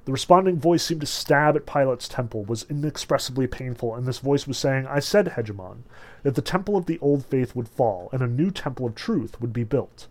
The 0.05 0.13
responding 0.13 0.59
voice 0.59 0.83
seemed 0.85 1.01
to 1.03 1.07
stab 1.07 1.55
at 1.55 1.67
Pilate's 1.67 2.09
temple, 2.09 2.45
was 2.45 2.67
inexpressibly 2.69 3.47
painful, 3.47 3.95
and 3.95 4.07
this 4.07 4.19
voice 4.19 4.49
was 4.49 4.59
saying, 4.59 4.87
I 4.87 4.99
said, 4.99 5.35
Hegemon, 5.37 5.83
that 6.25 6.35
the 6.35 6.43
temple 6.43 6.77
of 6.77 6.87
the 6.87 6.99
old 6.99 7.25
faith 7.27 7.55
would 7.55 7.69
fall, 7.69 8.09
and 8.13 8.21
a 8.21 8.27
new 8.27 8.51
temple 8.51 8.87
of 8.87 8.97
truth 8.97 9.41
would 9.41 9.53
be 9.53 9.63
built. 9.63 10.09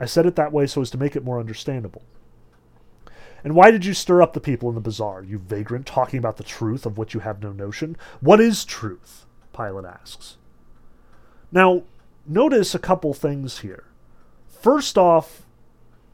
I 0.00 0.06
said 0.06 0.26
it 0.26 0.36
that 0.36 0.52
way 0.52 0.66
so 0.66 0.80
as 0.80 0.90
to 0.90 0.98
make 0.98 1.16
it 1.16 1.24
more 1.24 1.40
understandable. 1.40 2.02
And 3.44 3.54
why 3.54 3.70
did 3.70 3.84
you 3.84 3.94
stir 3.94 4.20
up 4.20 4.32
the 4.32 4.40
people 4.40 4.68
in 4.68 4.74
the 4.74 4.80
bazaar, 4.80 5.22
you 5.22 5.38
vagrant, 5.38 5.86
talking 5.86 6.18
about 6.18 6.36
the 6.36 6.44
truth 6.44 6.84
of 6.84 6.98
which 6.98 7.14
you 7.14 7.20
have 7.20 7.42
no 7.42 7.52
notion? 7.52 7.96
What 8.20 8.40
is 8.40 8.64
truth? 8.64 9.26
Pilate 9.56 9.84
asks. 9.84 10.36
Now, 11.50 11.84
notice 12.26 12.74
a 12.74 12.80
couple 12.80 13.14
things 13.14 13.60
here. 13.60 13.84
First 14.48 14.98
off, 14.98 15.42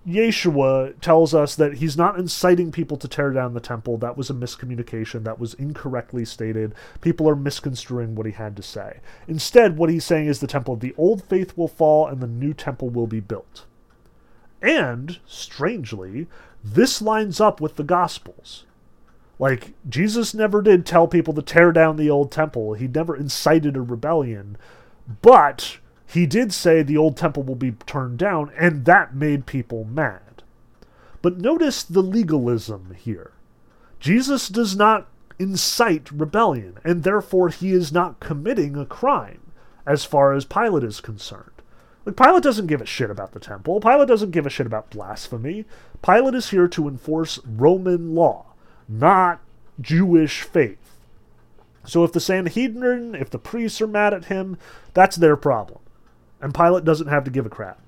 Yeshua 0.07 1.01
tells 1.01 1.35
us 1.35 1.57
that 1.57 1.78
he's 1.78 1.97
not 1.97 2.18
inciting 2.18 2.70
people 2.70 2.99
to 2.99 3.09
tear 3.09 3.30
down 3.30 3.55
the 3.55 3.61
temple. 3.61 3.97
That 3.97 4.18
was 4.18 4.28
a 4.28 4.35
miscommunication. 4.35 5.24
That 5.24 5.41
was 5.41 5.55
incorrectly 5.55 6.26
stated. 6.26 6.74
People 7.01 7.26
are 7.28 7.35
misconstruing 7.35 8.14
what 8.14 8.26
he 8.26 8.32
had 8.32 8.55
to 8.57 8.62
say. 8.62 9.01
Instead, 9.26 9.78
what 9.78 9.89
he's 9.89 10.05
saying 10.05 10.26
is 10.26 10.41
the 10.41 10.47
temple 10.47 10.74
of 10.74 10.80
the 10.80 10.95
old 10.99 11.24
faith 11.24 11.57
will 11.57 11.68
fall 11.68 12.07
and 12.07 12.20
the 12.20 12.26
new 12.26 12.53
temple 12.53 12.91
will 12.91 13.07
be 13.07 13.20
built. 13.20 13.64
And, 14.65 15.19
strangely, 15.27 16.27
this 16.65 17.03
lines 17.03 17.39
up 17.39 17.61
with 17.61 17.77
the 17.77 17.85
Gospels. 17.85 18.65
Like, 19.39 19.75
Jesus 19.87 20.33
never 20.33 20.62
did 20.62 20.87
tell 20.87 21.07
people 21.07 21.35
to 21.35 21.43
tear 21.43 21.71
down 21.71 21.97
the 21.97 22.09
old 22.09 22.33
temple, 22.33 22.73
he 22.73 22.89
never 22.89 23.15
incited 23.15 23.77
a 23.77 23.83
rebellion. 23.83 24.57
But 25.21 25.79
he 26.07 26.25
did 26.25 26.55
say 26.55 26.83
the 26.83 26.97
old 26.97 27.19
temple 27.19 27.43
will 27.43 27.57
be 27.57 27.73
turned 27.73 28.19
down, 28.19 28.51
and 28.57 28.87
that 28.87 29.15
made 29.15 29.45
people 29.45 29.85
mad. 29.85 30.43
But 31.21 31.39
notice 31.39 31.83
the 31.83 32.03
legalism 32.03 32.97
here. 32.99 33.33
Jesus 34.01 34.49
does 34.49 34.77
not 34.77 35.09
incite 35.39 36.11
rebellion, 36.11 36.79
and 36.85 37.03
therefore 37.03 37.51
he 37.51 37.73
is 37.73 37.93
not 37.93 38.21
committing 38.21 38.77
a 38.77 38.87
crime 38.87 39.41
as 39.85 40.07
far 40.07 40.33
as 40.33 40.47
Pilate 40.47 40.85
is 40.85 41.01
concerned. 41.03 41.54
Like, 42.05 42.17
Pilate 42.17 42.43
doesn't 42.43 42.67
give 42.67 42.83
a 42.83 42.87
shit 42.87 43.11
about 43.11 43.33
the 43.33 43.41
temple. 43.41 43.81
Pilate 43.81 44.09
doesn't 44.09 44.31
give 44.33 44.47
a 44.47 44.51
shit 44.51 44.67
about 44.67 44.91
blasphemy. 44.91 45.65
Pilate 46.03 46.35
is 46.35 46.51
here 46.51 46.69
to 46.69 46.89
enforce 46.89 47.39
Roman 47.47 48.15
law, 48.15 48.47
not 48.89 49.41
Jewish 49.81 50.43
faith. 50.43 50.97
So 51.85 52.05
if 52.05 52.13
the 52.13 52.21
Sanhedrin, 52.21 53.15
if 53.15 53.31
the 53.31 53.39
priests 53.39 53.81
are 53.81 53.87
mad 53.87 54.15
at 54.15 54.27
him, 54.27 54.59
that's 54.93 55.17
their 55.17 55.37
problem 55.37 55.81
and 56.45 56.55
Pilate 56.55 56.85
doesn't 56.85 57.07
have 57.09 57.25
to 57.25 57.31
give 57.31 57.47
a 57.47 57.51
crap. 57.51 57.81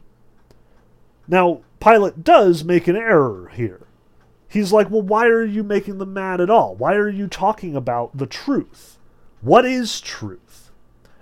Now, 1.29 1.61
Pilate 1.79 2.25
does 2.25 2.65
make 2.65 2.89
an 2.89 2.97
error 2.97 3.51
here. 3.55 3.83
He's 4.49 4.73
like, 4.73 4.91
well, 4.91 5.03
why 5.03 5.27
are 5.27 5.45
you 5.45 5.63
making 5.63 5.99
them 5.99 6.15
mad 6.15 6.41
at 6.41 6.49
all? 6.49 6.75
Why 6.75 6.95
are 6.95 7.09
you 7.11 7.27
talking 7.27 7.77
about 7.77 8.17
the 8.17 8.27
truth? 8.27 8.97
What 9.43 9.67
is 9.67 10.01
truth? 10.01 10.41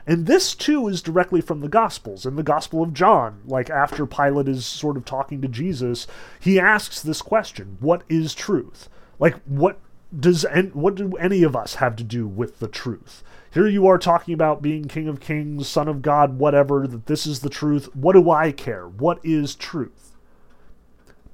And 0.07 0.27
this, 0.27 0.55
too, 0.55 0.87
is 0.89 1.01
directly 1.01 1.41
from 1.41 1.61
the 1.61 1.69
Gospels. 1.69 2.27
In 2.27 2.37
the 2.37 2.43
Gospel 2.43 2.83
of 2.83 2.93
John, 2.93 3.41
like 3.47 3.71
after 3.71 4.05
Pilate 4.05 4.49
is 4.49 4.67
sort 4.67 4.97
of 4.97 5.05
talking 5.05 5.41
to 5.41 5.49
Jesus, 5.49 6.07
he 6.39 6.61
asks 6.61 7.01
this 7.01 7.23
question 7.23 7.79
What 7.81 8.03
is 8.09 8.35
truth? 8.35 8.89
Like, 9.19 9.41
what 9.45 9.79
does 10.19 10.45
and 10.45 10.75
what 10.75 10.95
do 10.95 11.17
any 11.17 11.43
of 11.43 11.57
us 11.57 11.77
have 11.77 11.97
to 11.97 12.05
do 12.05 12.27
with 12.27 12.59
the 12.59 12.69
truth? 12.69 13.23
Here 13.53 13.67
you 13.67 13.87
are 13.87 13.99
talking 13.99 14.35
about 14.35 14.63
being 14.63 14.89
King 14.89 15.09
of 15.09 15.21
Kings, 15.21 15.69
Son 15.69 15.89
of 15.89 16.03
God, 16.03 16.39
whatever, 16.39 16.87
that 16.87 17.07
this 17.07 17.27
is 17.27 17.41
the 17.41 17.49
truth. 17.49 17.95
What 17.95 18.15
do 18.15 18.31
I 18.31 18.53
care? 18.53 18.89
What 18.89 19.21
is 19.23 19.55
truth? 19.55 20.17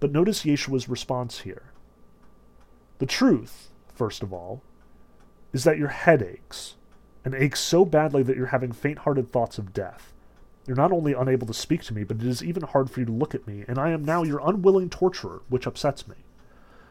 But 0.01 0.13
notice 0.13 0.45
Yeshua's 0.45 0.89
response 0.89 1.41
here. 1.41 1.73
The 2.99 3.07
truth, 3.07 3.71
first 3.95 4.23
of 4.23 4.33
all, 4.33 4.63
is 5.53 5.65
that 5.65 5.79
your 5.79 5.89
head 5.89 6.23
aches, 6.23 6.77
and 7.25 7.35
aches 7.35 7.61
so 7.61 7.85
badly 7.85 8.23
that 8.23 8.37
you're 8.37 8.47
having 8.47 8.73
faint 8.73 9.01
hearted 9.01 9.29
thoughts 9.29 9.59
of 9.59 9.73
death. 9.73 10.13
You're 10.67 10.77
not 10.77 10.93
only 10.93 11.13
unable 11.13 11.47
to 11.47 11.55
speak 11.55 11.83
to 11.85 11.95
me, 11.95 12.05
but 12.05 12.19
it 12.19 12.27
is 12.27 12.45
even 12.45 12.63
hard 12.63 12.91
for 12.91 13.01
you 13.01 13.07
to 13.07 13.13
look 13.13 13.35
at 13.35 13.47
me, 13.47 13.65
and 13.67 13.79
I 13.79 13.91
am 13.91 14.05
now 14.05 14.23
your 14.23 14.41
unwilling 14.45 14.91
torturer, 14.91 15.43
which 15.49 15.67
upsets 15.67 16.07
me. 16.07 16.17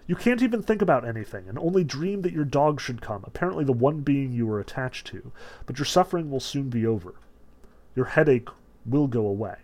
You 0.06 0.16
can't 0.16 0.42
even 0.42 0.64
think 0.64 0.82
about 0.82 1.08
anything, 1.08 1.48
and 1.48 1.58
only 1.60 1.84
dream 1.84 2.24
that 2.24 2.34
your 2.34 2.46
dog 2.46 2.82
should 2.82 3.02
come, 3.02 3.24
apparently 3.26 3.64
the 3.64 3.72
one 3.72 4.02
being 4.02 4.34
you 4.34 4.50
are 4.52 4.60
attached 4.60 5.08
to, 5.08 5.32
but 5.66 5.78
your 5.78 5.86
suffering 5.86 6.32
will 6.32 6.40
soon 6.40 6.70
be 6.70 6.86
over. 6.86 7.14
Your 7.96 8.06
headache 8.06 8.50
will 8.86 9.08
go 9.08 9.28
away. 9.28 9.58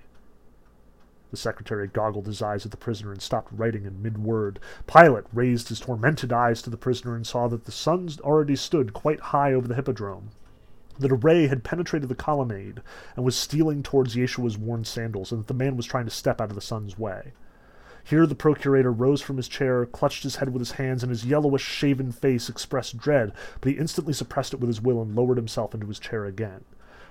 The 1.32 1.38
secretary 1.38 1.88
goggled 1.88 2.28
his 2.28 2.42
eyes 2.42 2.64
at 2.64 2.72
the 2.72 2.78
prisoner 2.78 3.12
and 3.12 3.22
stopped 3.22 3.52
writing 3.52 3.86
in 3.86 4.02
mid 4.02 4.20
word. 4.20 4.60
Pilate 4.88 5.26
raised 5.34 5.70
his 5.70 5.80
tormented 5.80 6.32
eyes 6.32 6.62
to 6.62 6.70
the 6.70 6.78
prisoner 6.78 7.16
and 7.16 7.26
saw 7.26 7.48
that 7.48 7.66
the 7.66 7.72
sun 7.72 8.08
already 8.22 8.56
stood 8.56 8.94
quite 8.94 9.20
high 9.20 9.52
over 9.52 9.68
the 9.68 9.76
hippodrome. 9.76 10.30
That 11.00 11.12
a 11.12 11.16
ray 11.16 11.48
had 11.48 11.64
penetrated 11.64 12.10
the 12.10 12.16
colonnade 12.16 12.82
and 13.16 13.26
was 13.26 13.36
stealing 13.36 13.84
towards 13.84 14.16
Yeshua's 14.16 14.58
worn 14.58 14.86
sandals, 14.86 15.32
and 15.32 15.42
that 15.42 15.48
the 15.48 15.54
man 15.54 15.76
was 15.76 15.86
trying 15.86 16.06
to 16.06 16.12
step 16.12 16.40
out 16.40 16.50
of 16.50 16.56
the 16.56 16.62
sun's 16.62 16.98
way. 16.98 17.34
Here 18.06 18.28
the 18.28 18.36
procurator 18.36 18.92
rose 18.92 19.22
from 19.22 19.38
his 19.38 19.48
chair, 19.48 19.84
clutched 19.88 20.22
his 20.22 20.36
head 20.36 20.50
with 20.50 20.60
his 20.62 20.74
hands, 20.74 21.02
and 21.02 21.10
his 21.10 21.26
yellowish 21.26 21.64
shaven 21.64 22.12
face 22.12 22.50
expressed 22.50 22.98
dread, 22.98 23.34
but 23.60 23.72
he 23.72 23.80
instantly 23.80 24.14
suppressed 24.14 24.54
it 24.54 24.60
with 24.60 24.68
his 24.68 24.80
will 24.80 25.02
and 25.02 25.16
lowered 25.16 25.38
himself 25.38 25.74
into 25.74 25.88
his 25.88 25.98
chair 25.98 26.26
again. 26.26 26.64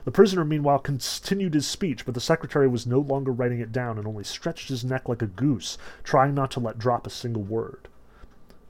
The 0.05 0.13
prisoner, 0.13 0.45
meanwhile, 0.45 0.79
continued 0.79 1.55
his 1.55 1.67
speech, 1.67 2.05
but 2.05 2.15
the 2.15 2.21
secretary 2.21 2.69
was 2.69 2.87
no 2.87 3.01
longer 3.01 3.33
writing 3.33 3.59
it 3.59 3.73
down 3.73 3.99
and 3.99 4.07
only 4.07 4.23
stretched 4.23 4.69
his 4.69 4.85
neck 4.85 5.09
like 5.09 5.21
a 5.21 5.27
goose, 5.27 5.79
trying 6.05 6.35
not 6.35 6.53
to 6.53 6.61
let 6.61 6.79
drop 6.79 7.09
a 7.09 7.11
single 7.11 7.43
word. 7.43 7.89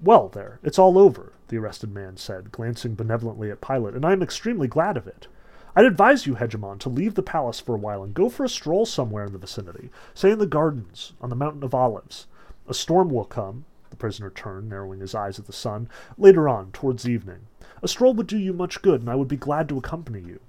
Well, 0.00 0.28
there, 0.28 0.60
it's 0.62 0.78
all 0.78 0.96
over, 0.96 1.33
the 1.54 1.60
arrested 1.60 1.94
man 1.94 2.16
said, 2.16 2.50
glancing 2.50 2.96
benevolently 2.96 3.48
at 3.48 3.60
Pilate, 3.60 3.94
and 3.94 4.04
I 4.04 4.10
am 4.10 4.24
extremely 4.24 4.66
glad 4.66 4.96
of 4.96 5.06
it. 5.06 5.28
I'd 5.76 5.84
advise 5.84 6.26
you, 6.26 6.34
Hegemon, 6.34 6.80
to 6.80 6.88
leave 6.88 7.14
the 7.14 7.22
palace 7.22 7.60
for 7.60 7.76
a 7.76 7.78
while 7.78 8.02
and 8.02 8.12
go 8.12 8.28
for 8.28 8.42
a 8.42 8.48
stroll 8.48 8.84
somewhere 8.84 9.24
in 9.24 9.32
the 9.32 9.38
vicinity, 9.38 9.90
say 10.14 10.32
in 10.32 10.40
the 10.40 10.46
gardens, 10.46 11.12
on 11.20 11.30
the 11.30 11.36
Mountain 11.36 11.62
of 11.62 11.72
Olives. 11.72 12.26
A 12.66 12.74
storm 12.74 13.08
will 13.08 13.24
come, 13.24 13.66
the 13.90 13.96
prisoner 13.96 14.30
turned, 14.30 14.68
narrowing 14.68 14.98
his 14.98 15.14
eyes 15.14 15.38
at 15.38 15.46
the 15.46 15.52
sun, 15.52 15.88
later 16.18 16.48
on, 16.48 16.72
towards 16.72 17.08
evening. 17.08 17.46
A 17.84 17.86
stroll 17.86 18.14
would 18.14 18.26
do 18.26 18.36
you 18.36 18.52
much 18.52 18.82
good, 18.82 19.00
and 19.02 19.08
I 19.08 19.14
would 19.14 19.28
be 19.28 19.36
glad 19.36 19.68
to 19.68 19.78
accompany 19.78 20.22
you. 20.22 20.40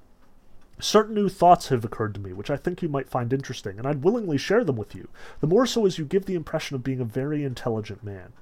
Certain 0.80 1.14
new 1.14 1.30
thoughts 1.30 1.70
have 1.70 1.86
occurred 1.86 2.16
to 2.16 2.20
me, 2.20 2.34
which 2.34 2.50
I 2.50 2.58
think 2.58 2.82
you 2.82 2.90
might 2.90 3.10
find 3.10 3.32
interesting, 3.32 3.78
and 3.78 3.88
I'd 3.88 4.04
willingly 4.04 4.40
share 4.40 4.64
them 4.64 4.76
with 4.76 4.96
you, 4.96 5.08
the 5.40 5.46
more 5.46 5.68
so 5.68 5.86
as 5.86 6.00
you 6.00 6.06
give 6.06 6.26
the 6.26 6.34
impression 6.34 6.76
of 6.76 6.84
being 6.84 7.00
a 7.00 7.06
very 7.06 7.44
intelligent 7.44 8.04
man. 8.04 8.34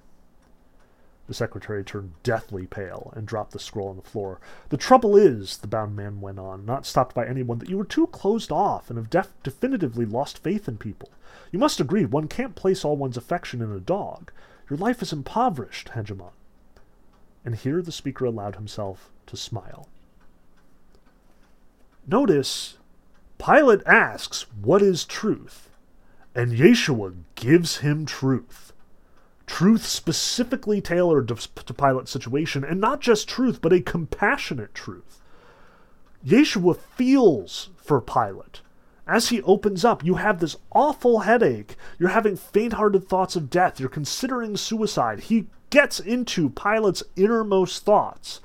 The 1.33 1.37
secretary 1.37 1.83
turned 1.83 2.11
deathly 2.21 2.67
pale 2.67 3.11
and 3.15 3.25
dropped 3.25 3.53
the 3.53 3.59
scroll 3.59 3.89
on 3.89 3.95
the 3.95 4.03
floor. 4.03 4.39
The 4.69 4.77
trouble 4.77 5.17
is, 5.17 5.57
the 5.57 5.67
bound 5.67 5.95
man 5.95 6.21
went 6.21 6.37
on, 6.37 6.63
not 6.63 6.85
stopped 6.85 7.15
by 7.15 7.25
anyone, 7.25 7.57
that 7.57 7.71
you 7.71 7.79
are 7.79 7.85
too 7.85 8.05
closed 8.05 8.51
off 8.51 8.91
and 8.91 8.97
have 8.97 9.09
def- 9.09 9.33
definitively 9.41 10.05
lost 10.05 10.43
faith 10.43 10.67
in 10.67 10.77
people. 10.77 11.09
You 11.51 11.57
must 11.57 11.79
agree, 11.79 12.05
one 12.05 12.27
can't 12.27 12.53
place 12.53 12.85
all 12.85 12.95
one's 12.95 13.17
affection 13.17 13.63
in 13.63 13.71
a 13.71 13.79
dog. 13.79 14.31
Your 14.69 14.77
life 14.77 15.01
is 15.01 15.11
impoverished, 15.11 15.93
Hegemon. 15.95 16.33
And 17.43 17.55
here 17.55 17.81
the 17.81 17.91
speaker 17.91 18.25
allowed 18.25 18.53
himself 18.53 19.09
to 19.25 19.35
smile. 19.35 19.89
Notice, 22.05 22.77
Pilate 23.39 23.81
asks, 23.87 24.45
What 24.61 24.83
is 24.83 25.03
truth? 25.03 25.71
And 26.35 26.51
Yeshua 26.51 27.15
gives 27.33 27.77
him 27.77 28.05
truth 28.05 28.72
truth 29.45 29.85
specifically 29.85 30.81
tailored 30.81 31.27
to, 31.27 31.35
to 31.35 31.73
Pilate's 31.73 32.11
situation, 32.11 32.63
and 32.63 32.79
not 32.79 33.01
just 33.01 33.27
truth, 33.27 33.61
but 33.61 33.73
a 33.73 33.81
compassionate 33.81 34.73
truth. 34.73 35.21
Yeshua 36.25 36.77
feels 36.77 37.69
for 37.77 37.99
Pilate. 37.99 38.61
As 39.05 39.29
he 39.29 39.41
opens 39.41 39.83
up, 39.83 40.03
you 40.03 40.15
have 40.15 40.39
this 40.39 40.55
awful 40.71 41.21
headache. 41.21 41.75
You're 41.99 42.09
having 42.09 42.37
faint 42.37 42.73
hearted 42.73 43.07
thoughts 43.07 43.35
of 43.35 43.49
death. 43.49 43.79
You're 43.79 43.89
considering 43.89 44.55
suicide. 44.55 45.21
He 45.21 45.47
gets 45.69 45.99
into 45.99 46.49
Pilate's 46.49 47.03
innermost 47.17 47.83
thoughts. 47.83 48.39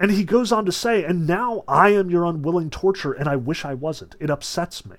And 0.00 0.10
he 0.10 0.24
goes 0.24 0.52
on 0.52 0.64
to 0.64 0.72
say, 0.72 1.04
And 1.04 1.26
now 1.26 1.64
I 1.68 1.90
am 1.90 2.10
your 2.10 2.24
unwilling 2.24 2.70
torturer, 2.70 3.12
and 3.12 3.28
I 3.28 3.36
wish 3.36 3.64
I 3.64 3.74
wasn't. 3.74 4.14
It 4.18 4.30
upsets 4.30 4.86
me. 4.86 4.96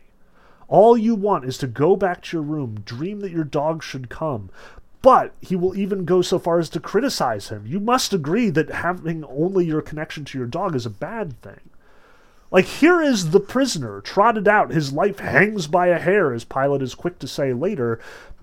All 0.67 0.97
you 0.97 1.15
want 1.15 1.45
is 1.45 1.57
to 1.59 1.67
go 1.67 1.95
back 1.95 2.21
to 2.23 2.37
your 2.37 2.43
room, 2.43 2.81
dream 2.83 3.21
that 3.21 3.31
your 3.31 3.45
dog 3.45 3.81
should 3.81 4.09
come, 4.09 4.49
but 5.01 5.33
he 5.41 5.55
will 5.55 5.75
even 5.77 6.05
go 6.05 6.21
so 6.21 6.39
far 6.39 6.59
as 6.59 6.69
to 6.69 6.79
criticize 6.79 7.49
him. 7.49 7.65
You 7.65 7.79
must 7.79 8.13
agree 8.13 8.49
that 8.49 8.69
having 8.69 9.23
only 9.25 9.65
your 9.65 9.81
connection 9.81 10.25
to 10.25 10.37
your 10.37 10.47
dog 10.47 10.75
is 10.75 10.85
a 10.85 10.89
bad 10.89 11.41
thing. 11.41 11.59
Like, 12.49 12.65
here 12.65 13.01
is 13.01 13.31
the 13.31 13.39
prisoner, 13.39 13.99
trotted 14.01 14.47
out, 14.47 14.71
his 14.71 14.93
life 14.93 15.19
hangs 15.19 15.67
by 15.67 15.87
a 15.87 15.99
hair, 15.99 16.33
as 16.33 16.45
Pilate 16.45 16.81
is 16.81 16.95
quick 16.95 17.19
to 17.19 17.27
say 17.27 17.51
later, 17.53 17.99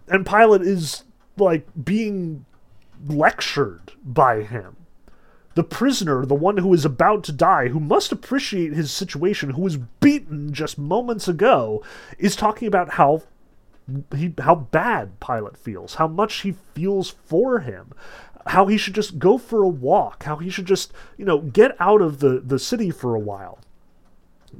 and 0.08 0.26
Pilate 0.26 0.62
is, 0.62 1.04
like, 1.38 1.66
being 1.82 2.44
lectured 3.06 3.92
by 4.04 4.42
him. 4.42 4.76
The 5.54 5.64
prisoner, 5.64 6.26
the 6.26 6.34
one 6.34 6.58
who 6.58 6.74
is 6.74 6.84
about 6.84 7.24
to 7.24 7.32
die, 7.32 7.68
who 7.68 7.80
must 7.80 8.12
appreciate 8.12 8.72
his 8.72 8.90
situation, 8.90 9.50
who 9.50 9.62
was 9.62 9.76
beaten 9.76 10.52
just 10.52 10.76
moments 10.78 11.28
ago, 11.28 11.82
is 12.18 12.36
talking 12.36 12.68
about 12.68 12.90
how 12.90 13.22
he 14.16 14.32
how 14.38 14.54
bad 14.54 15.20
Pilate 15.20 15.56
feels, 15.56 15.94
how 15.96 16.08
much 16.08 16.40
he 16.40 16.52
feels 16.74 17.10
for 17.10 17.60
him, 17.60 17.92
how 18.46 18.66
he 18.66 18.76
should 18.76 18.94
just 18.94 19.18
go 19.18 19.38
for 19.38 19.62
a 19.62 19.68
walk, 19.68 20.24
how 20.24 20.36
he 20.36 20.50
should 20.50 20.66
just, 20.66 20.92
you 21.16 21.24
know, 21.24 21.38
get 21.38 21.76
out 21.80 22.02
of 22.02 22.20
the, 22.20 22.40
the 22.40 22.58
city 22.58 22.90
for 22.90 23.14
a 23.14 23.20
while. 23.20 23.58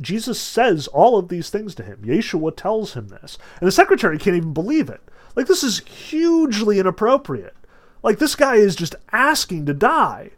Jesus 0.00 0.40
says 0.40 0.86
all 0.88 1.16
of 1.18 1.28
these 1.28 1.50
things 1.50 1.74
to 1.76 1.82
him. 1.82 2.02
Yeshua 2.02 2.56
tells 2.56 2.94
him 2.94 3.08
this. 3.08 3.38
And 3.60 3.66
the 3.66 3.72
secretary 3.72 4.18
can't 4.18 4.36
even 4.36 4.52
believe 4.52 4.88
it. 4.88 5.00
Like, 5.36 5.46
this 5.46 5.62
is 5.62 5.80
hugely 5.80 6.78
inappropriate. 6.78 7.54
Like, 8.02 8.18
this 8.18 8.34
guy 8.34 8.56
is 8.56 8.76
just 8.76 8.96
asking 9.12 9.66
to 9.66 9.74
die. 9.74 10.30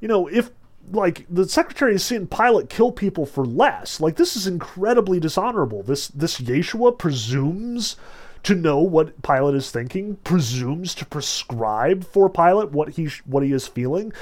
You 0.00 0.08
know, 0.08 0.26
if, 0.28 0.50
like, 0.92 1.26
the 1.28 1.48
secretary 1.48 1.94
is 1.94 2.04
seeing 2.04 2.26
Pilate 2.26 2.68
kill 2.68 2.92
people 2.92 3.26
for 3.26 3.44
less, 3.44 4.00
like, 4.00 4.16
this 4.16 4.36
is 4.36 4.46
incredibly 4.46 5.20
dishonorable. 5.20 5.82
This, 5.82 6.08
this 6.08 6.40
Yeshua 6.40 6.96
presumes 6.96 7.96
to 8.42 8.54
know 8.54 8.78
what 8.78 9.22
Pilate 9.22 9.54
is 9.54 9.70
thinking, 9.70 10.16
presumes 10.16 10.94
to 10.96 11.06
prescribe 11.06 12.04
for 12.04 12.28
Pilate 12.30 12.72
what 12.72 12.90
he 12.90 13.08
what 13.24 13.42
he 13.42 13.52
is 13.52 13.66
feeling, 13.66 14.12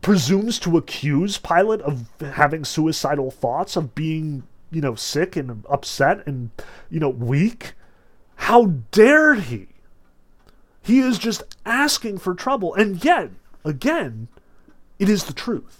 presumes 0.00 0.58
to 0.60 0.76
accuse 0.76 1.38
Pilate 1.38 1.80
of 1.82 2.06
having 2.20 2.64
suicidal 2.64 3.30
thoughts, 3.30 3.76
of 3.76 3.94
being, 3.94 4.42
you 4.70 4.80
know, 4.80 4.94
sick 4.94 5.36
and 5.36 5.64
upset 5.68 6.26
and, 6.26 6.50
you 6.90 7.00
know, 7.00 7.08
weak. 7.08 7.74
How 8.36 8.66
dared 8.90 9.40
he? 9.40 9.68
He 10.82 11.00
is 11.00 11.18
just 11.18 11.42
asking 11.66 12.18
for 12.18 12.34
trouble. 12.34 12.74
And 12.74 13.04
yet, 13.04 13.30
again, 13.64 14.28
it 14.98 15.08
is 15.08 15.24
the 15.24 15.32
truth. 15.32 15.79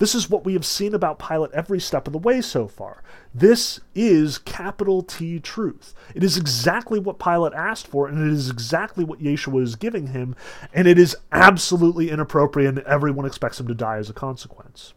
This 0.00 0.14
is 0.14 0.30
what 0.30 0.46
we 0.46 0.54
have 0.54 0.64
seen 0.64 0.94
about 0.94 1.18
Pilate 1.18 1.52
every 1.52 1.78
step 1.78 2.06
of 2.06 2.14
the 2.14 2.18
way 2.18 2.40
so 2.40 2.66
far. 2.66 3.02
This 3.34 3.80
is 3.94 4.38
capital 4.38 5.02
T 5.02 5.38
truth. 5.38 5.92
It 6.14 6.24
is 6.24 6.38
exactly 6.38 6.98
what 6.98 7.18
Pilate 7.18 7.52
asked 7.52 7.86
for, 7.86 8.08
and 8.08 8.18
it 8.18 8.32
is 8.32 8.48
exactly 8.48 9.04
what 9.04 9.20
Yeshua 9.20 9.62
is 9.62 9.76
giving 9.76 10.06
him, 10.06 10.34
and 10.72 10.88
it 10.88 10.98
is 10.98 11.18
absolutely 11.32 12.08
inappropriate, 12.08 12.78
and 12.78 12.86
everyone 12.86 13.26
expects 13.26 13.60
him 13.60 13.68
to 13.68 13.74
die 13.74 13.98
as 13.98 14.08
a 14.08 14.14
consequence. 14.14 14.94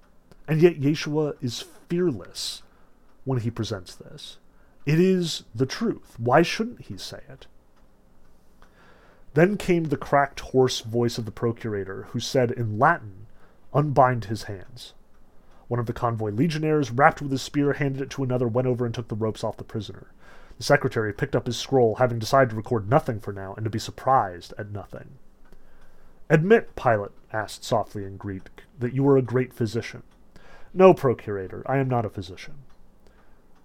And 0.47 0.61
yet, 0.61 0.79
Yeshua 0.79 1.33
is 1.43 1.65
fearless 1.89 2.63
when 3.25 3.41
he 3.41 3.51
presents 3.51 3.95
this. 3.95 4.37
It 4.85 5.01
is 5.01 5.43
the 5.53 5.65
truth. 5.65 6.15
Why 6.17 6.43
shouldn't 6.43 6.83
he 6.83 6.97
say 6.97 7.19
it? 7.27 7.47
Then 9.33 9.57
came 9.57 9.85
the 9.85 9.97
cracked, 9.97 10.39
hoarse 10.39 10.79
voice 10.79 11.17
of 11.17 11.25
the 11.25 11.31
procurator, 11.31 12.03
who 12.11 12.21
said 12.21 12.51
in 12.51 12.79
Latin, 12.79 13.22
unbind 13.73 14.25
his 14.25 14.43
hands. 14.43 14.93
One 15.67 15.79
of 15.79 15.85
the 15.85 15.93
convoy 15.93 16.31
legionnaires, 16.31 16.91
wrapped 16.91 17.21
with 17.21 17.31
his 17.31 17.41
spear, 17.41 17.73
handed 17.73 18.01
it 18.01 18.09
to 18.11 18.23
another, 18.23 18.47
went 18.47 18.67
over 18.67 18.85
and 18.85 18.93
took 18.93 19.07
the 19.07 19.15
ropes 19.15 19.43
off 19.43 19.57
the 19.57 19.63
prisoner. 19.63 20.07
The 20.57 20.63
secretary 20.63 21.13
picked 21.13 21.35
up 21.35 21.47
his 21.47 21.57
scroll, 21.57 21.95
having 21.95 22.19
decided 22.19 22.51
to 22.51 22.55
record 22.55 22.89
nothing 22.89 23.19
for 23.19 23.33
now 23.33 23.53
and 23.55 23.63
to 23.63 23.69
be 23.69 23.79
surprised 23.79 24.53
at 24.57 24.71
nothing. 24.71 25.17
Admit, 26.29 26.75
Pilate 26.75 27.11
asked 27.31 27.63
softly 27.63 28.05
in 28.05 28.17
Greek, 28.17 28.49
that 28.79 28.93
you 28.93 29.07
are 29.07 29.17
a 29.17 29.21
great 29.21 29.53
physician. 29.53 30.03
No, 30.73 30.93
procurator, 30.93 31.63
I 31.65 31.77
am 31.77 31.87
not 31.87 32.05
a 32.05 32.09
physician. 32.09 32.55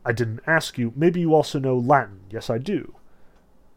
I 0.04 0.12
didn't 0.12 0.40
ask 0.46 0.78
you. 0.78 0.92
Maybe 0.96 1.20
you 1.20 1.34
also 1.34 1.58
know 1.58 1.76
Latin. 1.76 2.20
Yes, 2.30 2.48
I 2.48 2.58
do. 2.58 2.94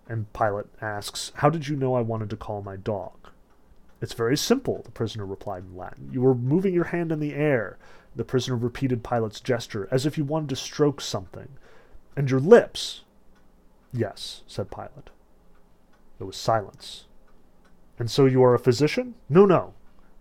And 0.07 0.31
Pilate 0.33 0.67
asks, 0.81 1.31
How 1.35 1.49
did 1.49 1.67
you 1.67 1.75
know 1.75 1.93
I 1.93 2.01
wanted 2.01 2.29
to 2.29 2.37
call 2.37 2.61
my 2.61 2.75
dog? 2.75 3.30
It's 4.01 4.13
very 4.13 4.35
simple, 4.35 4.81
the 4.83 4.91
prisoner 4.91 5.25
replied 5.25 5.63
in 5.63 5.77
Latin. 5.77 6.09
You 6.11 6.21
were 6.21 6.33
moving 6.33 6.73
your 6.73 6.85
hand 6.85 7.11
in 7.11 7.19
the 7.19 7.35
air. 7.35 7.77
The 8.15 8.25
prisoner 8.25 8.57
repeated 8.57 9.03
Pilate's 9.03 9.39
gesture, 9.39 9.87
as 9.91 10.05
if 10.05 10.17
you 10.17 10.25
wanted 10.25 10.49
to 10.49 10.55
stroke 10.55 10.99
something. 10.99 11.49
And 12.17 12.29
your 12.29 12.39
lips. 12.39 13.01
Yes, 13.93 14.41
said 14.47 14.71
Pilate. 14.71 15.11
There 16.17 16.27
was 16.27 16.35
silence. 16.35 17.05
And 17.99 18.09
so 18.09 18.25
you 18.25 18.43
are 18.43 18.55
a 18.55 18.59
physician? 18.59 19.15
No, 19.29 19.45
no. 19.45 19.75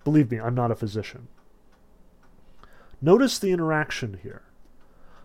Believe 0.04 0.30
me, 0.30 0.38
I'm 0.38 0.54
not 0.54 0.70
a 0.70 0.76
physician. 0.76 1.28
Notice 3.00 3.38
the 3.38 3.50
interaction 3.50 4.20
here. 4.22 4.42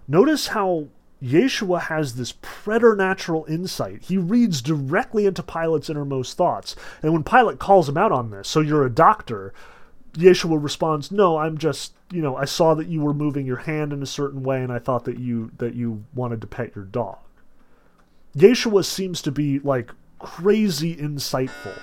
Notice 0.08 0.48
how 0.48 0.88
Yeshua 1.26 1.82
has 1.82 2.16
this 2.16 2.34
preternatural 2.42 3.46
insight. 3.50 4.04
He 4.04 4.18
reads 4.18 4.62
directly 4.62 5.26
into 5.26 5.42
Pilate's 5.42 5.90
innermost 5.90 6.38
thoughts. 6.38 6.76
And 7.02 7.14
when 7.14 7.24
Pilate 7.24 7.58
calls 7.58 7.90
him 7.90 7.98
out 7.98 8.12
on 8.12 8.30
this, 8.30 8.48
so 8.48 8.60
you're 8.60 8.86
a 8.86 8.92
doctor, 8.92 9.54
Yeshua 10.14 10.62
responds, 10.62 11.12
"No, 11.12 11.38
I'm 11.38 11.58
just, 11.58 11.94
you 12.12 12.22
know, 12.22 12.36
I 12.36 12.46
saw 12.46 12.76
that 12.76 12.88
you 12.88 13.02
were 13.02 13.14
moving 13.14 13.46
your 13.46 13.58
hand 13.58 13.92
in 13.92 14.04
a 14.04 14.08
certain 14.08 14.44
way 14.44 14.62
and 14.62 14.72
I 14.72 14.80
thought 14.80 15.06
that 15.06 15.18
you 15.18 15.52
that 15.58 15.74
you 15.74 16.06
wanted 16.14 16.42
to 16.42 16.48
pet 16.48 16.76
your 16.76 16.86
dog." 16.86 17.18
Yeshua 18.38 18.86
seems 18.86 19.22
to 19.24 19.32
be 19.32 19.60
like 19.60 19.92
crazy 20.20 20.96
insightful, 20.96 21.80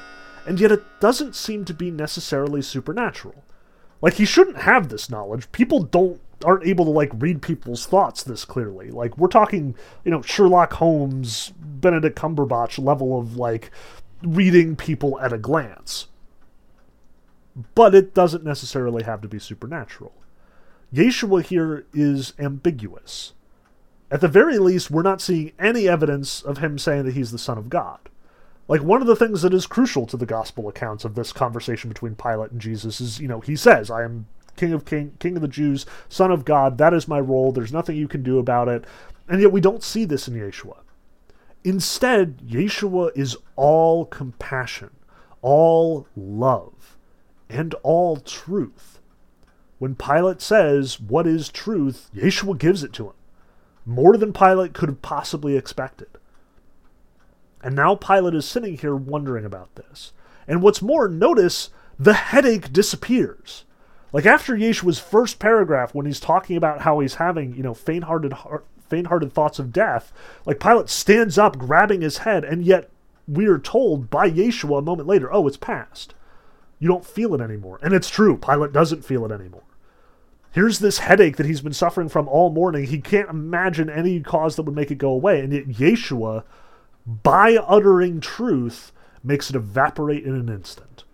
and 0.47 0.60
yet 0.60 0.73
it 0.73 0.82
doesn't 1.01 1.35
seem 1.35 1.64
to 1.64 1.74
be 1.74 1.90
necessarily 1.90 2.62
supernatural. 2.62 3.43
Like 4.01 4.14
he 4.14 4.24
shouldn't 4.24 4.59
have 4.59 4.89
this 4.89 5.10
knowledge. 5.10 5.51
People 5.52 5.82
don't 5.82 6.20
aren't 6.43 6.66
able 6.66 6.85
to 6.85 6.90
like 6.90 7.10
read 7.14 7.43
people's 7.43 7.86
thoughts 7.86 8.23
this 8.23 8.44
clearly. 8.44 8.90
Like 8.90 9.16
we're 9.19 9.28
talking, 9.28 9.74
you 10.05 10.10
know, 10.10 10.23
Sherlock 10.23 10.74
Holmes, 10.74 11.52
Benedict 11.59 12.19
Cumberbatch 12.19 12.82
level 12.82 13.19
of 13.19 13.36
like 13.36 13.70
reading 14.23 14.77
people 14.77 15.20
at 15.20 15.32
a 15.32 15.39
glance. 15.39 16.09
But 17.74 17.94
it 17.94 18.14
doesn't 18.14 18.44
necessarily 18.44 19.02
have 19.02 19.20
to 19.23 19.28
be 19.28 19.39
supernatural. 19.39 20.12
Yeshua 20.93 21.43
here 21.43 21.86
is 21.93 22.35
ambiguous. 22.39 23.32
At 24.10 24.20
the 24.20 24.28
very 24.28 24.59
least, 24.59 24.90
we're 24.90 25.02
not 25.02 25.23
seeing 25.23 25.52
any 25.59 25.89
evidence 25.89 26.43
of 26.43 26.59
him 26.59 26.78
saying 26.78 27.05
that 27.05 27.14
he's 27.14 27.32
the 27.32 27.39
Son 27.39 27.56
of 27.56 27.70
God. 27.70 27.98
Like, 28.69 28.82
one 28.82 29.01
of 29.01 29.06
the 29.06 29.16
things 29.16 29.43
that 29.43 29.55
is 29.55 29.66
crucial 29.66 30.06
to 30.06 30.16
the 30.16 30.27
gospel 30.27 30.69
accounts 30.69 31.05
of 31.05 31.14
this 31.14 31.32
conversation 31.32 31.89
between 31.89 32.14
Pilate 32.14 32.52
and 32.52 32.60
Jesus 32.60 33.01
is, 33.01 33.19
you 33.20 33.27
know, 33.27 33.40
he 33.40 33.56
says, 33.56 33.90
I 33.90 34.05
am 34.05 34.27
King 34.56 34.72
of 34.72 34.84
King, 34.84 35.16
King 35.18 35.36
of 35.36 35.42
the 35.42 35.48
Jews, 35.48 35.86
Son 36.08 36.30
of 36.30 36.44
God. 36.44 36.78
That 36.78 36.94
is 36.94 37.08
my 37.08 37.20
role. 37.20 37.52
There's 37.52 37.72
nothing 37.72 37.96
you 37.96 38.08
can 38.08 38.22
do 38.22 38.38
about 38.38 38.68
it. 38.68 38.84
And 39.28 39.40
yet 39.40 39.52
we 39.52 39.60
don't 39.60 39.82
see 39.82 40.04
this 40.04 40.28
in 40.28 40.34
Yeshua. 40.34 40.78
Instead, 41.64 42.38
Yeshua 42.38 43.10
is 43.14 43.36
all 43.56 44.04
compassion, 44.04 44.90
all 45.40 46.06
love, 46.16 46.96
and 47.48 47.74
all 47.82 48.16
truth. 48.16 49.00
When 49.78 49.94
Pilate 49.94 50.40
says, 50.40 51.00
What 51.00 51.26
is 51.26 51.48
truth? 51.48 52.10
Yeshua 52.14 52.58
gives 52.58 52.82
it 52.82 52.92
to 52.94 53.06
him. 53.06 53.14
More 53.84 54.16
than 54.16 54.32
Pilate 54.32 54.74
could 54.74 54.88
have 54.88 55.02
possibly 55.02 55.56
expected. 55.56 56.08
And 57.62 57.76
now 57.76 57.94
Pilate 57.94 58.34
is 58.34 58.44
sitting 58.44 58.76
here 58.76 58.96
wondering 58.96 59.44
about 59.44 59.74
this. 59.76 60.12
And 60.48 60.62
what's 60.62 60.82
more, 60.82 61.08
notice 61.08 61.70
the 61.98 62.14
headache 62.14 62.72
disappears. 62.72 63.64
Like 64.12 64.26
after 64.26 64.55
Yeshua's 64.55 64.98
first 64.98 65.39
paragraph, 65.39 65.94
when 65.94 66.06
he's 66.06 66.20
talking 66.20 66.56
about 66.56 66.82
how 66.82 67.01
he's 67.01 67.14
having, 67.14 67.55
you 67.55 67.62
know, 67.62 67.74
faint-hearted, 67.74 68.34
faint-hearted 68.89 69.32
thoughts 69.32 69.59
of 69.59 69.72
death, 69.72 70.12
like 70.44 70.60
Pilate 70.60 70.90
stands 70.90 71.39
up, 71.39 71.56
grabbing 71.59 72.02
his 72.02 72.18
head, 72.18 72.44
and 72.44 72.62
yet 72.62 72.90
we 73.26 73.47
are 73.47 73.59
told 73.59 74.10
by 74.10 74.28
Yeshua 74.28 74.78
a 74.80 74.82
moment 74.82 75.09
later, 75.09 75.32
"Oh, 75.32 75.47
it's 75.47 75.56
past. 75.56 76.14
You 76.78 76.89
don't 76.89 77.06
feel 77.06 77.34
it 77.34 77.40
anymore." 77.40 77.78
And 77.82 77.94
it's 77.94 78.10
true. 78.10 78.36
Pilate 78.36 78.72
doesn't 78.72 79.05
feel 79.05 79.24
it 79.24 79.32
anymore. 79.32 79.62
Here's 80.51 80.80
this 80.80 80.98
headache 80.98 81.39
that 81.39 81.47
he's 81.47 81.62
been 81.62 81.72
suffering 81.72 82.10
from 82.10 82.28
all 82.28 82.51
morning. 82.51 82.84
He 82.84 83.01
can't 83.01 83.30
imagine 83.30 83.89
any 83.89 84.20
cause 84.20 84.56
that 84.56 84.64
would 84.64 84.74
make 84.74 84.90
it 84.90 84.98
go 84.98 85.10
away, 85.10 85.40
and 85.40 85.55
yet 85.55 85.68
Yeshua, 85.68 86.43
by 87.06 87.56
uttering 87.56 88.20
truth, 88.20 88.93
makes 89.24 89.48
it 89.48 89.56
evaporate 89.56 90.24
in 90.24 90.34
an 90.34 90.51
instant. 90.51 91.05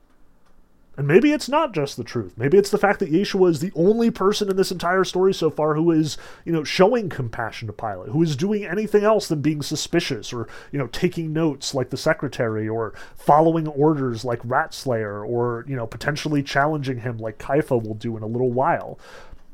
And 0.98 1.06
maybe 1.06 1.30
it's 1.30 1.48
not 1.48 1.72
just 1.72 1.96
the 1.96 2.02
truth. 2.02 2.32
Maybe 2.36 2.58
it's 2.58 2.72
the 2.72 2.76
fact 2.76 2.98
that 2.98 3.12
Yeshua 3.12 3.50
is 3.50 3.60
the 3.60 3.70
only 3.76 4.10
person 4.10 4.50
in 4.50 4.56
this 4.56 4.72
entire 4.72 5.04
story 5.04 5.32
so 5.32 5.48
far 5.48 5.76
who 5.76 5.92
is, 5.92 6.18
you 6.44 6.50
know, 6.52 6.64
showing 6.64 7.08
compassion 7.08 7.68
to 7.68 7.72
Pilate, 7.72 8.10
who 8.10 8.20
is 8.20 8.34
doing 8.34 8.64
anything 8.64 9.04
else 9.04 9.28
than 9.28 9.40
being 9.40 9.62
suspicious 9.62 10.32
or, 10.32 10.48
you 10.72 10.78
know, 10.78 10.88
taking 10.88 11.32
notes 11.32 11.72
like 11.72 11.90
the 11.90 11.96
secretary 11.96 12.68
or 12.68 12.94
following 13.14 13.68
orders 13.68 14.24
like 14.24 14.42
Ratslayer 14.42 15.24
or, 15.24 15.64
you 15.68 15.76
know, 15.76 15.86
potentially 15.86 16.42
challenging 16.42 16.98
him 16.98 17.16
like 17.18 17.38
Kaifa 17.38 17.80
will 17.80 17.94
do 17.94 18.16
in 18.16 18.24
a 18.24 18.26
little 18.26 18.50
while. 18.50 18.98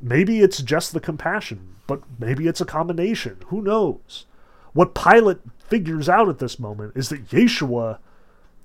Maybe 0.01 0.41
it's 0.41 0.63
just 0.63 0.95
the 0.95 1.01
compassion, 1.01 1.77
but 1.87 2.01
maybe 2.19 2.49
it's 2.49 2.63
a 2.63 2.67
combination. 2.67 3.37
Who 3.49 3.61
knows? 3.61 4.25
What 4.73 4.95
Pilate 4.95 5.41
figures 5.59 6.09
out 6.09 6.31
at 6.31 6.39
this 6.39 6.59
moment 6.59 6.97
is 6.97 7.11
that 7.11 7.29
Yeshua 7.29 7.99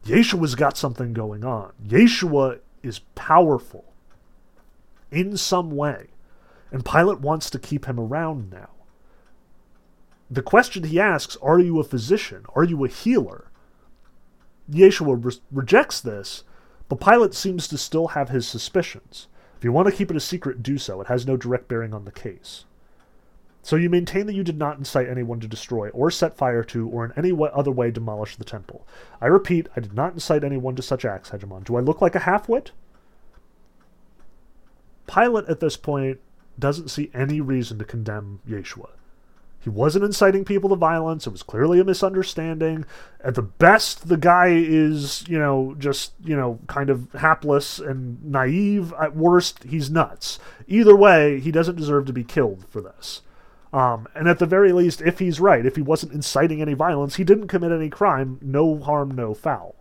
Yeshua's 0.05 0.55
got 0.55 0.77
something 0.77 1.13
going 1.13 1.43
on. 1.43 1.73
Yeshua 1.85 2.59
is 2.83 2.99
powerful 3.15 3.85
in 5.11 5.37
some 5.37 5.71
way, 5.71 6.07
and 6.71 6.85
Pilate 6.85 7.19
wants 7.19 7.49
to 7.49 7.59
keep 7.59 7.85
him 7.85 7.99
around 7.99 8.51
now. 8.51 8.69
The 10.29 10.43
question 10.43 10.83
he 10.83 10.99
asks, 10.99 11.35
Are 11.41 11.59
you 11.59 11.79
a 11.79 11.83
physician? 11.83 12.45
Are 12.55 12.63
you 12.63 12.83
a 12.85 12.89
healer? 12.89 13.49
Yeshua 14.69 15.23
re- 15.23 15.41
rejects 15.51 15.99
this, 15.99 16.43
but 16.87 16.99
Pilate 16.99 17.33
seems 17.33 17.67
to 17.67 17.77
still 17.77 18.09
have 18.09 18.29
his 18.29 18.47
suspicions. 18.47 19.27
If 19.57 19.63
you 19.63 19.71
want 19.71 19.87
to 19.87 19.93
keep 19.93 20.11
it 20.11 20.17
a 20.17 20.21
secret, 20.21 20.63
do 20.63 20.77
so. 20.77 21.01
It 21.01 21.07
has 21.07 21.25
no 21.25 21.35
direct 21.35 21.67
bearing 21.67 21.93
on 21.93 22.05
the 22.05 22.11
case. 22.11 22.65
So 23.61 23.75
you 23.75 23.89
maintain 23.89 24.25
that 24.25 24.35
you 24.35 24.43
did 24.43 24.57
not 24.57 24.77
incite 24.77 25.09
anyone 25.09 25.39
to 25.41 25.47
destroy, 25.47 25.89
or 25.89 26.09
set 26.09 26.37
fire 26.37 26.63
to, 26.63 26.87
or 26.87 27.05
in 27.05 27.13
any 27.17 27.37
other 27.53 27.71
way 27.71 27.91
demolish 27.91 28.35
the 28.35 28.45
temple. 28.45 28.87
I 29.19 29.27
repeat, 29.27 29.67
I 29.75 29.81
did 29.81 29.93
not 29.93 30.13
incite 30.13 30.43
anyone 30.43 30.75
to 30.75 30.81
such 30.81 31.05
acts, 31.05 31.29
Hegemon. 31.29 31.65
Do 31.65 31.75
I 31.75 31.81
look 31.81 32.01
like 32.01 32.15
a 32.15 32.19
half-wit? 32.19 32.71
Pilate, 35.07 35.49
at 35.49 35.59
this 35.59 35.75
point, 35.75 36.19
doesn't 36.57 36.89
see 36.89 37.11
any 37.13 37.41
reason 37.41 37.77
to 37.79 37.85
condemn 37.85 38.39
Yeshua. 38.47 38.89
He 39.61 39.69
wasn't 39.69 40.05
inciting 40.05 40.45
people 40.45 40.69
to 40.69 40.77
violence. 40.77 41.27
It 41.27 41.31
was 41.31 41.43
clearly 41.43 41.81
a 41.81 41.83
misunderstanding. 41.83 42.85
At 43.21 43.35
the 43.35 43.41
best, 43.41 44.07
the 44.07 44.15
guy 44.15 44.51
is, 44.53 45.27
you 45.27 45.37
know, 45.37 45.75
just, 45.77 46.13
you 46.23 46.35
know, 46.35 46.59
kind 46.67 46.89
of 46.89 47.11
hapless 47.11 47.77
and 47.77 48.23
naive. 48.23 48.93
At 48.93 49.17
worst, 49.17 49.65
he's 49.65 49.89
nuts. 49.89 50.39
Either 50.67 50.95
way, 50.95 51.41
he 51.41 51.51
doesn't 51.51 51.75
deserve 51.75 52.05
to 52.05 52.13
be 52.13 52.23
killed 52.23 52.65
for 52.69 52.79
this. 52.79 53.21
Um, 53.71 54.07
and 54.15 54.27
at 54.27 54.39
the 54.39 54.45
very 54.45 54.71
least, 54.71 55.01
if 55.01 55.19
he's 55.19 55.39
right, 55.39 55.65
if 55.65 55.75
he 55.75 55.81
wasn't 55.81 56.13
inciting 56.13 56.61
any 56.61 56.73
violence, 56.73 57.15
he 57.15 57.23
didn't 57.23 57.47
commit 57.47 57.71
any 57.71 57.89
crime, 57.89 58.39
no 58.41 58.79
harm, 58.79 59.11
no 59.11 59.33
foul. 59.33 59.75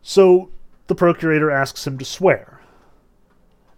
So 0.00 0.50
the 0.86 0.94
procurator 0.94 1.50
asks 1.50 1.86
him 1.86 1.98
to 1.98 2.04
swear. 2.04 2.60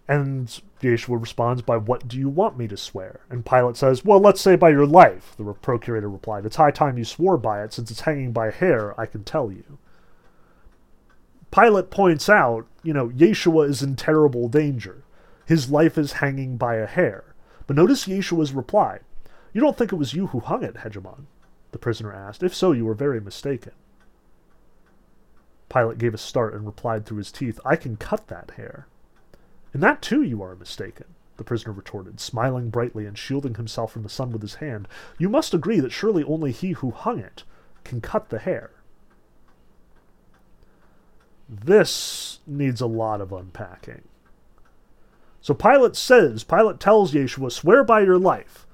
And 0.07 0.47
Yeshua 0.81 1.19
responds 1.19 1.61
by, 1.61 1.77
What 1.77 2.07
do 2.07 2.17
you 2.17 2.29
want 2.29 2.57
me 2.57 2.67
to 2.69 2.77
swear? 2.77 3.21
And 3.29 3.45
Pilate 3.45 3.77
says, 3.77 4.05
Well, 4.05 4.19
let's 4.19 4.41
say 4.41 4.55
by 4.55 4.69
your 4.69 4.87
life. 4.87 5.35
The 5.37 5.53
procurator 5.53 6.09
replied, 6.09 6.45
It's 6.45 6.55
high 6.55 6.71
time 6.71 6.97
you 6.97 7.03
swore 7.03 7.37
by 7.37 7.63
it, 7.63 7.73
since 7.73 7.91
it's 7.91 8.01
hanging 8.01 8.31
by 8.31 8.47
a 8.47 8.51
hair, 8.51 8.99
I 8.99 9.05
can 9.05 9.23
tell 9.23 9.51
you. 9.51 9.77
Pilate 11.51 11.89
points 11.89 12.29
out, 12.29 12.67
you 12.83 12.93
know, 12.93 13.09
Yeshua 13.09 13.67
is 13.67 13.81
in 13.81 13.95
terrible 13.95 14.47
danger. 14.47 15.03
His 15.45 15.69
life 15.69 15.97
is 15.97 16.13
hanging 16.13 16.57
by 16.57 16.75
a 16.75 16.85
hair. 16.85 17.28
But 17.69 17.75
notice 17.75 18.07
Yeshua's 18.07 18.51
reply. 18.51 19.01
You 19.53 19.61
don't 19.61 19.77
think 19.77 19.93
it 19.93 19.97
was 19.97 20.15
you 20.15 20.25
who 20.25 20.39
hung 20.39 20.63
it, 20.63 20.77
Hegemon? 20.77 21.27
The 21.71 21.77
prisoner 21.77 22.11
asked. 22.11 22.41
If 22.41 22.55
so, 22.55 22.71
you 22.71 22.83
were 22.83 22.95
very 22.95 23.21
mistaken. 23.21 23.73
Pilate 25.71 25.99
gave 25.99 26.15
a 26.15 26.17
start 26.17 26.55
and 26.55 26.65
replied 26.65 27.05
through 27.05 27.19
his 27.19 27.31
teeth, 27.31 27.59
I 27.63 27.75
can 27.75 27.95
cut 27.95 28.25
that 28.25 28.53
hair. 28.57 28.87
In 29.71 29.81
that 29.81 30.01
too 30.01 30.23
you 30.23 30.41
are 30.41 30.55
mistaken, 30.55 31.05
the 31.37 31.43
prisoner 31.43 31.71
retorted, 31.71 32.19
smiling 32.19 32.71
brightly 32.71 33.05
and 33.05 33.15
shielding 33.15 33.53
himself 33.53 33.91
from 33.91 34.01
the 34.01 34.09
sun 34.09 34.31
with 34.31 34.41
his 34.41 34.55
hand. 34.55 34.87
You 35.19 35.29
must 35.29 35.53
agree 35.53 35.79
that 35.79 35.91
surely 35.91 36.23
only 36.23 36.51
he 36.51 36.71
who 36.71 36.89
hung 36.89 37.19
it 37.19 37.43
can 37.83 38.01
cut 38.01 38.29
the 38.29 38.39
hair. 38.39 38.71
This 41.47 42.39
needs 42.47 42.81
a 42.81 42.87
lot 42.87 43.21
of 43.21 43.31
unpacking. 43.31 44.01
So 45.41 45.53
Pilate 45.53 45.95
says, 45.95 46.43
Pilate 46.43 46.79
tells 46.79 47.13
Yeshua, 47.13 47.51
swear 47.51 47.83
by 47.83 48.01
your 48.01 48.19
life. 48.19 48.65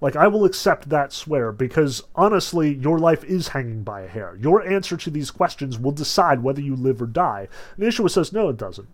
Like, 0.00 0.16
I 0.16 0.28
will 0.28 0.44
accept 0.44 0.90
that 0.90 1.12
swear 1.12 1.52
because 1.52 2.02
honestly, 2.14 2.74
your 2.74 2.98
life 2.98 3.24
is 3.24 3.48
hanging 3.48 3.82
by 3.82 4.02
a 4.02 4.08
hair. 4.08 4.36
Your 4.38 4.66
answer 4.66 4.96
to 4.96 5.10
these 5.10 5.30
questions 5.30 5.78
will 5.78 5.92
decide 5.92 6.42
whether 6.42 6.60
you 6.60 6.76
live 6.76 7.00
or 7.00 7.06
die. 7.06 7.48
And 7.76 7.84
Yeshua 7.84 8.10
says, 8.10 8.32
no, 8.32 8.50
it 8.50 8.58
doesn't. 8.58 8.88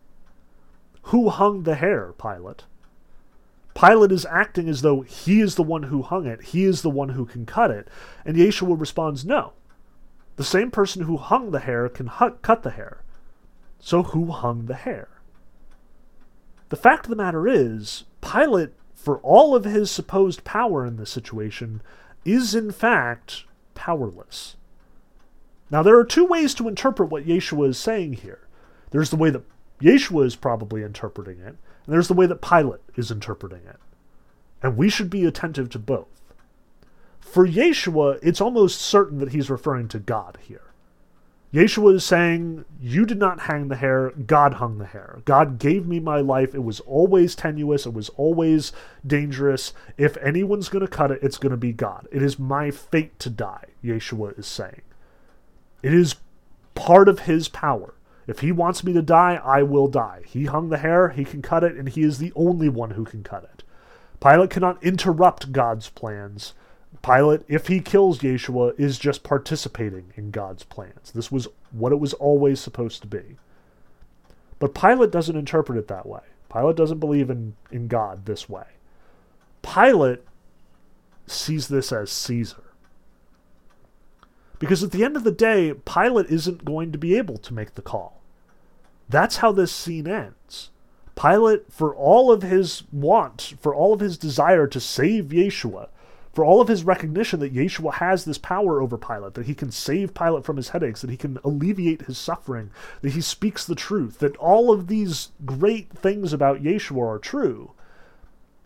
Who 1.07 1.28
hung 1.28 1.65
the 1.65 1.74
hair, 1.74 2.12
Pilate? 2.12 2.65
Pilate 3.74 4.12
is 4.12 4.27
acting 4.27 4.69
as 4.69 4.82
though 4.82 5.01
he 5.01 5.40
is 5.40 5.55
the 5.55 5.62
one 5.62 5.85
who 5.85 6.03
hung 6.03 6.27
it, 6.27 6.43
he 6.43 6.65
is 6.65 6.82
the 6.82 6.90
one 6.90 7.11
who 7.11 7.24
can 7.24 7.47
cut 7.47 7.70
it. 7.70 7.89
And 8.24 8.36
Yeshua 8.36 8.78
responds, 8.78 9.24
no. 9.24 9.55
The 10.36 10.44
same 10.44 10.70
person 10.70 11.03
who 11.03 11.16
hung 11.16 11.51
the 11.51 11.61
hair 11.61 11.89
can 11.89 12.09
cut 12.09 12.62
the 12.62 12.70
hair. 12.70 13.03
So 13.81 14.03
who 14.03 14.31
hung 14.31 14.66
the 14.66 14.74
hair? 14.74 15.09
The 16.73 16.77
fact 16.77 17.05
of 17.05 17.11
the 17.11 17.16
matter 17.16 17.47
is, 17.47 18.05
Pilate, 18.23 18.70
for 18.94 19.19
all 19.19 19.55
of 19.55 19.65
his 19.65 19.90
supposed 19.90 20.43
power 20.43 20.86
in 20.86 20.97
this 20.97 21.11
situation, 21.11 21.82
is 22.24 22.55
in 22.55 22.70
fact 22.70 23.44
powerless. 23.74 24.57
Now, 25.70 25.82
there 25.82 25.99
are 25.99 26.05
two 26.05 26.24
ways 26.24 26.55
to 26.55 26.69
interpret 26.69 27.11
what 27.11 27.27
Yeshua 27.27 27.69
is 27.69 27.77
saying 27.77 28.15
here. 28.15 28.49
There's 28.90 29.11
the 29.11 29.16
way 29.16 29.28
that 29.28 29.44
Yeshua 29.82 30.24
is 30.24 30.35
probably 30.35 30.82
interpreting 30.82 31.40
it, 31.40 31.49
and 31.49 31.59
there's 31.89 32.09
the 32.09 32.15
way 32.15 32.24
that 32.24 32.40
Pilate 32.40 32.81
is 32.97 33.11
interpreting 33.11 33.66
it. 33.66 33.77
And 34.62 34.78
we 34.78 34.89
should 34.89 35.11
be 35.11 35.27
attentive 35.27 35.69
to 35.73 35.78
both. 35.78 36.23
For 37.20 37.47
Yeshua, 37.47 38.19
it's 38.23 38.40
almost 38.40 38.81
certain 38.81 39.19
that 39.19 39.32
he's 39.32 39.51
referring 39.51 39.89
to 39.89 39.99
God 39.99 40.39
here. 40.40 40.72
Yeshua 41.53 41.97
is 41.97 42.05
saying, 42.05 42.65
You 42.81 43.05
did 43.05 43.19
not 43.19 43.41
hang 43.41 43.69
the 43.69 43.77
hair, 43.77 44.11
God 44.11 44.55
hung 44.55 44.79
the 44.79 44.87
hair. 44.87 45.20
God 45.27 45.59
gave 45.59 45.87
me 45.87 46.01
my 46.01 46.19
life. 46.19 46.55
It 46.55 46.65
was 46.65 46.81
always 46.81 47.35
tenuous, 47.35 47.85
it 47.85 47.93
was 47.93 48.09
always 48.11 48.73
dangerous. 49.07 49.74
If 49.99 50.16
anyone's 50.19 50.70
going 50.70 50.85
to 50.85 50.91
cut 50.91 51.11
it, 51.11 51.19
it's 51.23 51.37
going 51.37 51.51
to 51.51 51.59
be 51.59 51.73
God. 51.73 52.09
It 52.11 52.23
is 52.23 52.39
my 52.39 52.70
fate 52.70 53.19
to 53.19 53.29
die, 53.29 53.66
Yeshua 53.85 54.39
is 54.39 54.47
saying. 54.47 54.81
It 55.83 55.93
is 55.93 56.16
part 56.74 57.09
of 57.09 57.20
his 57.20 57.49
power. 57.49 57.95
If 58.27 58.39
he 58.39 58.51
wants 58.51 58.83
me 58.83 58.95
to 58.95 59.03
die, 59.03 59.39
I 59.45 59.62
will 59.62 59.89
die. 59.89 60.23
He 60.27 60.47
hung 60.47 60.70
the 60.70 60.79
hair, 60.79 61.11
he 61.11 61.24
can 61.24 61.43
cut 61.43 61.65
it, 61.65 61.77
and 61.77 61.89
he 61.89 62.03
is 62.03 62.16
the 62.16 62.33
only 62.35 62.70
one 62.70 62.93
who 62.93 63.05
can 63.05 63.23
cut 63.23 63.45
it. 63.45 63.62
Pilate 64.20 64.51
cannot 64.51 64.83
interrupt 64.83 65.53
God's 65.53 65.91
plans. 65.91 66.55
Pilate, 67.01 67.40
if 67.48 67.69
he 67.69 67.81
kills 67.81 68.20
Yeshua, 68.20 68.78
is 68.78 68.98
just 68.98 69.23
participating 69.23 70.12
in 70.16 70.31
God's 70.31 70.62
plans. 70.62 71.10
This 71.12 71.32
was 71.32 71.48
what 71.70 71.93
it 71.93 71.98
was 71.98 72.12
always 72.14 72.60
supposed 72.60 73.01
to 73.02 73.09
be. 73.09 73.36
But 74.59 74.74
Pilate 74.74 75.10
doesn't 75.10 75.36
interpret 75.36 75.78
it 75.78 75.89
that 75.89 76.06
way. 76.06 76.20
Pilate 76.52 76.77
doesn't 76.77 77.01
believe 77.01 77.31
in, 77.31 77.56
in 77.70 77.89
God 77.89 78.27
this 78.27 78.48
way. 78.48 78.66
Pilate 79.62 80.20
sees 81.27 81.69
this 81.69 81.93
as 81.93 82.12
Caesar. 82.12 82.62
Because 84.59 84.85
at 84.85 84.93
the 84.93 85.05
end 85.05 85.16
of 85.16 85.24
the 85.24 85.32
day, 85.32 85.73
Pilate 85.73 86.27
isn't 86.27 86.64
going 86.64 86.93
to 86.93 86.98
be 86.98 87.16
able 87.16 87.39
to 87.39 87.55
make 87.55 87.74
the 87.74 87.82
call. 87.82 88.20
That's 89.09 89.39
how 89.39 89.51
this 89.51 89.73
scene 89.73 90.06
ends. 90.06 90.70
Pilate, 91.16 91.73
for 91.73 91.94
all 91.94 92.31
of 92.31 92.43
his 92.43 92.85
want, 92.93 93.55
for 93.60 93.74
all 93.74 93.93
of 93.93 94.01
his 94.01 94.16
desire 94.16 94.66
to 94.69 94.81
save 94.81 95.27
Yeshua, 95.27 95.89
for 96.33 96.45
all 96.45 96.61
of 96.61 96.69
his 96.69 96.85
recognition 96.85 97.41
that 97.41 97.55
Yeshua 97.55 97.95
has 97.95 98.25
this 98.25 98.39
power 98.39 98.81
over 98.81 98.97
Pilate, 98.97 99.35
that 99.35 99.47
he 99.47 99.55
can 99.55 99.71
save 99.71 100.15
Pilate 100.15 100.45
from 100.45 100.57
his 100.57 100.71
headaches, 100.71 101.03
that 101.03 101.11
he 101.11 101.17
can 101.17 101.39
alleviate 101.45 102.03
his 102.03 102.17
suffering, 102.17 102.71
that 103.03 103.13
he 103.13 103.21
speaks 103.21 103.67
the 103.67 103.75
truth, 103.75 104.19
that 104.19 104.37
all 104.37 104.73
of 104.73 104.87
these 104.87 105.31
great 105.45 105.91
things 105.91 106.33
about 106.33 106.63
Yeshua 106.63 107.07
are 107.07 107.19
true, 107.19 107.73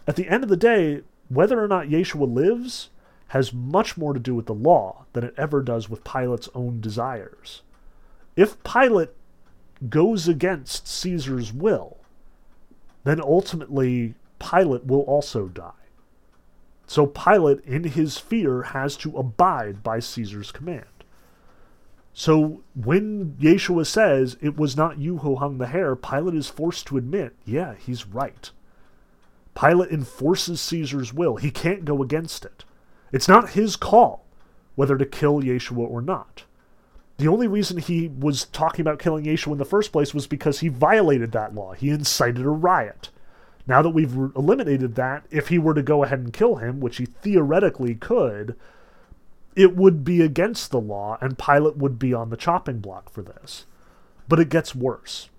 at 0.06 0.16
the 0.16 0.28
end 0.28 0.44
of 0.44 0.50
the 0.50 0.56
day, 0.56 1.02
whether 1.28 1.62
or 1.62 1.66
not 1.66 1.88
Yeshua 1.88 2.32
lives 2.32 2.90
has 3.28 3.52
much 3.52 3.96
more 3.96 4.12
to 4.12 4.20
do 4.20 4.34
with 4.34 4.46
the 4.46 4.54
law 4.54 5.04
than 5.12 5.24
it 5.24 5.34
ever 5.36 5.62
does 5.62 5.88
with 5.88 6.04
Pilate's 6.04 6.48
own 6.54 6.80
desires. 6.80 7.62
If 8.36 8.62
Pilate 8.62 9.10
goes 9.88 10.28
against 10.28 10.86
Caesar's 10.86 11.52
will, 11.52 11.96
then 13.02 13.20
ultimately 13.20 14.14
Pilate 14.38 14.86
will 14.86 15.00
also 15.00 15.48
die. 15.48 15.72
So 16.86 17.06
Pilate, 17.06 17.60
in 17.64 17.84
his 17.84 18.18
fear, 18.18 18.62
has 18.62 18.96
to 18.98 19.16
abide 19.16 19.82
by 19.82 19.98
Caesar's 19.98 20.52
command. 20.52 20.84
So 22.12 22.62
when 22.74 23.36
Yeshua 23.40 23.86
says, 23.86 24.36
It 24.40 24.56
was 24.56 24.76
not 24.76 24.98
you 24.98 25.18
who 25.18 25.36
hung 25.36 25.58
the 25.58 25.66
hair, 25.66 25.96
Pilate 25.96 26.34
is 26.34 26.48
forced 26.48 26.86
to 26.86 26.96
admit, 26.96 27.34
Yeah, 27.44 27.74
he's 27.74 28.06
right. 28.06 28.50
Pilate 29.54 29.90
enforces 29.90 30.60
Caesar's 30.60 31.12
will. 31.12 31.36
He 31.36 31.50
can't 31.50 31.84
go 31.84 32.02
against 32.02 32.44
it. 32.44 32.64
It's 33.12 33.28
not 33.28 33.50
his 33.50 33.76
call 33.76 34.26
whether 34.76 34.96
to 34.96 35.06
kill 35.06 35.40
Yeshua 35.40 35.90
or 35.90 36.00
not. 36.00 36.44
The 37.18 37.28
only 37.28 37.48
reason 37.48 37.78
he 37.78 38.08
was 38.08 38.44
talking 38.44 38.82
about 38.82 38.98
killing 38.98 39.24
Yeshua 39.24 39.52
in 39.52 39.58
the 39.58 39.64
first 39.64 39.90
place 39.90 40.14
was 40.14 40.26
because 40.26 40.60
he 40.60 40.68
violated 40.68 41.32
that 41.32 41.54
law. 41.54 41.72
He 41.72 41.90
incited 41.90 42.44
a 42.44 42.50
riot. 42.50 43.08
Now 43.66 43.82
that 43.82 43.90
we've 43.90 44.14
eliminated 44.14 44.94
that, 44.94 45.26
if 45.30 45.48
he 45.48 45.58
were 45.58 45.74
to 45.74 45.82
go 45.82 46.04
ahead 46.04 46.20
and 46.20 46.32
kill 46.32 46.56
him, 46.56 46.80
which 46.80 46.98
he 46.98 47.06
theoretically 47.06 47.94
could, 47.94 48.54
it 49.56 49.74
would 49.74 50.04
be 50.04 50.22
against 50.22 50.70
the 50.70 50.80
law, 50.80 51.18
and 51.20 51.38
Pilate 51.38 51.76
would 51.76 51.98
be 51.98 52.14
on 52.14 52.30
the 52.30 52.36
chopping 52.36 52.78
block 52.78 53.10
for 53.10 53.22
this. 53.22 53.66
But 54.28 54.38
it 54.38 54.50
gets 54.50 54.74
worse. 54.74 55.30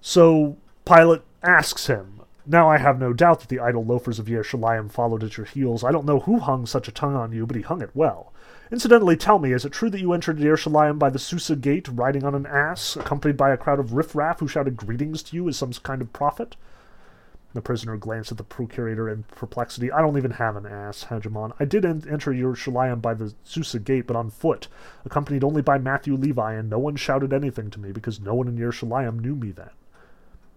So 0.00 0.56
Pilate 0.84 1.22
asks 1.42 1.88
him, 1.88 2.20
now 2.46 2.68
I 2.68 2.78
have 2.78 2.98
no 2.98 3.12
doubt 3.12 3.40
that 3.40 3.48
the 3.48 3.60
idle 3.60 3.84
loafers 3.84 4.18
of 4.18 4.26
Yerushalayim 4.26 4.90
followed 4.90 5.22
at 5.22 5.36
your 5.36 5.46
heels. 5.46 5.84
I 5.84 5.92
don't 5.92 6.06
know 6.06 6.20
who 6.20 6.38
hung 6.38 6.66
such 6.66 6.88
a 6.88 6.92
tongue 6.92 7.14
on 7.14 7.32
you, 7.32 7.46
but 7.46 7.56
he 7.56 7.62
hung 7.62 7.82
it 7.82 7.90
well. 7.94 8.31
Incidentally, 8.72 9.18
tell 9.18 9.38
me, 9.38 9.52
is 9.52 9.66
it 9.66 9.72
true 9.72 9.90
that 9.90 10.00
you 10.00 10.14
entered 10.14 10.38
Yerushalayim 10.38 10.98
by 10.98 11.10
the 11.10 11.18
Susa 11.18 11.54
gate, 11.54 11.86
riding 11.88 12.24
on 12.24 12.34
an 12.34 12.46
ass, 12.46 12.96
accompanied 12.96 13.36
by 13.36 13.50
a 13.50 13.56
crowd 13.58 13.78
of 13.78 13.92
riffraff 13.92 14.40
who 14.40 14.48
shouted 14.48 14.78
greetings 14.78 15.22
to 15.24 15.36
you 15.36 15.46
as 15.46 15.58
some 15.58 15.74
kind 15.74 16.00
of 16.00 16.14
prophet? 16.14 16.56
The 17.52 17.60
prisoner 17.60 17.98
glanced 17.98 18.32
at 18.32 18.38
the 18.38 18.44
procurator 18.44 19.10
in 19.10 19.24
perplexity. 19.24 19.92
I 19.92 20.00
don't 20.00 20.16
even 20.16 20.30
have 20.30 20.56
an 20.56 20.64
ass, 20.64 21.04
Hegemon. 21.10 21.52
I 21.60 21.66
did 21.66 21.84
en- 21.84 22.04
enter 22.10 22.30
Yerushalayim 22.30 23.02
by 23.02 23.12
the 23.12 23.34
Susa 23.44 23.78
gate, 23.78 24.06
but 24.06 24.16
on 24.16 24.30
foot, 24.30 24.68
accompanied 25.04 25.44
only 25.44 25.60
by 25.60 25.76
Matthew 25.76 26.16
Levi, 26.16 26.54
and 26.54 26.70
no 26.70 26.78
one 26.78 26.96
shouted 26.96 27.34
anything 27.34 27.68
to 27.72 27.78
me 27.78 27.92
because 27.92 28.20
no 28.20 28.32
one 28.32 28.48
in 28.48 28.56
Yerushalayim 28.56 29.20
knew 29.20 29.34
me 29.34 29.50
then. 29.50 29.68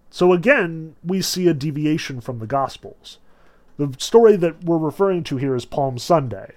So 0.08 0.32
again, 0.32 0.96
we 1.04 1.20
see 1.20 1.48
a 1.48 1.54
deviation 1.54 2.22
from 2.22 2.38
the 2.38 2.46
Gospels. 2.46 3.18
The 3.76 3.94
story 3.98 4.36
that 4.36 4.64
we're 4.64 4.78
referring 4.78 5.22
to 5.24 5.36
here 5.36 5.54
is 5.54 5.66
Palm 5.66 5.98
Sunday. 5.98 6.54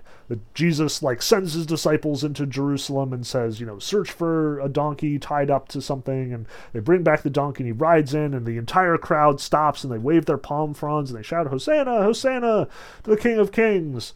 Jesus 0.54 1.02
like 1.02 1.22
sends 1.22 1.54
his 1.54 1.66
disciples 1.66 2.24
into 2.24 2.46
Jerusalem 2.46 3.14
and 3.14 3.26
says, 3.26 3.60
you 3.60 3.66
know, 3.66 3.80
search 3.80 4.12
for 4.12 4.60
a 4.60 4.70
donkey 4.70 5.18
tied 5.18 5.50
up 5.50 5.68
to 5.70 5.82
something, 5.82 6.32
and 6.32 6.46
they 6.72 6.80
bring 6.80 7.02
back 7.02 7.24
the 7.24 7.30
donkey 7.30 7.64
and 7.64 7.68
he 7.68 7.72
rides 7.72 8.14
in, 8.14 8.34
and 8.34 8.46
the 8.46 8.58
entire 8.58 8.98
crowd 8.98 9.42
stops 9.42 9.84
and 9.84 9.92
they 9.92 9.98
wave 9.98 10.26
their 10.26 10.38
palm 10.38 10.74
fronds 10.74 11.10
and 11.10 11.18
they 11.18 11.24
shout, 11.24 11.48
Hosanna, 11.48 12.04
Hosanna 12.04 12.68
to 13.04 13.10
the 13.10 13.18
King 13.18 13.40
of 13.40 13.52
Kings. 13.52 14.14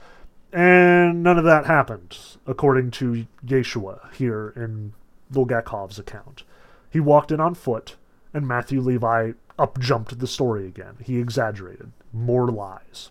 And 0.52 1.24
none 1.24 1.40
of 1.40 1.46
that 1.46 1.66
happened, 1.66 2.16
according 2.46 2.92
to 2.92 3.26
Yeshua 3.44 4.14
here 4.14 4.54
in 4.56 4.94
Bulgakov's 5.32 5.98
account. 5.98 6.44
He 6.92 7.00
walked 7.00 7.32
in 7.32 7.40
on 7.40 7.56
foot, 7.56 7.96
And 8.36 8.48
Matthew 8.48 8.80
Levi 8.80 9.32
up 9.58 9.80
jumped 9.80 10.20
the 10.20 10.28
story 10.28 10.68
again. 10.68 10.98
He 11.04 11.18
exaggerated. 11.18 11.92
More 12.12 12.50
lies. 12.50 13.10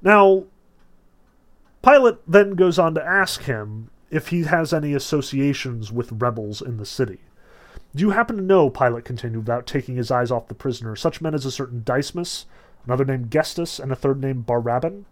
Now, 0.00 0.44
Pilate 1.88 2.18
then 2.30 2.50
goes 2.50 2.78
on 2.78 2.94
to 2.94 3.02
ask 3.02 3.44
him 3.44 3.88
if 4.10 4.28
he 4.28 4.42
has 4.42 4.74
any 4.74 4.92
associations 4.92 5.90
with 5.90 6.12
rebels 6.12 6.60
in 6.60 6.76
the 6.76 6.84
city. 6.84 7.20
Do 7.94 8.02
you 8.02 8.10
happen 8.10 8.36
to 8.36 8.42
know, 8.42 8.68
Pilate 8.68 9.06
continued 9.06 9.38
without 9.38 9.66
taking 9.66 9.96
his 9.96 10.10
eyes 10.10 10.30
off 10.30 10.48
the 10.48 10.54
prisoner, 10.54 10.96
such 10.96 11.22
men 11.22 11.34
as 11.34 11.46
a 11.46 11.50
certain 11.50 11.82
Dismas, 11.82 12.44
another 12.84 13.06
named 13.06 13.30
Gestas, 13.30 13.80
and 13.80 13.90
a 13.90 13.96
third 13.96 14.20
named 14.20 14.44
Bar-Rabban? 14.44 15.04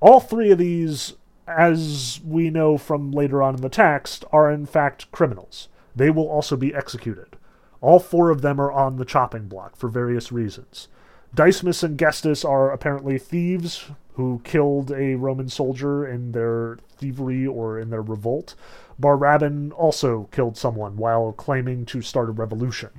All 0.00 0.18
three 0.18 0.50
of 0.50 0.56
these, 0.56 1.12
as 1.46 2.20
we 2.24 2.48
know 2.48 2.78
from 2.78 3.12
later 3.12 3.42
on 3.42 3.54
in 3.56 3.60
the 3.60 3.68
text, 3.68 4.24
are 4.32 4.50
in 4.50 4.64
fact 4.64 5.12
criminals. 5.12 5.68
They 5.94 6.08
will 6.08 6.26
also 6.26 6.56
be 6.56 6.74
executed. 6.74 7.36
All 7.82 7.98
four 7.98 8.30
of 8.30 8.40
them 8.40 8.58
are 8.58 8.72
on 8.72 8.96
the 8.96 9.04
chopping 9.04 9.46
block 9.46 9.76
for 9.76 9.88
various 9.88 10.32
reasons. 10.32 10.88
Dismas 11.34 11.82
and 11.82 11.98
Gestas 11.98 12.48
are 12.48 12.70
apparently 12.70 13.18
thieves 13.18 13.90
who 14.16 14.40
killed 14.44 14.90
a 14.90 15.14
Roman 15.14 15.48
soldier 15.48 16.06
in 16.06 16.32
their 16.32 16.78
thievery 16.96 17.46
or 17.46 17.78
in 17.78 17.90
their 17.90 18.00
revolt. 18.00 18.54
Bar-Rabban 18.98 19.72
also 19.76 20.28
killed 20.32 20.56
someone 20.56 20.96
while 20.96 21.32
claiming 21.32 21.84
to 21.86 22.00
start 22.00 22.30
a 22.30 22.32
revolution. 22.32 22.90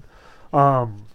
Um, 0.53 1.07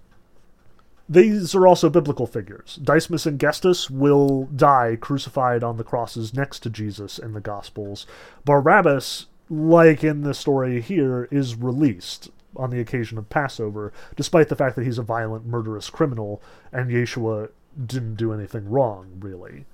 these 1.08 1.54
are 1.54 1.68
also 1.68 1.88
biblical 1.88 2.26
figures. 2.26 2.80
Dismas 2.82 3.26
and 3.26 3.38
Gestas 3.38 3.90
will 3.90 4.46
die 4.46 4.96
crucified 5.00 5.62
on 5.62 5.76
the 5.76 5.84
crosses 5.84 6.34
next 6.34 6.60
to 6.60 6.70
Jesus 6.70 7.18
in 7.20 7.32
the 7.32 7.40
Gospels. 7.40 8.04
Barabbas, 8.44 9.26
like 9.48 10.02
in 10.02 10.22
the 10.22 10.34
story 10.34 10.80
here, 10.80 11.28
is 11.30 11.54
released 11.54 12.28
on 12.56 12.70
the 12.70 12.80
occasion 12.80 13.18
of 13.18 13.30
Passover, 13.30 13.92
despite 14.16 14.48
the 14.48 14.56
fact 14.56 14.74
that 14.74 14.84
he's 14.84 14.98
a 14.98 15.02
violent, 15.02 15.46
murderous 15.46 15.90
criminal, 15.90 16.42
and 16.72 16.90
Yeshua 16.90 17.50
didn't 17.86 18.16
do 18.16 18.32
anything 18.32 18.68
wrong, 18.68 19.12
really. 19.20 19.64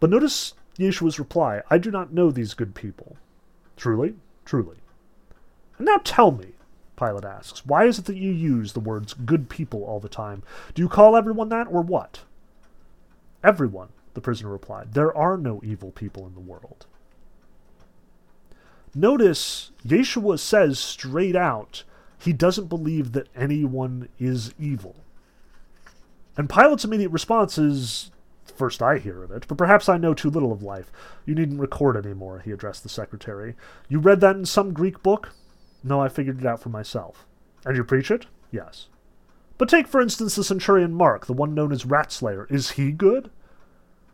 But 0.00 0.10
notice 0.10 0.54
Yeshua's 0.78 1.18
reply 1.18 1.62
I 1.70 1.78
do 1.78 1.90
not 1.90 2.12
know 2.12 2.30
these 2.30 2.54
good 2.54 2.74
people. 2.74 3.16
Truly? 3.76 4.14
Truly. 4.44 4.76
And 5.78 5.86
now 5.86 6.00
tell 6.04 6.30
me, 6.30 6.52
Pilate 6.96 7.24
asks, 7.24 7.66
why 7.66 7.84
is 7.84 7.98
it 7.98 8.06
that 8.06 8.16
you 8.16 8.30
use 8.30 8.72
the 8.72 8.80
words 8.80 9.12
good 9.14 9.48
people 9.48 9.84
all 9.84 10.00
the 10.00 10.08
time? 10.08 10.42
Do 10.74 10.82
you 10.82 10.88
call 10.88 11.16
everyone 11.16 11.50
that, 11.50 11.66
or 11.68 11.82
what? 11.82 12.20
Everyone, 13.44 13.88
the 14.14 14.20
prisoner 14.20 14.50
replied. 14.50 14.94
There 14.94 15.14
are 15.14 15.36
no 15.36 15.60
evil 15.62 15.90
people 15.90 16.26
in 16.26 16.34
the 16.34 16.40
world. 16.40 16.86
Notice 18.94 19.72
Yeshua 19.86 20.38
says 20.38 20.78
straight 20.78 21.36
out 21.36 21.84
he 22.18 22.32
doesn't 22.32 22.68
believe 22.68 23.12
that 23.12 23.28
anyone 23.36 24.08
is 24.18 24.54
evil. 24.58 24.96
And 26.36 26.48
Pilate's 26.48 26.84
immediate 26.84 27.10
response 27.10 27.58
is 27.58 28.10
first 28.56 28.82
I 28.82 28.98
hear 28.98 29.22
of 29.22 29.30
it, 29.30 29.46
but 29.48 29.58
perhaps 29.58 29.88
I 29.88 29.96
know 29.96 30.14
too 30.14 30.30
little 30.30 30.52
of 30.52 30.62
life. 30.62 30.90
You 31.24 31.34
needn't 31.34 31.60
record 31.60 31.96
any 31.96 32.14
more, 32.14 32.40
he 32.40 32.50
addressed 32.52 32.82
the 32.82 32.88
secretary. 32.88 33.54
You 33.88 33.98
read 33.98 34.20
that 34.20 34.36
in 34.36 34.44
some 34.44 34.72
Greek 34.72 35.02
book? 35.02 35.30
No, 35.82 36.00
I 36.00 36.08
figured 36.08 36.40
it 36.40 36.46
out 36.46 36.60
for 36.60 36.68
myself. 36.68 37.26
And 37.64 37.76
you 37.76 37.84
preach 37.84 38.10
it? 38.10 38.26
Yes. 38.50 38.88
But 39.58 39.68
take, 39.68 39.88
for 39.88 40.00
instance, 40.00 40.34
the 40.34 40.44
centurion 40.44 40.92
Mark, 40.92 41.26
the 41.26 41.32
one 41.32 41.54
known 41.54 41.72
as 41.72 41.84
Ratslayer. 41.84 42.50
Is 42.50 42.72
he 42.72 42.92
good? 42.92 43.30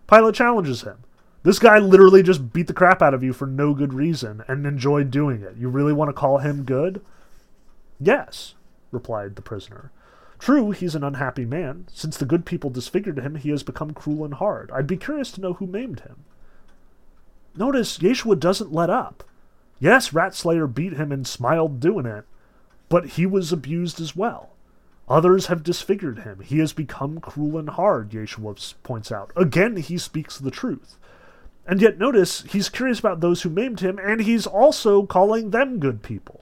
Pilate 0.07 0.35
challenges 0.35 0.83
him. 0.83 0.99
This 1.43 1.59
guy 1.59 1.79
literally 1.79 2.23
just 2.23 2.53
beat 2.53 2.69
the 2.69 2.73
crap 2.73 3.03
out 3.03 3.15
of 3.15 3.25
you 3.25 3.33
for 3.33 3.47
no 3.47 3.75
good 3.75 3.93
reason 3.93 4.45
and 4.47 4.65
enjoyed 4.65 5.11
doing 5.11 5.43
it. 5.43 5.57
You 5.57 5.69
really 5.69 5.93
want 5.93 6.09
to 6.09 6.13
call 6.13 6.39
him 6.39 6.63
good? 6.63 7.01
Yes, 7.99 8.55
replied 8.93 9.35
the 9.35 9.43
prisoner. 9.43 9.91
True, 10.43 10.73
he's 10.73 10.97
an 10.97 11.05
unhappy 11.05 11.45
man. 11.45 11.87
Since 11.93 12.17
the 12.17 12.25
good 12.25 12.45
people 12.45 12.69
disfigured 12.69 13.21
him, 13.21 13.37
he 13.37 13.51
has 13.51 13.63
become 13.63 13.95
cruel 13.95 14.25
and 14.25 14.35
hard. 14.35 14.73
I'd 14.73 14.89
be 14.89 14.97
curious 14.97 15.31
to 15.31 15.41
know 15.41 15.53
who 15.53 15.69
maimed 15.69 16.01
him. 16.01 16.25
Notice 17.55 17.99
Yeshua 17.99 18.41
doesn't 18.41 18.73
let 18.73 18.91
up. 18.91 19.23
Yes, 19.79 20.11
Ratslayer 20.11 20.67
beat 20.67 20.95
him 20.95 21.13
and 21.13 21.29
smiled 21.29 21.79
doing 21.79 22.07
it, 22.07 22.25
but 22.89 23.11
he 23.11 23.25
was 23.25 23.53
abused 23.53 24.01
as 24.01 24.17
well. 24.17 24.51
Others 25.09 25.47
have 25.47 25.63
disfigured 25.63 26.19
him. 26.19 26.41
He 26.41 26.59
has 26.59 26.73
become 26.73 27.21
cruel 27.21 27.57
and 27.57 27.71
hard, 27.71 28.11
Yeshua 28.11 28.75
points 28.83 29.13
out. 29.13 29.31
Again, 29.37 29.77
he 29.77 29.97
speaks 29.97 30.39
the 30.39 30.51
truth. 30.51 30.97
And 31.69 31.81
yet, 31.81 31.99
notice, 31.99 32.43
he's 32.51 32.69
curious 32.69 32.99
about 32.99 33.21
those 33.21 33.43
who 33.43 33.49
maimed 33.49 33.79
him, 33.79 34.01
and 34.03 34.21
he's 34.21 34.49
also 34.49 35.07
calling 35.07 35.51
them 35.51 35.79
good 35.79 36.03
people. 36.03 36.42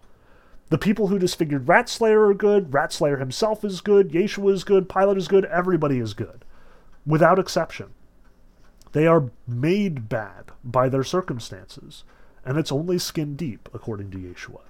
The 0.70 0.78
people 0.78 1.09
who 1.09 1.18
disfigured 1.18 1.66
Ratslayer 1.66 2.30
are 2.30 2.34
good, 2.34 2.70
Ratslayer 2.70 3.18
himself 3.18 3.64
is 3.64 3.80
good, 3.80 4.10
Yeshua 4.10 4.52
is 4.52 4.64
good, 4.64 4.88
Pilate 4.88 5.18
is 5.18 5.28
good, 5.28 5.44
everybody 5.47 5.98
is 5.98 6.14
good. 6.14 6.44
Without 7.05 7.40
exception. 7.40 7.88
They 8.92 9.06
are 9.06 9.30
made 9.47 10.09
bad 10.09 10.52
by 10.64 10.88
their 10.88 11.05
circumstances, 11.05 12.05
and 12.44 12.56
it's 12.56 12.72
only 12.72 12.98
skin 12.98 13.34
deep, 13.34 13.68
according 13.74 14.12
to 14.12 14.18
Yeshua. 14.18 14.60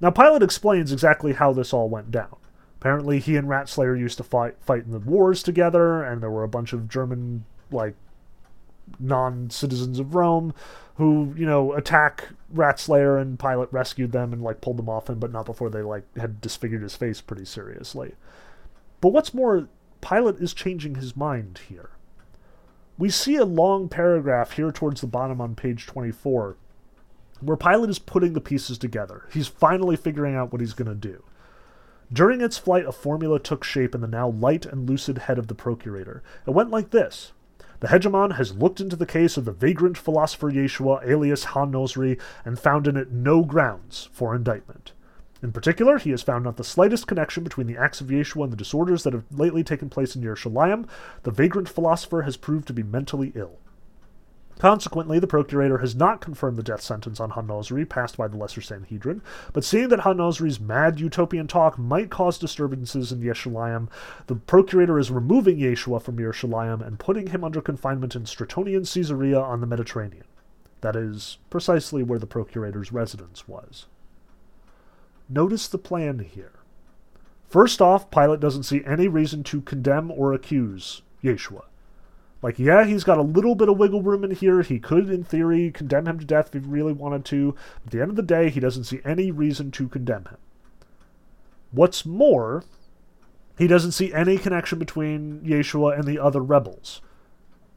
Now, 0.00 0.10
Pilate 0.10 0.42
explains 0.42 0.92
exactly 0.92 1.34
how 1.34 1.52
this 1.52 1.72
all 1.72 1.88
went 1.88 2.10
down. 2.10 2.36
Apparently, 2.80 3.18
he 3.18 3.36
and 3.36 3.48
Ratslayer 3.48 3.98
used 3.98 4.18
to 4.18 4.24
fight 4.24 4.56
fight 4.60 4.84
in 4.84 4.92
the 4.92 4.98
wars 4.98 5.42
together, 5.42 6.02
and 6.02 6.22
there 6.22 6.30
were 6.30 6.44
a 6.44 6.48
bunch 6.48 6.72
of 6.72 6.88
German, 6.88 7.44
like, 7.70 7.94
non 8.98 9.50
citizens 9.50 9.98
of 9.98 10.14
Rome 10.14 10.54
who, 10.96 11.34
you 11.36 11.44
know, 11.44 11.72
attack 11.74 12.28
Ratslayer 12.54 13.20
and 13.20 13.38
Pilate 13.38 13.72
rescued 13.72 14.12
them 14.12 14.32
and 14.32 14.42
like 14.42 14.60
pulled 14.60 14.78
them 14.78 14.88
off 14.88 15.10
him, 15.10 15.18
but 15.18 15.32
not 15.32 15.44
before 15.44 15.68
they 15.68 15.82
like 15.82 16.04
had 16.16 16.40
disfigured 16.40 16.82
his 16.82 16.96
face 16.96 17.20
pretty 17.20 17.44
seriously. 17.44 18.14
But 19.00 19.10
what's 19.10 19.34
more, 19.34 19.68
Pilate 20.00 20.36
is 20.36 20.54
changing 20.54 20.94
his 20.94 21.16
mind 21.16 21.60
here. 21.68 21.90
We 22.98 23.10
see 23.10 23.36
a 23.36 23.44
long 23.44 23.90
paragraph 23.90 24.52
here 24.52 24.72
towards 24.72 25.02
the 25.02 25.06
bottom 25.06 25.40
on 25.40 25.54
page 25.54 25.86
24 25.86 26.56
where 27.40 27.56
Pilate 27.56 27.90
is 27.90 27.98
putting 27.98 28.32
the 28.32 28.40
pieces 28.40 28.78
together. 28.78 29.24
He's 29.30 29.48
finally 29.48 29.96
figuring 29.96 30.34
out 30.34 30.52
what 30.52 30.62
he's 30.62 30.72
going 30.72 30.88
to 30.88 30.94
do. 30.94 31.22
During 32.10 32.40
its 32.40 32.56
flight, 32.56 32.86
a 32.86 32.92
formula 32.92 33.38
took 33.38 33.64
shape 33.64 33.94
in 33.94 34.00
the 34.00 34.06
now 34.06 34.28
light 34.28 34.64
and 34.64 34.88
lucid 34.88 35.18
head 35.18 35.38
of 35.38 35.48
the 35.48 35.54
procurator. 35.54 36.22
It 36.46 36.52
went 36.52 36.70
like 36.70 36.90
this 36.90 37.32
the 37.80 37.88
hegemon 37.88 38.36
has 38.36 38.54
looked 38.54 38.80
into 38.80 38.96
the 38.96 39.06
case 39.06 39.36
of 39.36 39.44
the 39.44 39.52
vagrant 39.52 39.98
philosopher 39.98 40.50
Yeshua, 40.50 41.06
alias 41.06 41.44
Ha-Nozri, 41.44 42.20
and 42.44 42.58
found 42.58 42.86
in 42.86 42.96
it 42.96 43.12
no 43.12 43.42
grounds 43.42 44.08
for 44.12 44.34
indictment. 44.34 44.92
In 45.42 45.52
particular, 45.52 45.98
he 45.98 46.10
has 46.10 46.22
found 46.22 46.44
not 46.44 46.56
the 46.56 46.64
slightest 46.64 47.06
connection 47.06 47.44
between 47.44 47.66
the 47.66 47.76
acts 47.76 48.00
of 48.00 48.08
Yeshua 48.08 48.44
and 48.44 48.52
the 48.52 48.56
disorders 48.56 49.02
that 49.02 49.12
have 49.12 49.24
lately 49.30 49.62
taken 49.62 49.90
place 49.90 50.16
in 50.16 50.22
Yerushalayim. 50.22 50.86
The 51.24 51.30
vagrant 51.30 51.68
philosopher 51.68 52.22
has 52.22 52.36
proved 52.36 52.66
to 52.68 52.72
be 52.72 52.82
mentally 52.82 53.32
ill. 53.34 53.58
Consequently, 54.58 55.18
the 55.18 55.26
procurator 55.26 55.78
has 55.78 55.94
not 55.94 56.22
confirmed 56.22 56.56
the 56.56 56.62
death 56.62 56.80
sentence 56.80 57.20
on 57.20 57.30
Ha-Nozri 57.30 57.86
passed 57.86 58.16
by 58.16 58.26
the 58.26 58.38
Lesser 58.38 58.62
Sanhedrin, 58.62 59.20
but 59.52 59.64
seeing 59.64 59.88
that 59.88 60.00
Ha-Nozri's 60.00 60.58
mad 60.58 60.98
utopian 60.98 61.46
talk 61.46 61.78
might 61.78 62.10
cause 62.10 62.38
disturbances 62.38 63.12
in 63.12 63.20
Yerushalayim, 63.20 63.88
the 64.28 64.36
procurator 64.36 64.98
is 64.98 65.10
removing 65.10 65.58
Yeshua 65.58 66.00
from 66.00 66.16
Yerushalayim 66.16 66.86
and 66.86 66.98
putting 66.98 67.28
him 67.28 67.44
under 67.44 67.60
confinement 67.60 68.16
in 68.16 68.22
Stratonian 68.22 68.90
Caesarea 68.90 69.38
on 69.38 69.60
the 69.60 69.66
Mediterranean. 69.66 70.24
That 70.80 70.96
is 70.96 71.36
precisely 71.50 72.02
where 72.02 72.18
the 72.18 72.26
procurator's 72.26 72.92
residence 72.92 73.46
was. 73.46 73.86
Notice 75.28 75.68
the 75.68 75.78
plan 75.78 76.20
here. 76.20 76.52
First 77.48 77.82
off, 77.82 78.10
Pilate 78.10 78.40
doesn't 78.40 78.62
see 78.62 78.84
any 78.84 79.06
reason 79.06 79.42
to 79.44 79.60
condemn 79.60 80.10
or 80.10 80.32
accuse 80.32 81.02
Yeshua. 81.22 81.64
Like, 82.46 82.60
yeah, 82.60 82.84
he's 82.84 83.02
got 83.02 83.18
a 83.18 83.22
little 83.22 83.56
bit 83.56 83.68
of 83.68 83.76
wiggle 83.76 84.02
room 84.02 84.22
in 84.22 84.30
here. 84.30 84.62
He 84.62 84.78
could, 84.78 85.10
in 85.10 85.24
theory, 85.24 85.72
condemn 85.72 86.06
him 86.06 86.20
to 86.20 86.24
death 86.24 86.54
if 86.54 86.62
he 86.62 86.70
really 86.70 86.92
wanted 86.92 87.24
to. 87.24 87.56
At 87.84 87.90
the 87.90 88.00
end 88.00 88.10
of 88.10 88.14
the 88.14 88.22
day, 88.22 88.50
he 88.50 88.60
doesn't 88.60 88.84
see 88.84 89.00
any 89.04 89.32
reason 89.32 89.72
to 89.72 89.88
condemn 89.88 90.26
him. 90.26 90.36
What's 91.72 92.06
more, 92.06 92.62
he 93.58 93.66
doesn't 93.66 93.90
see 93.90 94.14
any 94.14 94.38
connection 94.38 94.78
between 94.78 95.40
Yeshua 95.40 95.98
and 95.98 96.06
the 96.06 96.20
other 96.20 96.40
rebels 96.40 97.00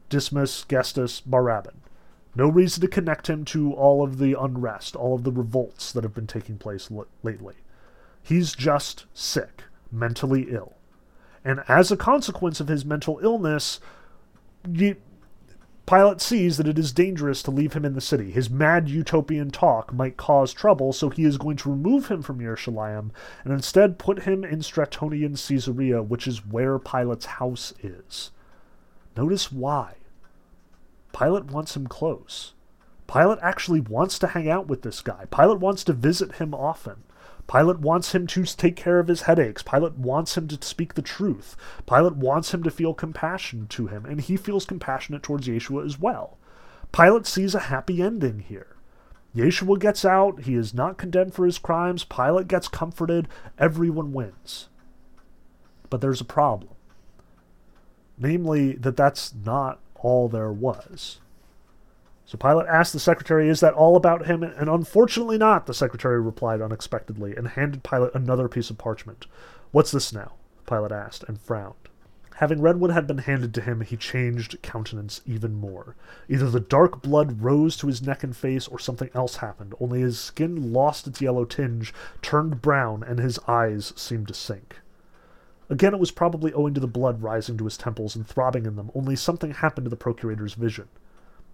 Dismas, 0.08 0.64
Gestas, 0.68 1.20
Bar-Rabban. 1.26 1.78
No 2.36 2.48
reason 2.48 2.80
to 2.82 2.86
connect 2.86 3.28
him 3.28 3.44
to 3.46 3.72
all 3.72 4.04
of 4.04 4.18
the 4.18 4.40
unrest, 4.40 4.94
all 4.94 5.16
of 5.16 5.24
the 5.24 5.32
revolts 5.32 5.90
that 5.90 6.04
have 6.04 6.14
been 6.14 6.28
taking 6.28 6.58
place 6.58 6.92
l- 6.92 7.08
lately. 7.24 7.56
He's 8.22 8.54
just 8.54 9.06
sick, 9.14 9.64
mentally 9.90 10.46
ill. 10.48 10.76
And 11.44 11.64
as 11.66 11.90
a 11.90 11.96
consequence 11.96 12.60
of 12.60 12.68
his 12.68 12.84
mental 12.84 13.18
illness, 13.20 13.80
Pilate 14.64 16.20
sees 16.20 16.56
that 16.56 16.68
it 16.68 16.78
is 16.78 16.92
dangerous 16.92 17.42
to 17.42 17.50
leave 17.50 17.72
him 17.72 17.84
in 17.84 17.94
the 17.94 18.00
city. 18.00 18.30
His 18.30 18.48
mad 18.48 18.88
utopian 18.88 19.50
talk 19.50 19.92
might 19.92 20.16
cause 20.16 20.52
trouble, 20.52 20.92
so 20.92 21.08
he 21.08 21.24
is 21.24 21.36
going 21.36 21.56
to 21.56 21.70
remove 21.70 22.08
him 22.08 22.22
from 22.22 22.38
Yerushalayim 22.38 23.10
and 23.42 23.52
instead 23.52 23.98
put 23.98 24.22
him 24.22 24.44
in 24.44 24.60
Stratonian 24.60 25.36
Caesarea, 25.36 26.02
which 26.02 26.28
is 26.28 26.46
where 26.46 26.78
Pilate's 26.78 27.26
house 27.26 27.74
is. 27.82 28.30
Notice 29.16 29.50
why. 29.50 29.94
Pilate 31.12 31.46
wants 31.46 31.74
him 31.74 31.88
close. 31.88 32.52
Pilate 33.12 33.40
actually 33.42 33.80
wants 33.80 34.18
to 34.20 34.28
hang 34.28 34.48
out 34.48 34.68
with 34.68 34.82
this 34.82 35.00
guy. 35.00 35.24
Pilate 35.32 35.58
wants 35.58 35.82
to 35.84 35.92
visit 35.92 36.36
him 36.36 36.54
often. 36.54 37.02
Pilate 37.50 37.80
wants 37.80 38.14
him 38.14 38.28
to 38.28 38.44
take 38.44 38.76
care 38.76 39.00
of 39.00 39.08
his 39.08 39.22
headaches. 39.22 39.62
Pilate 39.62 39.94
wants 39.94 40.36
him 40.36 40.46
to 40.46 40.64
speak 40.64 40.94
the 40.94 41.02
truth. 41.02 41.56
Pilate 41.84 42.14
wants 42.14 42.54
him 42.54 42.62
to 42.62 42.70
feel 42.70 42.94
compassion 42.94 43.66
to 43.68 43.88
him, 43.88 44.06
and 44.06 44.20
he 44.20 44.36
feels 44.36 44.64
compassionate 44.64 45.24
towards 45.24 45.48
Yeshua 45.48 45.84
as 45.84 45.98
well. 45.98 46.38
Pilate 46.92 47.26
sees 47.26 47.54
a 47.54 47.60
happy 47.60 48.00
ending 48.00 48.40
here. 48.40 48.76
Yeshua 49.34 49.80
gets 49.80 50.04
out, 50.04 50.42
he 50.42 50.54
is 50.54 50.74
not 50.74 50.96
condemned 50.96 51.34
for 51.34 51.44
his 51.44 51.58
crimes, 51.58 52.04
Pilate 52.04 52.46
gets 52.46 52.68
comforted, 52.68 53.26
everyone 53.58 54.12
wins. 54.12 54.68
But 55.88 56.00
there's 56.00 56.20
a 56.20 56.24
problem. 56.24 56.74
Namely, 58.16 58.74
that 58.74 58.96
that's 58.96 59.34
not 59.34 59.80
all 59.96 60.28
there 60.28 60.52
was. 60.52 61.18
So 62.30 62.38
Pilate 62.38 62.68
asked 62.68 62.92
the 62.92 63.00
secretary, 63.00 63.48
Is 63.48 63.58
that 63.58 63.74
all 63.74 63.96
about 63.96 64.26
him? 64.26 64.44
And 64.44 64.70
unfortunately 64.70 65.36
not, 65.36 65.66
the 65.66 65.74
secretary 65.74 66.20
replied 66.20 66.62
unexpectedly, 66.62 67.34
and 67.34 67.48
handed 67.48 67.82
Pilate 67.82 68.14
another 68.14 68.48
piece 68.48 68.70
of 68.70 68.78
parchment. 68.78 69.26
What's 69.72 69.90
this 69.90 70.12
now? 70.12 70.34
Pilate 70.64 70.92
asked, 70.92 71.24
and 71.26 71.40
frowned. 71.40 71.88
Having 72.36 72.62
read 72.62 72.78
what 72.78 72.92
had 72.92 73.08
been 73.08 73.18
handed 73.18 73.52
to 73.54 73.60
him, 73.60 73.80
he 73.80 73.96
changed 73.96 74.62
countenance 74.62 75.22
even 75.26 75.54
more. 75.54 75.96
Either 76.28 76.48
the 76.48 76.60
dark 76.60 77.02
blood 77.02 77.42
rose 77.42 77.76
to 77.78 77.88
his 77.88 78.00
neck 78.00 78.22
and 78.22 78.36
face, 78.36 78.68
or 78.68 78.78
something 78.78 79.10
else 79.12 79.38
happened, 79.38 79.74
only 79.80 80.00
his 80.00 80.20
skin 80.20 80.72
lost 80.72 81.08
its 81.08 81.20
yellow 81.20 81.44
tinge, 81.44 81.92
turned 82.22 82.62
brown, 82.62 83.02
and 83.02 83.18
his 83.18 83.40
eyes 83.48 83.92
seemed 83.96 84.28
to 84.28 84.34
sink. 84.34 84.76
Again, 85.68 85.94
it 85.94 86.00
was 86.00 86.12
probably 86.12 86.52
owing 86.52 86.74
to 86.74 86.80
the 86.80 86.86
blood 86.86 87.24
rising 87.24 87.56
to 87.56 87.64
his 87.64 87.76
temples 87.76 88.14
and 88.14 88.24
throbbing 88.24 88.66
in 88.66 88.76
them, 88.76 88.92
only 88.94 89.16
something 89.16 89.50
happened 89.50 89.86
to 89.86 89.90
the 89.90 89.96
procurator's 89.96 90.54
vision. 90.54 90.86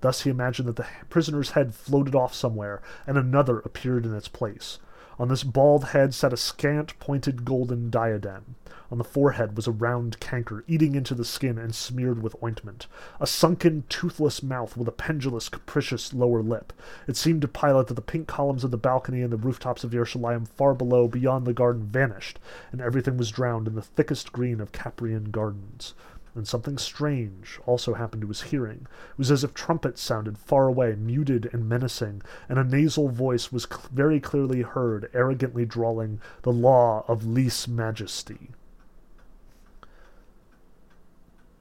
Thus 0.01 0.23
he 0.23 0.31
imagined 0.31 0.69
that 0.69 0.77
the 0.77 0.87
prisoner's 1.09 1.53
head 1.53 1.75
floated 1.75 2.15
off 2.15 2.35
somewhere, 2.35 2.83
and 3.07 3.17
another 3.17 3.61
appeared 3.61 4.05
in 4.05 4.15
its 4.15 4.29
place. 4.29 4.79
On 5.19 5.29
this 5.29 5.45
bald 5.45 5.85
head 5.87 6.13
sat 6.13 6.35
a 6.35 6.37
scant, 6.37 6.99
pointed 6.99 7.47
golden 7.47 7.89
diadem. 7.89 8.57
On 8.91 8.99
the 8.99 9.05
forehead 9.05 9.57
was 9.57 9.67
a 9.67 9.73
round 9.73 10.21
canker, 10.21 10.63
eating 10.69 10.95
into 10.95 11.15
the 11.15 11.25
skin 11.25 11.59
and 11.59 11.75
smeared 11.75 12.23
with 12.23 12.37
ointment. 12.43 12.87
A 13.19 13.27
sunken, 13.27 13.85
toothless 13.89 14.43
mouth 14.43 14.77
with 14.77 14.87
a 14.87 14.93
pendulous, 14.93 15.49
capricious 15.49 16.13
lower 16.13 16.43
lip. 16.43 16.73
It 17.09 17.17
seemed 17.17 17.41
to 17.43 17.49
Pilate 17.49 17.87
that 17.87 17.95
the 17.95 18.03
pink 18.03 18.29
columns 18.29 18.63
of 18.63 18.71
the 18.71 18.77
balcony 18.77 19.23
and 19.23 19.33
the 19.33 19.39
rooftops 19.39 19.83
of 19.83 19.93
Jerusalem 19.93 20.45
far 20.45 20.75
below, 20.75 21.09
beyond 21.09 21.47
the 21.47 21.55
garden, 21.55 21.87
vanished, 21.87 22.39
and 22.71 22.83
everything 22.83 23.17
was 23.17 23.31
drowned 23.31 23.67
in 23.67 23.75
the 23.75 23.83
thickest 23.83 24.33
green 24.33 24.61
of 24.61 24.73
Capreian 24.73 25.31
gardens 25.31 25.95
and 26.37 26.47
something 26.47 26.79
strange 26.79 27.59
also 27.67 27.95
happened 27.95 28.23
to 28.23 28.29
his 28.29 28.43
hearing. 28.43 28.87
It 29.11 29.19
was 29.19 29.31
as 29.31 29.43
if 29.43 29.55
trumpets 29.55 30.03
sounded 30.03 30.39
far 30.39 30.69
away, 30.69 30.95
muted 30.95 31.49
and 31.53 31.69
menacing, 31.69 32.23
and 32.49 32.59
a 32.59 32.65
nasal 32.65 33.09
voice 33.09 33.51
was 33.51 33.65
cl- 33.65 33.89
very 33.93 34.21
clearly 34.21 34.63
heard, 34.63 35.11
arrogantly 35.15 35.65
drawling 35.65 36.21
the 36.43 36.53
law 36.53 37.05
of 37.09 37.27
lese 37.27 37.67
majesty. 37.67 38.51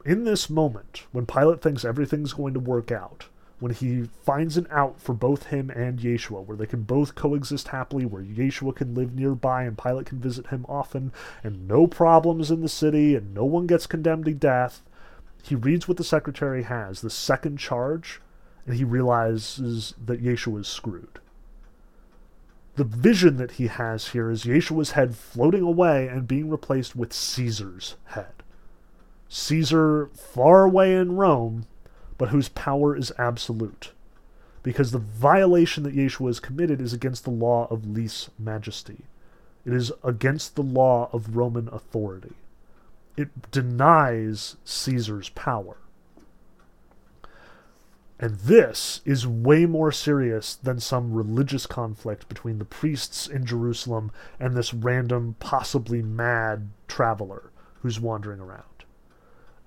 In 0.06 0.24
this 0.24 0.50
moment, 0.50 1.08
when 1.12 1.26
Pilate 1.26 1.62
thinks 1.62 1.84
everything's 1.84 2.34
going 2.34 2.54
to 2.54 2.60
work 2.60 2.92
out, 2.92 3.26
when 3.66 3.74
he 3.74 4.08
finds 4.24 4.58
an 4.58 4.68
out 4.70 5.02
for 5.02 5.16
both 5.16 5.48
him 5.48 5.72
and 5.72 5.98
Yeshua, 5.98 6.46
where 6.46 6.56
they 6.56 6.68
can 6.68 6.84
both 6.84 7.16
coexist 7.16 7.70
happily, 7.70 8.06
where 8.06 8.22
Yeshua 8.22 8.76
can 8.76 8.94
live 8.94 9.16
nearby 9.16 9.64
and 9.64 9.76
Pilate 9.76 10.06
can 10.06 10.20
visit 10.20 10.46
him 10.46 10.68
often, 10.70 11.12
and 11.44 11.68
no 11.68 11.88
problems 11.88 12.52
in 12.52 12.62
the 12.62 12.70
city, 12.70 13.16
and 13.16 13.34
no 13.34 13.44
one 13.44 13.66
gets 13.66 13.88
condemned 13.88 14.26
to 14.26 14.36
death. 14.36 14.84
He 15.42 15.56
reads 15.56 15.88
what 15.88 15.98
the 15.98 16.04
secretary 16.04 16.62
has, 16.62 17.02
the 17.02 17.10
second 17.10 17.58
charge, 17.58 18.22
and 18.68 18.76
he 18.76 18.84
realizes 18.84 19.96
that 20.06 20.24
Yeshua 20.24 20.60
is 20.62 20.68
screwed. 20.68 21.18
The 22.76 22.84
vision 22.84 23.38
that 23.38 23.54
he 23.54 23.66
has 23.66 24.10
here 24.10 24.30
is 24.30 24.44
Yeshua's 24.44 24.92
head 24.92 25.16
floating 25.16 25.64
away 25.64 26.08
and 26.08 26.28
being 26.28 26.52
replaced 26.52 26.96
with 26.96 27.14
Caesar's 27.14 27.96
head. 28.10 28.44
Caesar, 29.28 30.12
far 30.14 30.66
away 30.66 30.96
in 30.96 31.16
Rome, 31.16 31.66
but 32.18 32.30
whose 32.30 32.50
power 32.50 32.96
is 32.96 33.12
absolute. 33.18 33.92
Because 34.64 34.92
the 34.92 34.98
violation 34.98 35.84
that 35.84 35.96
Yeshua 35.96 36.28
has 36.28 36.40
committed 36.40 36.82
is 36.82 36.94
against 36.94 37.24
the 37.24 37.30
law 37.30 37.68
of 37.70 37.86
lese 37.86 38.30
majesty. 38.40 39.06
It 39.66 39.74
is 39.74 39.92
against 40.04 40.56
the 40.56 40.64
law 40.64 41.10
of 41.12 41.36
Roman 41.36 41.68
authority. 41.70 42.34
It 43.18 43.52
denies 43.52 44.56
Caesar's 44.66 45.30
power. 45.30 45.78
And 48.20 48.36
this 48.36 49.02
is 49.06 49.28
way 49.28 49.66
more 49.66 49.92
serious 49.92 50.56
than 50.56 50.80
some 50.80 51.14
religious 51.14 51.68
conflict 51.68 52.30
between 52.30 52.60
the 52.60 52.66
priests 52.66 53.28
in 53.28 53.46
Jerusalem 53.46 54.12
and 54.40 54.56
this 54.56 54.74
random, 54.74 55.36
possibly 55.40 56.02
mad 56.02 56.70
traveler 56.88 57.52
who's 57.82 58.00
wandering 58.00 58.40
around 58.40 58.75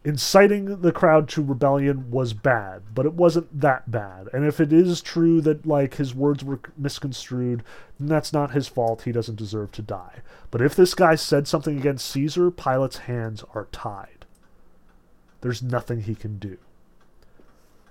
inciting 0.05 0.81
the 0.81 0.93
crowd 0.93 1.29
to 1.29 1.43
rebellion 1.43 2.11
was 2.11 2.33
bad, 2.33 2.83
but 2.95 3.07
it 3.07 3.15
wasn't 3.15 3.61
that 3.61 3.91
bad. 3.91 4.29
And 4.33 4.45
if 4.47 4.61
it 4.61 4.73
is 4.73 5.03
true 5.03 5.41
that 5.43 5.67
like 5.67 5.95
his 5.95 6.15
words 6.15 6.45
were 6.45 6.61
misconstrued, 6.77 7.63
then 7.99 8.09
that's 8.09 8.33
not 8.33 8.53
his 8.53 8.69
fault. 8.69 9.03
He 9.03 9.13
doesn't 9.13 9.37
deserve 9.37 9.73
to 9.73 9.83
die. 9.83 10.21
But 10.51 10.63
if 10.63 10.75
this 10.75 10.95
guy 10.95 11.15
said 11.15 11.49
something 11.49 11.77
against 11.77 12.09
Caesar, 12.11 12.51
Pilate's 12.51 12.99
hands 12.99 13.45
are 13.55 13.69
tied. 13.73 14.25
There's 15.41 15.63
nothing 15.63 16.03
he 16.03 16.15
can 16.15 16.39
do. 16.39 16.59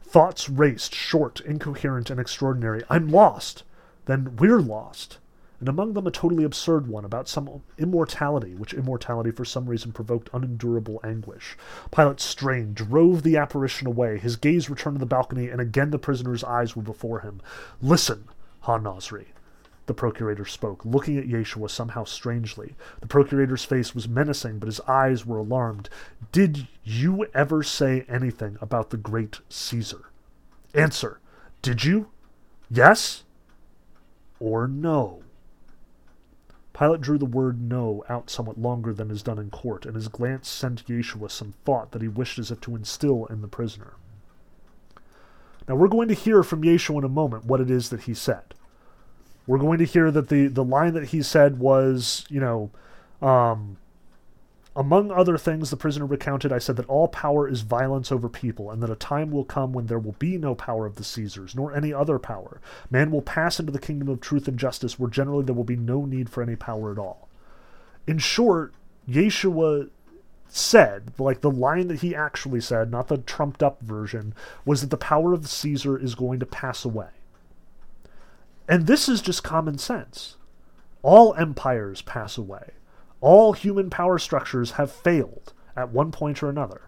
Thoughts 0.03 0.49
raced, 0.49 0.95
short, 0.95 1.41
incoherent, 1.41 2.09
and 2.09 2.19
extraordinary. 2.19 2.84
I'm 2.89 3.09
lost. 3.09 3.63
Then 4.05 4.38
we're 4.38 4.61
lost 4.61 5.17
and 5.59 5.67
among 5.67 5.93
them 5.93 6.05
a 6.05 6.11
totally 6.11 6.43
absurd 6.43 6.88
one 6.88 7.03
about 7.03 7.27
some 7.27 7.63
immortality, 7.77 8.53
which 8.53 8.73
immortality 8.73 9.31
for 9.31 9.45
some 9.45 9.65
reason 9.65 9.91
provoked 9.91 10.29
unendurable 10.34 10.99
anguish. 11.03 11.57
Pilate 11.91 12.19
strained, 12.19 12.75
drove 12.75 13.23
the 13.23 13.38
apparition 13.38 13.88
away. 13.88 14.17
His 14.19 14.35
gaze 14.35 14.69
returned 14.69 14.97
to 14.97 14.99
the 14.99 15.05
balcony, 15.05 15.49
and 15.49 15.59
again 15.59 15.89
the 15.89 15.97
prisoner's 15.97 16.43
eyes 16.43 16.75
were 16.75 16.84
before 16.84 17.21
him. 17.21 17.41
Listen, 17.81 18.27
Ha-Nozri. 18.61 19.27
The 19.88 19.93
procurator 19.93 20.45
spoke, 20.45 20.84
looking 20.84 21.17
at 21.17 21.27
Yeshua 21.27 21.69
somehow 21.69 22.03
strangely. 22.03 22.75
The 22.99 23.07
procurator's 23.07 23.63
face 23.63 23.95
was 23.95 24.07
menacing, 24.07 24.59
but 24.59 24.67
his 24.67 24.81
eyes 24.81 25.25
were 25.25 25.38
alarmed. 25.38 25.89
Did 26.34 26.67
you 26.84 27.25
ever 27.34 27.63
say 27.63 28.05
anything 28.09 28.57
about 28.59 28.89
the 28.89 28.97
great 28.97 29.39
Caesar? 29.47 30.11
Answer. 30.73 31.21
Did 31.61 31.85
you? 31.85 32.09
Yes? 32.69 33.23
Or 34.41 34.67
no? 34.67 35.23
Pilate 36.78 37.02
drew 37.02 37.18
the 37.18 37.26
word 37.26 37.60
no 37.60 38.04
out 38.08 38.30
somewhat 38.30 38.60
longer 38.60 38.94
than 38.94 39.10
is 39.10 39.24
done 39.24 39.40
in 39.40 39.49
court, 39.49 39.86
and 39.86 39.95
his 39.95 40.08
glance 40.08 40.48
sent 40.48 40.86
Yeshua 40.86 41.32
some 41.32 41.54
thought 41.66 41.91
that 41.91 42.02
he 42.02 42.08
wished 42.08 42.38
as 42.38 42.52
if 42.52 42.62
to 42.62 42.76
instill 42.76 43.26
in 43.28 43.41
the 43.41 43.48
prisoner. 43.48 43.94
Now 45.68 45.76
we're 45.76 45.88
going 45.88 46.08
to 46.08 46.14
hear 46.14 46.44
from 46.44 46.62
Yeshua 46.62 46.99
in 46.99 47.04
a 47.04 47.10
moment 47.10 47.45
what 47.45 47.62
it 47.62 47.72
is 47.72 47.90
that 47.90 48.02
he 48.02 48.14
said. 48.14 48.54
We're 49.48 49.58
going 49.58 49.80
to 49.80 49.86
hear 49.86 50.12
that 50.12 50.30
the, 50.30 50.48
the 50.48 50.64
line 50.64 50.94
that 50.94 51.06
he 51.08 51.24
said 51.24 51.58
was, 51.58 52.26
you 52.30 52.40
know, 52.40 52.70
um, 53.22 53.78
among 54.78 55.10
other 55.12 55.40
things, 55.40 55.72
the 55.72 55.76
prisoner 55.76 56.06
recounted, 56.06 56.54
I 56.54 56.60
said 56.60 56.76
that 56.76 56.88
all 56.88 57.08
power 57.08 57.49
is 57.49 57.62
violence 57.62 58.12
over 58.12 58.30
people, 58.30 58.70
and 58.70 58.82
that 58.84 58.91
a 58.91 58.95
time 58.95 59.32
will 59.32 59.44
come 59.44 59.74
when 59.74 59.88
there 59.88 59.98
will 59.98 60.16
be 60.20 60.38
no 60.38 60.54
power 60.54 60.86
of 60.86 60.98
the 60.98 61.04
Caesars, 61.04 61.56
nor 61.56 61.76
any 61.76 61.91
other 61.91 62.20
power. 62.20 62.62
Man 62.91 63.10
will 63.10 63.24
pass 63.24 63.60
into 63.60 63.72
the 63.72 63.80
kingdom 63.80 64.08
of 64.08 64.22
truth 64.22 64.48
and 64.48 64.60
justice, 64.60 64.99
where 64.99 65.10
generally 65.10 65.44
there 65.44 65.56
will 65.56 65.64
be 65.64 65.76
no 65.76 66.06
need 66.06 66.30
for 66.30 66.44
any 66.44 66.56
power 66.56 66.91
at 66.91 66.99
all. 66.99 67.28
In 68.06 68.20
short, 68.20 68.72
Yeshua 69.10 69.90
said, 70.48 71.12
like 71.18 71.41
the 71.41 71.49
line 71.49 71.88
that 71.88 72.02
he 72.02 72.16
actually 72.16 72.62
said, 72.62 72.91
not 72.91 73.08
the 73.08 73.18
trumped 73.18 73.64
up 73.64 73.82
version, 73.82 74.36
was 74.64 74.82
that 74.82 74.91
the 74.91 74.98
power 74.98 75.34
of 75.34 75.41
the 75.41 75.48
Caesar 75.48 75.98
is 75.98 76.14
going 76.14 76.40
to 76.40 76.45
pass 76.45 76.86
away. 76.86 77.10
And 78.70 78.86
this 78.86 79.10
is 79.10 79.22
just 79.22 79.44
common 79.44 79.80
sense. 79.80 80.38
All 81.02 81.34
empires 81.34 82.04
pass 82.04 82.38
away. 82.38 82.74
All 83.22 83.53
human 83.53 83.89
power 83.89 84.19
structures 84.19 84.72
have 84.72 84.91
failed 84.91 85.53
at 85.76 85.91
one 85.91 86.11
point 86.11 86.44
or 86.44 86.49
another. 86.49 86.81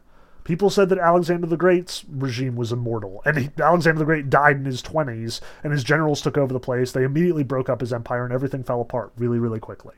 People 0.43 0.69
said 0.69 0.89
that 0.89 0.97
Alexander 0.97 1.45
the 1.45 1.57
Great's 1.57 2.06
regime 2.10 2.56
was 2.56 2.72
immortal, 2.72 3.22
and 3.23 3.38
he, 3.38 3.49
Alexander 3.60 3.99
the 3.99 4.06
Great 4.06 4.30
died 4.30 4.56
in 4.56 4.65
his 4.65 4.81
20s, 4.81 5.41
and 5.64 5.72
his 5.72 5.84
generals 5.84 6.22
took 6.22 6.38
over 6.38 6.51
the 6.51 6.60
place. 6.60 6.91
They 6.91 7.03
immediately 7.03 7.43
broke 7.43 7.69
up 7.69 7.81
his 7.81 7.93
empire, 7.93 8.23
and 8.23 8.34
everything 8.34 8.64
fell 8.64 8.81
apart 8.81 9.11
really, 9.18 9.38
really 9.38 9.60
quickly. 9.60 9.95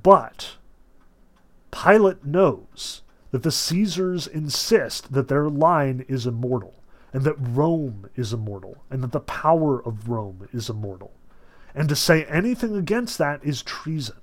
But 0.00 0.56
Pilate 1.70 2.24
knows 2.24 3.02
that 3.30 3.42
the 3.42 3.52
Caesars 3.52 4.26
insist 4.26 5.12
that 5.12 5.28
their 5.28 5.48
line 5.50 6.04
is 6.08 6.26
immortal, 6.26 6.74
and 7.12 7.24
that 7.24 7.36
Rome 7.38 8.08
is 8.16 8.32
immortal, 8.32 8.84
and 8.90 9.02
that 9.02 9.12
the 9.12 9.20
power 9.20 9.84
of 9.84 10.08
Rome 10.08 10.48
is 10.52 10.70
immortal. 10.70 11.12
And 11.74 11.88
to 11.88 11.96
say 11.96 12.24
anything 12.24 12.74
against 12.74 13.18
that 13.18 13.44
is 13.44 13.62
treason. 13.62 14.16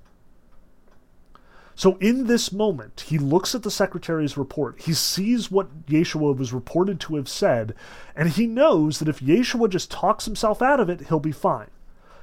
So 1.74 1.96
in 1.98 2.26
this 2.26 2.52
moment, 2.52 3.06
he 3.08 3.18
looks 3.18 3.54
at 3.54 3.62
the 3.62 3.70
secretary's 3.70 4.36
report. 4.36 4.80
He 4.82 4.92
sees 4.92 5.50
what 5.50 5.86
Yeshua 5.86 6.36
was 6.36 6.52
reported 6.52 7.00
to 7.00 7.16
have 7.16 7.28
said, 7.28 7.74
and 8.14 8.28
he 8.28 8.46
knows 8.46 8.98
that 8.98 9.08
if 9.08 9.20
Yeshua 9.20 9.68
just 9.70 9.90
talks 9.90 10.26
himself 10.26 10.60
out 10.60 10.80
of 10.80 10.90
it, 10.90 11.08
he'll 11.08 11.20
be 11.20 11.32
fine. 11.32 11.70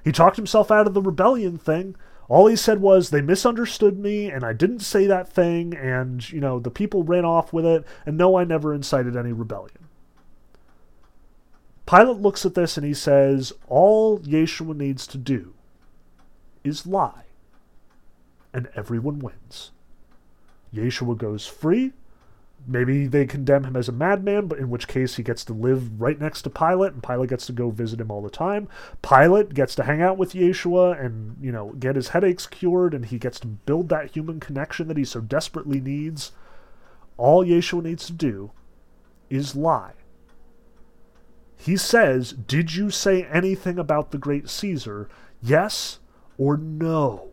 He 0.04 0.12
talked 0.12 0.36
himself 0.36 0.72
out 0.72 0.88
of 0.88 0.94
the 0.94 1.02
rebellion 1.02 1.58
thing. 1.58 1.96
All 2.28 2.46
he 2.46 2.56
said 2.56 2.80
was 2.80 3.10
they 3.10 3.22
misunderstood 3.22 3.98
me 3.98 4.30
and 4.30 4.44
I 4.44 4.54
didn't 4.54 4.82
say 4.82 5.08
that 5.08 5.28
thing 5.28 5.76
and, 5.76 6.30
you 6.32 6.40
know, 6.40 6.60
the 6.60 6.70
people 6.70 7.04
ran 7.04 7.26
off 7.26 7.52
with 7.52 7.66
it 7.66 7.84
and 8.06 8.18
no, 8.18 8.38
I 8.38 8.44
never 8.44 8.74
incited 8.74 9.18
any 9.18 9.34
rebellion. 9.34 9.90
Pilate 11.88 12.18
looks 12.18 12.46
at 12.46 12.54
this 12.54 12.78
and 12.78 12.86
he 12.86 12.94
says, 12.94 13.52
All 13.68 14.20
Yeshua 14.20 14.76
needs 14.76 15.08
to 15.08 15.18
do 15.18 15.56
is 16.64 16.86
lie, 16.86 17.24
and 18.54 18.70
everyone 18.76 19.20
wins. 19.20 19.72
Yeshua 20.74 21.18
goes 21.18 21.46
free. 21.46 21.94
Maybe 22.68 23.08
they 23.08 23.26
condemn 23.26 23.64
him 23.64 23.76
as 23.76 23.88
a 23.88 23.94
madman, 23.94 24.48
but 24.48 24.60
in 24.60 24.70
which 24.70 24.88
case 24.88 25.16
he 25.16 25.24
gets 25.24 25.46
to 25.46 25.54
live 25.54 26.02
right 26.02 26.20
next 26.20 26.42
to 26.42 26.50
Pilate, 26.50 26.92
and 26.92 27.02
Pilate 27.02 27.30
gets 27.30 27.46
to 27.46 27.54
go 27.54 27.70
visit 27.70 28.02
him 28.02 28.12
all 28.12 28.22
the 28.22 28.30
time. 28.30 28.68
Pilate 29.02 29.54
gets 29.54 29.76
to 29.76 29.84
hang 29.84 30.02
out 30.02 30.18
with 30.18 30.34
Yeshua 30.34 31.04
and, 31.04 31.38
you 31.42 31.52
know, 31.52 31.72
get 31.80 31.96
his 31.96 32.10
headaches 32.10 32.46
cured, 32.46 32.94
and 32.94 33.06
he 33.06 33.18
gets 33.18 33.40
to 33.40 33.48
build 33.48 33.90
that 33.90 34.12
human 34.12 34.40
connection 34.40 34.90
that 34.90 34.98
he 34.98 35.06
so 35.06 35.22
desperately 35.22 35.80
needs. 35.80 36.34
All 37.18 37.46
Yeshua 37.46 37.84
needs 37.84 38.06
to 38.08 38.14
do 38.14 38.52
is 39.30 39.56
lie 39.56 39.94
he 41.60 41.76
says, 41.76 42.32
Did 42.32 42.76
you 42.76 42.90
say 42.90 43.24
anything 43.26 43.78
about 43.78 44.12
the 44.12 44.18
great 44.18 44.50
Caesar? 44.50 45.10
Yes 45.42 46.00
or 46.38 46.58
no? 46.58 47.28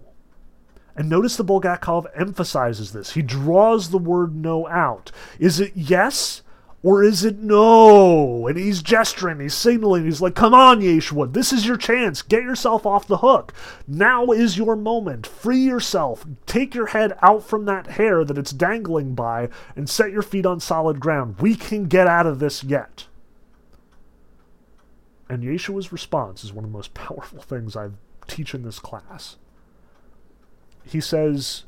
And 0.97 1.11
notice 1.11 1.37
the 1.37 1.45
Bulgakov 1.45 2.07
emphasizes 2.15 2.93
this. 2.93 3.13
He 3.13 3.23
draws 3.23 3.91
the 3.91 3.99
word 3.99 4.35
no 4.35 4.67
out. 4.69 5.13
Is 5.39 5.61
it 5.61 5.73
yes 5.75 6.43
or 6.83 7.03
is 7.03 7.23
it 7.23 7.39
no? 7.39 8.47
And 8.47 8.57
he's 8.57 8.81
gesturing, 8.81 9.41
he's 9.41 9.55
signaling, 9.55 10.05
he's 10.05 10.23
like, 10.23 10.35
Come 10.35 10.55
on, 10.55 10.81
Yeshua, 10.81 11.33
this 11.33 11.53
is 11.53 11.67
your 11.67 11.77
chance. 11.77 12.23
Get 12.23 12.45
yourself 12.45 12.87
off 12.87 13.07
the 13.07 13.19
hook. 13.19 13.53
Now 13.87 14.31
is 14.31 14.57
your 14.57 14.75
moment. 14.75 15.27
Free 15.27 15.59
yourself. 15.59 16.25
Take 16.47 16.75
your 16.75 16.87
head 16.87 17.19
out 17.21 17.43
from 17.43 17.67
that 17.67 17.89
hair 17.89 18.25
that 18.25 18.39
it's 18.39 18.53
dangling 18.53 19.15
by 19.15 19.51
and 19.75 19.91
set 19.91 20.13
your 20.13 20.23
feet 20.23 20.47
on 20.47 20.61
solid 20.61 20.99
ground. 20.99 21.41
We 21.41 21.57
can 21.57 21.87
get 21.87 22.07
out 22.07 22.27
of 22.27 22.39
this 22.39 22.65
yet. 22.65 23.07
And 25.29 25.43
Yeshua's 25.43 25.93
response 25.93 26.45
is 26.45 26.53
one 26.53 26.65
of 26.65 26.71
the 26.71 26.77
most 26.77 26.95
powerful 26.95 27.43
things 27.43 27.77
I 27.77 27.91
teach 28.27 28.55
in 28.55 28.63
this 28.63 28.79
class. 28.79 29.37
He 30.87 31.01
says, 31.01 31.65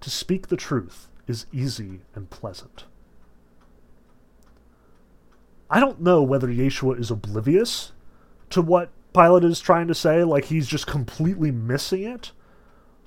To 0.00 0.10
speak 0.10 0.48
the 0.48 0.56
truth 0.56 1.08
is 1.26 1.46
easy 1.52 2.00
and 2.14 2.28
pleasant. 2.28 2.84
I 5.70 5.78
don't 5.78 6.00
know 6.00 6.22
whether 6.22 6.48
Yeshua 6.48 6.98
is 6.98 7.12
oblivious 7.12 7.92
to 8.50 8.60
what 8.60 8.90
Pilate 9.14 9.44
is 9.44 9.60
trying 9.60 9.86
to 9.86 9.94
say, 9.94 10.24
like 10.24 10.46
he's 10.46 10.66
just 10.66 10.88
completely 10.88 11.52
missing 11.52 12.02
it, 12.02 12.32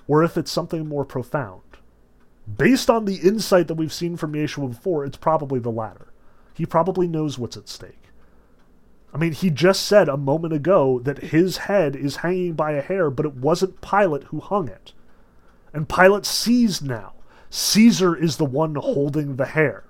or 0.08 0.24
if 0.24 0.38
it's 0.38 0.50
something 0.50 0.88
more 0.88 1.04
profound. 1.04 1.60
Based 2.56 2.88
on 2.88 3.04
the 3.04 3.16
insight 3.16 3.68
that 3.68 3.74
we've 3.74 3.92
seen 3.92 4.16
from 4.16 4.32
Yeshua 4.32 4.70
before, 4.70 5.04
it's 5.04 5.18
probably 5.18 5.60
the 5.60 5.70
latter. 5.70 6.08
He 6.54 6.64
probably 6.64 7.06
knows 7.06 7.38
what's 7.38 7.56
at 7.56 7.68
stake. 7.68 8.04
I 9.12 9.18
mean, 9.18 9.32
he 9.32 9.50
just 9.50 9.84
said 9.84 10.08
a 10.08 10.16
moment 10.16 10.54
ago 10.54 10.98
that 11.00 11.18
his 11.18 11.58
head 11.58 11.94
is 11.94 12.16
hanging 12.16 12.54
by 12.54 12.72
a 12.72 12.82
hair, 12.82 13.10
but 13.10 13.26
it 13.26 13.34
wasn't 13.34 13.82
Pilate 13.82 14.24
who 14.24 14.40
hung 14.40 14.68
it. 14.68 14.93
And 15.74 15.88
Pilate 15.88 16.24
sees 16.24 16.80
now. 16.80 17.12
Caesar 17.50 18.16
is 18.16 18.36
the 18.36 18.44
one 18.44 18.76
holding 18.76 19.36
the 19.36 19.46
hair. 19.46 19.84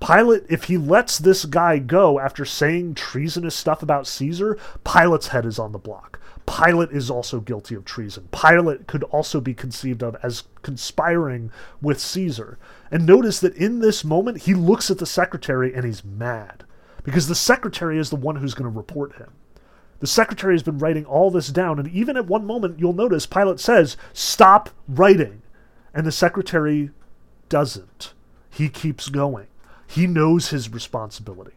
Pilate, 0.00 0.44
if 0.48 0.64
he 0.64 0.78
lets 0.78 1.18
this 1.18 1.44
guy 1.44 1.78
go 1.78 2.18
after 2.18 2.44
saying 2.44 2.94
treasonous 2.94 3.54
stuff 3.54 3.82
about 3.82 4.06
Caesar, 4.06 4.56
Pilate's 4.84 5.28
head 5.28 5.44
is 5.44 5.58
on 5.58 5.72
the 5.72 5.78
block. 5.78 6.20
Pilate 6.46 6.90
is 6.90 7.10
also 7.10 7.40
guilty 7.40 7.74
of 7.74 7.84
treason. 7.84 8.28
Pilate 8.32 8.86
could 8.86 9.02
also 9.04 9.40
be 9.40 9.52
conceived 9.52 10.02
of 10.02 10.16
as 10.22 10.44
conspiring 10.62 11.50
with 11.82 12.00
Caesar. 12.00 12.58
And 12.90 13.04
notice 13.04 13.40
that 13.40 13.54
in 13.56 13.80
this 13.80 14.04
moment, 14.04 14.42
he 14.42 14.54
looks 14.54 14.90
at 14.90 14.98
the 14.98 15.06
secretary 15.06 15.74
and 15.74 15.84
he's 15.84 16.04
mad 16.04 16.64
because 17.04 17.28
the 17.28 17.34
secretary 17.34 17.98
is 17.98 18.10
the 18.10 18.16
one 18.16 18.36
who's 18.36 18.54
going 18.54 18.70
to 18.70 18.76
report 18.76 19.16
him. 19.16 19.32
The 20.00 20.06
secretary 20.06 20.54
has 20.54 20.62
been 20.62 20.78
writing 20.78 21.04
all 21.04 21.30
this 21.30 21.48
down, 21.48 21.78
and 21.78 21.88
even 21.88 22.16
at 22.16 22.26
one 22.26 22.46
moment, 22.46 22.78
you'll 22.78 22.94
notice 22.94 23.26
Pilate 23.26 23.60
says, 23.60 23.96
Stop 24.12 24.70
writing. 24.88 25.42
And 25.94 26.06
the 26.06 26.12
secretary 26.12 26.90
doesn't. 27.48 28.14
He 28.48 28.68
keeps 28.68 29.08
going. 29.08 29.46
He 29.86 30.06
knows 30.06 30.48
his 30.48 30.72
responsibility. 30.72 31.52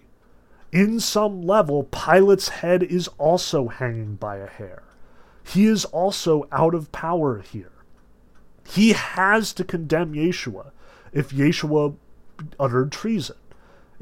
In 0.72 1.00
some 1.00 1.44
level, 1.44 1.84
Pilate's 1.84 2.50
head 2.50 2.84
is 2.84 3.08
also 3.20 3.68
hanging 3.68 4.16
by 4.16 4.38
a 4.38 4.48
hair. 4.48 4.84
He 5.44 5.66
is 5.66 5.86
also 5.86 6.48
out 6.52 6.74
of 6.74 6.92
power 6.92 7.40
here. 7.40 7.72
He 8.68 8.94
has 8.94 9.54
to 9.54 9.64
condemn 9.64 10.14
Yeshua 10.14 10.72
if 11.12 11.30
Yeshua 11.30 11.96
uttered 12.60 12.92
treason. 12.92 13.36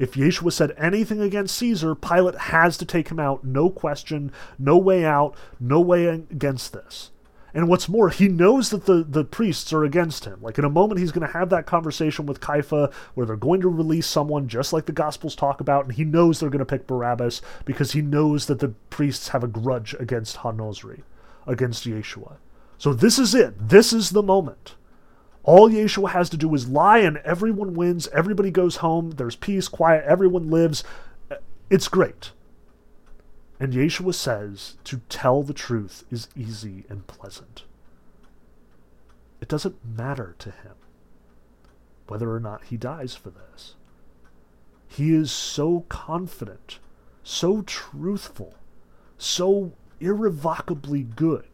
If 0.02 0.14
Yeshua 0.14 0.52
said 0.52 0.74
anything 0.76 1.20
against 1.20 1.54
Caesar, 1.58 1.94
Pilate 1.94 2.34
has 2.34 2.76
to 2.78 2.84
take 2.84 3.08
him 3.08 3.20
out. 3.20 3.44
No 3.44 3.70
question, 3.70 4.32
no 4.58 4.76
way 4.76 5.04
out, 5.04 5.36
no 5.60 5.80
way 5.80 6.06
against 6.06 6.72
this. 6.72 7.12
And 7.54 7.68
what's 7.68 7.88
more, 7.88 8.08
he 8.08 8.26
knows 8.26 8.70
that 8.70 8.86
the, 8.86 9.04
the 9.08 9.22
priests 9.22 9.72
are 9.72 9.84
against 9.84 10.24
him. 10.24 10.42
Like 10.42 10.58
in 10.58 10.64
a 10.64 10.68
moment, 10.68 10.98
he's 10.98 11.12
going 11.12 11.24
to 11.24 11.32
have 11.32 11.50
that 11.50 11.66
conversation 11.66 12.26
with 12.26 12.40
Caiaphas 12.40 12.92
where 13.14 13.26
they're 13.26 13.36
going 13.36 13.60
to 13.60 13.68
release 13.68 14.08
someone 14.08 14.48
just 14.48 14.72
like 14.72 14.86
the 14.86 14.92
Gospels 14.92 15.36
talk 15.36 15.60
about, 15.60 15.84
and 15.84 15.94
he 15.94 16.02
knows 16.02 16.40
they're 16.40 16.50
going 16.50 16.58
to 16.58 16.64
pick 16.64 16.88
Barabbas 16.88 17.40
because 17.64 17.92
he 17.92 18.02
knows 18.02 18.46
that 18.46 18.58
the 18.58 18.74
priests 18.90 19.28
have 19.28 19.44
a 19.44 19.46
grudge 19.46 19.94
against 20.00 20.38
Ha-Nozri, 20.38 21.02
against 21.46 21.86
Yeshua. 21.86 22.38
So 22.76 22.92
this 22.92 23.20
is 23.20 23.36
it. 23.36 23.68
This 23.68 23.92
is 23.92 24.10
the 24.10 24.22
moment. 24.24 24.74
All 25.44 25.68
Yeshua 25.68 26.10
has 26.10 26.30
to 26.30 26.36
do 26.36 26.54
is 26.54 26.68
lie, 26.68 26.98
and 26.98 27.16
everyone 27.18 27.74
wins. 27.74 28.08
Everybody 28.08 28.50
goes 28.50 28.76
home. 28.76 29.12
There's 29.12 29.36
peace, 29.36 29.66
quiet. 29.68 30.04
Everyone 30.04 30.50
lives. 30.50 30.84
It's 31.68 31.88
great. 31.88 32.30
And 33.58 33.72
Yeshua 33.72 34.14
says 34.14 34.76
to 34.84 35.00
tell 35.08 35.42
the 35.42 35.54
truth 35.54 36.04
is 36.10 36.28
easy 36.36 36.84
and 36.88 37.06
pleasant. 37.06 37.64
It 39.40 39.48
doesn't 39.48 39.84
matter 39.84 40.36
to 40.38 40.50
him 40.50 40.74
whether 42.06 42.32
or 42.32 42.40
not 42.40 42.64
he 42.64 42.76
dies 42.76 43.14
for 43.14 43.30
this. 43.30 43.74
He 44.86 45.14
is 45.14 45.32
so 45.32 45.86
confident, 45.88 46.78
so 47.22 47.62
truthful, 47.62 48.54
so 49.16 49.72
irrevocably 49.98 51.02
good 51.02 51.51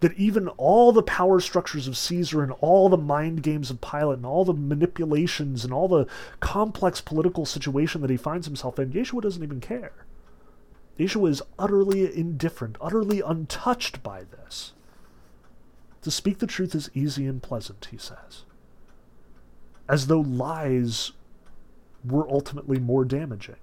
that 0.00 0.16
even 0.16 0.48
all 0.50 0.92
the 0.92 1.02
power 1.02 1.40
structures 1.40 1.88
of 1.88 1.96
Caesar 1.96 2.42
and 2.42 2.52
all 2.60 2.88
the 2.88 2.96
mind 2.96 3.42
games 3.42 3.70
of 3.70 3.80
Pilate 3.80 4.18
and 4.18 4.26
all 4.26 4.44
the 4.44 4.52
manipulations 4.52 5.64
and 5.64 5.72
all 5.72 5.88
the 5.88 6.06
complex 6.40 7.00
political 7.00 7.44
situation 7.44 8.00
that 8.00 8.10
he 8.10 8.16
finds 8.16 8.46
himself 8.46 8.78
in, 8.78 8.92
Yeshua 8.92 9.22
doesn't 9.22 9.42
even 9.42 9.60
care. 9.60 9.92
Yeshua 10.98 11.30
is 11.30 11.42
utterly 11.58 12.16
indifferent, 12.16 12.76
utterly 12.80 13.20
untouched 13.20 14.02
by 14.02 14.24
this. 14.24 14.72
To 16.02 16.10
speak 16.10 16.38
the 16.38 16.46
truth 16.46 16.74
is 16.74 16.90
easy 16.94 17.26
and 17.26 17.42
pleasant, 17.42 17.88
he 17.90 17.98
says. 17.98 18.44
As 19.88 20.06
though 20.06 20.20
lies 20.20 21.12
were 22.04 22.28
ultimately 22.28 22.78
more 22.78 23.04
damaging. 23.04 23.56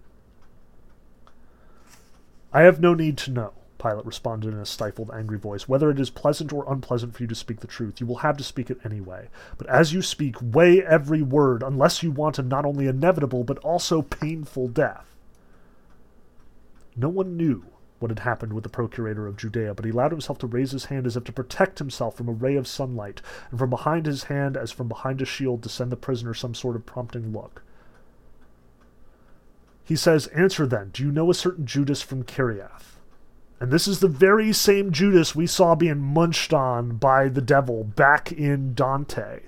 I 2.52 2.62
have 2.62 2.80
no 2.80 2.94
need 2.94 3.18
to 3.20 3.32
know 3.32 3.54
Pilate 3.86 4.06
responded 4.08 4.52
in 4.52 4.60
a 4.60 4.66
stifled, 4.66 5.12
angry 5.14 5.38
voice. 5.38 5.70
Whether 5.70 5.92
it 5.92 6.00
is 6.00 6.10
pleasant 6.10 6.52
or 6.52 6.66
unpleasant 6.68 7.14
for 7.14 7.22
you 7.22 7.28
to 7.28 7.36
speak 7.36 7.60
the 7.60 7.68
truth, 7.68 8.00
you 8.00 8.08
will 8.08 8.18
have 8.18 8.36
to 8.38 8.44
speak 8.44 8.72
it 8.72 8.80
anyway. 8.84 9.30
But 9.60 9.68
as 9.68 9.94
you 9.94 10.02
speak, 10.02 10.38
weigh 10.42 10.84
every 10.84 11.22
word, 11.22 11.62
unless 11.62 12.02
you 12.02 12.10
want 12.10 12.40
a 12.40 12.42
not 12.42 12.66
only 12.66 12.88
inevitable, 12.88 13.44
but 13.44 13.60
also 13.60 14.02
painful 14.02 14.70
death. 14.70 15.16
No 16.96 17.10
one 17.10 17.38
knew 17.38 17.64
what 18.00 18.10
had 18.10 18.20
happened 18.20 18.54
with 18.54 18.64
the 18.64 18.70
procurator 18.70 19.28
of 19.28 19.38
Judea, 19.38 19.76
but 19.76 19.86
he 19.86 19.92
allowed 19.92 20.12
himself 20.12 20.40
to 20.40 20.48
raise 20.48 20.72
his 20.72 20.86
hand 20.86 21.06
as 21.06 21.16
if 21.16 21.24
to 21.26 21.32
protect 21.32 21.78
himself 21.78 22.18
from 22.18 22.28
a 22.28 22.34
ray 22.34 22.56
of 22.56 22.68
sunlight, 22.68 23.22
and 23.52 23.60
from 23.60 23.70
behind 23.70 24.08
his 24.08 24.24
hand, 24.24 24.58
as 24.58 24.72
from 24.72 24.88
behind 24.88 25.22
a 25.22 25.26
shield, 25.26 25.62
to 25.62 25.70
send 25.70 25.92
the 25.92 25.96
prisoner 25.96 26.34
some 26.34 26.56
sort 26.56 26.76
of 26.76 26.88
prompting 26.88 27.32
look. 27.32 27.62
He 29.84 29.96
says, 29.96 30.26
Answer 30.28 30.66
then, 30.66 30.90
do 30.90 31.04
you 31.04 31.12
know 31.12 31.30
a 31.30 31.36
certain 31.36 31.68
Judas 31.68 32.02
from 32.02 32.24
Kiriath? 32.24 32.95
And 33.60 33.72
this 33.72 33.88
is 33.88 34.00
the 34.00 34.08
very 34.08 34.52
same 34.52 34.92
Judas 34.92 35.36
we 35.36 35.48
saw 35.48 35.76
being 35.76 36.00
munched 36.00 36.54
on 36.54 36.98
by 36.98 37.30
the 37.30 37.42
devil 37.42 37.84
back 37.84 38.32
in 38.32 38.74
Dante. 38.74 39.44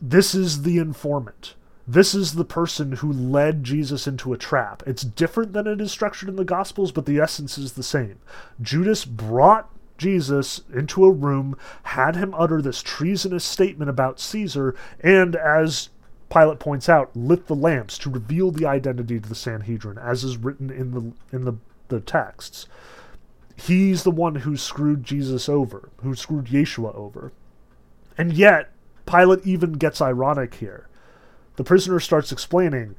This 0.00 0.34
is 0.34 0.62
the 0.62 0.78
informant. 0.78 1.54
This 1.86 2.14
is 2.14 2.34
the 2.34 2.44
person 2.44 2.92
who 2.92 3.12
led 3.12 3.64
Jesus 3.64 4.06
into 4.06 4.32
a 4.32 4.38
trap. 4.38 4.82
It's 4.86 5.02
different 5.02 5.52
than 5.52 5.66
it 5.66 5.80
is 5.80 5.90
structured 5.90 6.28
in 6.28 6.36
the 6.36 6.44
Gospels, 6.44 6.92
but 6.92 7.04
the 7.04 7.18
essence 7.18 7.58
is 7.58 7.72
the 7.72 7.82
same. 7.82 8.18
Judas 8.62 9.04
brought 9.04 9.68
Jesus 9.98 10.62
into 10.72 11.04
a 11.04 11.10
room, 11.10 11.56
had 11.82 12.16
him 12.16 12.32
utter 12.34 12.62
this 12.62 12.82
treasonous 12.82 13.44
statement 13.44 13.90
about 13.90 14.18
Caesar, 14.20 14.74
and 15.00 15.36
as 15.36 15.90
Pilate 16.30 16.60
points 16.60 16.88
out, 16.88 17.14
lit 17.14 17.48
the 17.48 17.56
lamps 17.56 17.98
to 17.98 18.08
reveal 18.08 18.50
the 18.50 18.66
identity 18.66 19.18
to 19.18 19.28
the 19.28 19.34
Sanhedrin, 19.34 19.98
as 19.98 20.22
is 20.22 20.36
written 20.36 20.70
in 20.70 20.92
the 20.92 21.36
in 21.36 21.44
the 21.44 21.54
the 21.90 22.00
texts. 22.00 22.66
he's 23.54 24.04
the 24.04 24.10
one 24.10 24.36
who 24.36 24.56
screwed 24.56 25.04
Jesus 25.04 25.48
over, 25.48 25.90
who 26.02 26.14
screwed 26.14 26.46
Yeshua 26.46 26.94
over. 26.94 27.32
And 28.16 28.32
yet, 28.32 28.72
Pilate 29.04 29.46
even 29.46 29.74
gets 29.74 30.00
ironic 30.00 30.54
here. 30.54 30.88
The 31.56 31.64
prisoner 31.64 32.00
starts 32.00 32.32
explaining 32.32 32.94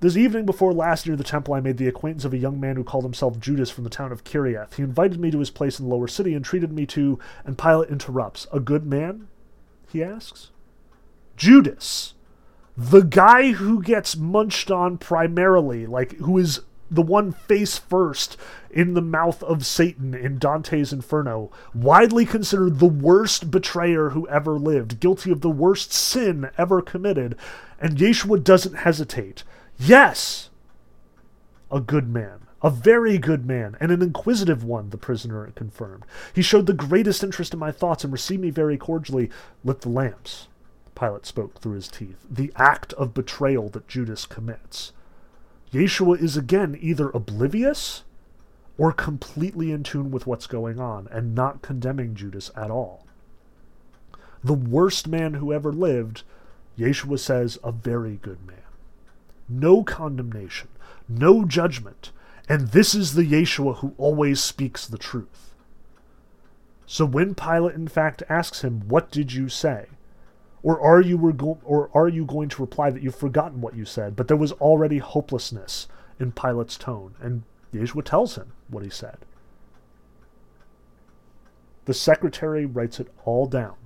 this 0.00 0.16
evening 0.16 0.44
before 0.44 0.74
last 0.74 1.06
near 1.06 1.16
the 1.16 1.24
temple, 1.24 1.54
I 1.54 1.60
made 1.60 1.78
the 1.78 1.88
acquaintance 1.88 2.26
of 2.26 2.34
a 2.34 2.38
young 2.38 2.60
man 2.60 2.76
who 2.76 2.84
called 2.84 3.04
himself 3.04 3.40
Judas 3.40 3.70
from 3.70 3.84
the 3.84 3.90
town 3.90 4.12
of 4.12 4.24
Kiriath. 4.24 4.74
He 4.74 4.82
invited 4.82 5.18
me 5.18 5.30
to 5.30 5.38
his 5.38 5.50
place 5.50 5.78
in 5.78 5.86
the 5.86 5.94
lower 5.94 6.06
city 6.06 6.34
and 6.34 6.44
treated 6.44 6.70
me 6.70 6.84
to. 6.86 7.18
And 7.44 7.56
Pilate 7.56 7.88
interrupts. 7.88 8.46
A 8.52 8.60
good 8.60 8.84
man? 8.84 9.28
He 9.90 10.04
asks. 10.04 10.50
Judas, 11.36 12.14
the 12.76 13.00
guy 13.00 13.52
who 13.52 13.82
gets 13.82 14.16
munched 14.16 14.70
on 14.70 14.98
primarily, 14.98 15.86
like 15.86 16.16
who 16.18 16.36
is 16.36 16.60
the 16.90 17.02
one 17.02 17.32
face 17.32 17.78
first 17.78 18.36
in 18.70 18.94
the 18.94 19.02
mouth 19.02 19.42
of 19.42 19.64
Satan 19.64 20.14
in 20.14 20.38
Dante's 20.38 20.92
Inferno, 20.92 21.50
widely 21.74 22.24
considered 22.24 22.78
the 22.78 22.86
worst 22.86 23.50
betrayer 23.50 24.10
who 24.10 24.28
ever 24.28 24.58
lived, 24.58 25.00
guilty 25.00 25.30
of 25.30 25.40
the 25.40 25.50
worst 25.50 25.92
sin 25.92 26.50
ever 26.58 26.82
committed, 26.82 27.36
and 27.80 27.96
Yeshua 27.96 28.42
doesn't 28.42 28.74
hesitate. 28.74 29.44
Yes! 29.78 30.50
A 31.70 31.80
good 31.80 32.08
man. 32.08 32.40
A 32.62 32.70
very 32.70 33.18
good 33.18 33.46
man, 33.46 33.76
and 33.80 33.92
an 33.92 34.02
inquisitive 34.02 34.64
one, 34.64 34.90
the 34.90 34.96
prisoner 34.96 35.46
confirmed. 35.54 36.04
He 36.34 36.42
showed 36.42 36.66
the 36.66 36.72
greatest 36.72 37.22
interest 37.22 37.52
in 37.52 37.58
my 37.58 37.70
thoughts 37.70 38.02
and 38.02 38.12
received 38.12 38.42
me 38.42 38.50
very 38.50 38.78
cordially. 38.78 39.30
Lit 39.62 39.82
the 39.82 39.90
lamps. 39.90 40.48
Pilate 40.94 41.26
spoke 41.26 41.60
through 41.60 41.74
his 41.74 41.88
teeth. 41.88 42.24
The 42.28 42.52
act 42.56 42.92
of 42.94 43.12
betrayal 43.12 43.68
that 43.70 43.88
Judas 43.88 44.24
commits. 44.24 44.92
Yeshua 45.76 46.18
is 46.18 46.38
again 46.38 46.78
either 46.80 47.10
oblivious 47.10 48.02
or 48.78 48.92
completely 48.92 49.70
in 49.70 49.82
tune 49.82 50.10
with 50.10 50.26
what's 50.26 50.46
going 50.46 50.80
on 50.80 51.06
and 51.10 51.34
not 51.34 51.60
condemning 51.60 52.14
Judas 52.14 52.50
at 52.56 52.70
all. 52.70 53.06
The 54.42 54.54
worst 54.54 55.06
man 55.06 55.34
who 55.34 55.52
ever 55.52 55.72
lived, 55.72 56.22
Yeshua 56.78 57.18
says, 57.18 57.58
a 57.62 57.72
very 57.72 58.16
good 58.22 58.46
man 58.46 58.56
no 59.48 59.84
condemnation, 59.84 60.68
no 61.08 61.44
judgment, 61.44 62.10
and 62.48 62.68
this 62.68 62.96
is 62.96 63.14
the 63.14 63.22
Yeshua 63.22 63.76
who 63.76 63.94
always 63.96 64.42
speaks 64.42 64.86
the 64.86 64.98
truth. 64.98 65.54
So 66.84 67.04
when 67.04 67.34
Pilate 67.34 67.76
in 67.76 67.86
fact 67.86 68.24
asks 68.28 68.62
him, 68.62 68.88
"What 68.88 69.10
did 69.10 69.32
you 69.32 69.48
say?" 69.48 69.86
Or 70.66 70.80
are 70.80 71.00
you 71.00 71.32
go- 71.32 71.60
or 71.62 71.90
are 71.94 72.08
you 72.08 72.24
going 72.24 72.48
to 72.48 72.60
reply 72.60 72.90
that 72.90 73.00
you've 73.00 73.14
forgotten 73.14 73.60
what 73.60 73.76
you 73.76 73.84
said? 73.84 74.16
But 74.16 74.26
there 74.26 74.36
was 74.36 74.50
already 74.50 74.98
hopelessness 74.98 75.86
in 76.18 76.32
Pilate's 76.32 76.76
tone, 76.76 77.14
and 77.20 77.44
Yeshua 77.72 78.04
tells 78.04 78.34
him 78.34 78.50
what 78.66 78.82
he 78.82 78.90
said. 78.90 79.18
The 81.84 81.94
secretary 81.94 82.66
writes 82.66 82.98
it 82.98 83.06
all 83.24 83.46
down. 83.46 83.76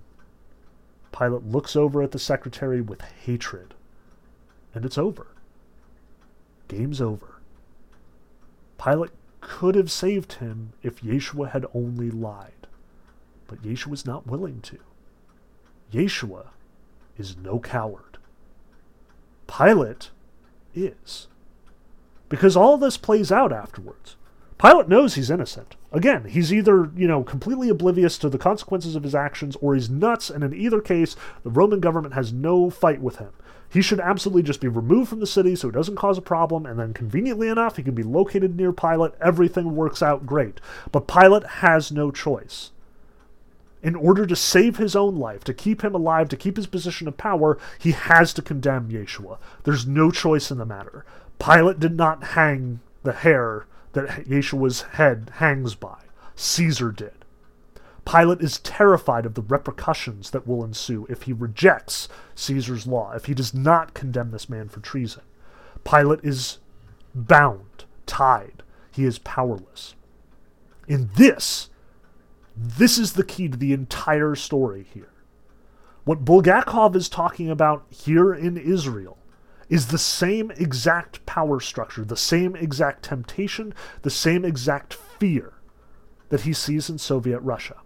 Pilate 1.12 1.44
looks 1.44 1.76
over 1.76 2.02
at 2.02 2.12
the 2.12 2.18
secretary 2.18 2.80
with 2.80 3.02
hatred, 3.02 3.74
and 4.74 4.86
it's 4.86 4.96
over. 4.96 5.26
Game's 6.66 7.02
over. 7.02 7.42
Pilate 8.82 9.10
could 9.42 9.74
have 9.74 9.90
saved 9.90 10.34
him 10.34 10.72
if 10.82 11.02
Yeshua 11.02 11.50
had 11.50 11.66
only 11.74 12.10
lied, 12.10 12.66
but 13.48 13.60
Yeshua 13.60 13.88
was 13.88 14.06
not 14.06 14.26
willing 14.26 14.62
to. 14.62 14.78
Yeshua 15.92 16.46
is 17.20 17.36
no 17.36 17.60
coward. 17.60 18.18
Pilate 19.46 20.10
is. 20.74 21.28
Because 22.28 22.56
all 22.56 22.78
this 22.78 22.96
plays 22.96 23.30
out 23.30 23.52
afterwards. 23.52 24.16
Pilate 24.58 24.88
knows 24.88 25.14
he's 25.14 25.30
innocent. 25.30 25.76
Again, 25.92 26.24
he's 26.24 26.52
either, 26.52 26.90
you 26.94 27.08
know, 27.08 27.22
completely 27.22 27.68
oblivious 27.68 28.18
to 28.18 28.28
the 28.28 28.38
consequences 28.38 28.94
of 28.94 29.02
his 29.02 29.14
actions 29.14 29.56
or 29.60 29.74
he's 29.74 29.88
nuts, 29.88 30.30
and 30.30 30.44
in 30.44 30.54
either 30.54 30.80
case, 30.80 31.16
the 31.42 31.50
Roman 31.50 31.80
government 31.80 32.14
has 32.14 32.32
no 32.32 32.68
fight 32.70 33.00
with 33.00 33.16
him. 33.16 33.32
He 33.70 33.82
should 33.82 34.00
absolutely 34.00 34.42
just 34.42 34.60
be 34.60 34.68
removed 34.68 35.08
from 35.08 35.20
the 35.20 35.26
city 35.26 35.56
so 35.56 35.68
it 35.68 35.74
doesn't 35.74 35.96
cause 35.96 36.18
a 36.18 36.22
problem, 36.22 36.66
and 36.66 36.78
then 36.78 36.92
conveniently 36.92 37.48
enough, 37.48 37.76
he 37.76 37.82
can 37.82 37.94
be 37.94 38.02
located 38.02 38.56
near 38.56 38.72
Pilate. 38.72 39.12
Everything 39.20 39.74
works 39.74 40.02
out 40.02 40.26
great. 40.26 40.60
But 40.92 41.08
Pilate 41.08 41.46
has 41.46 41.90
no 41.90 42.10
choice. 42.10 42.70
In 43.82 43.94
order 43.94 44.26
to 44.26 44.36
save 44.36 44.76
his 44.76 44.94
own 44.94 45.16
life, 45.16 45.42
to 45.44 45.54
keep 45.54 45.82
him 45.82 45.94
alive, 45.94 46.28
to 46.28 46.36
keep 46.36 46.56
his 46.56 46.66
position 46.66 47.08
of 47.08 47.16
power, 47.16 47.58
he 47.78 47.92
has 47.92 48.34
to 48.34 48.42
condemn 48.42 48.90
Yeshua. 48.90 49.38
There's 49.64 49.86
no 49.86 50.10
choice 50.10 50.50
in 50.50 50.58
the 50.58 50.66
matter. 50.66 51.04
Pilate 51.38 51.80
did 51.80 51.96
not 51.96 52.22
hang 52.22 52.80
the 53.02 53.12
hair 53.12 53.66
that 53.92 54.26
Yeshua's 54.26 54.82
head 54.82 55.30
hangs 55.36 55.74
by. 55.74 55.96
Caesar 56.36 56.92
did. 56.92 57.24
Pilate 58.04 58.40
is 58.40 58.58
terrified 58.58 59.24
of 59.24 59.34
the 59.34 59.42
repercussions 59.42 60.30
that 60.30 60.46
will 60.46 60.64
ensue 60.64 61.06
if 61.08 61.22
he 61.22 61.32
rejects 61.32 62.08
Caesar's 62.34 62.86
law, 62.86 63.12
if 63.12 63.26
he 63.26 63.34
does 63.34 63.54
not 63.54 63.94
condemn 63.94 64.30
this 64.30 64.48
man 64.48 64.68
for 64.68 64.80
treason. 64.80 65.22
Pilate 65.84 66.20
is 66.22 66.58
bound, 67.14 67.84
tied. 68.06 68.62
He 68.90 69.04
is 69.04 69.18
powerless. 69.18 69.94
In 70.88 71.10
this, 71.16 71.69
this 72.56 72.98
is 72.98 73.12
the 73.12 73.24
key 73.24 73.48
to 73.48 73.56
the 73.56 73.72
entire 73.72 74.34
story 74.34 74.86
here. 74.92 75.12
What 76.04 76.24
Bulgakov 76.24 76.96
is 76.96 77.08
talking 77.08 77.50
about 77.50 77.84
here 77.90 78.32
in 78.34 78.56
Israel 78.56 79.18
is 79.68 79.88
the 79.88 79.98
same 79.98 80.50
exact 80.52 81.24
power 81.26 81.60
structure, 81.60 82.04
the 82.04 82.16
same 82.16 82.56
exact 82.56 83.04
temptation, 83.04 83.72
the 84.02 84.10
same 84.10 84.44
exact 84.44 84.94
fear 84.94 85.52
that 86.30 86.42
he 86.42 86.52
sees 86.52 86.90
in 86.90 86.98
Soviet 86.98 87.38
Russia 87.40 87.76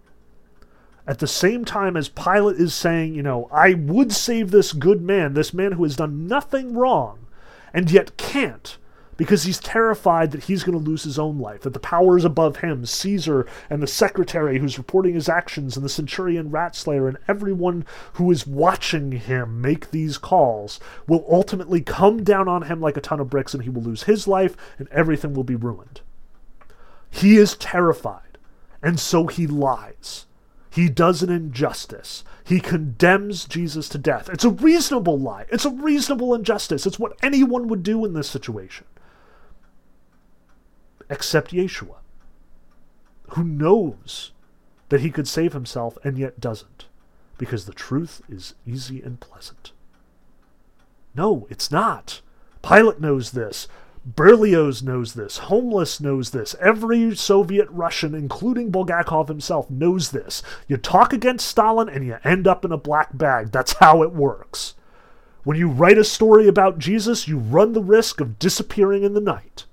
at 1.07 1.19
the 1.19 1.27
same 1.27 1.65
time 1.65 1.95
as 1.95 2.09
Pilate 2.09 2.57
is 2.57 2.73
saying, 2.73 3.13
you 3.13 3.21
know, 3.21 3.47
I 3.51 3.73
would 3.73 4.11
save 4.11 4.51
this 4.51 4.73
good 4.73 5.01
man, 5.01 5.33
this 5.33 5.53
man 5.53 5.73
who 5.73 5.83
has 5.83 5.95
done 5.95 6.27
nothing 6.27 6.73
wrong, 6.73 7.27
and 7.73 7.91
yet 7.91 8.17
can't, 8.17 8.77
because 9.17 9.43
he's 9.43 9.59
terrified 9.59 10.31
that 10.31 10.45
he's 10.45 10.63
going 10.63 10.77
to 10.77 10.83
lose 10.83 11.03
his 11.03 11.19
own 11.19 11.39
life, 11.39 11.61
that 11.61 11.73
the 11.73 11.79
powers 11.79 12.25
above 12.25 12.57
him, 12.57 12.85
Caesar 12.85 13.47
and 13.69 13.81
the 13.81 13.87
secretary 13.87 14.59
who's 14.59 14.77
reporting 14.77 15.13
his 15.13 15.29
actions, 15.29 15.75
and 15.75 15.85
the 15.85 15.89
centurion 15.89 16.49
Ratslayer, 16.49 17.07
and 17.07 17.17
everyone 17.27 17.85
who 18.13 18.29
is 18.31 18.47
watching 18.47 19.11
him 19.13 19.61
make 19.61 19.91
these 19.91 20.17
calls, 20.17 20.79
will 21.07 21.25
ultimately 21.29 21.81
come 21.81 22.23
down 22.23 22.47
on 22.47 22.63
him 22.63 22.81
like 22.81 22.97
a 22.97 23.01
ton 23.01 23.19
of 23.19 23.29
bricks, 23.29 23.53
and 23.53 23.63
he 23.63 23.69
will 23.69 23.81
lose 23.81 24.03
his 24.03 24.27
life, 24.27 24.55
and 24.77 24.87
everything 24.89 25.33
will 25.33 25.43
be 25.43 25.55
ruined. 25.55 26.01
He 27.09 27.37
is 27.37 27.55
terrified, 27.55 28.37
and 28.81 28.99
so 28.99 29.27
he 29.27 29.47
lies 29.47 30.25
he 30.75 30.89
does 30.89 31.23
an 31.23 31.29
injustice. 31.29 32.25
He 32.43 32.59
condemns 32.59 33.45
Jesus 33.45 33.87
to 33.87 33.97
death. 33.97 34.29
It's 34.29 34.43
a 34.43 34.49
reasonable 34.49 35.17
lie. 35.17 35.45
It's 35.49 35.63
a 35.63 35.69
reasonable 35.69 36.35
injustice. 36.35 36.85
It's 36.85 36.99
what 36.99 37.17
anyone 37.23 37.69
would 37.69 37.81
do 37.81 38.03
in 38.03 38.11
this 38.11 38.29
situation. 38.29 38.85
Except 41.09 41.51
Yeshua, 41.51 41.97
who 43.29 43.43
knows 43.43 44.31
that 44.89 45.01
he 45.01 45.11
could 45.11 45.27
save 45.27 45.53
himself 45.53 45.97
and 46.03 46.17
yet 46.17 46.39
doesn't, 46.39 46.85
because 47.37 47.65
the 47.65 47.73
truth 47.73 48.21
is 48.29 48.55
easy 48.65 49.01
and 49.01 49.19
pleasant. 49.19 49.71
No, 51.15 51.47
it's 51.49 51.71
not. 51.71 52.21
Pilate 52.61 52.99
knows 52.99 53.31
this. 53.31 53.67
Berlioz 54.05 54.83
knows 54.83 55.13
this. 55.13 55.37
Homeless 55.39 55.99
knows 55.99 56.29
this. 56.29 56.55
Every 56.59 57.15
Soviet 57.15 57.67
Russian, 57.71 58.13
including 58.13 58.71
Bulgakov 58.71 59.27
himself, 59.27 59.69
knows 59.69 60.11
this. 60.11 60.43
You 60.67 60.77
talk 60.77 61.11
against 61.11 61.47
Stalin 61.47 61.89
and 61.89 62.05
you 62.05 62.17
end 62.23 62.47
up 62.47 62.63
in 62.63 62.71
a 62.71 62.77
black 62.77 63.17
bag. 63.17 63.51
That's 63.51 63.73
how 63.73 64.03
it 64.03 64.11
works. 64.11 64.75
When 65.43 65.57
you 65.57 65.69
write 65.69 65.97
a 65.97 66.03
story 66.03 66.47
about 66.47 66.77
Jesus, 66.77 67.27
you 67.27 67.37
run 67.37 67.73
the 67.73 67.81
risk 67.81 68.19
of 68.19 68.37
disappearing 68.37 69.03
in 69.03 69.13
the 69.13 69.21
night. 69.21 69.65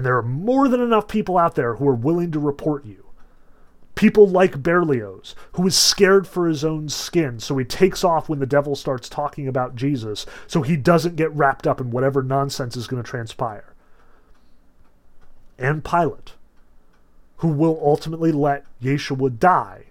And 0.00 0.06
there 0.06 0.16
are 0.16 0.22
more 0.22 0.66
than 0.66 0.80
enough 0.80 1.08
people 1.08 1.36
out 1.36 1.56
there 1.56 1.74
who 1.74 1.86
are 1.86 1.94
willing 1.94 2.30
to 2.30 2.40
report 2.40 2.86
you. 2.86 3.04
People 3.96 4.26
like 4.26 4.62
Berlioz, 4.62 5.34
who 5.52 5.66
is 5.66 5.76
scared 5.76 6.26
for 6.26 6.48
his 6.48 6.64
own 6.64 6.88
skin, 6.88 7.38
so 7.38 7.58
he 7.58 7.66
takes 7.66 8.02
off 8.02 8.26
when 8.26 8.38
the 8.38 8.46
devil 8.46 8.74
starts 8.74 9.10
talking 9.10 9.46
about 9.46 9.76
Jesus, 9.76 10.24
so 10.46 10.62
he 10.62 10.74
doesn't 10.74 11.16
get 11.16 11.30
wrapped 11.32 11.66
up 11.66 11.82
in 11.82 11.90
whatever 11.90 12.22
nonsense 12.22 12.78
is 12.78 12.86
going 12.86 13.02
to 13.02 13.06
transpire. 13.06 13.74
And 15.58 15.84
Pilate, 15.84 16.32
who 17.36 17.48
will 17.48 17.78
ultimately 17.84 18.32
let 18.32 18.64
Yeshua 18.82 19.38
die 19.38 19.88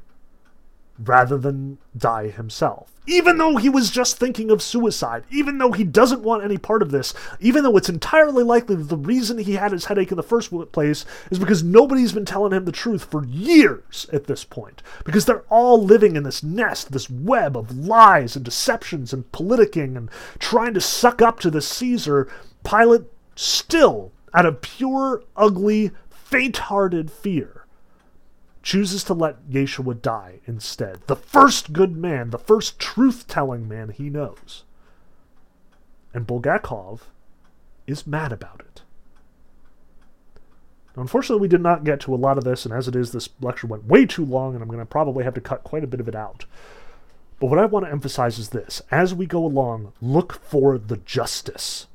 rather 1.03 1.37
than 1.37 1.77
die 1.97 2.27
himself. 2.29 2.91
Even 3.07 3.37
though 3.37 3.55
he 3.57 3.69
was 3.69 3.89
just 3.89 4.17
thinking 4.17 4.51
of 4.51 4.61
suicide, 4.61 5.23
even 5.31 5.57
though 5.57 5.71
he 5.71 5.83
doesn't 5.83 6.21
want 6.21 6.43
any 6.43 6.57
part 6.57 6.81
of 6.81 6.91
this, 6.91 7.13
even 7.39 7.63
though 7.63 7.75
it's 7.75 7.89
entirely 7.89 8.43
likely 8.43 8.75
that 8.75 8.83
the 8.83 8.97
reason 8.97 9.39
he 9.39 9.53
had 9.53 9.71
his 9.71 9.85
headache 9.85 10.11
in 10.11 10.17
the 10.17 10.23
first 10.23 10.51
place 10.71 11.05
is 11.31 11.39
because 11.39 11.63
nobody's 11.63 12.11
been 12.11 12.25
telling 12.25 12.53
him 12.53 12.65
the 12.65 12.71
truth 12.71 13.05
for 13.05 13.25
years 13.25 14.07
at 14.13 14.25
this 14.25 14.43
point. 14.43 14.83
Because 15.05 15.25
they're 15.25 15.45
all 15.49 15.83
living 15.83 16.15
in 16.15 16.23
this 16.23 16.43
nest, 16.43 16.91
this 16.91 17.09
web 17.09 17.57
of 17.57 17.75
lies 17.75 18.35
and 18.35 18.45
deceptions 18.45 19.11
and 19.11 19.31
politicking 19.31 19.97
and 19.97 20.09
trying 20.37 20.75
to 20.75 20.81
suck 20.81 21.21
up 21.21 21.39
to 21.39 21.49
the 21.49 21.61
Caesar, 21.61 22.31
Pilate 22.63 23.03
still, 23.35 24.11
out 24.33 24.45
of 24.45 24.61
pure, 24.61 25.23
ugly 25.35 25.91
faint 26.09 26.57
hearted 26.57 27.09
fear, 27.09 27.58
chooses 28.61 29.03
to 29.05 29.13
let 29.13 29.49
Yeshua 29.49 30.01
die 30.01 30.39
instead. 30.45 30.99
The 31.07 31.15
first 31.15 31.73
good 31.73 31.95
man, 31.95 32.29
the 32.29 32.37
first 32.37 32.79
truth 32.79 33.27
telling 33.27 33.67
man 33.67 33.89
he 33.89 34.09
knows. 34.09 34.63
And 36.13 36.27
Bulgakov 36.27 37.01
is 37.87 38.07
mad 38.07 38.31
about 38.31 38.61
it. 38.61 38.81
Now, 40.95 41.01
unfortunately, 41.01 41.41
we 41.41 41.47
did 41.47 41.61
not 41.61 41.83
get 41.83 41.99
to 42.01 42.13
a 42.13 42.17
lot 42.17 42.37
of 42.37 42.43
this, 42.43 42.65
and 42.65 42.73
as 42.73 42.87
it 42.87 42.95
is, 42.95 43.11
this 43.11 43.29
lecture 43.41 43.67
went 43.67 43.85
way 43.85 44.05
too 44.05 44.25
long, 44.25 44.53
and 44.53 44.61
I'm 44.61 44.69
going 44.69 44.79
to 44.79 44.85
probably 44.85 45.23
have 45.23 45.35
to 45.35 45.41
cut 45.41 45.63
quite 45.63 45.83
a 45.83 45.87
bit 45.87 45.99
of 45.99 46.07
it 46.07 46.15
out. 46.15 46.45
But 47.39 47.47
what 47.47 47.59
I 47.59 47.65
want 47.65 47.85
to 47.85 47.91
emphasize 47.91 48.37
is 48.37 48.49
this 48.49 48.81
as 48.91 49.13
we 49.13 49.25
go 49.25 49.45
along, 49.45 49.93
look 50.01 50.33
for 50.33 50.77
the 50.77 50.97
justice. 50.97 51.87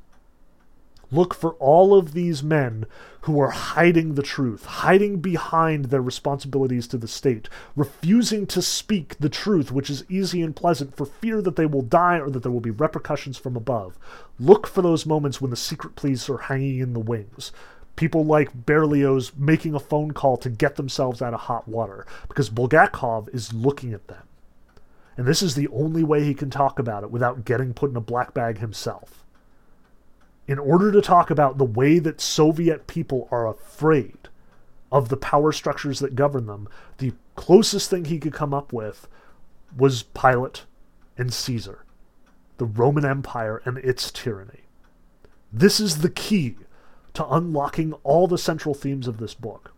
Look 1.10 1.34
for 1.34 1.52
all 1.54 1.94
of 1.94 2.12
these 2.12 2.42
men 2.42 2.86
who 3.22 3.40
are 3.40 3.50
hiding 3.50 4.14
the 4.14 4.22
truth, 4.22 4.64
hiding 4.64 5.20
behind 5.20 5.86
their 5.86 6.02
responsibilities 6.02 6.86
to 6.88 6.98
the 6.98 7.08
state, 7.08 7.48
refusing 7.74 8.46
to 8.48 8.60
speak 8.60 9.16
the 9.18 9.28
truth, 9.28 9.72
which 9.72 9.88
is 9.88 10.04
easy 10.10 10.42
and 10.42 10.54
pleasant, 10.54 10.96
for 10.96 11.06
fear 11.06 11.40
that 11.40 11.56
they 11.56 11.66
will 11.66 11.82
die 11.82 12.18
or 12.18 12.30
that 12.30 12.42
there 12.42 12.52
will 12.52 12.60
be 12.60 12.70
repercussions 12.70 13.38
from 13.38 13.56
above. 13.56 13.98
Look 14.38 14.66
for 14.66 14.82
those 14.82 15.06
moments 15.06 15.40
when 15.40 15.50
the 15.50 15.56
secret 15.56 15.96
police 15.96 16.28
are 16.28 16.38
hanging 16.38 16.80
in 16.80 16.92
the 16.92 17.00
wings. 17.00 17.52
People 17.96 18.24
like 18.24 18.66
Berlioz 18.66 19.32
making 19.36 19.74
a 19.74 19.80
phone 19.80 20.10
call 20.10 20.36
to 20.38 20.50
get 20.50 20.76
themselves 20.76 21.22
out 21.22 21.32
of 21.32 21.40
hot 21.40 21.68
water, 21.68 22.06
because 22.28 22.50
Bulgakov 22.50 23.32
is 23.32 23.54
looking 23.54 23.94
at 23.94 24.08
them. 24.08 24.26
And 25.16 25.26
this 25.26 25.42
is 25.42 25.54
the 25.54 25.68
only 25.68 26.02
way 26.02 26.24
he 26.24 26.34
can 26.34 26.50
talk 26.50 26.78
about 26.78 27.04
it 27.04 27.10
without 27.10 27.44
getting 27.44 27.72
put 27.72 27.90
in 27.90 27.96
a 27.96 28.00
black 28.00 28.34
bag 28.34 28.58
himself. 28.58 29.23
In 30.46 30.58
order 30.58 30.92
to 30.92 31.00
talk 31.00 31.30
about 31.30 31.58
the 31.58 31.64
way 31.64 31.98
that 31.98 32.20
Soviet 32.20 32.86
people 32.86 33.28
are 33.30 33.48
afraid 33.48 34.28
of 34.92 35.08
the 35.08 35.16
power 35.16 35.52
structures 35.52 36.00
that 36.00 36.14
govern 36.14 36.46
them, 36.46 36.68
the 36.98 37.14
closest 37.34 37.88
thing 37.90 38.04
he 38.04 38.18
could 38.18 38.34
come 38.34 38.52
up 38.52 38.72
with 38.72 39.08
was 39.76 40.02
Pilate 40.02 40.64
and 41.16 41.32
Caesar, 41.32 41.84
the 42.58 42.66
Roman 42.66 43.04
Empire 43.04 43.62
and 43.64 43.78
its 43.78 44.10
tyranny. 44.10 44.64
This 45.52 45.80
is 45.80 45.98
the 45.98 46.10
key 46.10 46.56
to 47.14 47.26
unlocking 47.28 47.92
all 48.02 48.26
the 48.26 48.38
central 48.38 48.74
themes 48.74 49.08
of 49.08 49.18
this 49.18 49.34
book. 49.34 49.72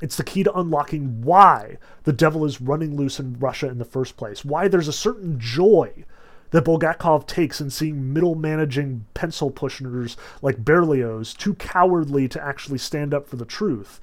It's 0.00 0.16
the 0.16 0.24
key 0.24 0.42
to 0.44 0.58
unlocking 0.58 1.22
why 1.22 1.78
the 2.04 2.12
devil 2.12 2.44
is 2.44 2.60
running 2.60 2.96
loose 2.96 3.18
in 3.18 3.38
Russia 3.38 3.68
in 3.68 3.78
the 3.78 3.84
first 3.84 4.16
place, 4.16 4.44
why 4.44 4.68
there's 4.68 4.88
a 4.88 4.92
certain 4.92 5.38
joy 5.38 6.04
that 6.50 6.64
Bulgakov 6.64 7.26
takes 7.26 7.60
in 7.60 7.70
seeing 7.70 8.12
middle 8.12 8.34
managing 8.34 9.06
pencil 9.14 9.50
pushers 9.50 10.16
like 10.42 10.64
Berlioz, 10.64 11.34
too 11.34 11.54
cowardly 11.54 12.28
to 12.28 12.42
actually 12.42 12.78
stand 12.78 13.12
up 13.12 13.28
for 13.28 13.36
the 13.36 13.44
truth, 13.44 14.00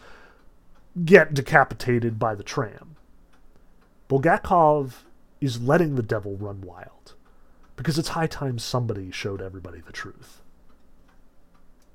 get 1.06 1.34
decapitated 1.34 2.20
by 2.20 2.36
the 2.36 2.44
tram. 2.44 2.96
Bulgakov 4.10 5.04
is 5.42 5.62
letting 5.62 5.96
the 5.96 6.04
devil 6.04 6.38
run 6.38 6.62
wild 6.62 7.16
because 7.76 7.98
it's 7.98 8.10
high 8.10 8.28
time 8.28 8.60
somebody 8.60 9.10
showed 9.10 9.42
everybody 9.42 9.82
the 9.82 9.92
truth. 9.92 10.43